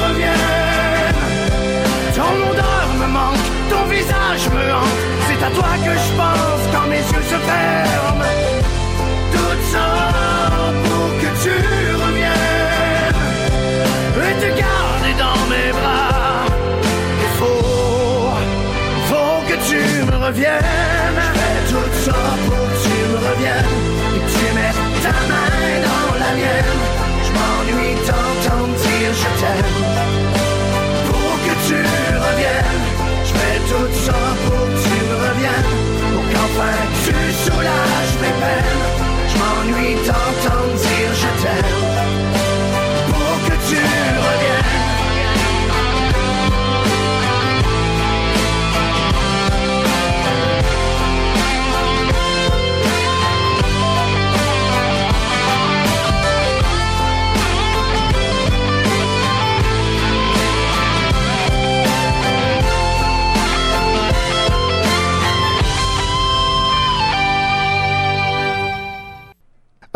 reviennes. 0.03 0.39
Ton 2.15 2.33
odeur 2.51 2.87
me 3.01 3.07
manque, 3.17 3.47
ton 3.69 3.83
visage 3.89 4.45
me 4.55 4.73
hante. 4.73 5.01
C'est 5.27 5.41
à 5.45 5.49
toi 5.51 5.71
que 5.85 5.91
je 6.05 6.11
pense 6.21 6.61
quand 6.73 6.87
mes 6.89 6.97
yeux 6.97 7.25
se 7.31 7.37
ferment. 7.47 8.18
Ça 9.71 9.87
pour 10.83 11.09
que 11.21 11.29
tu 11.43 11.55
reviennes 12.03 13.19
et 14.27 14.35
te 14.41 14.49
garder 14.63 15.13
dans 15.23 15.41
mes 15.51 15.71
bras. 15.71 16.45
Il 17.25 17.31
faut, 17.37 18.33
faut 19.09 19.39
que 19.47 19.55
tu 19.69 19.79
me 20.09 20.15
reviennes. 20.25 21.21
Je 21.21 21.39
fais 21.39 21.61
tout 21.71 21.91
ça 22.05 22.19
pour 22.45 22.65
que 22.69 22.77
tu 22.83 22.95
me 23.11 23.17
reviennes 23.29 23.75
et 24.15 24.23
tu 24.33 24.45
mettes 24.55 24.83
ta 25.03 25.17
main 25.29 25.73
dans 25.87 26.11
la 26.23 26.31
mienne. 26.39 26.79
Je 27.25 27.31
m'ennuie 27.35 27.95
d'entendre 28.07 28.75
dire 28.85 29.13
je 29.21 29.29
t'aime 29.39 29.77
pour 31.07 31.33
que 31.45 31.53
tu 31.67 31.79
reviennes. 32.25 32.85
Je 33.27 33.31
fais 33.37 33.57
tout 33.69 33.89
ça 34.05 34.19
pour 34.45 34.65
que 34.65 34.77
tu 34.83 34.95
me 35.09 35.15
reviennes. 35.27 35.71
Pour 36.11 36.23
qu'enfin 36.31 36.77
tu 37.05 37.13
soulages 37.43 38.15
mes 38.21 38.33
peines. 38.41 38.98
Je 39.29 39.37
m'ennuie 39.37 39.95
d'entendre 39.95 40.73
dire 40.75 41.13
je 41.13 41.43
t'aime. 41.43 41.88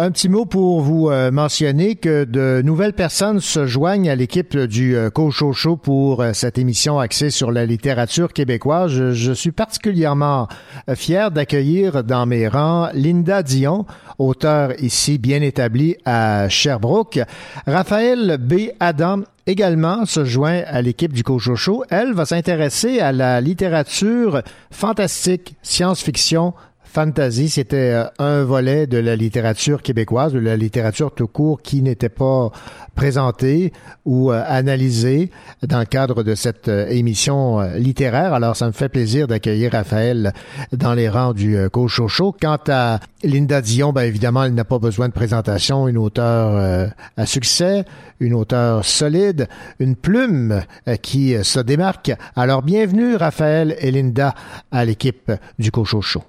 Un 0.04 0.12
petit 0.12 0.28
mot 0.28 0.44
pour 0.44 0.82
vous 0.82 1.10
euh, 1.10 1.32
mentionner 1.32 1.96
que 1.96 2.26
de 2.26 2.62
nouvelles 2.62 2.92
personnes 2.92 3.40
se 3.40 3.66
joignent 3.66 4.10
à 4.10 4.16
l'équipe 4.16 4.58
du 4.58 4.98
euh, 4.98 5.10
Cocho 5.10 5.54
Show 5.54 5.78
pour 5.78 6.22
euh, 6.22 6.34
cette 6.34 6.58
émission 6.58 7.00
axée 7.00 7.30
sur 7.30 7.54
la 7.54 7.66
littérature 7.66 8.34
québécoise. 8.34 8.92
Je, 8.92 9.32
suis 9.32 9.54
particulièrement 9.54 10.50
euh, 10.90 10.96
fier 10.96 11.32
d'accueillir 11.32 12.04
dans 12.04 12.26
mes 12.26 12.50
rangs 12.50 12.90
Linda 12.94 13.44
Dion, 13.44 13.86
auteur 14.18 14.74
ici 14.84 15.20
bien 15.20 15.42
établi 15.42 15.96
à 16.04 16.50
Sherbrooke, 16.50 17.22
Raphaël 17.66 18.38
B. 18.42 18.72
Adam 18.82 19.22
également 19.48 20.06
se 20.06 20.26
joint 20.26 20.64
à 20.68 20.82
l'équipe 20.82 21.14
du 21.14 21.24
Cochocho. 21.24 21.86
Elle 21.90 22.12
va 22.12 22.26
s'intéresser 22.26 23.00
à 23.00 23.14
la 23.14 23.40
littérature 23.40 24.42
fantastique, 24.70 25.56
science-fiction, 25.62 26.54
fantasy. 26.94 27.50
C'était 27.50 27.92
euh, 27.92 28.06
un 28.20 28.44
volet 28.44 28.86
de 28.86 29.00
la 29.00 29.16
littérature 29.16 29.82
québécoise, 29.82 30.32
de 30.32 30.40
la 30.40 30.56
littérature 30.56 31.12
tout 31.12 31.28
court 31.28 31.62
qui 31.62 31.82
n'était 31.82 32.10
pas 32.10 32.52
présenté 32.96 33.74
ou 34.06 34.32
euh, 34.32 34.44
analysé 34.46 35.32
dans 35.64 35.80
le 35.80 35.86
cadre 35.86 36.22
de 36.22 36.36
cette 36.36 36.68
euh, 36.68 36.88
émission 36.90 37.62
littéraire. 37.76 38.34
Alors, 38.34 38.56
ça 38.56 38.68
me 38.68 38.72
fait 38.72 38.90
plaisir 38.90 39.28
d'accueillir 39.28 39.72
Raphaël 39.72 40.34
dans 40.72 40.94
les 40.94 41.10
rangs 41.10 41.34
du 41.34 41.58
Cochocho. 41.72 42.36
Quant 42.40 42.60
à 42.68 43.00
Linda 43.24 43.62
Dion, 43.62 43.92
ben 43.92 44.04
évidemment, 44.04 44.44
elle 44.44 44.54
n'a 44.54 44.66
pas 44.66 44.80
besoin 44.80 45.08
de 45.08 45.14
présentation. 45.14 45.88
Une 45.88 45.98
auteure 45.98 46.92
à 47.18 47.26
succès, 47.26 47.86
une 48.20 48.34
auteure 48.34 48.86
solide, 48.86 49.48
une 49.80 49.96
plume 49.96 50.62
qui 51.02 51.36
se 51.44 51.60
démarque. 51.60 52.12
Alors, 52.36 52.62
bienvenue 52.62 53.16
Raphaël 53.16 53.76
et 53.80 53.92
Linda 53.92 54.36
à 54.72 54.86
l'équipe 54.86 55.32
du 55.58 55.72
Cochocho. 55.72 56.24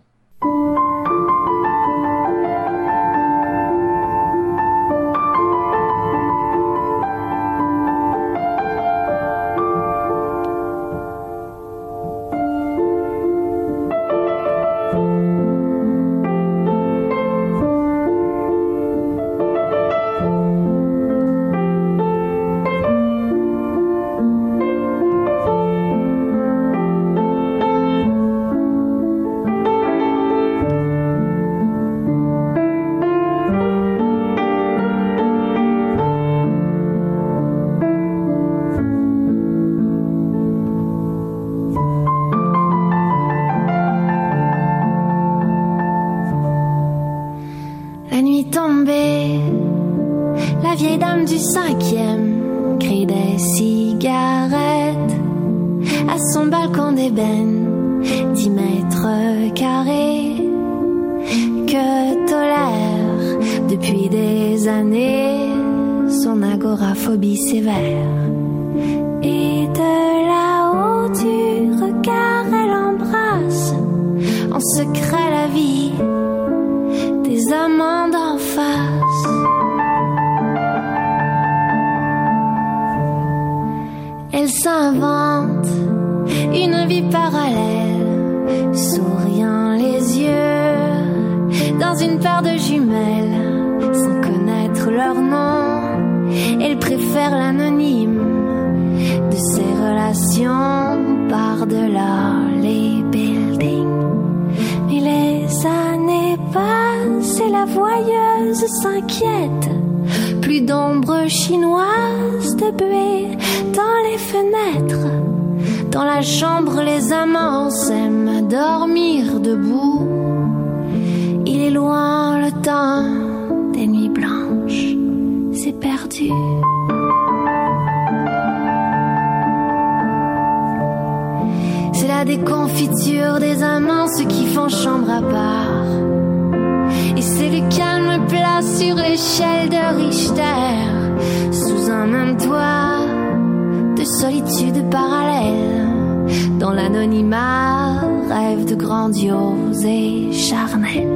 l'anonymat, 146.75 148.01
rêve 148.29 148.65
de 148.65 148.75
grandiose 148.75 149.85
et 149.85 150.33
charnel. 150.33 151.09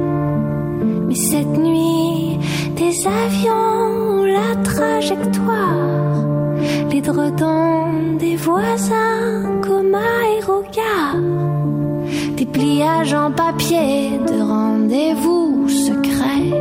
Mais 1.07 1.15
cette 1.15 1.57
nuit, 1.57 2.37
des 2.75 3.07
avions, 3.07 4.23
la 4.23 4.55
trajectoire, 4.63 6.25
les 6.91 7.01
dredons 7.01 8.15
des 8.17 8.35
voisins, 8.35 9.59
coma 9.61 10.11
et 10.35 10.43
regards, 10.43 11.23
des 12.37 12.45
pliages 12.45 13.13
en 13.13 13.31
papier 13.31 14.19
de 14.27 14.41
rendez-vous 14.41 15.67
secrets, 15.67 16.51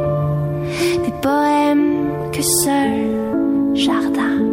des 1.04 1.14
poèmes 1.22 2.30
que 2.32 2.42
seul 2.42 3.74
jardin. 3.74 4.47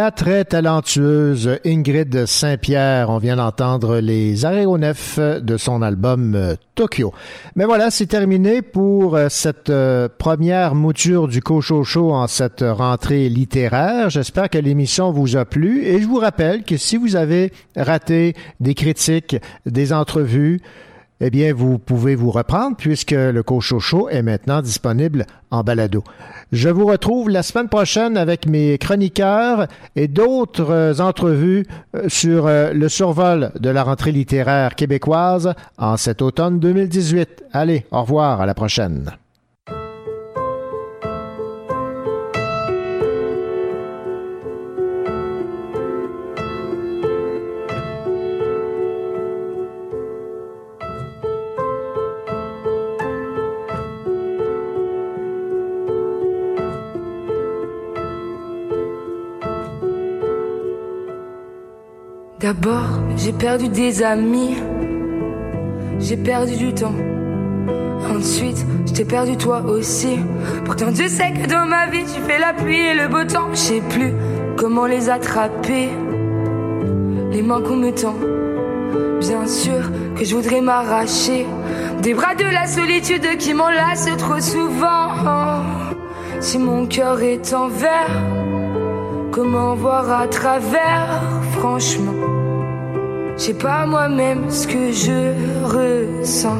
La 0.00 0.10
très 0.10 0.46
talentueuse 0.46 1.58
Ingrid 1.66 2.24
Saint-Pierre, 2.24 3.10
on 3.10 3.18
vient 3.18 3.36
d'entendre 3.36 3.98
les 3.98 4.46
aéronefs 4.46 5.18
de 5.18 5.58
son 5.58 5.82
album 5.82 6.34
euh, 6.34 6.54
Tokyo. 6.74 7.12
Mais 7.54 7.66
voilà, 7.66 7.90
c'est 7.90 8.06
terminé 8.06 8.62
pour 8.62 9.14
euh, 9.14 9.26
cette 9.28 9.68
euh, 9.68 10.08
première 10.08 10.74
mouture 10.74 11.28
du 11.28 11.42
Cochocho 11.42 12.12
en 12.14 12.28
cette 12.28 12.64
rentrée 12.66 13.28
littéraire. 13.28 14.08
J'espère 14.08 14.48
que 14.48 14.56
l'émission 14.56 15.12
vous 15.12 15.36
a 15.36 15.44
plu 15.44 15.84
et 15.84 16.00
je 16.00 16.06
vous 16.06 16.16
rappelle 16.16 16.64
que 16.64 16.78
si 16.78 16.96
vous 16.96 17.14
avez 17.14 17.52
raté 17.76 18.34
des 18.58 18.74
critiques, 18.74 19.36
des 19.66 19.92
entrevues, 19.92 20.62
eh 21.20 21.30
bien, 21.30 21.52
vous 21.52 21.78
pouvez 21.78 22.14
vous 22.14 22.30
reprendre 22.30 22.76
puisque 22.76 23.10
le 23.12 23.42
Cochocho 23.42 24.08
est 24.08 24.22
maintenant 24.22 24.62
disponible 24.62 25.26
en 25.50 25.62
balado. 25.62 26.02
Je 26.52 26.68
vous 26.68 26.86
retrouve 26.86 27.28
la 27.28 27.42
semaine 27.42 27.68
prochaine 27.68 28.16
avec 28.16 28.46
mes 28.46 28.78
chroniqueurs 28.78 29.68
et 29.96 30.08
d'autres 30.08 30.70
euh, 30.70 30.98
entrevues 30.98 31.66
euh, 31.94 32.08
sur 32.08 32.46
euh, 32.46 32.72
le 32.72 32.88
survol 32.88 33.52
de 33.60 33.70
la 33.70 33.84
rentrée 33.84 34.12
littéraire 34.12 34.74
québécoise 34.74 35.54
en 35.78 35.96
cet 35.96 36.22
automne 36.22 36.58
2018. 36.58 37.44
Allez, 37.52 37.86
au 37.92 38.00
revoir, 38.00 38.40
à 38.40 38.46
la 38.46 38.54
prochaine. 38.54 39.12
D'abord, 62.50 62.98
j'ai 63.16 63.32
perdu 63.32 63.68
des 63.68 64.02
amis. 64.02 64.56
J'ai 66.00 66.16
perdu 66.16 66.56
du 66.56 66.74
temps. 66.74 66.96
Ensuite, 68.12 68.66
je 68.88 68.92
t'ai 68.92 69.04
perdu 69.04 69.36
toi 69.36 69.62
aussi. 69.68 70.18
Pourtant, 70.64 70.90
Dieu 70.90 71.06
sait 71.06 71.30
que 71.30 71.46
dans 71.48 71.64
ma 71.66 71.86
vie, 71.86 72.02
tu 72.12 72.20
fais 72.22 72.40
la 72.40 72.52
pluie 72.52 72.88
et 72.88 72.94
le 72.94 73.06
beau 73.06 73.22
temps. 73.22 73.50
Je 73.52 73.56
sais 73.56 73.82
plus 73.90 74.12
comment 74.56 74.86
les 74.86 75.08
attraper. 75.08 75.90
Les 77.30 77.42
mains 77.42 77.60
qu'on 77.60 77.76
me 77.76 77.92
tend. 77.92 78.16
Bien 79.20 79.46
sûr 79.46 79.88
que 80.16 80.24
je 80.24 80.34
voudrais 80.34 80.60
m'arracher 80.60 81.46
des 82.02 82.14
bras 82.14 82.34
de 82.34 82.52
la 82.52 82.66
solitude 82.66 83.36
qui 83.38 83.54
m'enlace 83.54 84.08
trop 84.18 84.40
souvent. 84.40 85.62
Si 86.40 86.58
mon 86.58 86.86
cœur 86.86 87.22
est 87.22 87.54
en 87.54 87.68
verre, 87.68 88.24
comment 89.30 89.76
voir 89.76 90.10
à 90.10 90.26
travers, 90.26 91.22
franchement? 91.52 92.19
Je 93.40 93.46
sais 93.46 93.54
pas 93.54 93.86
moi-même 93.86 94.50
ce 94.50 94.66
que 94.66 94.92
je 94.92 95.32
ressens. 95.64 96.58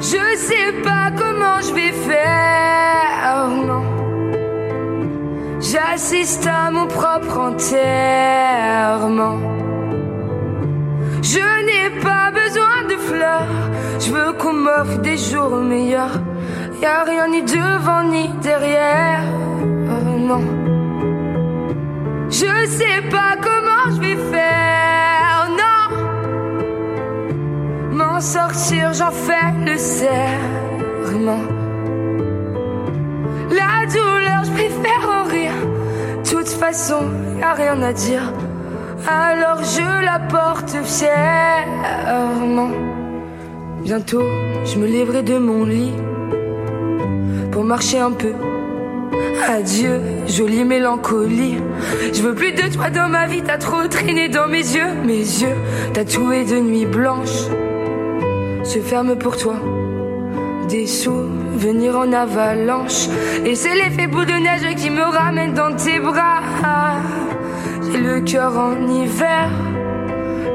Je 0.00 0.36
sais 0.36 0.72
pas 0.84 1.10
comment 1.18 1.60
je 1.60 1.74
vais 1.74 1.90
faire. 1.90 3.48
J'assiste 5.60 6.46
à 6.46 6.70
mon 6.70 6.86
propre 6.86 7.38
enterrement. 7.38 9.38
Je 11.20 11.40
n'ai 11.66 11.90
pas 12.00 12.30
besoin 12.30 12.84
de 12.88 12.94
fleurs, 13.08 13.48
je 13.98 14.12
veux 14.12 14.32
qu'on 14.34 14.52
m'offre 14.52 14.98
des 14.98 15.16
jours 15.16 15.56
meilleurs. 15.56 16.20
Y 16.80 16.86
a 16.86 17.02
rien 17.02 17.26
ni 17.26 17.42
devant 17.42 18.04
ni 18.04 18.28
derrière, 18.40 19.24
non. 20.16 20.57
Je 22.30 22.66
sais 22.66 23.02
pas 23.10 23.36
comment 23.40 23.90
je 23.94 24.00
vais 24.00 24.16
faire, 24.30 25.48
non. 25.50 25.88
M'en 27.96 28.20
sortir, 28.20 28.92
j'en 28.92 29.10
fais 29.10 29.52
le 29.64 29.78
serment. 29.78 31.42
La 33.50 33.86
douleur, 33.86 34.44
je 34.44 34.50
préfère 34.50 35.08
en 35.08 35.24
rire. 35.24 35.54
Toute 36.28 36.48
façon, 36.48 37.10
y 37.38 37.42
a 37.42 37.54
rien 37.54 37.80
à 37.82 37.92
dire. 37.94 38.32
Alors 39.06 39.62
je 39.62 40.04
la 40.04 40.18
porte 40.18 40.76
fièrement. 40.84 42.72
Bientôt, 43.82 44.24
je 44.66 44.76
me 44.78 44.86
lèverai 44.86 45.22
de 45.22 45.38
mon 45.38 45.64
lit 45.64 45.94
pour 47.50 47.64
marcher 47.64 47.98
un 48.00 48.12
peu. 48.12 48.34
Adieu, 49.48 50.00
jolie 50.26 50.64
mélancolie. 50.64 51.56
Je 52.12 52.22
veux 52.22 52.34
plus 52.34 52.52
de 52.52 52.72
toi 52.72 52.90
dans 52.90 53.08
ma 53.08 53.26
vie, 53.26 53.42
t'as 53.42 53.56
trop 53.56 53.86
traîné 53.88 54.28
dans 54.28 54.46
mes 54.46 54.58
yeux. 54.58 54.92
Mes 55.04 55.20
yeux, 55.20 55.56
tatoués 55.94 56.44
de 56.44 56.60
nuit 56.60 56.86
blanche, 56.86 57.48
se 58.62 58.78
ferment 58.80 59.16
pour 59.16 59.36
toi. 59.36 59.54
Des 60.68 60.86
souvenirs 60.86 61.96
en 61.96 62.12
avalanche. 62.12 63.08
Et 63.46 63.54
c'est 63.54 63.74
l'effet 63.74 64.06
boule 64.06 64.26
de 64.26 64.32
neige 64.32 64.74
qui 64.76 64.90
me 64.90 65.02
ramène 65.02 65.54
dans 65.54 65.74
tes 65.74 65.98
bras. 65.98 66.42
J'ai 67.90 68.00
le 68.00 68.20
cœur 68.20 68.58
en 68.58 68.86
hiver. 68.86 69.48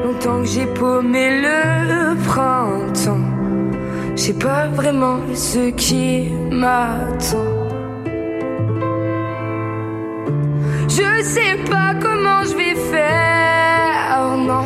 Longtemps 0.06 0.42
que 0.42 0.48
j'ai 0.48 0.68
paumé 0.68 1.42
le 1.42 2.16
printemps. 2.28 3.26
Je 4.16 4.22
sais 4.22 4.34
pas 4.34 4.68
vraiment 4.68 5.18
ce 5.34 5.72
qui 5.72 6.30
m'attend. 6.52 7.53
Je 10.96 11.24
sais 11.24 11.58
pas 11.72 11.92
comment 12.00 12.44
je 12.44 12.56
vais 12.56 12.76
faire, 12.94 14.38
non. 14.38 14.66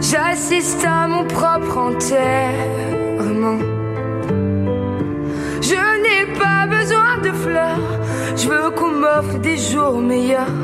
J'assiste 0.00 0.84
à 0.84 1.06
mon 1.06 1.24
propre 1.24 1.78
enterrement. 1.78 3.60
Je 5.68 5.82
n'ai 6.02 6.22
pas 6.42 6.62
besoin 6.66 7.18
de 7.26 7.30
fleurs, 7.44 7.90
je 8.36 8.48
veux 8.48 8.70
qu'on 8.70 8.90
m'offre 9.02 9.38
des 9.38 9.56
jours 9.56 10.00
meilleurs. 10.00 10.58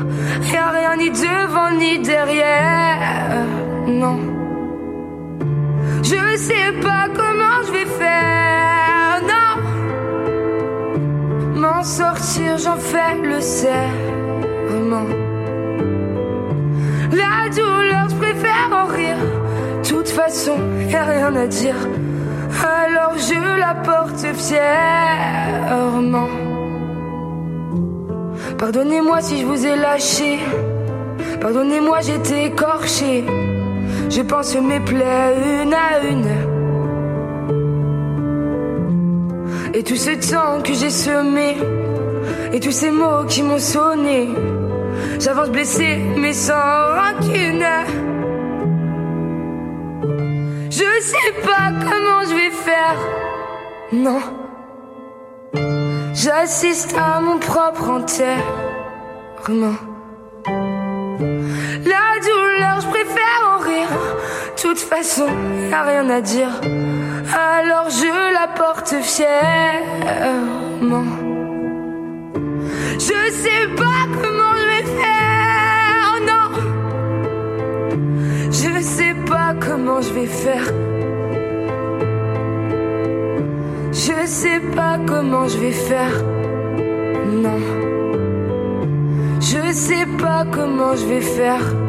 Y 0.51 0.57
a 0.57 0.69
rien 0.77 0.95
ni 0.97 1.09
devant 1.09 1.71
ni 1.71 1.99
derrière, 1.99 3.45
non. 3.87 4.19
Je 6.03 6.37
sais 6.47 6.71
pas 6.87 7.05
comment 7.19 7.57
je 7.67 7.71
vais 7.71 7.89
faire, 8.01 8.46
M'en 11.67 11.83
sortir, 11.83 12.57
j'en 12.57 12.77
fais 12.77 13.17
le 13.21 13.41
serment. 13.41 15.07
La 17.11 17.49
douleur, 17.49 18.07
je 18.09 18.15
préfère 18.15 18.69
en 18.71 18.85
rire. 18.85 19.17
Toute 19.83 20.07
façon, 20.07 20.55
y 20.89 20.95
a 20.95 21.03
rien 21.03 21.35
à 21.35 21.45
dire. 21.45 21.75
Alors 22.63 23.15
je 23.17 23.59
la 23.59 23.75
porte 23.75 24.25
fièrement. 24.45 26.29
Pardonnez-moi 28.57 29.21
si 29.21 29.41
je 29.41 29.45
vous 29.45 29.65
ai 29.65 29.75
lâché. 29.75 30.39
Pardonnez-moi, 31.41 31.99
j'étais 32.01 32.45
écorché. 32.45 33.25
Je 34.09 34.21
pense 34.21 34.55
mes 34.55 34.79
plaies 34.79 35.35
une 35.63 35.73
à 35.73 35.99
une. 36.09 36.46
Et 39.77 39.83
tout 39.83 39.95
ce 39.95 40.09
temps 40.31 40.59
que 40.63 40.73
j'ai 40.73 40.89
semé, 40.89 41.55
et 42.51 42.59
tous 42.59 42.71
ces 42.71 42.89
mots 42.89 43.25
qui 43.29 43.43
m'ont 43.43 43.59
sonné, 43.59 44.27
j'avance 45.19 45.51
blessé 45.51 45.99
mais 46.17 46.33
sans 46.33 46.55
rancune. 46.95 47.63
Je 50.71 51.01
sais 51.11 51.31
pas 51.43 51.69
comment 51.79 52.23
je 52.27 52.33
vais 52.39 52.49
faire, 52.49 52.97
non. 53.93 54.19
J'assiste 56.15 56.95
à 56.97 57.21
mon 57.21 57.37
propre 57.37 57.87
enterrement. 57.87 59.77
La 61.85 62.19
douleur, 62.25 62.81
je 62.81 62.87
préfère 62.87 63.41
en 63.45 63.59
toute 64.61 64.79
façon, 64.79 65.27
y 65.69 65.73
a 65.73 65.83
rien 65.83 66.09
à 66.09 66.21
dire. 66.21 66.49
Alors 67.33 67.89
je 67.89 68.33
la 68.33 68.47
porte 68.47 68.95
fièrement. 69.01 69.37
Je 72.93 73.31
sais 73.31 73.67
pas 73.75 74.07
comment 74.21 74.53
je 74.59 74.65
vais 74.71 74.85
faire, 74.99 76.09
non. 76.29 76.49
Je 78.51 78.81
sais 78.81 79.15
pas 79.25 79.53
comment 79.59 80.01
je 80.01 80.13
vais 80.13 80.25
faire. 80.25 80.65
Je 83.91 84.25
sais 84.25 84.59
pas 84.75 84.97
comment 85.05 85.47
je 85.47 85.57
vais 85.57 85.71
faire, 85.71 86.23
non. 87.43 87.59
Je 89.39 89.71
sais 89.71 90.07
pas 90.19 90.45
comment 90.51 90.95
je 90.95 91.05
vais 91.05 91.21
faire. 91.21 91.86